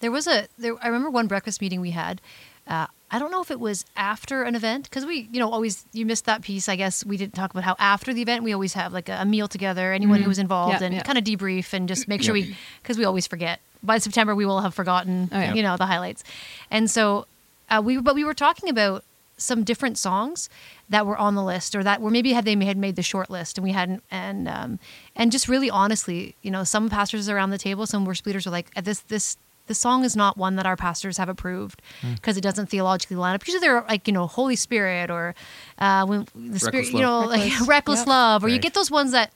There 0.00 0.10
was 0.10 0.26
a 0.26 0.48
there. 0.58 0.74
I 0.82 0.88
remember 0.88 1.10
one 1.10 1.28
breakfast 1.28 1.60
meeting 1.60 1.80
we 1.80 1.92
had. 1.92 2.20
Uh, 2.66 2.86
I 3.12 3.18
don't 3.18 3.30
know 3.30 3.42
if 3.42 3.50
it 3.50 3.60
was 3.60 3.84
after 3.96 4.42
an 4.42 4.54
event 4.54 4.84
because 4.84 5.04
we, 5.04 5.28
you 5.30 5.38
know, 5.38 5.50
always 5.52 5.84
you 5.92 6.06
missed 6.06 6.24
that 6.24 6.40
piece. 6.42 6.68
I 6.68 6.76
guess 6.76 7.04
we 7.04 7.16
didn't 7.16 7.34
talk 7.34 7.50
about 7.50 7.62
how 7.62 7.76
after 7.78 8.12
the 8.14 8.22
event 8.22 8.42
we 8.42 8.52
always 8.54 8.72
have 8.72 8.92
like 8.92 9.08
a, 9.10 9.18
a 9.20 9.24
meal 9.24 9.48
together. 9.48 9.92
Anyone 9.92 10.22
who 10.22 10.28
was 10.28 10.38
involved 10.38 10.80
Yeah, 10.80 10.86
and 10.86 10.94
yeah. 10.96 11.02
kind 11.02 11.18
of 11.18 11.24
debrief 11.24 11.72
and 11.74 11.86
just 11.88 12.08
make 12.08 12.22
sure 12.22 12.32
we 12.34 12.56
because 12.82 12.96
we 12.98 13.04
always 13.04 13.26
forget. 13.26 13.60
By 13.82 13.98
September 13.98 14.34
we 14.34 14.46
will 14.46 14.60
have 14.62 14.74
forgotten, 14.74 15.28
Oh, 15.30 15.38
yeah. 15.38 15.54
you 15.54 15.62
know, 15.62 15.76
the 15.76 15.86
highlights. 15.86 16.24
And 16.70 16.90
so 16.90 17.26
uh, 17.68 17.82
we, 17.84 17.98
but 18.00 18.14
we 18.14 18.24
were 18.24 18.34
talking 18.34 18.68
about 18.70 19.04
some 19.36 19.64
different 19.64 19.98
songs 19.98 20.48
that 20.88 21.04
were 21.04 21.16
on 21.16 21.34
the 21.34 21.42
list 21.42 21.74
or 21.74 21.82
that 21.82 22.00
were 22.00 22.10
maybe 22.10 22.32
had 22.32 22.44
they 22.44 22.54
had 22.64 22.76
made 22.78 22.94
the 22.96 23.02
short 23.02 23.28
list 23.28 23.58
and 23.58 23.64
we 23.64 23.72
hadn't 23.72 24.02
and 24.10 24.46
um, 24.48 24.78
and 25.16 25.32
just 25.32 25.48
really 25.48 25.68
honestly 25.68 26.34
you 26.42 26.50
know 26.50 26.62
some 26.64 26.88
pastors 26.88 27.28
around 27.28 27.50
the 27.50 27.58
table 27.58 27.84
some 27.86 28.04
worship 28.04 28.24
leaders 28.26 28.46
were 28.46 28.52
like 28.52 28.70
"Uh, 28.76 28.80
this 28.82 29.00
this 29.00 29.36
this 29.66 29.78
song 29.78 30.04
is 30.04 30.16
not 30.16 30.36
one 30.36 30.56
that 30.56 30.66
our 30.66 30.76
pastors 30.76 31.16
have 31.18 31.28
approved 31.28 31.80
because 32.14 32.36
it 32.36 32.40
doesn't 32.42 32.66
theologically 32.68 33.16
line 33.16 33.34
up. 33.34 33.46
Usually 33.46 33.60
they're 33.60 33.82
like 33.88 34.06
you 34.08 34.12
know 34.12 34.26
Holy 34.26 34.56
Spirit 34.56 35.10
or 35.10 35.34
uh, 35.78 36.04
when 36.06 36.26
the 36.34 36.58
Spirit, 36.58 36.74
Reckless 36.86 36.92
you 36.94 37.00
know, 37.00 37.20
Love. 37.20 37.30
like 37.30 37.40
Reckless. 37.42 37.68
reckless 37.68 37.98
Yep. 38.00 38.06
love, 38.08 38.44
or 38.44 38.48
you 38.48 38.58
get 38.58 38.74
those 38.74 38.90
ones 38.90 39.12
that 39.12 39.30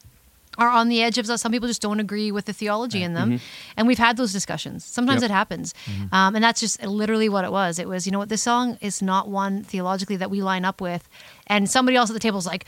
are 0.59 0.70
on 0.70 0.89
the 0.89 1.03
edge 1.03 1.18
of 1.18 1.29
us. 1.29 1.43
some 1.43 1.53
people 1.53 1.68
just 1.68 1.83
don't 1.83 2.01
agree 2.01 2.33
with 2.33 2.47
the 2.47 2.53
theology 2.53 3.03
in 3.03 3.12
them 3.12 3.39
and 3.77 3.87
we've 3.87 3.99
had 3.99 4.16
those 4.16 4.33
discussions 4.33 4.87
sometimes 4.87 5.20
Yep. 5.20 5.31
it 5.31 5.35
happens 5.35 5.74
um, 6.12 6.35
and 6.35 6.43
that's 6.43 6.61
just 6.61 6.83
literally 6.83 7.29
what 7.29 7.45
it 7.45 7.53
was 7.53 7.79
it 7.79 7.87
was 7.87 8.07
you 8.07 8.12
know 8.12 8.18
what 8.18 8.31
this 8.31 8.43
song 8.43 8.79
is 8.81 9.03
not 9.03 9.29
one 9.29 9.62
theologically 9.64 10.16
that 10.16 10.31
we 10.31 10.41
line 10.41 10.64
up 10.64 10.81
with 10.81 11.11
and 11.47 11.68
somebody 11.68 11.95
else 11.95 12.09
at 12.09 12.14
the 12.14 12.20
table 12.20 12.39
is 12.39 12.47
like 12.47 12.64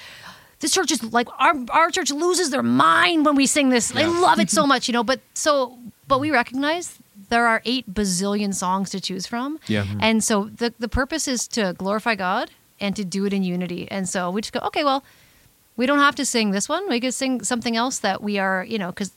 this 0.60 0.70
church 0.72 0.92
is 0.92 1.02
like 1.14 1.28
our 1.38 1.54
our 1.70 1.88
church 1.90 2.10
loses 2.10 2.50
their 2.50 2.62
mind 2.62 3.24
when 3.24 3.34
we 3.36 3.46
sing 3.46 3.70
this 3.70 3.96
i 3.96 4.04
love 4.04 4.38
it 4.38 4.50
so 4.50 4.66
much 4.72 4.86
you 4.86 4.92
know 4.92 5.02
but 5.02 5.20
so 5.32 5.78
but 6.08 6.20
we 6.20 6.30
recognize 6.30 6.98
there 7.28 7.46
are 7.46 7.60
eight 7.64 7.92
bazillion 7.92 8.54
songs 8.54 8.90
to 8.90 9.00
choose 9.00 9.26
from 9.26 9.58
Yeah. 9.66 9.84
and 10.00 10.22
so 10.24 10.44
the 10.44 10.72
the 10.78 10.88
purpose 10.88 11.28
is 11.28 11.46
to 11.48 11.74
glorify 11.78 12.14
god 12.14 12.50
and 12.80 12.94
to 12.96 13.04
do 13.04 13.24
it 13.26 13.32
in 13.32 13.42
unity 13.42 13.88
and 13.90 14.08
so 14.08 14.30
we 14.30 14.40
just 14.40 14.52
go 14.52 14.60
okay 14.60 14.84
well 14.84 15.02
we 15.78 15.86
don't 15.86 16.00
have 16.00 16.16
to 16.16 16.26
sing 16.26 16.50
this 16.50 16.68
one. 16.68 16.88
We 16.90 16.98
could 17.00 17.14
sing 17.14 17.42
something 17.44 17.76
else 17.76 18.00
that 18.00 18.20
we 18.20 18.36
are, 18.36 18.64
you 18.64 18.78
know, 18.78 18.88
because 18.88 19.12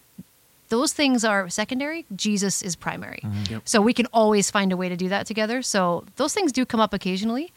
those 0.69 0.93
things 0.93 1.25
are 1.25 1.49
secondary. 1.49 2.05
Jesus 2.15 2.61
is 2.61 2.75
primary. 2.75 3.23
Yep. 3.49 3.63
So 3.65 3.81
we 3.81 3.93
can 3.93 4.05
always 4.13 4.51
find 4.51 4.71
a 4.71 4.77
way 4.77 4.87
to 4.87 4.95
do 4.95 5.09
that 5.09 5.25
together. 5.25 5.63
So 5.63 6.05
those 6.17 6.35
things 6.35 6.51
do 6.51 6.63
come 6.65 6.79
up 6.79 6.93
occasionally. 6.93 7.51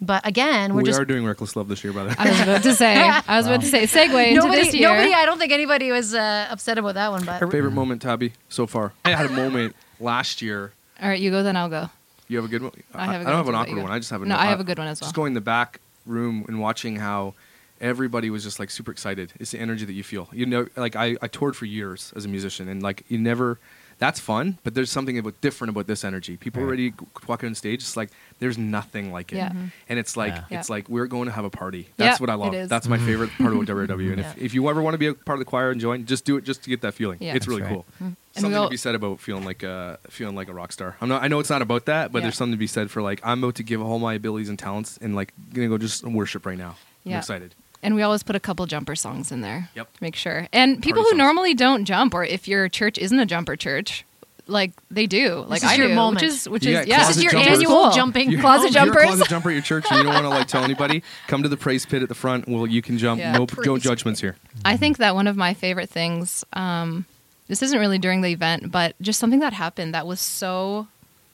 But 0.00 0.26
again, 0.26 0.74
we're 0.74 0.82
we 0.82 0.88
just 0.88 0.98
are 0.98 1.04
doing 1.04 1.24
Reckless 1.24 1.54
Love 1.54 1.68
this 1.68 1.84
year, 1.84 1.92
by 1.92 2.02
the 2.02 2.08
way. 2.08 2.14
I 2.18 2.28
was 2.30 2.40
about 2.40 2.62
to 2.64 2.74
say. 2.74 2.96
I 3.28 3.36
was 3.36 3.46
about 3.46 3.60
to 3.60 3.66
say 3.68 3.84
segue 3.84 4.26
into 4.28 4.40
nobody. 4.40 4.64
this 4.64 4.74
year. 4.74 4.88
Nobody. 4.88 5.14
I 5.14 5.24
don't 5.26 5.38
think 5.38 5.52
anybody 5.52 5.92
was 5.92 6.12
uh, 6.12 6.48
upset 6.50 6.76
about 6.76 6.94
that 6.94 7.12
one. 7.12 7.24
But 7.24 7.38
Favorite 7.52 7.70
moment, 7.72 8.02
Tabby, 8.02 8.32
so 8.48 8.66
far? 8.66 8.94
I 9.04 9.10
had 9.10 9.26
a 9.26 9.32
moment 9.32 9.76
last 10.00 10.42
year. 10.42 10.72
All 11.00 11.08
right, 11.08 11.20
you 11.20 11.30
go, 11.30 11.42
then 11.42 11.56
I'll 11.56 11.68
go. 11.68 11.90
You 12.28 12.36
have 12.36 12.44
a 12.44 12.48
good 12.48 12.62
one. 12.62 12.72
I 12.94 13.06
have 13.06 13.08
a 13.08 13.14
I 13.14 13.18
good 13.18 13.24
don't 13.24 13.36
have 13.36 13.48
an 13.48 13.54
awkward 13.54 13.82
one. 13.82 13.92
I 13.92 13.98
just 13.98 14.10
have 14.10 14.22
a 14.22 14.26
No, 14.26 14.36
I 14.36 14.46
have 14.46 14.58
uh, 14.58 14.62
a 14.62 14.64
good 14.64 14.78
one 14.78 14.86
as 14.86 15.00
well. 15.00 15.06
Just 15.06 15.14
going 15.14 15.30
in 15.30 15.34
the 15.34 15.40
back 15.40 15.80
room 16.06 16.44
and 16.48 16.60
watching 16.60 16.96
how 16.96 17.34
everybody 17.80 18.30
was 18.30 18.44
just 18.44 18.58
like 18.58 18.70
super 18.70 18.90
excited. 18.92 19.32
It's 19.40 19.50
the 19.50 19.58
energy 19.58 19.84
that 19.84 19.92
you 19.92 20.04
feel. 20.04 20.28
You 20.32 20.46
know, 20.46 20.68
like 20.76 20.94
I, 20.96 21.16
I 21.22 21.28
toured 21.28 21.56
for 21.56 21.64
years 21.64 22.12
as 22.14 22.24
a 22.24 22.28
musician, 22.28 22.68
and 22.68 22.82
like 22.82 23.04
you 23.08 23.18
never. 23.18 23.58
That's 24.00 24.18
fun, 24.18 24.58
but 24.64 24.74
there's 24.74 24.90
something 24.90 25.16
about 25.18 25.40
different 25.42 25.70
about 25.70 25.86
this 25.86 26.04
energy. 26.04 26.36
People 26.36 26.62
Right. 26.62 26.66
already 26.68 26.92
walking 27.28 27.50
on 27.50 27.54
stage. 27.54 27.82
It's 27.82 27.96
like 27.96 28.08
there's 28.40 28.58
nothing 28.58 29.12
like 29.12 29.30
it, 29.32 29.36
Yeah. 29.36 29.50
Mhm. 29.52 29.70
and 29.90 29.98
it's 29.98 30.16
like 30.16 30.32
Yeah. 30.34 30.58
it's 30.58 30.68
Yeah. 30.68 30.74
like 30.74 30.88
we're 30.88 31.06
going 31.06 31.26
to 31.26 31.32
have 31.32 31.44
a 31.44 31.50
party. 31.50 31.88
That's 31.98 32.18
Yeah, 32.18 32.22
what 32.22 32.30
I 32.30 32.34
love. 32.34 32.68
That's 32.68 32.88
my 32.88 32.96
favorite 32.98 33.30
part 33.38 33.52
of 33.54 33.58
WRW. 33.66 34.12
And 34.12 34.20
Yeah. 34.22 34.30
if, 34.32 34.38
if 34.38 34.54
you 34.54 34.68
ever 34.68 34.80
want 34.82 34.94
to 34.94 34.98
be 34.98 35.06
a 35.06 35.14
part 35.14 35.36
of 35.36 35.40
the 35.40 35.44
choir 35.44 35.70
and 35.70 35.80
join, 35.80 36.06
just 36.06 36.24
do 36.24 36.36
it 36.38 36.44
just 36.44 36.62
to 36.64 36.70
get 36.70 36.80
that 36.80 36.94
feeling. 36.94 37.18
Yeah. 37.20 37.34
it's 37.34 37.46
really 37.46 37.62
right. 37.62 37.70
cool. 37.70 37.86
And 38.00 38.16
Something 38.34 38.52
we 38.52 38.56
all- 38.56 38.64
to 38.66 38.70
be 38.70 38.76
said 38.78 38.94
about 38.94 39.20
feeling 39.20 39.44
like 39.44 39.62
a 39.62 39.98
feeling 40.08 40.34
like 40.34 40.48
a 40.48 40.54
rock 40.54 40.72
star. 40.72 40.96
I'm 41.00 41.08
not. 41.08 41.22
I 41.22 41.28
know 41.28 41.38
it's 41.38 41.50
not 41.50 41.60
about 41.62 41.84
that, 41.86 42.10
but 42.10 42.18
Yeah. 42.20 42.22
there's 42.24 42.36
something 42.36 42.52
to 42.54 42.58
be 42.58 42.66
said 42.66 42.90
for 42.90 43.02
like 43.02 43.20
I'm 43.22 43.42
about 43.44 43.56
to 43.56 43.62
give 43.62 43.82
all 43.82 43.98
my 43.98 44.14
abilities 44.14 44.48
and 44.48 44.58
talents 44.58 44.98
and 45.02 45.14
like 45.14 45.34
gonna 45.52 45.68
go 45.68 45.76
just 45.76 46.04
worship 46.04 46.46
right 46.46 46.56
now. 46.58 46.76
I'm 47.04 47.12
excited. 47.12 47.54
And 47.82 47.94
we 47.94 48.02
always 48.02 48.22
put 48.22 48.36
a 48.36 48.40
couple 48.40 48.66
jumper 48.66 48.94
songs 48.94 49.32
in 49.32 49.40
there 49.40 49.70
Yep. 49.74 49.92
to 49.94 50.02
make 50.02 50.14
sure. 50.16 50.48
And 50.52 50.82
people 50.82 51.02
Party 51.02 51.06
who 51.06 51.10
songs. 51.12 51.18
normally 51.18 51.54
don't 51.54 51.84
jump, 51.86 52.12
or 52.14 52.24
if 52.24 52.46
your 52.46 52.68
church 52.68 52.98
isn't 52.98 53.18
a 53.18 53.24
jumper 53.24 53.56
church, 53.56 54.04
like 54.46 54.72
they 54.90 55.06
do, 55.06 55.44
like 55.48 55.62
is 55.62 55.68
I 55.70 55.74
your 55.76 55.88
do, 55.88 55.94
moment. 55.94 56.22
which 56.22 56.30
is 56.30 56.48
which 56.48 56.64
You 56.66 56.72
is 56.72 56.78
got 56.80 56.88
yeah, 56.88 56.96
this 56.98 57.04
closet 57.06 57.16
is 57.18 57.22
your 57.22 57.32
jumpers. 57.32 57.52
annual 57.58 57.82
Cool. 57.84 57.90
jumping 57.92 58.30
You're- 58.30 58.40
Closet 58.42 58.56
moment. 58.58 58.74
You're 58.74 58.82
a 58.82 58.86
jumpers? 58.86 59.04
closet 59.06 59.28
jumper 59.28 59.48
at 59.50 59.52
your 59.52 59.62
church, 59.62 59.86
and 59.90 59.98
you 59.98 60.02
don't 60.04 60.12
want 60.12 60.24
to 60.24 60.28
like 60.28 60.48
tell 60.48 60.64
anybody. 60.64 61.02
Come 61.28 61.42
to 61.44 61.48
the 61.48 61.56
praise 61.56 61.86
pit 61.86 62.02
at 62.02 62.08
the 62.08 62.14
front. 62.14 62.48
Well, 62.48 62.66
you 62.66 62.82
can 62.82 62.98
jump. 62.98 63.20
Yeah. 63.20 63.32
No, 63.32 63.38
no 63.40 63.46
Praise 63.46 63.82
judgments 63.82 64.20
here. 64.20 64.36
I 64.64 64.76
think 64.76 64.98
that 64.98 65.14
one 65.14 65.26
of 65.28 65.36
my 65.36 65.54
favorite 65.54 65.88
things, 65.88 66.44
um, 66.52 67.06
this 67.48 67.62
isn't 67.62 67.78
really 67.78 67.98
during 67.98 68.20
the 68.22 68.30
event, 68.30 68.70
but 68.72 68.94
just 69.00 69.18
something 69.20 69.38
that 69.40 69.52
happened 69.52 69.94
that 69.94 70.06
was 70.06 70.20
so 70.20 70.88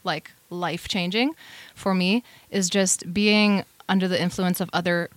like 0.05 0.31
life 0.51 0.87
changing 0.87 1.33
for 1.75 1.95
me 1.95 2.23
is 2.51 2.69
just 2.71 3.13
being 3.15 3.65
under 3.89 4.07
the 4.09 4.21
influence 4.21 4.61
of 4.61 4.69
other 4.75 5.09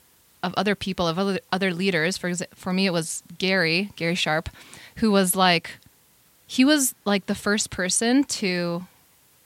of 0.43 0.53
other 0.55 0.75
people 0.75 1.07
of 1.07 1.17
other 1.19 1.39
other 1.51 1.73
leaders. 1.73 2.17
For 2.17 2.33
for 2.55 2.73
me, 2.73 2.85
it 2.85 2.93
was 2.93 3.23
Gary 3.37 3.91
Gary 3.95 4.15
Sharp, 4.15 4.49
who 4.97 5.11
was 5.11 5.35
like 5.35 5.71
he 6.47 6.65
was 6.65 6.95
like 7.05 7.25
the 7.27 7.35
first 7.35 7.69
person 7.69 8.23
to 8.25 8.85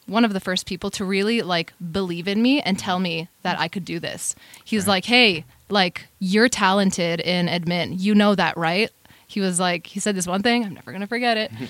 one 0.06 0.26
of 0.26 0.34
the 0.34 0.40
first 0.40 0.66
people 0.66 0.90
to 0.92 1.06
really 1.06 1.42
like 1.42 1.74
believe 1.92 2.28
in 2.28 2.42
me 2.42 2.62
and 2.62 2.78
tell 2.78 3.00
me 3.00 3.28
that 3.42 3.60
I 3.60 3.68
could 3.68 3.86
do 3.86 4.00
this. 4.00 4.36
He 4.66 4.76
was 4.76 4.88
like, 4.88 5.06
"Hey, 5.06 5.46
like 5.70 6.08
you're 6.20 6.50
talented 6.50 7.20
in 7.22 7.48
admin. 7.48 7.96
You 8.00 8.14
know 8.16 8.36
that, 8.36 8.58
right?" 8.58 8.90
He 9.28 9.40
was 9.40 9.60
like, 9.60 9.88
he 9.88 10.00
said 10.00 10.16
this 10.16 10.28
one 10.28 10.44
thing. 10.44 10.64
I'm 10.64 10.76
never 10.76 10.92
gonna 10.92 11.08
forget 11.08 11.38
it. 11.38 11.52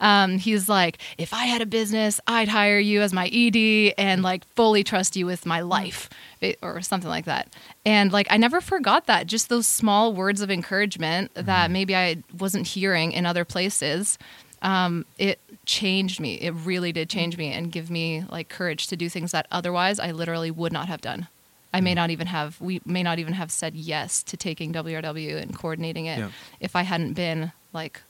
Um, 0.00 0.38
he's 0.38 0.68
like, 0.68 0.98
if 1.18 1.34
I 1.34 1.46
had 1.46 1.60
a 1.60 1.66
business, 1.66 2.20
I'd 2.28 2.46
hire 2.46 2.78
you 2.78 3.00
as 3.00 3.12
my 3.12 3.26
ED 3.32 3.94
and 3.98 4.22
like 4.22 4.44
fully 4.54 4.84
trust 4.84 5.16
you 5.16 5.26
with 5.26 5.44
my 5.44 5.58
life 5.60 6.08
it- 6.08 6.14
or 6.62 6.80
something 6.80 7.08
like 7.10 7.24
that. 7.26 7.54
And 7.84 8.12
like, 8.12 8.26
I 8.30 8.36
never 8.36 8.60
forgot 8.60 9.06
that. 9.06 9.26
Just 9.26 9.48
those 9.48 9.66
small 9.66 10.12
words 10.12 10.40
of 10.40 10.50
encouragement 10.50 11.32
that 11.34 11.70
maybe 11.70 11.94
I 11.96 12.22
wasn't 12.38 12.66
hearing 12.68 13.12
in 13.12 13.26
other 13.26 13.44
places. 13.44 14.18
Um, 14.62 15.04
it 15.18 15.38
changed 15.66 16.18
me. 16.20 16.34
It 16.34 16.50
really 16.50 16.92
did 16.92 17.08
change 17.08 17.36
me 17.36 17.52
and 17.52 17.70
give 17.70 17.90
me 17.90 18.24
like 18.28 18.48
courage 18.48 18.88
to 18.88 18.96
do 18.96 19.08
things 19.08 19.30
that 19.32 19.46
otherwise 19.52 20.00
I 20.00 20.10
literally 20.10 20.50
would 20.50 20.72
not 20.72 20.88
have 20.88 21.00
done. 21.00 21.28
I 21.72 21.80
may 21.80 21.94
not 21.94 22.10
even 22.10 22.26
have 22.28 22.58
we 22.60 22.80
may 22.86 23.02
not 23.02 23.18
even 23.18 23.34
have 23.34 23.50
said 23.52 23.74
yes 23.76 24.22
to 24.24 24.36
taking 24.38 24.72
WRW 24.72 25.40
and 25.40 25.56
coordinating 25.56 26.06
it 26.06 26.18
Yeah. 26.18 26.30
if 26.60 26.74
I 26.74 26.82
hadn't 26.82 27.12
been 27.12 27.52
like 27.74 28.00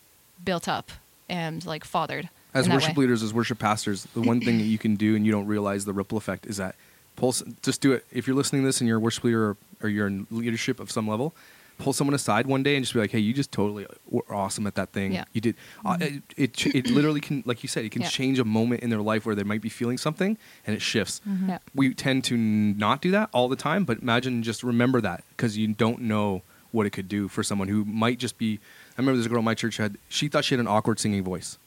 built 0.43 0.68
up 0.68 0.93
and 1.29 1.66
like 1.66 1.85
fathered. 1.85 2.29
as 2.55 2.68
worship 2.68 2.97
way. 2.97 3.03
leaders, 3.03 3.22
as 3.22 3.35
worship 3.35 3.59
pastors, 3.59 4.05
the 4.14 4.20
one 4.22 4.41
thing 4.41 4.59
that 4.59 4.64
you 4.64 4.79
can 4.79 4.95
do 4.97 5.16
and 5.16 5.26
you 5.26 5.33
don't 5.33 5.47
realize 5.47 5.85
the 5.85 5.93
ripple 5.93 6.16
effect 6.16 6.47
is 6.47 6.57
that 6.59 6.76
pull. 7.19 7.35
Just 7.62 7.81
do 7.81 7.93
it. 7.93 8.07
If 8.12 8.27
you're 8.27 8.37
listening 8.37 8.62
to 8.62 8.66
this 8.66 8.81
and 8.81 8.89
you're 8.89 8.99
a 8.99 9.01
worship 9.01 9.25
leader 9.25 9.51
or, 9.51 9.57
or 9.83 9.89
you're 9.89 10.07
in 10.07 10.27
leadership 10.31 10.81
of 10.81 10.91
some 10.91 11.07
level, 11.09 11.35
pull 11.79 11.93
someone 11.93 12.14
aside 12.14 12.47
one 12.47 12.62
day 12.62 12.77
and 12.77 12.85
just 12.85 12.95
be 12.95 13.01
like, 13.01 13.11
"Hey, 13.11 13.19
you 13.19 13.33
just 13.33 13.53
totally 13.53 13.85
uh, 13.87 13.89
were 14.09 14.35
awesome 14.35 14.66
at 14.66 14.75
that 14.77 14.91
thing. 14.91 15.12
Yeah. 15.12 15.25
You 15.33 15.41
did. 15.41 15.55
Uh, 15.85 15.95
mm-hmm. 15.97 16.19
it, 16.37 16.64
it 16.64 16.75
it 16.75 16.87
literally 16.91 17.21
can, 17.21 17.43
like 17.47 17.62
you 17.62 17.69
said, 17.69 17.85
it 17.85 17.91
can 17.93 18.03
Yeah. 18.03 18.09
change 18.09 18.39
a 18.39 18.45
moment 18.45 18.83
in 18.83 18.91
their 18.91 19.03
life 19.03 19.27
where 19.27 19.35
they 19.35 19.45
might 19.45 19.61
be 19.61 19.69
feeling 19.69 19.99
something 19.99 20.39
and 20.66 20.77
it 20.77 20.81
shifts. 20.83 21.21
Mm-hmm. 21.29 21.49
Yeah. 21.51 21.59
We 21.75 21.95
tend 21.95 22.25
to 22.25 22.37
not 22.37 23.01
do 23.01 23.11
that 23.12 23.29
all 23.33 23.49
the 23.49 23.57
time, 23.57 23.85
but 23.85 23.99
imagine 24.01 24.43
just 24.43 24.62
remember 24.62 25.01
that 25.01 25.25
because 25.37 25.57
you 25.59 25.69
don't 25.69 26.01
know 26.03 26.43
what 26.71 26.87
it 26.87 26.91
could 26.91 27.09
do 27.09 27.29
for 27.29 27.43
someone 27.43 27.69
who 27.69 27.85
might 27.85 28.19
just 28.19 28.39
be. 28.39 28.59
I 28.97 29.01
remember 29.01 29.16
there's 29.16 29.27
a 29.27 29.29
girl 29.29 29.39
in 29.39 29.45
my 29.45 29.55
church 29.55 29.77
had 29.77 29.97
she 30.09 30.29
thought 30.29 30.45
she 30.45 30.55
had 30.55 30.61
an 30.61 30.66
awkward 30.69 30.99
singing 31.01 31.23
voice, 31.25 31.59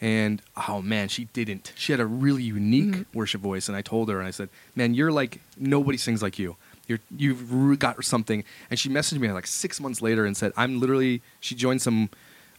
and 0.00 0.40
oh 0.68 0.80
man, 0.82 1.08
she 1.08 1.24
didn't. 1.32 1.72
She 1.76 1.92
had 1.92 2.00
a 2.00 2.06
really 2.06 2.42
unique 2.42 2.84
Mhm. 2.94 3.06
worship 3.14 3.40
voice, 3.40 3.68
and 3.68 3.76
I 3.76 3.82
told 3.82 4.08
her 4.10 4.18
and 4.18 4.28
I 4.28 4.30
said, 4.32 4.48
"Man, 4.76 4.94
you're 4.94 5.12
like 5.12 5.40
nobody 5.56 5.98
sings 5.98 6.22
like 6.22 6.38
you. 6.38 6.56
You're 6.86 7.00
you've 7.16 7.78
got 7.78 8.02
something." 8.04 8.44
And 8.70 8.78
she 8.78 8.88
messaged 8.88 9.18
me 9.20 9.30
like 9.32 9.46
six 9.46 9.80
months 9.80 10.00
later 10.02 10.24
and 10.24 10.36
said, 10.36 10.52
"I'm 10.56 10.80
literally." 10.80 11.22
She 11.40 11.54
joined 11.54 11.82
some. 11.82 12.10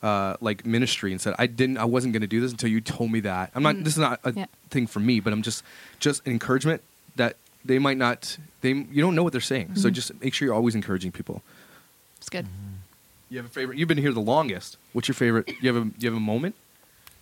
Uh, 0.02 0.38
like 0.40 0.66
ministry 0.66 1.12
and 1.12 1.20
said 1.20 1.36
I 1.38 1.46
didn't 1.46 1.78
I 1.78 1.84
wasn't 1.84 2.14
going 2.14 2.22
to 2.22 2.28
do 2.28 2.40
this 2.40 2.52
until 2.52 2.70
you 2.70 2.80
told 2.80 3.12
me 3.12 3.20
that 3.20 3.52
I'm 3.54 3.62
not 3.64 3.76
Mm. 3.76 3.84
this 3.84 3.96
is 3.96 4.00
not 4.00 4.22
a 4.24 4.32
Yeah. 4.32 4.46
thing 4.70 4.88
for 4.88 5.02
me 5.02 5.20
but 5.20 5.34
I'm 5.34 5.42
just 5.42 5.62
just 6.00 6.26
an 6.26 6.32
encouragement 6.32 6.82
that 7.18 7.36
they 7.66 7.80
might 7.80 7.98
not 7.98 8.38
they 8.62 8.70
you 8.72 9.02
don't 9.02 9.14
know 9.14 9.24
what 9.24 9.34
they're 9.34 9.42
saying 9.42 9.76
so 9.76 9.90
Mhm. 9.90 9.94
just 9.94 10.22
make 10.22 10.34
sure 10.34 10.46
you're 10.46 10.56
always 10.56 10.74
encouraging 10.74 11.12
people 11.12 11.44
It's 12.18 12.30
good. 12.30 12.48
you 13.30 13.36
have 13.40 13.46
a 13.46 13.50
favorite 13.50 13.78
you've 13.78 13.90
been 13.90 13.98
here 13.98 14.14
the 14.14 14.22
longest 14.22 14.78
what's 14.94 15.10
your 15.10 15.16
favorite 15.16 15.50
you 15.62 15.68
have 15.74 15.76
a 15.86 15.92
you 16.00 16.08
have 16.10 16.16
a 16.16 16.20
moment 16.34 16.56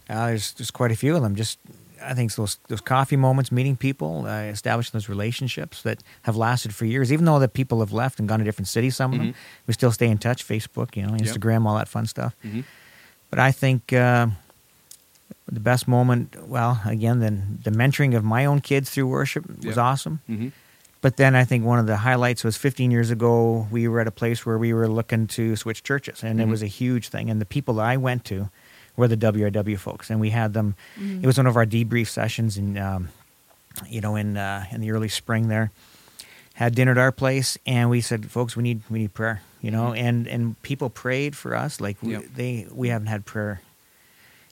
Uh, 0.09 0.27
there's 0.27 0.53
there's 0.53 0.71
quite 0.71 0.91
a 0.91 0.95
few 0.95 1.15
of 1.15 1.21
them. 1.21 1.35
Just 1.35 1.59
I 2.03 2.13
think 2.13 2.33
those 2.35 2.57
those 2.67 2.81
coffee 2.81 3.17
moments, 3.17 3.51
meeting 3.51 3.75
people, 3.75 4.25
uh, 4.25 4.43
establishing 4.43 4.91
those 4.93 5.09
relationships 5.09 5.81
that 5.81 6.03
have 6.23 6.35
lasted 6.37 6.73
for 6.75 6.85
years. 6.85 7.11
Even 7.11 7.25
though 7.25 7.39
the 7.39 7.47
people 7.47 7.79
have 7.79 7.91
left 7.91 8.19
and 8.19 8.27
gone 8.29 8.39
to 8.39 8.45
different 8.45 8.67
cities, 8.67 8.95
some 8.95 9.13
of 9.13 9.19
them, 9.19 9.29
Mhm. 9.29 9.35
we 9.67 9.73
still 9.73 9.91
stay 9.91 10.07
in 10.07 10.17
touch. 10.17 10.47
Facebook, 10.47 10.95
you 10.95 11.03
know, 11.05 11.13
Yep. 11.13 11.21
Instagram, 11.21 11.65
all 11.65 11.75
that 11.77 11.87
fun 11.89 12.05
stuff. 12.05 12.35
mm-hmm. 12.45 12.61
But 13.29 13.39
I 13.39 13.51
think 13.51 13.91
uh, 13.91 14.27
the 15.51 15.59
best 15.59 15.87
moment, 15.87 16.35
well, 16.47 16.81
again, 16.85 17.19
then 17.19 17.59
the 17.63 17.71
mentoring 17.71 18.15
of 18.15 18.23
my 18.23 18.45
own 18.45 18.61
kids 18.61 18.89
through 18.89 19.07
worship 19.07 19.45
was 19.57 19.65
Yep. 19.65 19.77
awesome. 19.77 20.19
Mm-hmm. 20.29 20.49
But 21.01 21.17
then 21.17 21.35
I 21.35 21.43
think 21.45 21.63
one 21.65 21.79
of 21.79 21.87
the 21.87 21.97
highlights 21.97 22.43
was 22.43 22.57
15 22.57 22.91
years 22.91 23.11
ago, 23.11 23.67
we 23.71 23.87
were 23.87 23.99
at 23.99 24.07
a 24.07 24.11
place 24.11 24.45
where 24.45 24.57
we 24.57 24.73
were 24.73 24.87
looking 24.87 25.27
to 25.27 25.55
switch 25.55 25.83
churches, 25.83 26.23
and 26.23 26.39
it 26.41 26.47
Mhm. 26.47 26.51
was 26.51 26.63
a 26.63 26.67
huge 26.67 27.09
thing. 27.09 27.29
And 27.29 27.39
the 27.41 27.45
people 27.45 27.75
that 27.75 27.85
I 27.85 27.97
went 27.97 28.23
to 28.25 28.49
were 28.97 29.07
the 29.07 29.15
WRW 29.15 29.77
folks, 29.77 30.09
and 30.09 30.19
we 30.19 30.31
had 30.31 30.53
them. 30.53 30.75
Mhm. 30.99 31.23
It 31.23 31.27
was 31.27 31.37
one 31.37 31.47
of 31.47 31.55
our 31.55 31.65
debrief 31.65 32.07
sessions, 32.07 32.57
in 32.57 32.77
um, 32.77 33.09
you 33.87 34.01
know, 34.01 34.15
in 34.17 34.35
uh, 34.35 34.65
in 34.71 34.81
the 34.81 34.91
early 34.91 35.07
spring 35.09 35.47
there. 35.47 35.71
Had 36.55 36.73
dinner 36.75 36.91
at 36.91 36.97
our 36.97 37.11
place, 37.11 37.57
and 37.67 37.89
we 37.89 38.01
said, 38.01 38.29
"Folks, 38.31 38.55
we 38.57 38.63
need 38.63 38.81
we 38.89 38.99
need 38.99 39.13
prayer." 39.13 39.41
You 39.61 39.71
know, 39.71 39.91
Mhm. 39.91 39.97
and 39.99 40.27
and 40.27 40.61
people 40.63 40.89
prayed 40.89 41.35
for 41.35 41.55
us 41.55 41.79
like 41.79 41.97
we, 42.01 42.13
Yep. 42.13 42.23
they 42.35 42.67
we 42.73 42.89
haven't 42.89 43.07
had 43.07 43.25
prayer, 43.25 43.61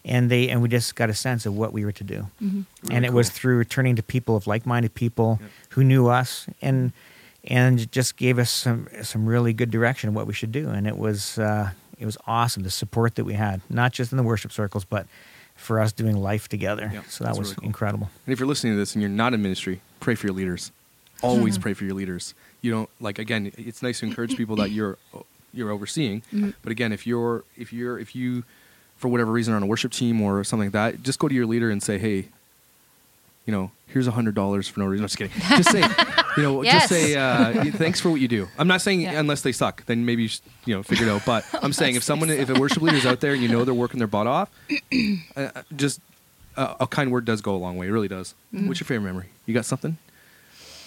and 0.06 0.30
they 0.30 0.50
and 0.50 0.62
we 0.62 0.70
just 0.70 0.94
got 0.96 1.10
a 1.10 1.14
sense 1.16 1.46
of 1.48 1.56
what 1.56 1.74
we 1.74 1.84
were 1.84 1.92
to 1.92 2.04
do 2.04 2.28
Mhm. 2.42 2.66
Really 2.84 2.96
and 2.96 3.06
it 3.06 3.14
was 3.14 3.30
through 3.32 3.64
turning 3.66 3.96
to 3.96 4.04
people 4.04 4.36
of 4.36 4.46
like-minded 4.48 4.94
people 4.94 5.40
Yep. 5.42 5.50
who 5.70 5.84
knew 5.84 6.08
us 6.08 6.46
and 6.62 6.92
and 7.48 7.92
just 7.92 8.18
gave 8.18 8.38
us 8.40 8.50
some 8.52 8.88
some 9.04 9.26
really 9.26 9.54
good 9.54 9.70
direction 9.72 10.10
of 10.10 10.16
what 10.16 10.26
we 10.28 10.34
should 10.34 10.52
do 10.52 10.70
and 10.70 10.86
it 10.88 10.98
was 10.98 11.38
uh, 11.40 11.70
it 12.00 12.06
was 12.06 12.18
awesome 12.28 12.64
the 12.64 12.72
support 12.72 13.16
that 13.16 13.24
we 13.26 13.34
had 13.34 13.62
not 13.70 13.92
just 13.94 14.12
in 14.12 14.18
the 14.18 14.24
worship 14.24 14.52
circles 14.52 14.86
but 14.86 15.06
for 15.56 15.80
us 15.80 15.92
doing 15.94 16.16
life 16.18 16.48
together 16.50 16.90
Yep, 16.94 17.06
so 17.10 17.24
that 17.24 17.38
was 17.38 17.50
really 17.50 17.56
cool. 17.56 17.66
incredible 17.68 18.10
And 18.26 18.34
if 18.34 18.40
you're 18.40 18.48
listening 18.48 18.74
to 18.74 18.78
this 18.78 18.94
and 18.94 19.02
you're 19.02 19.10
not 19.10 19.34
in 19.34 19.42
ministry, 19.42 19.80
pray 20.00 20.16
for 20.16 20.28
your 20.28 20.36
leaders. 20.36 20.72
Always 21.22 21.58
pray 21.58 21.74
for 21.74 21.86
your 21.86 21.94
leaders. 21.96 22.34
You 22.62 22.72
don't 22.72 22.90
like 23.00 23.20
again. 23.20 23.52
It's 23.58 23.82
nice 23.82 24.02
to 24.02 24.06
encourage 24.06 24.36
people 24.36 24.58
that 24.58 24.72
you're 24.72 24.98
you're 25.54 25.72
overseeing, 25.72 26.22
Mhm. 26.34 26.54
but 26.62 26.72
again, 26.74 26.92
if 26.92 27.08
you're 27.08 27.46
if 27.56 27.72
you're 27.72 27.98
if 27.98 28.14
you 28.16 28.44
for 28.98 29.08
whatever 29.08 29.32
reason 29.32 29.54
are 29.54 29.58
on 29.58 29.64
a 29.64 29.66
worship 29.66 29.92
team 29.94 30.22
or 30.22 30.44
something 30.44 30.68
like 30.68 30.74
that, 30.74 31.04
just 31.04 31.18
go 31.20 31.28
to 31.30 31.34
your 31.36 31.46
leader 31.46 31.70
and 31.70 31.82
say, 31.82 31.98
hey, 31.98 32.28
you 33.46 33.52
know, 33.52 33.72
here's 33.88 34.08
a 34.08 34.12
hundred 34.12 34.36
dollars 34.36 34.68
for 34.68 34.80
no 34.80 34.86
reason. 34.88 35.04
I'm 35.04 35.08
just 35.08 35.18
kidding. 35.18 35.34
Just 35.58 35.72
say, 35.72 35.82
you 36.38 36.44
know, 36.44 36.62
Yes. 36.64 36.74
just 36.74 36.90
say 36.90 37.16
uh, 37.16 37.64
thanks 37.72 38.00
for 38.02 38.10
what 38.10 38.20
you 38.22 38.28
do. 38.28 38.48
I'm 38.58 38.68
not 38.68 38.82
saying 38.82 39.02
Yeah. 39.02 39.20
unless 39.20 39.42
they 39.42 39.52
suck, 39.52 39.86
then 39.86 40.06
maybe 40.06 40.24
you, 40.24 40.28
should, 40.30 40.42
you 40.66 40.76
know 40.76 40.84
figure 40.84 41.08
it 41.08 41.10
out. 41.12 41.24
But 41.26 41.46
I'm 41.64 41.74
saying 41.74 41.96
if 41.96 42.04
someone, 42.04 42.30
if 42.30 42.50
a 42.50 42.60
worship 42.60 42.82
leader 42.82 42.98
is 42.98 43.06
out 43.06 43.20
there 43.22 43.34
and 43.34 43.42
you 43.42 43.48
know 43.50 43.64
they're 43.66 43.74
working 43.74 44.00
their 44.00 44.08
butt 44.08 44.28
off, 44.28 44.50
uh, 45.36 45.50
just 45.76 46.00
uh, 46.58 46.76
a 46.80 46.88
kind 46.88 47.12
word 47.12 47.26
does 47.26 47.42
go 47.42 47.56
a 47.56 47.58
long 47.58 47.78
way. 47.78 47.88
It 47.88 47.92
really 47.92 48.08
does. 48.08 48.34
Mhm. 48.54 48.68
What's 48.68 48.80
your 48.80 48.86
favorite 48.88 49.06
memory? 49.06 49.28
You 49.46 49.54
got 49.54 49.66
something 49.66 49.98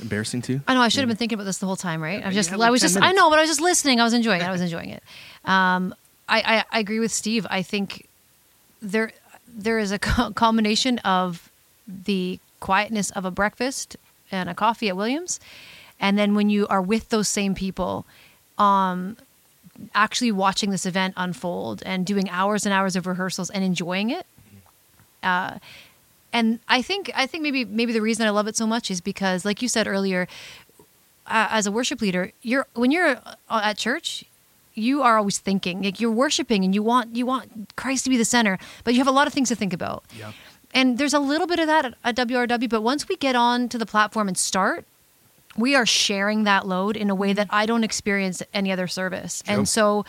embarrassing 0.01 0.43
too? 0.43 0.61
I 0.69 0.75
know 0.75 0.81
I 0.81 0.89
should 0.89 1.01
have 1.01 1.09
been 1.09 1.17
thinking 1.17 1.37
about 1.37 1.45
this 1.45 1.59
the 1.59 1.67
whole 1.67 1.77
time, 1.77 2.01
right? 2.03 2.23
I 2.23 2.27
was 2.27 2.35
just, 2.35 2.51
had 2.51 2.61
I 2.61 2.71
was 2.71 2.81
10 2.83 2.89
just, 2.91 3.03
I 3.03 3.13
know, 3.13 3.31
but 3.31 3.39
I 3.39 3.43
was 3.43 3.51
just 3.51 3.61
listening. 3.61 4.01
I 4.01 4.05
was 4.05 4.13
enjoying 4.15 4.41
it. 4.41 4.45
I 4.45 4.53
was 4.53 4.61
enjoying 4.61 4.91
it. 4.91 5.03
Um, 5.45 5.95
I, 6.29 6.41
I, 6.59 6.65
I 6.71 6.79
agree 6.81 7.01
with 7.01 7.11
Steve. 7.13 7.47
I 7.51 7.63
think 7.63 8.07
there, 8.81 9.11
there 9.49 9.79
is 9.79 9.91
a 9.93 9.99
co- 9.99 10.31
combination 10.33 10.99
of 11.01 11.51
the 11.89 12.39
quietness 12.61 13.11
of 13.11 13.25
a 13.25 13.31
breakfast 13.31 13.97
and 14.31 14.49
a 14.49 14.55
coffee 14.55 14.89
at 14.89 14.97
Williams, 14.97 15.41
and 16.01 16.19
then 16.19 16.35
when 16.35 16.51
you 16.51 16.67
are 16.69 16.83
with 16.83 17.09
those 17.09 17.29
same 17.29 17.55
people, 17.55 18.07
um, 18.59 19.17
actually 19.95 20.33
watching 20.33 20.71
this 20.71 20.87
event 20.87 21.15
unfold 21.17 21.83
and 21.87 22.05
doing 22.05 22.29
hours 22.31 22.67
and 22.67 22.73
hours 22.73 22.97
of 22.97 23.07
rehearsals 23.07 23.51
and 23.51 23.65
enjoying 23.65 24.11
it. 24.11 24.27
Uh, 25.23 25.59
and 26.33 26.61
I 26.69 26.83
think 26.83 27.11
I 27.15 27.27
think 27.27 27.43
maybe 27.43 27.65
maybe 27.65 27.93
the 27.93 28.03
reason 28.03 28.27
I 28.27 28.31
love 28.31 28.47
it 28.47 28.57
so 28.57 28.67
much 28.67 28.91
is 28.91 29.01
because, 29.01 29.45
like 29.45 29.63
you 29.63 29.69
said 29.69 29.87
earlier, 29.87 30.29
uh, 31.27 31.49
as 31.51 31.67
a 31.67 31.73
worship 31.73 32.01
leader, 32.01 32.33
you're 32.43 32.67
when 32.75 32.91
you're 32.91 33.19
uh, 33.49 33.61
at 33.65 33.79
church, 33.79 34.25
you 34.75 35.03
are 35.03 35.17
always 35.17 35.39
thinking 35.39 35.83
like 35.83 36.01
you're 36.01 36.11
worshiping 36.11 36.65
and 36.65 36.75
you 36.75 36.83
want 36.83 37.17
you 37.17 37.25
want 37.25 37.75
Christ 37.77 38.05
to 38.05 38.11
be 38.11 38.17
the 38.17 38.25
center, 38.27 38.59
but 38.85 38.93
you 38.95 39.01
have 39.01 39.09
a 39.09 39.13
lot 39.13 39.27
of 39.27 39.33
things 39.33 39.49
to 39.49 39.55
think 39.57 39.73
about. 39.73 40.05
Yeah. 40.17 40.33
And 40.75 40.99
there's 40.99 41.14
a 41.14 41.19
little 41.19 41.47
bit 41.47 41.59
of 41.59 41.66
that 41.66 41.85
at, 41.87 41.95
at 42.05 42.16
WRW, 42.29 42.69
but 42.69 42.83
once 42.83 43.09
we 43.09 43.16
get 43.16 43.35
on 43.35 43.69
to 43.71 43.79
the 43.79 43.87
platform 43.87 44.29
and 44.29 44.37
start, 44.37 44.85
we 45.57 45.75
are 45.75 45.87
sharing 45.87 46.45
that 46.45 46.66
load 46.66 46.97
in 46.97 47.11
a 47.11 47.14
way 47.14 47.33
that 47.33 47.49
I 47.51 47.66
don't 47.66 47.83
experience 47.85 48.43
any 48.55 48.71
other 48.71 48.87
service. 48.87 49.43
And 49.47 49.69
so, 49.69 50.05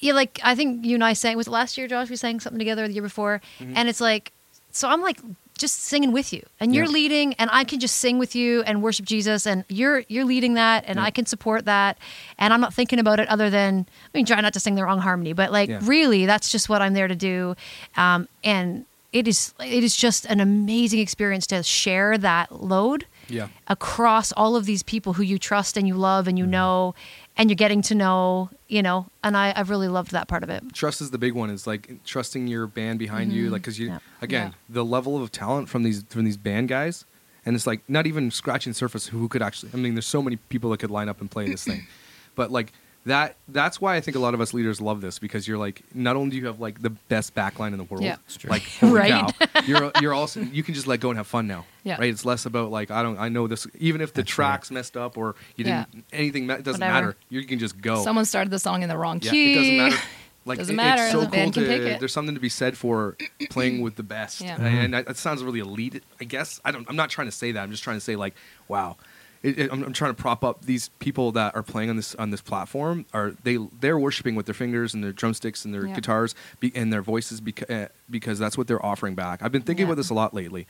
yeah, 0.00 0.12
like 0.12 0.40
I 0.42 0.54
think 0.54 0.84
you 0.84 0.94
and 0.96 1.04
I 1.04 1.14
sang 1.14 1.36
was 1.36 1.46
it 1.46 1.50
last 1.50 1.78
year, 1.78 1.86
Josh. 1.88 2.10
We 2.10 2.16
sang 2.16 2.40
something 2.40 2.58
together 2.58 2.86
the 2.86 2.92
year 2.92 3.02
before, 3.02 3.40
and 3.60 3.88
it's 3.88 4.00
like, 4.00 4.32
so 4.72 4.88
I'm 4.88 5.00
like 5.00 5.18
just 5.56 5.82
singing 5.84 6.10
with 6.12 6.32
you, 6.32 6.42
and 6.58 6.74
you're 6.74 6.84
Yeah. 6.86 6.90
leading, 6.90 7.34
and 7.34 7.48
I 7.52 7.64
can 7.64 7.80
just 7.80 7.96
sing 7.98 8.18
with 8.18 8.34
you 8.34 8.62
and 8.62 8.82
worship 8.82 9.06
Jesus, 9.06 9.46
and 9.46 9.64
you're 9.68 10.04
you're 10.08 10.24
leading 10.24 10.54
that, 10.54 10.84
and 10.86 10.96
Yeah. 10.96 11.04
I 11.04 11.10
can 11.10 11.24
support 11.24 11.64
that, 11.66 11.96
and 12.38 12.52
I'm 12.52 12.60
not 12.60 12.74
thinking 12.74 12.98
about 12.98 13.20
it 13.20 13.28
other 13.28 13.48
than 13.48 13.86
I 13.88 14.08
mean, 14.18 14.26
try 14.26 14.40
not 14.40 14.52
to 14.54 14.60
sing 14.60 14.74
the 14.74 14.82
wrong 14.84 14.98
harmony, 14.98 15.32
but 15.34 15.50
like 15.52 15.68
Yeah. 15.70 15.78
really, 15.82 16.26
that's 16.26 16.50
just 16.50 16.68
what 16.68 16.82
I'm 16.82 16.94
there 16.94 17.08
to 17.08 17.14
do, 17.16 17.54
um, 17.96 18.26
and 18.44 18.84
it 19.12 19.26
is 19.26 19.52
it 19.60 19.82
is 19.84 19.96
just 19.96 20.24
an 20.26 20.40
amazing 20.40 21.00
experience 21.00 21.46
to 21.48 21.62
share 21.62 22.16
that 22.18 22.62
load 22.62 23.06
Yeah. 23.28 23.48
across 23.66 24.32
all 24.32 24.54
of 24.56 24.64
these 24.66 24.82
people 24.82 25.14
who 25.14 25.22
you 25.22 25.38
trust 25.38 25.76
and 25.76 25.86
you 25.88 25.94
love 25.94 26.28
and 26.28 26.38
you 26.38 26.44
Mm-hmm. 26.44 26.50
know 26.52 26.94
and 27.36 27.48
you're 27.50 27.56
getting 27.56 27.80
to 27.82 27.94
know 27.94 28.50
you 28.68 28.82
know 28.82 29.06
and 29.24 29.36
I, 29.36 29.52
i've 29.56 29.70
really 29.70 29.88
loved 29.88 30.10
that 30.12 30.28
part 30.28 30.42
of 30.42 30.50
it 30.50 30.62
Trust 30.74 31.00
is 31.00 31.10
the 31.10 31.18
big 31.18 31.32
one. 31.34 31.50
Is 31.50 31.66
like 31.66 32.04
trusting 32.04 32.46
your 32.46 32.66
band 32.66 32.98
behind 32.98 33.32
you, 33.32 33.50
like 33.50 33.62
because 33.62 33.78
you 33.78 33.88
Yeah. 33.88 33.98
again 34.20 34.48
Yeah. 34.48 34.54
the 34.68 34.84
level 34.84 35.20
of 35.22 35.30
talent 35.32 35.68
from 35.68 35.82
these 35.82 36.04
from 36.08 36.24
these 36.24 36.36
band 36.36 36.68
guys, 36.68 37.04
and 37.46 37.56
it's 37.56 37.66
like 37.66 37.80
not 37.88 38.06
even 38.06 38.30
scratching 38.30 38.70
the 38.72 38.78
surface 38.78 39.06
who 39.06 39.26
could 39.28 39.42
actually. 39.42 39.70
I 39.74 39.76
mean, 39.78 39.94
there's 39.94 40.06
so 40.06 40.22
many 40.22 40.36
people 40.36 40.70
that 40.70 40.78
could 40.78 40.90
line 40.90 41.08
up 41.08 41.20
and 41.20 41.30
play 41.30 41.46
this 41.48 41.64
thing, 41.64 41.86
but 42.34 42.50
like 42.50 42.72
that. 43.06 43.36
That's 43.48 43.80
why 43.80 43.96
I 43.96 44.00
think 44.00 44.16
a 44.16 44.20
lot 44.20 44.34
of 44.34 44.40
us 44.40 44.52
leaders 44.54 44.80
love 44.80 45.00
this 45.00 45.18
because 45.18 45.48
you're 45.48 45.58
like 45.58 45.82
not 45.94 46.16
only 46.16 46.30
do 46.30 46.36
you 46.36 46.46
have 46.46 46.60
like 46.60 46.82
the 46.82 46.90
best 46.90 47.34
backline 47.34 47.72
in 47.72 47.78
the 47.78 47.84
world, 47.84 48.04
Yeah. 48.04 48.16
Like 48.46 48.62
holy 48.80 48.92
Right. 48.92 49.10
cow, 49.38 49.60
you're 49.66 49.90
you're 50.00 50.14
also 50.14 50.40
you 50.40 50.62
can 50.62 50.74
just 50.74 50.86
let 50.86 51.00
go 51.00 51.08
and 51.10 51.16
have 51.16 51.26
fun 51.26 51.46
now. 51.46 51.64
Yeah. 51.84 51.96
Right. 51.98 52.10
It's 52.10 52.24
less 52.24 52.46
about 52.46 52.70
like 52.70 52.90
I 52.90 53.02
don't 53.02 53.18
I 53.18 53.28
know 53.28 53.46
this 53.46 53.66
even 53.78 54.00
if 54.00 54.12
the 54.12 54.22
That's 54.22 54.38
right. 54.38 54.46
tracks 54.46 54.70
messed 54.70 54.96
up 54.96 55.16
or 55.16 55.34
you 55.56 55.64
didn't 55.64 56.04
anything 56.12 56.48
it 56.50 56.62
doesn't 56.62 56.80
Whatever. 56.80 57.06
matter. 57.08 57.16
You 57.30 57.44
can 57.46 57.58
just 57.58 57.80
go. 57.80 58.02
Someone 58.04 58.24
started 58.24 58.50
the 58.50 58.58
song 58.58 58.82
in 58.82 58.88
the 58.88 58.96
wrong 58.98 59.20
yeah, 59.22 59.30
key. 59.30 59.52
it 59.52 59.56
doesn't 59.56 59.76
matter. 59.76 59.96
Like 60.46 60.56
Doesn't 60.56 60.72
it- 60.74 60.76
matter, 60.76 61.02
It's 61.02 61.12
so 61.12 61.20
the 61.20 61.26
cool 61.26 61.32
band 61.32 61.52
can 61.52 61.62
to, 61.64 61.68
pick 61.68 61.82
it. 61.82 61.98
There's 62.00 62.14
something 62.14 62.34
to 62.34 62.40
be 62.40 62.48
said 62.48 62.76
for 62.78 63.14
playing 63.50 63.82
with 63.82 63.96
the 63.96 64.02
best, 64.02 64.40
Yeah. 64.40 64.56
and, 64.58 64.94
and 64.94 65.06
that 65.06 65.18
sounds 65.18 65.44
really 65.44 65.60
elite. 65.60 66.02
I 66.18 66.24
guess 66.24 66.62
I 66.64 66.70
don't. 66.72 66.88
I'm 66.88 66.96
not 66.96 67.10
trying 67.10 67.26
to 67.28 67.30
say 67.32 67.52
that. 67.52 67.62
I'm 67.62 67.70
just 67.70 67.84
trying 67.84 67.98
to 67.98 68.00
say 68.00 68.16
like, 68.16 68.34
wow. 68.66 68.96
It, 69.42 69.58
it, 69.58 69.72
I'm, 69.72 69.82
I'm 69.84 69.92
trying 69.94 70.14
to 70.14 70.20
prop 70.20 70.44
up 70.44 70.66
these 70.66 70.90
people 70.98 71.32
that 71.32 71.56
are 71.56 71.62
playing 71.62 71.88
on 71.88 71.96
this 71.96 72.14
on 72.16 72.30
this 72.30 72.42
platform. 72.42 73.06
Are 73.14 73.32
they 73.42 73.56
they're 73.80 73.98
worshiping 73.98 74.34
with 74.34 74.44
their 74.46 74.54
fingers 74.54 74.92
and 74.92 75.02
their 75.02 75.12
drumsticks 75.12 75.64
and 75.64 75.72
their 75.72 75.86
Yeah. 75.86 75.94
guitars 75.94 76.34
be, 76.60 76.70
and 76.74 76.92
their 76.92 77.00
voices 77.02 77.40
beca- 77.40 77.84
uh, 77.84 77.88
because 78.10 78.38
that's 78.38 78.58
what 78.58 78.66
they're 78.66 78.84
offering 78.84 79.14
back. 79.14 79.42
I've 79.42 79.52
been 79.52 79.62
thinking 79.62 79.86
Yeah. 79.86 79.92
about 79.92 79.96
this 79.96 80.10
a 80.10 80.14
lot 80.14 80.34
lately 80.34 80.66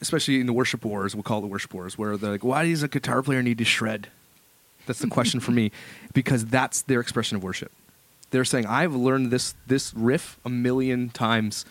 especially 0.00 0.38
in 0.40 0.46
the 0.46 0.52
worship 0.52 0.84
wars, 0.84 1.14
we'll 1.16 1.24
call 1.24 1.38
it 1.38 1.42
the 1.42 1.48
worship 1.48 1.74
wars, 1.74 1.98
where 1.98 2.16
they're 2.16 2.30
like, 2.30 2.44
why 2.44 2.64
does 2.64 2.84
a 2.84 2.88
guitar 2.88 3.20
player 3.20 3.42
need 3.42 3.58
to 3.58 3.64
shred? 3.64 4.08
That's 4.86 5.00
the 5.00 5.08
question 5.08 5.40
for 5.40 5.50
me, 5.50 5.72
because 6.14 6.46
that's 6.46 6.82
their 6.82 7.00
expression 7.00 7.36
of 7.36 7.42
worship. 7.42 7.72
They're 8.30 8.44
saying, 8.44 8.66
I've 8.66 8.94
learned 8.94 9.30
this 9.30 9.54
this 9.66 9.92
riff 9.94 10.38
a 10.44 10.48
million 10.48 11.08
times 11.08 11.64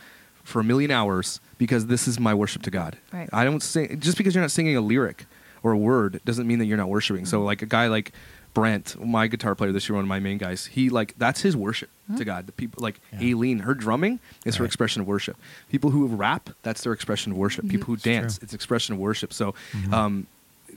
for 0.44 0.60
a 0.60 0.64
million 0.64 0.92
hours 0.92 1.40
because 1.58 1.86
this 1.88 2.08
is 2.08 2.20
my 2.20 2.34
worship 2.34 2.64
to 2.64 2.72
God. 2.72 2.98
Right. 3.14 3.30
I 3.32 3.44
don't 3.46 3.62
sing 3.62 3.98
just 4.00 4.18
because 4.18 4.34
you're 4.36 4.42
not 4.44 4.52
singing 4.52 4.76
a 4.76 4.82
lyric 4.82 5.26
or 5.64 5.72
a 5.72 5.78
word 5.78 6.22
doesn't 6.26 6.48
mean 6.48 6.60
that 6.60 6.66
you're 6.66 6.78
not 6.78 6.90
worshiping. 6.90 7.24
Mm-hmm. 7.24 7.30
So 7.30 7.44
like 7.44 7.62
a 7.62 7.66
guy 7.66 7.88
like 7.88 8.12
Brent, 8.54 8.96
my 9.06 9.28
guitar 9.28 9.54
player 9.54 9.72
this 9.72 9.88
year, 9.88 9.96
one 9.96 10.06
of 10.06 10.10
my 10.10 10.20
main 10.20 10.38
guys, 10.40 10.66
he 10.66 10.90
like 10.90 11.14
that's 11.18 11.42
his 11.42 11.56
worship 11.56 11.90
Mm-hmm. 12.10 12.18
to 12.20 12.26
God. 12.26 12.46
The 12.48 12.54
people 12.54 12.82
like 12.82 13.02
Yeah. 13.12 13.32
Aileen, 13.32 13.60
her 13.60 13.74
drumming 13.74 14.20
is 14.46 14.56
her 14.56 14.64
expression 14.66 15.02
of 15.02 15.08
worship. 15.08 15.36
People 15.70 15.90
who 15.92 16.08
rap, 16.08 16.50
that's 16.64 16.82
their 16.84 16.94
expression 16.94 17.34
of 17.34 17.38
worship. 17.38 17.68
People 17.68 17.88
who 17.88 17.98
true. 17.98 18.14
dance, 18.14 18.40
it's 18.42 18.54
expression 18.54 18.94
of 18.94 19.00
worship. 19.00 19.34
So 19.34 19.54
Mhm. 19.74 19.92
um, 19.94 20.28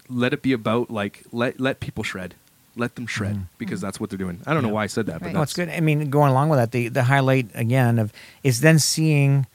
let 0.08 0.32
it 0.32 0.42
be 0.42 0.52
about 0.52 0.90
like 0.90 1.22
let 1.32 1.60
let 1.60 1.78
people 1.80 2.02
shred. 2.02 2.34
Let 2.76 2.96
them 2.96 3.06
shred 3.06 3.36
Mhm. 3.36 3.42
because 3.58 3.80
that's 3.80 4.00
what 4.00 4.10
they're 4.10 4.18
doing. 4.18 4.40
I 4.46 4.54
don't 4.54 4.62
know 4.64 4.70
why 4.70 4.82
I 4.84 4.86
said 4.88 5.06
that, 5.06 5.20
but 5.20 5.26
Right. 5.26 5.34
No, 5.34 5.42
it's 5.42 5.54
that's 5.54 5.68
good. 5.68 5.74
I 5.76 5.80
mean, 5.80 6.10
going 6.10 6.30
along 6.32 6.48
with 6.48 6.58
that, 6.58 6.72
the 6.72 6.88
the 6.88 7.04
highlight 7.04 7.48
again 7.54 7.98
of 8.00 8.12
is 8.42 8.60
then 8.60 8.78
seeing 8.80 9.46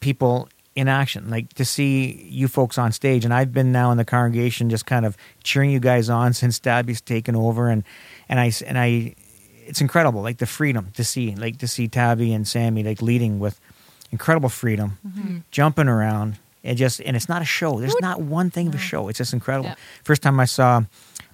people 0.00 0.48
in 0.76 0.86
action, 0.88 1.28
like 1.30 1.52
to 1.54 1.64
see 1.64 2.26
you 2.30 2.46
folks 2.48 2.78
on 2.78 2.92
stage. 2.92 3.24
And 3.24 3.34
I've 3.34 3.52
been 3.52 3.72
now 3.72 3.90
in 3.90 3.98
the 3.98 4.04
congregation, 4.04 4.70
just 4.70 4.86
kind 4.86 5.04
of 5.04 5.16
cheering 5.42 5.70
you 5.70 5.80
guys 5.80 6.08
on 6.08 6.32
since 6.40 6.58
Tabby's 6.58 7.00
taken 7.00 7.34
over, 7.36 7.68
and 7.68 7.82
and 8.28 8.38
I 8.40 8.52
and 8.66 8.78
I, 8.78 9.14
it's 9.66 9.80
incredible, 9.80 10.22
like 10.22 10.38
the 10.38 10.46
freedom 10.46 10.88
to 10.94 11.04
see, 11.04 11.34
like 11.34 11.58
to 11.58 11.66
see 11.68 11.88
Tabby 11.88 12.32
and 12.32 12.46
Sammy 12.46 12.82
like 12.84 13.02
leading 13.02 13.38
with 13.40 13.60
incredible 14.12 14.48
freedom, 14.48 14.98
Mm-hmm. 15.06 15.38
jumping 15.50 15.88
around. 15.88 16.38
And 16.62 16.76
just 16.76 17.00
and 17.00 17.16
it's 17.16 17.26
not 17.28 17.40
a 17.40 17.46
show. 17.46 17.80
There's 17.80 17.98
not 18.02 18.20
one 18.20 18.50
thing 18.50 18.68
of 18.68 18.74
a 18.74 18.78
show. 18.78 19.08
It's 19.08 19.16
just 19.16 19.32
incredible. 19.32 19.70
Yeah. 19.70 19.76
First 20.04 20.20
time 20.20 20.38
I 20.38 20.44
saw 20.44 20.82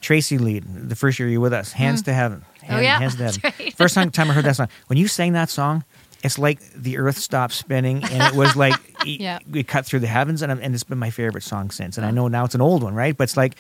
Tracy 0.00 0.38
lead, 0.38 0.62
the 0.88 0.94
first 0.94 1.18
year 1.18 1.28
you 1.28 1.40
were 1.40 1.44
with 1.50 1.52
us, 1.52 1.72
hands 1.72 2.02
to 2.02 2.12
heaven. 2.12 2.44
Oh, 2.70 2.78
yeah, 2.78 3.00
hands 3.00 3.16
to 3.16 3.24
heaven. 3.24 3.40
right. 3.58 3.74
First 3.76 3.96
time, 3.96 4.10
time 4.12 4.30
I 4.30 4.34
heard 4.34 4.44
that 4.44 4.54
song. 4.54 4.68
When 4.86 4.98
you 4.98 5.08
sang 5.08 5.32
that 5.32 5.50
song, 5.50 5.82
it's 6.26 6.38
like 6.38 6.60
the 6.72 6.98
earth 6.98 7.16
stopped 7.18 7.54
spinning, 7.54 8.04
and 8.04 8.22
it 8.22 8.34
was 8.38 8.54
like 8.56 8.74
e- 9.06 9.18
Yeah. 9.20 9.38
we 9.50 9.62
cut 9.62 9.86
through 9.86 10.00
the 10.00 10.06
heavens, 10.06 10.42
and, 10.42 10.52
and 10.52 10.74
it's 10.74 10.84
been 10.84 10.98
my 10.98 11.10
favorite 11.10 11.42
song 11.44 11.70
since. 11.70 11.96
And 11.96 12.04
I 12.04 12.10
know 12.10 12.28
now 12.28 12.44
it's 12.44 12.54
an 12.54 12.60
old 12.60 12.82
one, 12.82 12.94
right? 12.94 13.16
But 13.16 13.24
it's 13.24 13.36
like, 13.36 13.56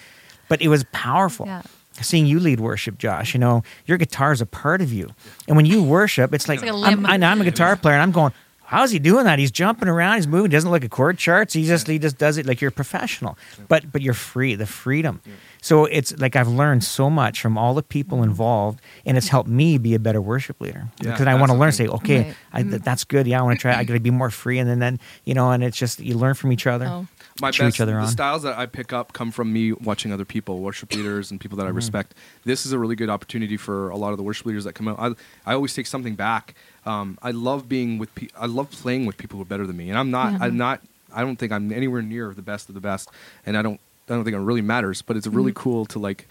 but 0.48 0.60
it 0.60 0.68
was 0.68 0.84
powerful. 0.92 1.46
Yeah. 1.46 1.62
Seeing 2.02 2.26
you 2.26 2.40
lead 2.40 2.60
worship, 2.60 2.98
Josh, 2.98 3.32
you 3.32 3.40
know 3.40 3.62
your 3.86 3.96
guitar 3.96 4.30
is 4.30 4.42
a 4.42 4.46
part 4.46 4.82
of 4.82 4.92
you, 4.92 5.08
and 5.48 5.56
when 5.56 5.64
you 5.64 5.82
worship, 5.82 6.34
it's 6.34 6.46
like, 6.46 6.60
like 6.60 6.70
a 6.70 6.74
I'm. 6.74 7.06
I 7.06 7.14
I'm 7.14 7.40
a 7.40 7.44
guitar 7.44 7.74
player, 7.74 7.94
and 7.94 8.02
I'm 8.02 8.12
going, 8.12 8.32
how's 8.66 8.90
he 8.90 8.98
doing 8.98 9.24
that? 9.24 9.38
He's 9.38 9.50
jumping 9.50 9.88
around, 9.88 10.16
he's 10.16 10.26
moving, 10.26 10.50
doesn't 10.50 10.70
look 10.70 10.84
at 10.84 10.90
chord 10.90 11.18
charts. 11.18 11.54
He 11.54 11.64
just 11.64 11.86
he 11.86 11.98
just 11.98 12.18
does 12.18 12.36
it 12.36 12.46
like 12.46 12.60
you're 12.60 12.68
a 12.68 12.72
professional, 12.72 13.38
but 13.68 13.90
but 13.90 14.02
you're 14.02 14.14
free, 14.14 14.54
the 14.54 14.66
freedom. 14.66 15.20
So 15.62 15.86
it's 15.86 16.16
like 16.18 16.36
I've 16.36 16.48
learned 16.48 16.84
so 16.84 17.10
much 17.10 17.40
from 17.40 17.56
all 17.58 17.74
the 17.74 17.82
people 17.82 18.18
mm-hmm. 18.18 18.30
involved, 18.30 18.80
and 19.04 19.16
it's 19.16 19.28
helped 19.28 19.48
me 19.48 19.78
be 19.78 19.94
a 19.94 19.98
better 19.98 20.20
worship 20.20 20.60
leader 20.60 20.88
Yeah, 21.02 21.12
because 21.12 21.26
I 21.26 21.34
want 21.34 21.50
to 21.50 21.58
learn. 21.58 21.72
thing. 21.72 21.86
Say, 21.88 21.92
okay, 21.92 22.22
Right. 22.22 22.36
I, 22.52 22.62
th- 22.62 22.82
that's 22.82 23.04
good. 23.04 23.26
Yeah, 23.26 23.40
I 23.40 23.42
want 23.42 23.58
to 23.58 23.62
try. 23.62 23.74
I 23.74 23.84
got 23.88 23.94
to 23.94 24.00
be 24.00 24.10
more 24.10 24.30
free, 24.30 24.58
and 24.58 24.68
then 24.68 24.78
then 24.78 25.00
you 25.24 25.34
know, 25.34 25.50
and 25.50 25.64
it's 25.64 25.76
just 25.76 26.00
you 26.00 26.16
learn 26.16 26.34
from 26.34 26.52
each 26.52 26.66
other. 26.66 26.86
Oh. 26.86 27.06
My 27.40 27.50
cheer 27.50 27.66
best 27.66 27.76
each 27.76 27.80
other 27.80 27.92
the 28.00 28.06
styles 28.06 28.42
that 28.42 28.56
I 28.58 28.66
pick 28.66 28.92
up 28.92 29.12
come 29.12 29.30
from 29.30 29.52
me 29.52 29.72
watching 29.72 30.12
other 30.12 30.24
people, 30.24 30.60
worship 30.60 30.94
leaders 30.94 31.30
and 31.30 31.40
people 31.40 31.56
that 31.58 31.64
I 31.64 31.68
Mm-hmm. 31.68 31.76
respect. 31.76 32.14
This 32.44 32.64
is 32.66 32.72
a 32.72 32.78
really 32.78 32.96
good 32.96 33.10
opportunity 33.10 33.56
for 33.56 33.90
a 33.90 33.96
lot 33.96 34.10
of 34.12 34.16
the 34.16 34.22
worship 34.22 34.46
leaders 34.46 34.64
that 34.64 34.74
come 34.74 34.88
out. 34.88 34.98
I, 34.98 35.50
I 35.50 35.54
always 35.54 35.74
take 35.74 35.86
something 35.86 36.14
back. 36.14 36.54
Um, 36.84 37.18
I 37.22 37.30
love 37.32 37.68
being 37.68 37.98
with 37.98 38.14
pe- 38.14 38.28
I 38.38 38.46
love 38.46 38.70
playing 38.70 39.06
with 39.06 39.16
people 39.16 39.36
who 39.36 39.42
are 39.42 39.46
better 39.46 39.66
than 39.66 39.76
me, 39.76 39.90
and 39.90 39.98
I'm 39.98 40.10
not 40.10 40.32
Yeah. 40.32 40.38
I'm 40.42 40.56
not 40.56 40.80
I 41.14 41.22
don't 41.22 41.36
think 41.36 41.52
I'm 41.52 41.72
anywhere 41.72 42.02
near 42.02 42.32
the 42.34 42.42
best 42.42 42.68
of 42.68 42.74
the 42.74 42.80
best, 42.80 43.10
and 43.44 43.56
I 43.56 43.62
don't 43.62 43.80
I 44.08 44.14
don't 44.14 44.24
think 44.24 44.36
it 44.36 44.40
really 44.40 44.62
matters. 44.62 45.02
But 45.02 45.16
it's 45.16 45.26
really 45.26 45.52
cool 45.54 45.84
to 45.86 45.98
like 45.98 46.28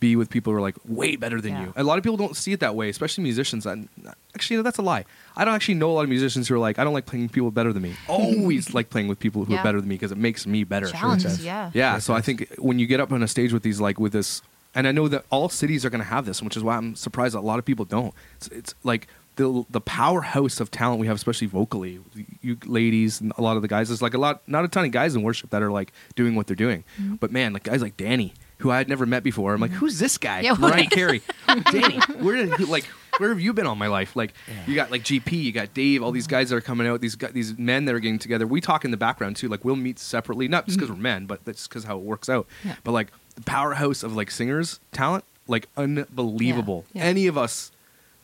be 0.00 0.14
with 0.16 0.30
people 0.30 0.52
who 0.52 0.58
are 0.58 0.62
like 0.62 0.76
way 0.84 1.16
better 1.16 1.40
than 1.40 1.52
Yeah. 1.52 1.62
you. 1.66 1.72
A 1.76 1.82
lot 1.82 1.98
of 1.98 2.04
people 2.04 2.16
don't 2.16 2.36
see 2.36 2.52
it 2.52 2.60
that 2.60 2.74
way, 2.74 2.88
especially 2.88 3.24
musicians. 3.24 3.66
And 3.66 3.88
actually, 4.34 4.62
that's 4.62 4.78
a 4.78 4.82
lie. 4.82 5.04
I 5.36 5.44
don't 5.44 5.54
actually 5.54 5.74
know 5.74 5.90
a 5.90 5.94
lot 5.94 6.02
of 6.04 6.08
musicians 6.08 6.46
who 6.48 6.54
are 6.54 6.58
like, 6.58 6.78
I 6.78 6.84
don't 6.84 6.92
like 6.92 7.06
playing 7.06 7.24
with 7.24 7.32
people 7.32 7.50
better 7.50 7.72
than 7.72 7.82
me. 7.82 7.94
Always 8.08 8.74
like 8.74 8.90
playing 8.90 9.08
with 9.08 9.18
people 9.18 9.44
who 9.44 9.52
Yeah. 9.54 9.60
are 9.60 9.64
better 9.64 9.80
than 9.80 9.88
me 9.88 9.96
because 9.96 10.12
it 10.12 10.18
makes 10.18 10.46
me 10.46 10.64
better. 10.64 10.86
Challenges, 10.86 11.36
does. 11.38 11.44
yeah. 11.44 11.70
Yeah, 11.74 11.94
Sure 11.94 12.00
so 12.00 12.14
I 12.14 12.20
think 12.20 12.48
when 12.58 12.78
you 12.78 12.86
get 12.86 13.00
up 13.00 13.10
on 13.12 13.22
a 13.22 13.28
stage 13.28 13.52
with 13.52 13.62
these, 13.62 13.80
like 13.80 13.98
with 13.98 14.12
this, 14.12 14.40
and 14.74 14.86
I 14.86 14.92
know 14.92 15.08
that 15.08 15.24
all 15.30 15.48
cities 15.48 15.84
are 15.84 15.90
going 15.90 16.02
to 16.02 16.08
have 16.08 16.26
this, 16.26 16.42
which 16.42 16.56
is 16.56 16.62
why 16.62 16.76
I'm 16.76 16.94
surprised 16.94 17.34
that 17.34 17.40
a 17.40 17.40
lot 17.40 17.58
of 17.58 17.64
people 17.64 17.84
don't. 17.84 18.14
It's, 18.36 18.48
it's 18.48 18.74
like 18.84 19.08
the 19.36 19.64
the 19.70 19.80
powerhouse 19.80 20.60
of 20.60 20.70
talent 20.70 21.00
we 21.00 21.06
have, 21.06 21.16
especially 21.16 21.46
vocally. 21.46 22.00
You 22.42 22.56
ladies 22.66 23.20
and 23.20 23.32
a 23.38 23.42
lot 23.42 23.56
of 23.56 23.62
the 23.62 23.68
guys. 23.68 23.88
There's 23.88 24.02
like 24.02 24.14
a 24.14 24.18
lot, 24.18 24.42
not 24.46 24.64
a 24.64 24.68
ton 24.68 24.84
of 24.84 24.90
guys 24.90 25.14
in 25.14 25.22
worship 25.22 25.50
that 25.50 25.62
are 25.62 25.70
like 25.70 25.92
doing 26.16 26.34
what 26.34 26.46
they're 26.46 26.56
doing. 26.56 26.84
Mm-hmm. 27.00 27.16
But 27.16 27.32
man, 27.32 27.52
like 27.52 27.62
guys 27.64 27.80
like 27.82 27.96
Danny, 27.96 28.34
who 28.58 28.70
I 28.70 28.78
had 28.78 28.88
never 28.88 29.06
met 29.06 29.22
before. 29.22 29.54
I'm 29.54 29.60
like, 29.60 29.70
mm-hmm. 29.70 29.80
who's 29.80 29.98
this 29.98 30.18
guy? 30.18 30.40
Yeah, 30.40 30.54
Mariah 30.58 30.82
is- 30.82 30.88
Carey. 30.88 31.22
Danny, 31.70 31.98
where 32.20 32.36
did 32.36 32.68
like 32.68 32.84
where 33.18 33.30
have 33.30 33.40
you 33.40 33.52
been 33.52 33.66
all 33.66 33.74
my 33.74 33.88
life? 33.88 34.16
Like 34.16 34.32
you 34.66 34.74
got 34.74 34.90
like 34.90 35.02
GP, 35.02 35.32
you 35.32 35.52
got 35.52 35.74
Dave, 35.74 36.02
all 36.02 36.12
these 36.12 36.24
mm-hmm. 36.24 36.32
guys 36.32 36.50
that 36.50 36.56
are 36.56 36.60
coming 36.60 36.86
out, 36.86 37.00
these 37.00 37.16
these 37.32 37.56
men 37.58 37.84
that 37.84 37.94
are 37.94 38.00
getting 38.00 38.18
together. 38.18 38.46
We 38.46 38.60
talk 38.60 38.84
in 38.84 38.90
the 38.90 38.96
background 38.96 39.36
too. 39.36 39.48
Like 39.48 39.64
we'll 39.64 39.76
meet 39.76 39.98
separately, 39.98 40.48
not 40.48 40.66
just 40.66 40.78
because 40.78 40.90
mm-hmm. 40.90 40.98
we're 40.98 41.02
men, 41.02 41.26
but 41.26 41.44
that's 41.44 41.68
because 41.68 41.84
how 41.84 41.98
it 41.98 42.04
works 42.04 42.28
out. 42.28 42.46
Yeah. 42.64 42.76
But 42.84 42.92
like 42.92 43.08
the 43.34 43.42
powerhouse 43.42 44.02
of 44.02 44.14
like 44.16 44.30
singers 44.30 44.80
talent, 44.92 45.24
like 45.46 45.68
unbelievable. 45.76 46.84
Yeah. 46.92 47.04
Yeah. 47.04 47.10
Any 47.10 47.26
of 47.26 47.36
us, 47.36 47.72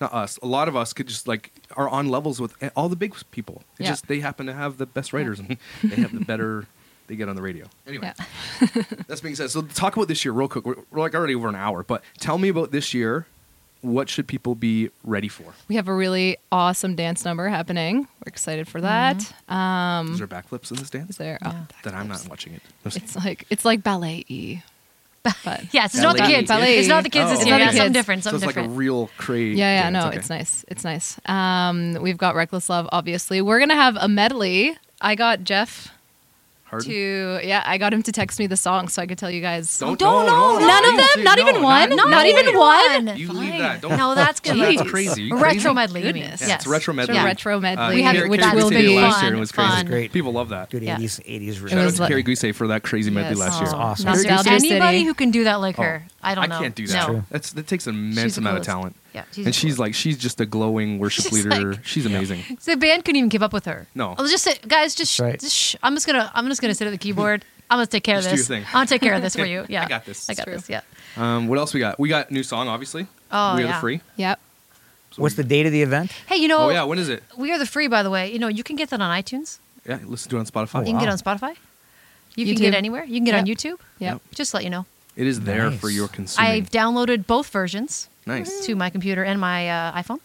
not 0.00 0.12
us, 0.12 0.38
a 0.38 0.46
lot 0.46 0.68
of 0.68 0.76
us 0.76 0.92
could 0.92 1.08
just 1.08 1.28
like 1.28 1.52
are 1.76 1.88
on 1.88 2.08
levels 2.08 2.40
with 2.40 2.54
all 2.76 2.88
the 2.88 2.96
big 2.96 3.14
people. 3.30 3.62
It 3.78 3.84
Yeah. 3.84 3.90
just 3.90 4.06
they 4.08 4.20
happen 4.20 4.46
to 4.46 4.54
have 4.54 4.78
the 4.78 4.86
best 4.86 5.12
writers 5.12 5.38
and 5.38 5.56
they 5.82 5.96
have 5.96 6.12
the 6.12 6.24
better. 6.24 6.66
They 7.06 7.16
get 7.16 7.28
on 7.28 7.36
the 7.36 7.42
radio. 7.42 7.66
Anyway, 7.86 8.12
Yeah. 8.60 8.66
that's 9.06 9.20
being 9.20 9.34
said. 9.34 9.50
So 9.50 9.62
talk 9.62 9.94
about 9.96 10.08
this 10.08 10.24
year 10.24 10.32
real 10.32 10.48
quick. 10.48 10.64
We're, 10.64 10.76
we're 10.90 11.00
like 11.00 11.14
already 11.14 11.34
over 11.34 11.48
an 11.48 11.54
hour, 11.54 11.82
but 11.82 12.02
tell 12.18 12.38
me 12.38 12.48
about 12.48 12.70
this 12.70 12.94
year. 12.94 13.26
What 13.82 14.08
should 14.08 14.26
people 14.26 14.54
be 14.54 14.88
ready 15.02 15.28
for? 15.28 15.52
We 15.68 15.74
have 15.74 15.88
a 15.88 15.94
really 15.94 16.38
awesome 16.50 16.96
dance 16.96 17.22
number 17.22 17.46
happening. 17.50 17.98
We're 17.98 18.28
excited 18.28 18.66
for 18.66 18.80
that. 18.80 19.30
Um, 19.46 20.12
Is 20.12 20.18
there 20.20 20.26
backflips 20.26 20.70
in 20.70 20.78
this 20.78 20.88
dance? 20.88 21.10
is 21.10 21.16
there? 21.18 21.38
oh, 21.44 21.50
Yeah. 21.50 21.64
That 21.82 21.92
I'm 21.92 22.08
not 22.08 22.26
watching 22.26 22.54
it. 22.54 22.62
No, 22.82 22.90
It's 22.94 23.14
like 23.14 23.44
it's 23.50 23.66
like 23.66 23.82
ballet 23.82 24.24
y. 24.30 24.62
But 25.22 25.34
Yes, 25.74 25.92
it's 25.92 26.02
not 26.02 26.16
the 26.16 26.22
kids. 26.22 26.48
Ballet. 26.48 26.78
It's 26.78 26.88
not 26.88 27.02
the 27.02 27.10
kids 27.10 27.26
Oh. 27.26 27.30
this 27.32 27.40
It's 27.40 27.46
year. 27.46 27.58
not 27.58 27.58
the 27.58 27.64
Yeah, 27.64 27.70
something 27.72 27.84
kids. 27.88 27.92
different. 27.92 28.24
so 28.24 28.30
Something 28.30 28.48
it's 28.48 28.56
like 28.56 28.64
a 28.64 28.68
real 28.70 29.10
crazy. 29.18 29.58
yeah, 29.58 29.76
yeah, 29.76 29.90
dance. 29.90 30.02
no, 30.02 30.08
Okay. 30.08 30.16
it's 30.18 30.30
nice. 30.30 30.64
It's 30.68 30.84
nice. 30.84 31.20
Um, 31.26 31.98
we've 32.00 32.16
got 32.16 32.34
Reckless 32.36 32.70
Love, 32.70 32.88
obviously. 32.90 33.42
We're 33.42 33.58
gonna 33.58 33.74
have 33.74 33.98
a 34.00 34.08
medley. 34.08 34.78
I 35.02 35.14
got 35.14 35.44
Jeff 35.44 35.90
Harden? 36.74 36.90
to 36.90 37.40
yeah, 37.44 37.62
I 37.66 37.78
got 37.78 37.92
him 37.92 38.02
to 38.04 38.12
text 38.12 38.38
me 38.38 38.46
the 38.46 38.56
song 38.56 38.88
so 38.88 39.00
I 39.02 39.06
could 39.06 39.18
tell 39.18 39.30
you 39.30 39.40
guys. 39.40 39.78
Don't, 39.78 39.98
Don't- 39.98 40.26
no, 40.26 40.58
no, 40.58 40.58
no, 40.58 40.66
None 40.66 40.84
of 40.84 40.96
them? 41.14 41.24
Not 41.24 41.38
even 41.38 41.62
one? 41.62 41.90
no, 41.90 42.04
Not 42.04 42.26
even 42.26 42.46
way. 42.46 42.52
one? 42.54 43.16
You 43.16 43.26
Fine. 43.28 43.36
leave 43.36 43.58
that. 43.58 43.80
Don't. 43.80 43.96
No, 43.96 44.14
that's 44.14 44.40
good. 44.40 44.56
That's 44.56 44.90
crazy. 44.90 45.22
You 45.24 45.36
A 45.36 45.38
crazy? 45.38 45.56
retro 45.58 45.74
medley, 45.74 46.00
you 46.06 46.12
mean? 46.12 46.22
Goodness. 46.24 46.40
Yeah, 46.42 46.48
Yes. 46.48 46.56
it's 46.60 46.66
a 46.66 46.70
retro 46.70 46.94
medley. 46.94 47.14
Yeah. 47.14 47.24
retro 47.24 47.60
medley. 47.60 47.84
Uh, 47.84 47.90
We 47.94 48.02
had 48.02 48.14
Carrie- 48.14 48.26
it 48.26 48.30
with 48.30 48.40
Carrie 48.40 48.50
that 48.50 48.54
Guise 48.56 48.62
will 48.64 48.70
did 48.70 48.84
it 48.84 48.88
be 48.88 48.96
last 48.96 49.14
fun, 49.16 49.24
year. 49.24 49.34
It 49.34 49.40
was 49.40 49.52
crazy. 49.52 49.70
fun. 49.70 49.86
Great. 49.86 50.12
People 50.12 50.32
love 50.32 50.48
that. 50.50 50.70
Good 50.70 50.82
80s 50.82 51.20
80s 51.20 51.68
Shout 51.68 51.78
out 51.78 51.94
to 51.94 52.06
Carrie 52.08 52.22
Guise 52.22 52.56
for 52.56 52.66
that 52.68 52.82
crazy 52.82 53.10
medley 53.10 53.34
last 53.34 53.60
year. 53.60 53.70
Awesome. 53.74 54.04
Carrie 54.06 54.16
Nostalgia 54.26 54.50
Guise- 54.50 54.60
City. 54.62 54.74
Anybody 54.74 55.04
who 55.04 55.14
can 55.14 55.30
do 55.30 55.44
that 55.44 55.56
like 55.56 55.76
her, 55.76 56.04
I 56.22 56.34
don't 56.34 56.48
know. 56.48 56.56
I 56.56 56.60
can't 56.60 56.74
do 56.74 56.86
that. 56.88 56.94
No. 57.06 57.14
True. 57.14 57.24
That's 57.30 57.52
that 57.52 57.66
takes 57.66 57.86
an 57.86 57.94
immense 57.94 58.36
amount 58.38 58.58
of 58.58 58.64
talent. 58.64 58.96
Yeah, 59.14 59.24
and 59.36 59.54
she's 59.54 59.78
like 59.78 59.94
she's 59.94 60.18
just 60.18 60.40
a 60.40 60.46
glowing 60.46 60.98
worship 61.02 61.26
She's 61.26 61.46
leader. 61.46 61.72
like- 61.74 61.84
she's 61.84 62.04
amazing. 62.04 62.42
So 62.58 62.72
the 62.72 62.76
band 62.76 63.04
couldn't 63.04 63.18
even 63.18 63.30
keep 63.30 63.42
up 63.42 63.52
with 63.52 63.64
her. 63.66 63.86
No. 63.94 64.14
I'll 64.18 64.26
just 64.26 64.42
sit, 64.44 64.66
guys. 64.66 64.94
Just, 64.94 65.12
sh- 65.12 65.20
right. 65.20 65.38
just 65.40 65.54
sh- 65.54 65.76
I'm 65.84 65.94
just 65.94 66.06
gonna, 66.06 66.30
I'm 66.34 66.48
just 66.48 66.60
gonna 66.60 66.74
sit 66.74 66.86
at 66.86 66.90
the 66.90 66.98
keyboard. 66.98 67.44
I'm 67.70 67.76
gonna 67.78 67.86
take 67.86 68.02
care 68.04 68.16
Just 68.16 68.26
of 68.26 68.32
do 68.32 68.36
this. 68.38 68.48
your 68.50 68.58
thing. 68.58 68.66
I'll 68.74 68.86
take 68.86 69.00
care 69.00 69.14
of 69.14 69.22
this 69.22 69.36
for 69.36 69.44
you. 69.44 69.64
Yeah, 69.68 69.84
I 69.84 69.88
got 69.88 70.04
this. 70.04 70.28
I 70.28 70.34
got 70.34 70.46
this. 70.46 70.68
Yeah. 70.68 70.80
Um, 71.16 71.46
what 71.48 71.58
else 71.58 71.72
we 71.72 71.80
got? 71.80 71.98
We 71.98 72.08
got 72.08 72.30
new 72.30 72.42
song, 72.42 72.66
obviously. 72.68 73.06
Oh, 73.32 73.54
we 73.56 73.62
are 73.62 73.66
yeah. 73.66 73.72
the 73.72 73.80
free. 73.80 74.00
Yep. 74.16 74.40
So 75.12 75.22
What's 75.22 75.36
we- 75.36 75.42
the 75.44 75.48
date 75.48 75.66
of 75.66 75.72
the 75.72 75.82
event? 75.82 76.10
Hey, 76.26 76.36
you 76.36 76.48
know, 76.48 76.58
Oh 76.58 76.70
yeah, 76.70 76.82
when 76.82 76.98
is 76.98 77.08
it? 77.08 77.22
we 77.38 77.52
are 77.52 77.58
the 77.58 77.66
free. 77.66 77.86
By 77.88 78.02
the 78.02 78.10
way, 78.10 78.32
you 78.32 78.38
know, 78.40 78.48
you 78.48 78.64
can 78.64 78.74
get 78.76 78.90
that 78.90 79.00
on 79.00 79.10
iTunes. 79.22 79.58
Yeah, 79.86 79.98
listen 80.04 80.28
to 80.30 80.36
it 80.36 80.40
on 80.40 80.46
Spotify. 80.46 80.80
You 80.86 80.92
can 80.92 80.98
get 81.00 81.08
it 81.08 81.12
on 81.12 81.18
Spotify. 81.18 81.56
You 82.34 82.46
can 82.46 82.56
get 82.56 82.74
it 82.74 82.76
anywhere. 82.76 83.04
You 83.04 83.14
can 83.18 83.24
get 83.24 83.34
it 83.36 83.38
on 83.38 83.46
Yep. 83.46 83.56
YouTube. 83.58 83.78
Yep. 84.00 84.22
Just 84.34 84.50
to 84.50 84.56
let 84.56 84.64
you 84.64 84.70
know. 84.70 84.86
It 85.16 85.26
is 85.28 85.42
there 85.42 85.70
Nice. 85.70 85.78
for 85.80 85.88
your 85.88 86.08
consuming. 86.08 86.50
I've 86.50 86.70
downloaded 86.70 87.26
both 87.28 87.48
versions 87.48 88.08
nice. 88.26 88.66
to 88.66 88.74
my 88.74 88.90
computer 88.90 89.22
and 89.24 89.40
my 89.40 89.68
uh, 89.70 90.02
iPhone. 90.02 90.20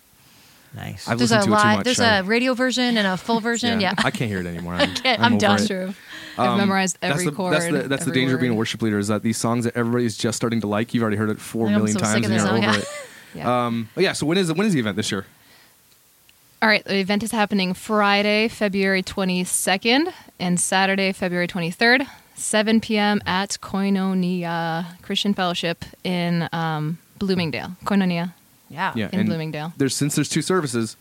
Nice. 0.76 1.08
I've 1.08 1.18
There's 1.18 1.32
listened 1.32 1.52
a 1.54 1.56
to 1.58 1.60
it 1.60 1.64
too 1.72 1.76
much. 1.78 1.84
there's 1.86 2.00
I- 2.00 2.18
a 2.20 2.24
radio 2.24 2.54
version 2.54 2.98
and 2.98 3.08
a 3.08 3.18
full 3.18 3.40
version. 3.40 3.80
Yeah. 3.82 3.94
I 3.98 4.12
can't 4.12 4.30
hear 4.30 4.40
it 4.40 4.46
anymore. 4.46 4.74
I'm, 4.80 4.94
can't- 4.94 5.20
I'm 5.20 5.34
I'm 5.34 5.38
done. 5.40 5.56
it. 5.56 5.58
That's 5.60 5.68
true. 5.68 5.94
I've 6.38 6.52
Um, 6.52 6.58
memorized 6.58 6.98
every 7.02 7.26
that's 7.26 7.30
the, 7.32 7.36
chord. 7.36 7.54
That's 7.54 7.66
the, 7.66 7.72
that's 7.90 8.06
the 8.06 8.12
every 8.12 8.22
danger 8.22 8.36
of 8.36 8.42
being 8.42 8.54
a 8.54 8.56
worship 8.56 8.82
leader 8.82 9.00
is 9.00 9.08
that 9.10 9.24
these 9.24 9.38
songs 9.38 9.66
that 9.66 9.76
everybody's 9.76 10.16
just 10.16 10.36
starting 10.38 10.62
to 10.62 10.68
like, 10.68 10.94
you've 10.94 11.02
already 11.04 11.18
heard 11.18 11.30
it 11.32 11.40
four 11.42 11.68
I'm 11.68 11.80
so 11.80 11.86
sick 11.88 12.02
times 12.02 12.26
of 12.26 12.32
and 12.32 12.34
you're 12.34 12.40
song, 12.40 12.58
over 12.64 12.66
yeah. 12.66 12.78
it. 12.78 12.86
Yeah. 13.36 13.66
Um, 13.68 13.90
yeah. 13.96 14.14
So 14.14 14.26
when 14.26 14.40
is 14.40 14.52
when 14.52 14.66
is 14.66 14.74
the 14.74 14.80
event 14.80 14.96
this 14.96 15.12
year? 15.12 15.26
All 16.64 16.68
right, 16.68 16.84
the 16.84 16.96
event 16.98 17.22
is 17.24 17.32
happening 17.32 17.74
Friday, 17.76 18.48
February 18.48 19.04
22nd, 19.04 20.12
and 20.40 20.60
Saturday, 20.60 21.12
February 21.14 21.48
23rd, 21.48 22.08
7 22.36 22.82
p.m. 22.82 23.22
at 23.28 23.52
Koinonia 23.62 24.86
Christian 25.04 25.34
Fellowship 25.36 25.86
in 26.04 26.50
um, 26.52 26.98
Bloomingdale. 27.20 27.76
Koinonia 27.86 28.34
Yeah. 28.70 28.94
Yeah. 28.96 29.10
in 29.12 29.20
and 29.22 29.30
Bloomingdale. 29.30 29.74
There's 29.78 29.96
since 29.96 30.16
there's 30.16 30.30
two 30.30 30.42
services, 30.42 30.96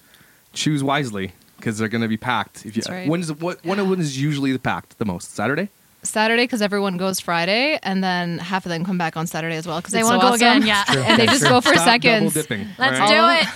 choose 0.52 0.82
wisely 0.84 1.32
because 1.56 1.78
they're 1.78 1.88
going 1.88 2.02
to 2.02 2.08
be 2.08 2.16
packed. 2.16 2.66
If 2.66 2.76
you 2.76 2.82
That's 2.82 2.90
right. 2.90 3.08
when 3.08 3.20
is 3.20 3.32
what 3.32 3.64
when 3.64 3.78
is 4.00 4.20
usually 4.20 4.52
the 4.52 4.58
packed 4.58 4.98
the 4.98 5.04
most? 5.04 5.34
Saturday. 5.34 5.68
Saturday 6.04 6.44
because 6.44 6.62
everyone 6.62 6.96
goes 6.96 7.18
Friday, 7.18 7.78
and 7.82 8.02
then 8.04 8.38
half 8.38 8.64
of 8.64 8.70
them 8.70 8.84
come 8.84 8.98
back 8.98 9.16
on 9.16 9.26
Saturday 9.26 9.56
as 9.56 9.66
well 9.66 9.78
because 9.80 9.92
They 9.92 10.00
it's 10.00 10.08
want 10.08 10.22
so 10.22 10.32
to 10.32 10.38
go 10.38 10.46
awesome. 10.46 10.62
again. 10.62 10.66
Yeah. 10.66 10.84
And 11.08 11.20
they 11.20 11.26
just 11.26 11.42
go 11.42 11.60
for 11.60 11.74
Stop 11.74 11.84
seconds. 11.84 12.34
Dipping. 12.34 12.68
Let's 12.78 13.00
All 13.00 13.08
do 13.08 13.42
it. 13.42 13.48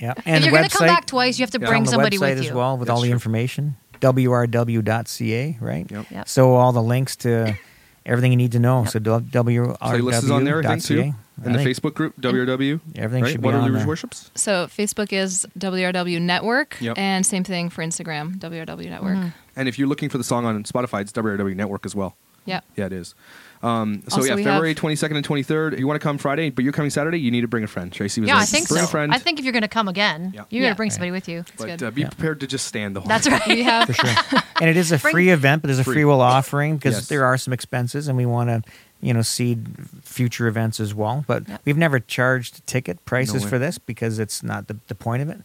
Yeah, 0.00 0.12
If 0.16 0.22
and 0.26 0.44
you're 0.44 0.52
going 0.52 0.68
to 0.68 0.74
come 0.76 0.86
back 0.86 1.04
twice, 1.06 1.38
you 1.38 1.42
have 1.42 1.50
to 1.50 1.60
Yeah. 1.60 1.66
bring 1.66 1.80
on 1.80 1.84
the 1.84 1.90
somebody 1.90 2.16
website 2.16 2.36
with 2.38 2.46
as 2.46 2.52
well 2.52 2.78
with 2.78 2.86
That's 2.88 2.94
all 2.96 3.02
the 3.02 3.08
true. 3.08 3.12
information. 3.12 3.76
wrw.ca, 4.00 5.58
right? 5.60 5.90
Yep. 5.90 6.06
Yep. 6.10 6.28
So 6.28 6.54
all 6.54 6.72
the 6.72 6.82
links 6.82 7.16
to 7.16 7.54
everything 8.06 8.32
you 8.32 8.36
need 8.36 8.52
to 8.52 8.58
know. 8.58 8.84
So 8.84 8.98
wrw 8.98 9.78
Playlist 9.78 10.24
is 10.24 10.30
on 10.30 10.44
there, 10.44 10.60
I 10.60 10.78
think 10.78 10.84
too. 10.84 11.14
In 11.44 11.52
the 11.52 11.58
Facebook 11.58 11.94
group, 11.94 12.20
WRW. 12.20 12.80
Everything 12.96 13.22
right? 13.24 13.30
should 13.32 13.40
be 13.40 13.46
what 13.46 13.54
are 13.54 13.58
on 13.58 13.64
Leaders 13.64 13.80
there. 13.80 13.88
Worships? 13.88 14.30
So 14.34 14.66
Facebook 14.66 15.12
is 15.12 15.46
WRW 15.58 16.20
Network, 16.20 16.76
Yep. 16.80 16.98
and 16.98 17.24
same 17.24 17.44
thing 17.44 17.70
for 17.70 17.82
Instagram, 17.82 18.38
WRW 18.38 18.90
Network. 18.90 19.16
Mm-hmm. 19.16 19.28
And 19.56 19.68
if 19.68 19.78
you're 19.78 19.88
looking 19.88 20.10
for 20.10 20.18
the 20.18 20.24
song 20.24 20.44
on 20.44 20.62
Spotify, 20.64 21.00
it's 21.00 21.12
WRW 21.12 21.56
Network 21.56 21.86
as 21.86 21.94
well. 21.94 22.14
Yep. 22.44 22.64
Yeah, 22.76 22.86
it 22.86 22.92
is. 22.92 23.14
Um, 23.62 24.02
so 24.08 24.16
Also, 24.16 24.28
yeah, 24.28 24.34
we 24.36 24.44
February 24.44 24.74
22nd 24.74 25.16
and 25.16 25.26
23rd. 25.26 25.74
If 25.74 25.80
You 25.80 25.86
want 25.86 26.00
to 26.00 26.02
come 26.02 26.16
Friday, 26.16 26.48
but 26.50 26.64
you're 26.64 26.72
coming 26.72 26.90
Saturday. 26.90 27.18
You 27.20 27.30
need 27.30 27.42
to 27.42 27.48
bring 27.48 27.62
a 27.62 27.66
friend. 27.66 27.92
Tracy 27.92 28.20
was 28.22 28.28
Yeah, 28.28 28.34
like, 28.36 28.44
I 28.44 28.46
think 28.46 28.68
bring 28.68 28.78
so. 28.80 28.84
a 28.86 28.88
friend. 28.88 29.12
I 29.12 29.18
think 29.18 29.38
if 29.38 29.44
you're 29.44 29.52
going 29.52 29.62
to 29.62 29.68
come 29.68 29.86
again, 29.86 30.32
Yeah. 30.34 30.44
you're 30.48 30.60
going 30.60 30.62
Yeah. 30.64 30.70
to 30.70 30.76
bring 30.76 30.90
somebody 30.90 31.10
with 31.10 31.28
you. 31.28 31.44
but 31.58 31.66
good. 31.66 31.82
uh, 31.82 31.90
be 31.90 32.00
Yeah. 32.02 32.08
prepared 32.08 32.40
to 32.40 32.46
just 32.46 32.66
stand 32.66 32.96
the 32.96 33.00
whole. 33.00 33.08
That's 33.08 33.28
right. 33.28 33.46
We 33.46 33.62
have 33.64 33.86
For 33.86 33.92
sure. 33.92 34.40
and 34.60 34.70
it 34.70 34.76
is 34.78 34.92
a 34.92 34.98
Bring- 34.98 35.12
free 35.12 35.28
event, 35.30 35.60
but 35.62 35.68
there's 35.68 35.78
a 35.78 35.84
Free. 35.84 35.96
free 35.96 36.04
will 36.06 36.22
offering 36.22 36.76
because 36.76 36.94
Yes. 36.94 37.08
there 37.08 37.24
are 37.24 37.36
some 37.36 37.52
expenses, 37.52 38.08
and 38.08 38.16
we 38.16 38.24
want 38.24 38.48
to, 38.48 38.62
you 39.02 39.12
know, 39.12 39.20
seed 39.22 39.66
future 40.02 40.46
events 40.46 40.80
as 40.80 40.94
well. 40.94 41.24
But 41.26 41.46
Yep. 41.48 41.60
we've 41.66 41.76
never 41.76 42.00
charged 42.00 42.66
ticket 42.66 43.04
prices 43.04 43.44
way. 43.44 43.50
for 43.50 43.58
this 43.58 43.76
because 43.78 44.18
it's 44.18 44.42
not 44.42 44.68
the, 44.68 44.76
the 44.88 44.94
point 44.94 45.20
of 45.22 45.28
it. 45.28 45.40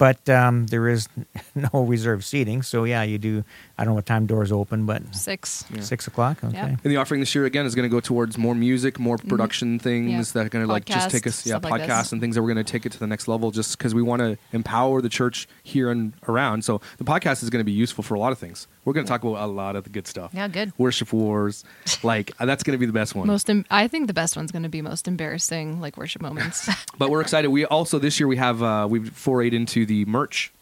But 0.00 0.26
um, 0.30 0.66
there 0.68 0.88
is 0.88 1.08
no 1.54 1.82
reserved 1.84 2.24
seating, 2.24 2.62
so 2.62 2.84
yeah, 2.84 3.02
you 3.02 3.18
do. 3.18 3.44
I 3.76 3.84
don't 3.84 3.92
know 3.92 3.96
what 3.96 4.06
time 4.06 4.24
doors 4.24 4.50
open, 4.50 4.86
but 4.86 5.14
six. 5.14 5.64
Yeah. 5.72 5.82
six 5.82 6.06
o'clock. 6.06 6.42
Okay. 6.42 6.54
Yeah. 6.54 6.66
And 6.68 6.78
the 6.92 6.96
offering 6.96 7.20
this 7.20 7.34
year 7.34 7.44
again 7.44 7.66
is 7.66 7.74
going 7.74 7.84
to 7.88 7.92
go 7.94 8.00
towards 8.00 8.38
more 8.38 8.54
music, 8.54 8.98
more 8.98 9.18
production 9.18 9.78
things 9.78 10.00
Mm-hmm. 10.10 10.16
Yeah. 10.16 10.22
that 10.32 10.46
are 10.46 10.48
going 10.48 10.66
to 10.66 10.72
like 10.72 10.86
just 10.86 11.10
take 11.10 11.26
us, 11.26 11.44
yeah, 11.46 11.58
stuff 11.58 11.70
like 11.70 11.82
podcasts 11.82 12.12
and 12.12 12.20
things 12.20 12.34
that 12.36 12.42
we're 12.42 12.52
going 12.54 12.64
to 12.64 12.72
take 12.72 12.86
it 12.86 12.92
to 12.92 12.98
the 12.98 13.06
next 13.06 13.28
level, 13.28 13.50
just 13.50 13.76
because 13.76 13.94
we 13.94 14.00
want 14.02 14.20
to 14.20 14.38
empower 14.52 15.02
the 15.02 15.10
church 15.10 15.46
here 15.62 15.90
and 15.90 16.14
around. 16.28 16.64
So 16.64 16.80
the 16.96 17.04
podcast 17.04 17.42
is 17.42 17.50
going 17.50 17.60
to 17.60 17.64
be 17.64 17.72
useful 17.72 18.02
for 18.02 18.14
a 18.14 18.18
lot 18.18 18.32
of 18.32 18.38
things. 18.38 18.66
We're 18.86 18.94
going 18.94 19.04
to 19.04 19.10
talk 19.10 19.22
about 19.22 19.42
a 19.44 19.46
lot 19.46 19.76
of 19.76 19.84
the 19.84 19.90
good 19.90 20.06
stuff. 20.06 20.30
Yeah, 20.32 20.48
good. 20.48 20.72
Worship 20.78 21.12
wars, 21.12 21.62
like 22.02 22.32
uh, 22.40 22.46
that's 22.46 22.62
going 22.62 22.72
to 22.72 22.78
be 22.78 22.86
the 22.86 22.92
best 22.94 23.14
one. 23.14 23.26
Most, 23.26 23.50
em- 23.50 23.66
I 23.70 23.86
think 23.86 24.06
the 24.06 24.14
best 24.14 24.34
one's 24.34 24.50
going 24.50 24.62
to 24.62 24.70
be 24.70 24.80
most 24.80 25.06
embarrassing, 25.06 25.78
like 25.80 25.98
worship 25.98 26.22
moments. 26.22 26.68
But 26.98 27.08
we're 27.10 27.20
excited. 27.22 27.48
We 27.48 27.64
also 27.64 27.98
this 27.98 28.20
year 28.20 28.26
we 28.26 28.36
have 28.36 28.62
uh, 28.62 28.86
we've 28.90 29.10
forayed 29.10 29.52
into 29.54 29.86
the 29.90 30.04
merch. 30.06 30.52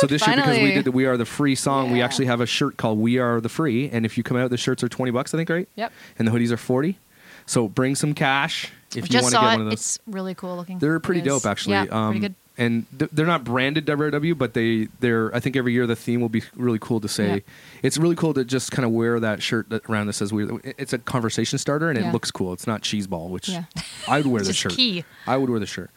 So 0.00 0.06
this 0.06 0.26
year 0.26 0.36
because 0.36 0.50
we 0.50 0.56
finally. 0.56 0.74
did 0.74 0.84
the 0.84 0.92
We 0.92 1.06
Are 1.06 1.16
the 1.16 1.24
Free 1.24 1.54
song, 1.54 1.90
we 1.92 1.98
Yeah. 1.98 2.04
actually 2.04 2.26
have 2.26 2.40
a 2.40 2.46
shirt 2.46 2.76
called 2.76 2.98
We 2.98 3.18
Are 3.18 3.40
the 3.40 3.48
Free, 3.48 3.88
and 3.90 4.04
if 4.04 4.16
you 4.18 4.22
come 4.24 4.36
out, 4.36 4.50
the 4.50 4.56
shirts 4.56 4.82
are 4.82 4.88
twenty 4.88 5.10
bucks, 5.12 5.32
I 5.34 5.38
think, 5.38 5.48
right? 5.50 5.68
Yep. 5.76 5.92
And 6.18 6.28
the 6.28 6.32
hoodies 6.32 6.50
are 6.50 6.56
forty. 6.56 6.98
So 7.46 7.68
bring 7.68 7.94
some 7.94 8.12
cash 8.14 8.70
if 8.90 8.96
you 8.96 9.02
Just 9.02 9.24
want 9.24 9.32
to 9.32 9.36
saw 9.36 9.40
get 9.42 9.46
it. 9.46 9.52
one 9.52 9.60
of 9.60 9.66
those. 9.66 9.72
It's 9.74 9.98
really 10.06 10.34
cool 10.34 10.56
looking. 10.56 10.78
They're 10.78 11.00
pretty 11.00 11.20
It 11.20 11.26
is. 11.26 11.32
dope, 11.42 11.46
actually. 11.50 11.76
Um, 11.76 11.86
Yeah, 11.88 12.06
pretty 12.10 12.20
good. 12.20 12.34
And 12.58 12.86
th- 12.98 13.10
they're 13.12 13.26
not 13.26 13.44
branded 13.44 13.86
WRW, 13.86 14.34
but 14.36 14.52
they 14.54 14.88
they're. 15.00 15.34
I 15.34 15.40
think 15.40 15.56
every 15.56 15.72
year 15.72 15.86
the 15.86 15.96
theme 15.96 16.20
will 16.20 16.28
be 16.28 16.42
really 16.54 16.78
cool 16.80 17.00
to 17.00 17.08
say. 17.08 17.28
Yeah. 17.36 17.38
It's 17.82 17.96
really 17.96 18.14
cool 18.14 18.34
to 18.34 18.44
just 18.44 18.72
kind 18.72 18.84
of 18.84 18.92
wear 18.92 19.18
that 19.20 19.42
shirt 19.42 19.70
that 19.70 19.88
around 19.88 20.08
that 20.08 20.12
says 20.14 20.32
we. 20.34 20.46
It's 20.76 20.92
a 20.92 20.98
conversation 20.98 21.58
starter 21.58 21.88
and 21.88 21.98
it 21.98 22.12
looks 22.12 22.30
cool. 22.30 22.52
It's 22.52 22.66
not 22.66 22.82
cheeseball, 22.82 23.30
which 23.30 23.48
Yeah. 23.48 23.64
I 24.06 24.18
would 24.18 24.26
wear 24.26 24.40
the 24.42 24.48
just 24.48 24.58
shirt. 24.60 24.72
key. 24.72 25.04
I 25.26 25.36
would 25.38 25.48
wear 25.48 25.60
the 25.60 25.66
shirt. 25.66 25.90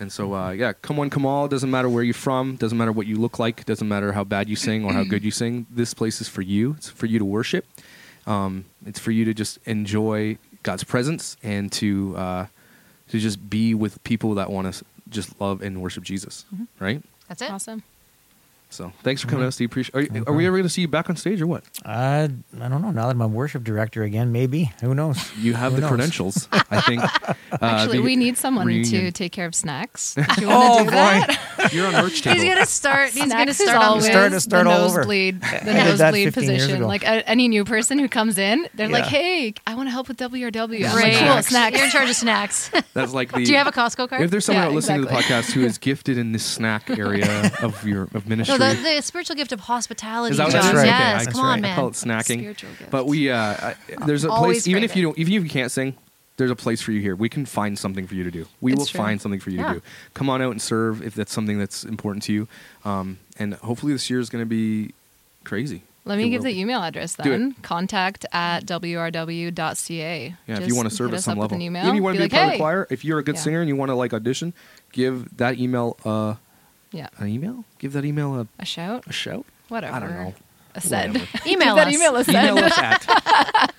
And 0.00 0.10
so, 0.10 0.34
uh, 0.34 0.50
yeah, 0.50 0.72
come 0.72 0.96
one, 0.96 1.10
come 1.10 1.26
all. 1.26 1.48
Doesn't 1.48 1.70
matter 1.70 1.88
where 1.88 2.02
you're 2.02 2.14
from. 2.14 2.56
Doesn't 2.56 2.78
matter 2.78 2.92
what 2.92 3.06
you 3.06 3.16
look 3.16 3.38
like. 3.38 3.64
Doesn't 3.66 3.88
matter 3.88 4.12
how 4.12 4.24
bad 4.24 4.48
you 4.48 4.56
sing 4.56 4.84
or 4.84 4.92
how 4.92 5.04
good 5.04 5.22
you 5.22 5.30
sing. 5.30 5.66
This 5.70 5.94
place 5.94 6.20
is 6.20 6.28
for 6.28 6.42
you. 6.42 6.74
It's 6.78 6.88
for 6.88 7.06
you 7.06 7.18
to 7.18 7.24
worship. 7.24 7.66
Um, 8.26 8.64
it's 8.86 8.98
for 8.98 9.10
you 9.10 9.24
to 9.24 9.34
just 9.34 9.58
enjoy 9.66 10.38
God's 10.62 10.84
presence 10.84 11.36
and 11.42 11.70
to 11.72 12.16
uh, 12.16 12.46
to 13.08 13.18
just 13.18 13.48
be 13.48 13.74
with 13.74 14.02
people 14.04 14.34
that 14.34 14.50
want 14.50 14.72
to 14.72 14.84
just 15.08 15.40
love 15.40 15.62
and 15.62 15.80
worship 15.80 16.04
Jesus. 16.04 16.44
Right. 16.78 17.02
That's 17.28 17.42
it. 17.42 17.50
awesome. 17.50 17.82
So, 18.70 18.92
thanks 19.02 19.22
for 19.22 19.28
coming 19.28 19.46
out, 19.46 19.54
Steve. 19.54 19.70
Appreciate. 19.70 19.94
Are, 19.94 20.00
you- 20.02 20.10
No 20.10 20.24
are 20.26 20.32
we 20.34 20.46
ever 20.46 20.56
going 20.56 20.64
to 20.64 20.68
see 20.68 20.82
you 20.82 20.88
back 20.88 21.08
on 21.08 21.16
stage 21.16 21.40
or 21.40 21.46
what? 21.46 21.64
Uh, 21.86 22.28
I 22.60 22.68
don't 22.68 22.82
know. 22.82 22.90
Now 22.90 23.04
that 23.06 23.10
I'm 23.12 23.20
a 23.22 23.26
worship 23.28 23.64
director 23.64 24.02
again, 24.02 24.30
maybe. 24.30 24.72
Who 24.82 24.94
knows? 24.94 25.34
You 25.36 25.54
have 25.54 25.72
Who 25.72 25.76
the 25.76 25.80
knows? 25.82 25.88
credentials. 25.90 26.48
I 26.52 26.80
think. 26.82 27.02
Uh, 27.50 27.56
Actually, 27.64 28.00
we 28.00 28.14
need 28.14 28.36
someone 28.36 28.66
to 28.66 29.10
take 29.10 29.32
care 29.32 29.46
of 29.46 29.54
snacks. 29.54 30.14
If 30.18 30.36
you 30.38 30.48
Oh 30.50 30.58
want 30.58 30.78
to 30.80 30.84
do 30.84 30.90
boy! 30.90 30.94
that. 31.56 31.72
You're 31.72 31.86
on 31.86 31.92
merch 31.94 32.20
table. 32.20 32.36
He's 32.36 32.44
gonna 32.44 32.66
start. 32.66 33.10
He's 33.10 33.32
gonna 33.32 33.54
start 33.54 33.76
on 33.78 33.82
always 33.84 34.04
the 34.04 34.10
Start 34.12 34.32
to 34.32 34.40
start 34.40 34.64
the 34.64 34.70
all 34.70 34.80
over. 34.84 34.98
nosebleed, 34.98 35.40
the 35.40 35.46
I 35.46 35.50
did 35.60 35.66
that 35.98 36.12
nosebleed 36.12 36.34
position. 36.34 36.82
Like 36.82 37.04
a, 37.04 37.26
any 37.28 37.48
new 37.48 37.64
person 37.64 37.98
who 37.98 38.06
comes 38.06 38.36
in, 38.36 38.68
they're 38.74 38.88
like, 38.90 39.04
"Hey, 39.06 39.54
I 39.66 39.74
want 39.76 39.86
to 39.88 39.90
help 39.90 40.08
with 40.08 40.18
WRW." 40.18 40.86
I'm 40.86 40.94
like, 40.94 41.14
"Cool, 41.14 41.42
snacks." 41.42 41.76
You're 41.76 41.86
in 41.86 41.90
charge 41.90 42.10
of 42.10 42.16
snacks. 42.16 42.70
That's 42.92 43.14
like 43.14 43.32
the. 43.32 43.42
Do 43.44 43.50
you 43.50 43.56
have 43.56 43.66
a 43.66 43.72
Costco 43.72 44.10
card? 44.10 44.20
If 44.22 44.30
there's 44.30 44.44
someone 44.44 44.64
Yeah, 44.64 44.68
out 44.68 44.74
listening 44.74 45.00
to 45.02 45.08
the 45.08 45.14
podcast 45.14 45.50
who 45.52 45.64
is 45.64 45.78
gifted 45.78 46.18
in 46.18 46.32
this 46.32 46.44
snack 46.44 46.90
area 46.90 47.50
of 47.62 47.82
your 47.86 48.08
of 48.12 48.28
ministry, 48.28 48.57
no, 48.57 48.57
the, 48.58 48.94
the 48.96 49.02
spiritual 49.02 49.36
gift 49.36 49.52
of 49.52 49.60
hospitality. 49.60 50.32
is 50.32 50.38
that 50.38 50.44
what 50.44 50.52
John. 50.52 50.62
that 50.62 50.70
is? 50.74 50.76
right. 50.78 50.86
Yes, 50.86 51.22
Okay, 51.22 51.30
I- 51.30 51.32
come 51.32 51.40
right. 51.44 51.52
on, 51.52 51.58
I 51.58 51.60
man. 51.62 51.76
call 51.76 51.88
it 51.88 51.92
snacking. 51.94 52.38
Spiritual 52.40 52.70
gift. 52.78 52.90
But 52.90 53.06
we, 53.06 53.30
uh, 53.30 53.38
I, 53.38 53.74
there's 54.06 54.24
a 54.24 54.30
Always 54.30 54.58
place. 54.58 54.68
Even 54.68 54.84
if 54.84 54.94
you 54.96 55.02
don't, 55.02 55.18
even 55.18 55.32
if 55.32 55.42
you 55.44 55.50
can't 55.50 55.70
sing, 55.72 55.94
there's 56.36 56.50
a 56.50 56.56
place 56.56 56.80
for 56.80 56.92
you 56.92 57.00
here. 57.00 57.16
We 57.16 57.28
can 57.28 57.46
find 57.46 57.78
something 57.78 58.06
for 58.06 58.14
you 58.14 58.22
to 58.24 58.30
do. 58.30 58.46
We 58.60 58.72
It's 58.72 58.78
will 58.78 58.86
true. 58.86 58.98
find 58.98 59.20
something 59.20 59.40
for 59.40 59.50
you 59.50 59.58
Yeah. 59.58 59.68
to 59.68 59.74
do. 59.74 59.82
Come 60.14 60.30
on 60.30 60.40
out 60.40 60.52
and 60.52 60.62
serve 60.62 61.02
if 61.02 61.14
that's 61.14 61.32
something 61.32 61.58
that's 61.58 61.82
important 61.84 62.22
to 62.24 62.32
you. 62.32 62.48
Um, 62.84 63.18
and 63.38 63.54
hopefully 63.54 63.92
this 63.92 64.08
year 64.08 64.20
is 64.20 64.30
going 64.30 64.42
to 64.42 64.48
be 64.48 64.92
crazy. 65.44 65.82
Let 66.04 66.16
me 66.16 66.30
give 66.30 66.42
the 66.42 66.52
be. 66.54 66.60
email 66.60 66.80
address 66.82 67.16
then. 67.16 67.54
Contact 67.62 68.24
at 68.32 68.64
wrw.ca. 68.66 70.34
Yeah, 70.46 70.58
if 70.58 70.66
you 70.66 70.74
want 70.76 70.88
to 70.88 70.94
serve 70.94 71.12
at 71.12 71.18
us 71.18 71.24
some 71.24 71.32
up 71.32 71.36
with 71.38 71.42
level, 71.52 71.56
an 71.56 71.62
email. 71.62 71.82
even 71.82 71.90
if 71.90 71.96
you 71.96 72.02
want 72.02 72.16
to 72.16 72.18
be, 72.20 72.24
like, 72.24 72.32
a 72.32 72.36
part 72.36 72.44
of 72.44 72.50
hey. 72.50 72.56
the 72.56 72.60
choir, 72.62 72.86
if 72.90 73.04
you're 73.04 73.18
a 73.18 73.22
good 73.24 73.34
Yeah. 73.34 73.40
singer 73.42 73.60
and 73.60 73.68
you 73.68 73.76
want 73.76 73.90
to 73.90 73.94
like 73.94 74.14
audition, 74.14 74.52
give 74.92 75.36
that 75.36 75.58
email 75.58 75.96
uh, 76.04 76.34
Yeah, 76.92 77.08
an 77.18 77.28
email. 77.28 77.64
Give 77.78 77.92
that 77.92 78.04
email 78.04 78.34
a, 78.40 78.46
a 78.58 78.64
shout, 78.64 79.04
a 79.06 79.12
shout. 79.12 79.44
whatever. 79.68 79.94
I 79.96 80.00
don't 80.00 80.10
know. 80.10 80.34
A 80.74 80.80
send. 80.80 81.14
Whatever. 81.14 81.38
Email 81.48 81.66
Give 81.66 81.76
that 81.76 81.88
us. 81.88 81.94
email 81.94 82.16
a 82.16 82.24
send. 82.24 82.48
email 82.50 82.64
us 82.64 82.78
at. 82.78 83.04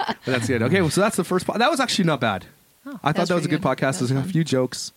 But 0.07 0.17
that's 0.25 0.49
it. 0.49 0.61
Okay, 0.63 0.81
well, 0.81 0.89
so 0.89 1.01
that's 1.01 1.15
the 1.17 1.23
first. 1.23 1.45
Po- 1.47 1.57
that 1.57 1.69
was 1.71 1.79
actually 1.79 2.05
not 2.05 2.19
bad. 2.19 2.45
Oh, 2.85 2.99
I 3.03 3.11
thought 3.11 3.27
that 3.27 3.35
was 3.35 3.45
a 3.45 3.47
pretty 3.47 3.47
good 3.49 3.61
good. 3.61 3.77
podcast. 3.77 3.99
There's 3.99 4.11
a 4.11 4.23
few 4.23 4.43
jokes 4.43 4.91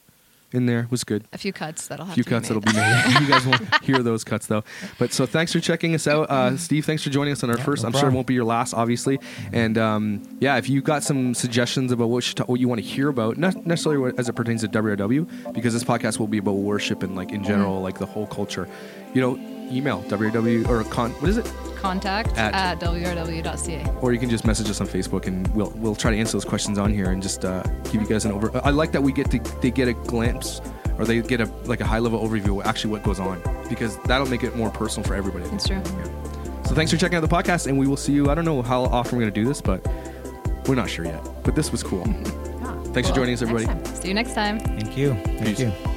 in 0.53 0.67
there. 0.67 0.87
Was 0.91 1.05
good. 1.05 1.25
A 1.33 1.39
few 1.39 1.53
cuts 1.53 1.87
that'll 1.89 2.07
have. 2.07 2.13
A 2.13 2.15
few 2.15 2.25
to 2.25 2.31
cuts 2.31 2.49
be 2.49 2.55
that'll 2.55 2.73
be 2.73 2.79
made. 2.79 3.21
you 3.21 3.29
guys 3.29 3.47
won't 3.47 3.85
hear 3.85 4.03
those 4.03 4.25
cuts 4.25 4.47
though. 4.47 4.65
But 4.99 5.13
so 5.13 5.27
thanks 5.27 5.53
for 5.53 5.61
checking 5.61 5.95
us 5.95 6.07
out, 6.07 6.31
uh, 6.31 6.57
Steve. 6.57 6.85
Thanks 6.85 7.03
for 7.03 7.11
joining 7.11 7.33
us 7.33 7.43
on 7.43 7.51
our 7.51 7.57
Yeah, 7.59 7.65
first. 7.65 7.83
no 7.83 7.89
I'm 7.89 7.93
sure 7.95 8.09
it 8.09 8.13
won't 8.13 8.27
be 8.27 8.35
your 8.35 8.45
last, 8.45 8.75
obviously. 8.75 9.19
And 9.53 9.79
um, 9.79 10.23
yeah, 10.41 10.57
if 10.57 10.69
you 10.69 10.83
got 10.83 11.03
some 11.03 11.35
suggestions 11.35 11.93
about 11.93 12.09
what, 12.09 12.27
you 12.29 12.35
ta- 12.35 12.45
what 12.45 12.61
you 12.61 12.69
want 12.69 12.81
to 12.81 12.87
hear 12.87 13.09
about, 13.09 13.37
not 13.39 13.67
necessarily 13.67 14.13
as 14.19 14.29
it 14.29 14.35
pertains 14.35 14.63
to 14.63 14.69
WRW, 14.69 15.53
because 15.55 15.73
this 15.73 15.85
podcast 15.85 16.19
will 16.19 16.27
be 16.29 16.39
about 16.39 16.53
worship 16.53 17.03
and 17.03 17.17
like 17.17 17.31
in 17.33 17.43
general, 17.45 17.75
Mm-hmm. 17.77 17.85
like 17.85 17.99
the 17.99 18.07
whole 18.07 18.27
culture. 18.27 18.69
You 19.15 19.21
know, 19.21 19.62
email 19.75 20.03
WRW 20.05 20.69
or 20.69 20.85
con. 20.85 21.11
What 21.13 21.31
is 21.31 21.39
it? 21.39 21.51
Contact 21.77 22.37
At- 22.39 22.55
at, 22.55 22.81
wrw.ca. 22.81 23.85
or 24.01 24.13
you 24.13 24.19
can 24.21 24.31
just 24.31 24.47
message 24.47 24.71
us 24.71 24.81
on 24.81 24.87
Facebook, 24.87 25.27
and 25.27 25.53
we'll 25.55 25.73
we'll 25.77 25.97
try 25.97 26.11
to 26.13 26.17
answer 26.17 26.33
those 26.35 26.45
questions 26.45 26.79
on 26.79 26.93
here 26.93 27.11
and 27.11 27.21
just 27.23 27.45
uh, 27.45 27.63
give 27.91 28.01
you 28.01 28.07
guys 28.07 28.25
an 28.25 28.33
over. 28.33 28.51
I 28.65 28.71
like 28.71 28.93
that 28.93 29.03
we 29.03 29.13
get 29.13 29.31
to 29.33 29.39
they 29.61 29.71
get 29.73 29.89
a 29.89 29.93
glimpse 29.93 30.61
or 30.99 31.05
they 31.05 31.21
get 31.23 31.41
a 31.41 31.47
like 31.65 31.81
a 31.81 31.85
high 31.87 31.99
level 31.99 32.21
overview 32.21 32.61
of 32.61 32.67
actually 32.67 32.93
what 32.93 33.03
goes 33.03 33.19
on 33.19 33.43
because 33.69 33.97
that'll 34.05 34.29
make 34.29 34.45
it 34.45 34.55
more 34.55 34.71
personal 34.71 35.07
for 35.07 35.15
everybody. 35.15 35.45
It's 35.47 35.67
true. 35.67 35.77
Yeah. 35.85 36.63
So 36.63 36.75
thanks 36.77 36.93
for 36.93 36.99
checking 36.99 37.17
out 37.19 37.23
the 37.23 37.29
podcast, 37.29 37.67
and 37.67 37.77
we 37.79 37.89
will 37.89 37.97
see 37.97 38.13
you. 38.13 38.31
I 38.31 38.35
don't 38.37 38.45
know 38.45 38.63
how 38.63 38.85
often 38.85 39.19
we're 39.19 39.25
going 39.25 39.35
to 39.35 39.41
do 39.41 39.47
this, 39.47 39.61
but 39.61 39.85
we're 40.69 40.77
not 40.77 40.89
sure 40.89 41.05
yet. 41.05 41.27
But 41.43 41.57
this 41.57 41.73
was 41.73 41.83
cool. 41.83 42.05
Ah, 42.63 42.81
Thanks 42.93 43.09
for 43.09 43.15
joining 43.17 43.35
us, 43.35 43.43
everybody. 43.43 43.67
See 43.97 44.09
you 44.09 44.15
next 44.15 44.35
time. 44.35 44.61
Thank 44.61 44.97
you. 44.97 45.15
Thank 45.15 45.57
Peace. 45.57 45.61
you. 45.61 45.92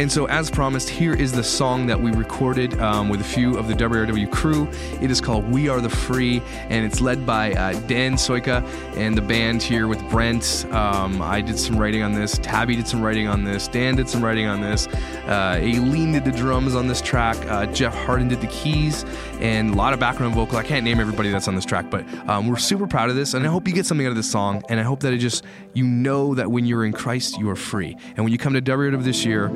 And 0.00 0.10
so, 0.10 0.24
as 0.28 0.50
promised, 0.50 0.88
here 0.88 1.12
is 1.12 1.30
the 1.30 1.44
song 1.44 1.86
that 1.88 2.00
we 2.00 2.10
recorded 2.10 2.80
um, 2.80 3.10
with 3.10 3.20
a 3.20 3.24
few 3.24 3.58
of 3.58 3.68
the 3.68 3.74
WRW 3.74 4.32
crew. 4.32 4.66
It 4.98 5.10
is 5.10 5.20
called 5.20 5.46
We 5.52 5.68
Are 5.68 5.82
the 5.82 5.90
Free, 5.90 6.40
and 6.70 6.86
it's 6.86 7.02
led 7.02 7.26
by 7.26 7.52
uh, 7.52 7.78
Dan 7.80 8.14
Soika 8.14 8.64
and 8.96 9.14
the 9.14 9.20
band 9.20 9.62
here 9.62 9.88
with 9.88 10.02
Brent. 10.08 10.64
Um, 10.70 11.20
I 11.20 11.42
did 11.42 11.58
some 11.58 11.76
writing 11.76 12.00
on 12.00 12.14
this. 12.14 12.38
Tabby 12.38 12.76
did 12.76 12.88
some 12.88 13.02
writing 13.02 13.28
on 13.28 13.44
this. 13.44 13.68
Dan 13.68 13.94
did 13.94 14.08
some 14.08 14.24
writing 14.24 14.46
on 14.46 14.62
this. 14.62 14.86
Uh, 15.26 15.58
Aileen 15.60 16.12
did 16.12 16.24
the 16.24 16.32
drums 16.32 16.74
on 16.74 16.86
this 16.86 17.02
track. 17.02 17.36
Uh, 17.50 17.66
Jeff 17.66 17.94
Harden 17.94 18.28
did 18.28 18.40
the 18.40 18.46
keys, 18.46 19.04
and 19.38 19.74
a 19.74 19.76
lot 19.76 19.92
of 19.92 20.00
background 20.00 20.34
vocal. 20.34 20.56
I 20.56 20.62
can't 20.62 20.82
name 20.82 20.98
everybody 20.98 21.30
that's 21.30 21.46
on 21.46 21.54
this 21.54 21.66
track, 21.66 21.90
but 21.90 22.06
um, 22.26 22.48
we're 22.48 22.56
super 22.56 22.86
proud 22.86 23.10
of 23.10 23.16
this, 23.16 23.34
and 23.34 23.46
I 23.46 23.50
hope 23.50 23.68
you 23.68 23.74
get 23.74 23.84
something 23.84 24.06
out 24.06 24.10
of 24.10 24.16
this 24.16 24.30
song. 24.30 24.62
And 24.70 24.80
I 24.80 24.82
hope 24.82 25.00
that 25.00 25.12
it 25.12 25.18
just 25.18 25.44
you 25.72 25.84
know 25.84 26.34
that 26.34 26.50
when 26.50 26.66
you're 26.66 26.84
in 26.84 26.92
Christ, 26.92 27.38
you 27.38 27.48
are 27.50 27.56
free. 27.56 27.96
And 28.16 28.18
when 28.24 28.32
you 28.32 28.38
come 28.38 28.54
to 28.54 28.62
WRW 28.62 29.02
this 29.02 29.24
year, 29.24 29.48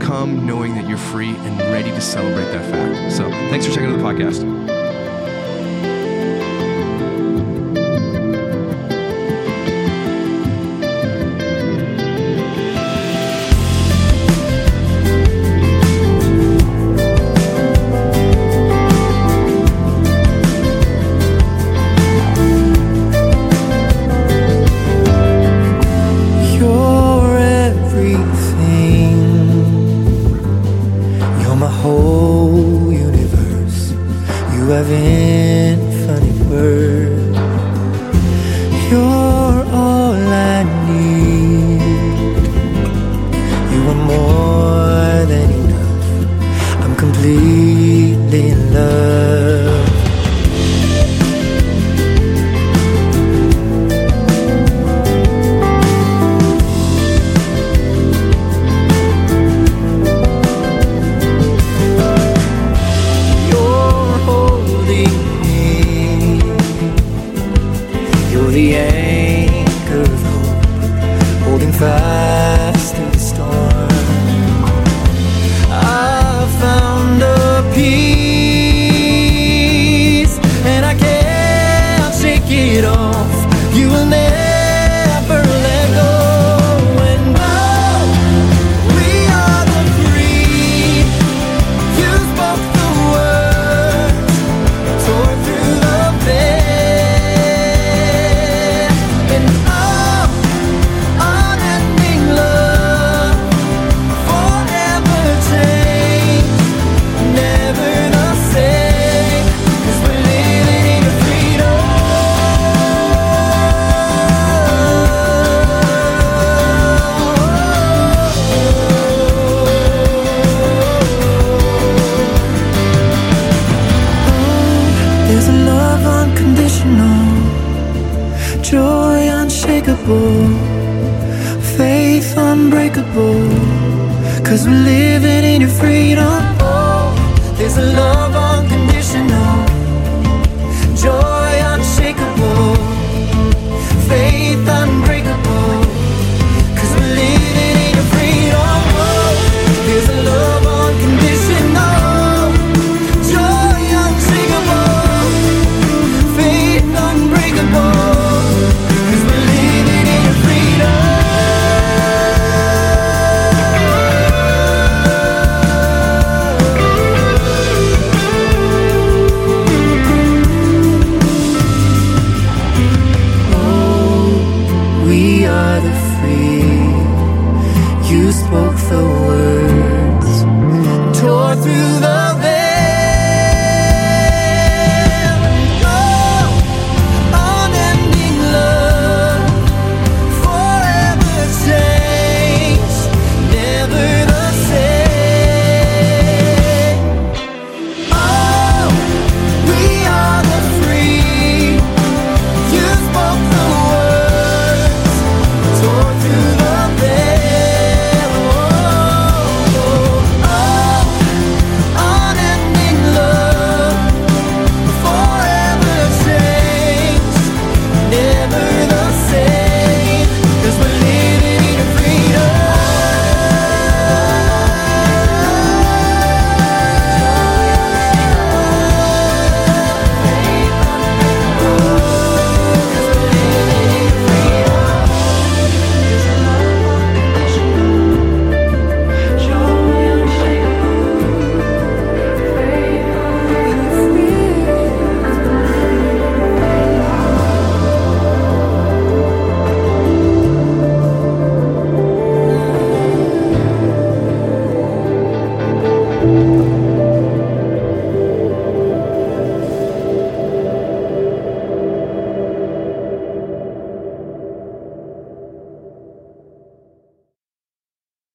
come 0.00 0.46
knowing 0.46 0.74
that 0.74 0.88
you're 0.88 0.98
free 0.98 1.30
and 1.30 1.58
ready 1.72 1.90
to 1.90 2.00
celebrate 2.00 2.44
that 2.52 2.70
fact. 2.70 3.12
So 3.12 3.28
thanks 3.30 3.66
for 3.66 3.72
checking 3.72 3.90
out 3.90 3.98
the 3.98 4.04
podcast. 4.04 4.75